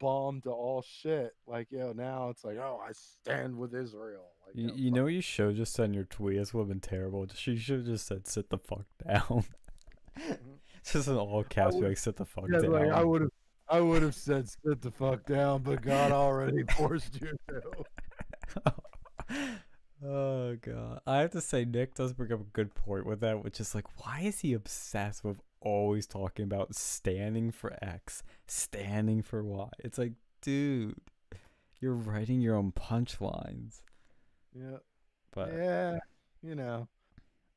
bombed 0.00 0.44
to 0.44 0.50
all 0.50 0.82
shit. 0.82 1.32
Like 1.46 1.68
yo, 1.70 1.92
now 1.92 2.30
it's 2.30 2.44
like 2.44 2.56
oh 2.58 2.80
I 2.86 2.92
stand 2.92 3.56
with 3.56 3.74
Israel. 3.74 4.24
Like 4.46 4.54
You, 4.56 4.72
you 4.74 4.90
know 4.90 5.06
you 5.06 5.20
should 5.20 5.56
just 5.56 5.78
in 5.78 5.94
your 5.94 6.04
tweet. 6.04 6.38
This 6.38 6.52
would 6.54 6.62
have 6.62 6.68
been 6.68 6.80
terrible. 6.80 7.26
You 7.44 7.56
should 7.56 7.76
have 7.78 7.86
just 7.86 8.06
said 8.06 8.26
sit 8.26 8.50
the 8.50 8.58
fuck 8.58 8.86
down. 9.06 9.44
just 10.84 11.08
in 11.08 11.16
all 11.16 11.44
caps, 11.44 11.74
would- 11.74 11.88
like 11.88 11.98
sit 11.98 12.16
the 12.16 12.24
fuck 12.24 12.46
Yeah, 12.50 12.60
down. 12.60 12.72
like 12.72 12.88
I 12.90 13.04
would 13.04 13.22
have, 13.22 13.30
I 13.68 13.80
would 13.80 14.02
have 14.02 14.14
said 14.14 14.48
sit 14.48 14.80
the 14.80 14.90
fuck 14.90 15.26
down, 15.26 15.62
but 15.62 15.82
God 15.82 16.12
already 16.12 16.62
forced 16.76 17.20
you 17.20 17.36
to. 17.48 18.72
oh 20.04 20.56
god, 20.56 21.00
I 21.06 21.18
have 21.18 21.30
to 21.32 21.40
say 21.40 21.64
Nick 21.64 21.94
does 21.94 22.12
bring 22.12 22.32
up 22.32 22.40
a 22.40 22.44
good 22.44 22.74
point 22.74 23.06
with 23.06 23.20
that, 23.20 23.42
which 23.44 23.60
is 23.60 23.74
like, 23.74 23.84
why 24.04 24.20
is 24.20 24.40
he 24.40 24.52
obsessed 24.54 25.24
with 25.24 25.38
always 25.60 26.06
talking 26.06 26.44
about 26.44 26.74
standing 26.74 27.50
for 27.50 27.76
X, 27.82 28.22
standing 28.46 29.22
for 29.22 29.42
Y? 29.44 29.68
It's 29.80 29.98
like, 29.98 30.12
dude, 30.42 30.96
you're 31.80 31.94
writing 31.94 32.40
your 32.40 32.54
own 32.56 32.72
punchlines. 32.72 33.82
Yeah, 34.54 34.78
But 35.32 35.52
yeah, 35.52 35.98
you 36.42 36.54
know. 36.54 36.88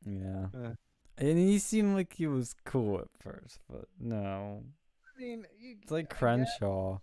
yeah, 0.05 0.47
Uh. 0.53 0.73
and 1.17 1.37
he 1.37 1.57
seemed 1.59 1.95
like 1.95 2.13
he 2.13 2.27
was 2.27 2.53
cool 2.65 2.99
at 2.99 3.07
first, 3.19 3.59
but 3.69 3.85
no, 3.99 4.63
I 5.17 5.21
mean, 5.21 5.45
you, 5.59 5.77
it's 5.81 5.91
like 5.91 6.09
Crenshaw. 6.09 6.99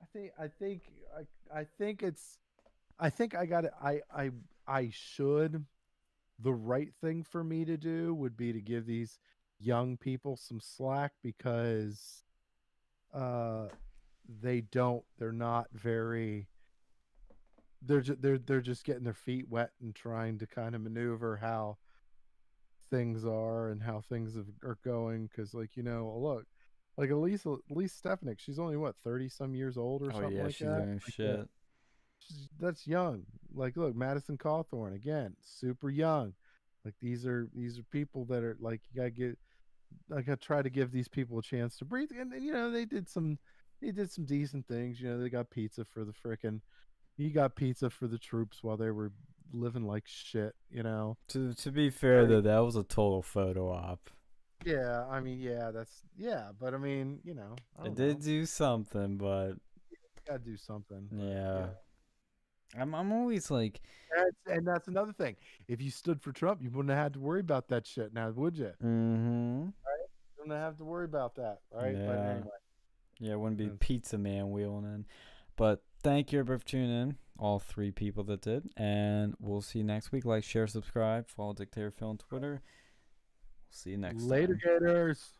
I 0.00 0.04
think, 0.12 0.32
I 0.38 0.48
think, 0.48 0.82
I, 1.16 1.60
I 1.60 1.64
think 1.78 2.02
it's, 2.02 2.38
I 2.98 3.10
think 3.10 3.34
I 3.34 3.46
got 3.46 3.64
it. 3.64 3.72
I, 3.82 4.00
I, 4.14 4.30
I 4.66 4.90
should. 4.92 5.64
The 6.38 6.52
right 6.52 6.92
thing 7.00 7.22
for 7.22 7.44
me 7.44 7.64
to 7.64 7.76
do 7.76 8.14
would 8.14 8.36
be 8.36 8.52
to 8.52 8.60
give 8.60 8.86
these 8.86 9.18
young 9.60 9.96
people 9.96 10.36
some 10.36 10.60
slack 10.60 11.12
because, 11.22 12.24
uh, 13.14 13.68
they 14.40 14.60
don't. 14.62 15.04
They're 15.18 15.32
not 15.32 15.66
very. 15.72 16.48
They're 17.84 18.00
just 18.00 18.22
they're 18.22 18.38
they're 18.38 18.60
just 18.60 18.84
getting 18.84 19.02
their 19.04 19.12
feet 19.14 19.48
wet 19.48 19.70
and 19.80 19.94
trying 19.94 20.38
to 20.38 20.46
kind 20.46 20.74
of 20.76 20.80
maneuver 20.80 21.36
how 21.36 21.78
things 22.90 23.24
are 23.24 23.70
and 23.70 23.82
how 23.82 24.00
things 24.00 24.36
have, 24.36 24.46
are 24.62 24.78
going. 24.84 25.26
Because 25.26 25.52
like 25.54 25.76
you 25.76 25.82
know, 25.82 26.16
look, 26.20 26.46
like 26.96 27.10
Elise 27.10 27.44
Elise 27.70 27.92
Stefanik, 27.92 28.38
she's 28.38 28.58
only 28.60 28.76
what 28.76 28.94
thirty 29.02 29.28
some 29.28 29.54
years 29.54 29.76
old 29.76 30.02
or 30.02 30.10
Oh 30.12 30.20
something 30.20 30.36
yeah, 30.36 30.44
like 30.44 30.54
she's 30.54 30.66
that. 30.68 30.88
Like, 30.88 31.02
shit. 31.02 31.12
she's- 31.36 31.46
that's 32.60 32.86
young. 32.86 33.24
Like, 33.54 33.76
look, 33.76 33.94
Madison 33.94 34.38
Cawthorn 34.38 34.94
again, 34.94 35.36
super 35.42 35.90
young. 35.90 36.34
Like 36.84 36.94
these 37.00 37.26
are 37.26 37.48
these 37.54 37.78
are 37.78 37.84
people 37.84 38.24
that 38.26 38.42
are 38.42 38.56
like 38.60 38.80
you 38.90 39.00
gotta 39.00 39.10
get. 39.10 39.38
Like 40.08 40.28
I 40.28 40.34
try 40.36 40.62
to 40.62 40.70
give 40.70 40.90
these 40.90 41.06
people 41.08 41.38
a 41.38 41.42
chance 41.42 41.76
to 41.76 41.84
breathe, 41.84 42.10
and, 42.18 42.32
and 42.32 42.42
you 42.42 42.52
know 42.52 42.70
they 42.70 42.86
did 42.86 43.08
some, 43.10 43.38
they 43.80 43.90
did 43.92 44.10
some 44.10 44.24
decent 44.24 44.66
things. 44.66 45.00
You 45.00 45.10
know 45.10 45.20
they 45.20 45.28
got 45.28 45.50
pizza 45.50 45.84
for 45.84 46.04
the 46.04 46.12
frickin', 46.12 46.60
he 47.16 47.28
got 47.30 47.56
pizza 47.56 47.90
for 47.90 48.06
the 48.06 48.18
troops 48.18 48.62
while 48.62 48.78
they 48.78 48.90
were 48.90 49.12
living 49.52 49.86
like 49.86 50.04
shit. 50.06 50.54
You 50.70 50.82
know. 50.82 51.18
To 51.28 51.52
to 51.54 51.70
be 51.70 51.90
fair 51.90 52.26
though, 52.26 52.40
that 52.40 52.58
was 52.60 52.74
a 52.74 52.82
total 52.82 53.22
photo 53.22 53.70
op. 53.70 54.08
Yeah, 54.64 55.04
I 55.10 55.20
mean, 55.20 55.40
yeah, 55.40 55.70
that's 55.72 56.02
yeah, 56.16 56.48
but 56.58 56.72
I 56.72 56.78
mean, 56.78 57.20
you 57.22 57.34
know, 57.34 57.56
I 57.78 57.86
It 57.86 57.94
did 57.94 58.18
know. 58.18 58.24
do 58.24 58.46
something, 58.46 59.18
but 59.18 59.52
gotta 60.26 60.38
do 60.38 60.56
something. 60.56 61.08
but, 61.10 61.22
yeah. 61.22 61.66
I'm 62.78 62.94
I'm 62.94 63.12
always 63.12 63.50
like, 63.50 63.80
That's, 64.16 64.56
and 64.56 64.66
that's 64.66 64.88
another 64.88 65.12
thing. 65.12 65.36
If 65.68 65.82
you 65.82 65.90
stood 65.90 66.22
for 66.22 66.32
Trump, 66.32 66.62
you 66.62 66.70
wouldn't 66.70 66.90
have 66.90 67.02
had 67.02 67.12
to 67.14 67.20
worry 67.20 67.40
about 67.40 67.68
that 67.68 67.86
shit 67.86 68.12
now, 68.14 68.30
would 68.30 68.56
you? 68.56 68.72
mm-hmm. 68.82 69.66
You 69.66 69.72
wouldn't 70.38 70.56
have 70.58 70.76
to 70.78 70.84
worry 70.84 71.04
about 71.04 71.34
that, 71.36 71.58
right? 71.72 71.94
But 71.94 72.14
Yeah. 72.18 72.30
anyway, 72.30 72.48
Yeah, 73.18 73.32
it 73.32 73.40
wouldn't 73.40 73.58
be. 73.58 73.68
Pizza 73.78 74.18
Man 74.18 74.50
wheeling 74.50 74.84
in. 74.84 75.04
But 75.56 75.82
thank 76.02 76.32
you 76.32 76.40
everybody 76.40 76.60
for 76.62 76.66
tuning 76.68 76.90
in. 77.02 77.16
All 77.38 77.58
three 77.58 77.90
people 77.90 78.24
that 78.24 78.40
did. 78.40 78.70
And 78.76 79.34
we'll 79.38 79.60
see 79.62 79.78
you 79.80 79.84
next 79.84 80.10
week. 80.12 80.24
Like, 80.24 80.42
share, 80.44 80.66
subscribe, 80.66 81.28
follow 81.28 81.52
Dictator 81.52 81.90
Phil 81.90 82.08
on 82.08 82.18
Twitter. 82.18 82.62
We'll 82.62 83.70
see 83.70 83.90
you 83.90 83.98
next 83.98 84.22
week. 84.22 84.30
later, 84.30 84.58
time. 84.64 84.78
Gators. 84.80 85.30